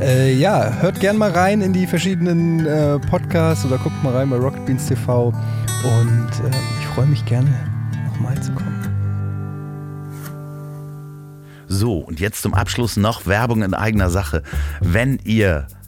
äh, 0.00 0.32
ja, 0.32 0.72
hört 0.80 1.00
gern 1.00 1.18
mal 1.18 1.32
rein 1.32 1.62
in 1.62 1.72
die 1.72 1.88
verschiedenen 1.88 2.64
äh, 2.64 3.00
Podcasts 3.00 3.64
oder 3.64 3.78
guckt 3.78 4.02
mal 4.04 4.14
rein 4.14 4.30
bei 4.30 4.36
Rocket 4.36 4.64
Beans 4.66 4.86
TV. 4.86 5.28
Und 5.28 6.30
äh, 6.44 6.56
ich 6.78 6.86
freue 6.86 7.06
mich 7.06 7.24
gerne, 7.24 7.50
nochmal 8.06 8.40
zu 8.40 8.52
kommen. 8.52 8.72
So, 11.66 11.98
und 11.98 12.20
jetzt 12.20 12.40
zum 12.40 12.54
Abschluss 12.54 12.96
noch 12.96 13.26
Werbung 13.26 13.62
in 13.62 13.74
eigener 13.74 14.10
Sache. 14.10 14.44
Wenn 14.80 15.18
ihr 15.24 15.66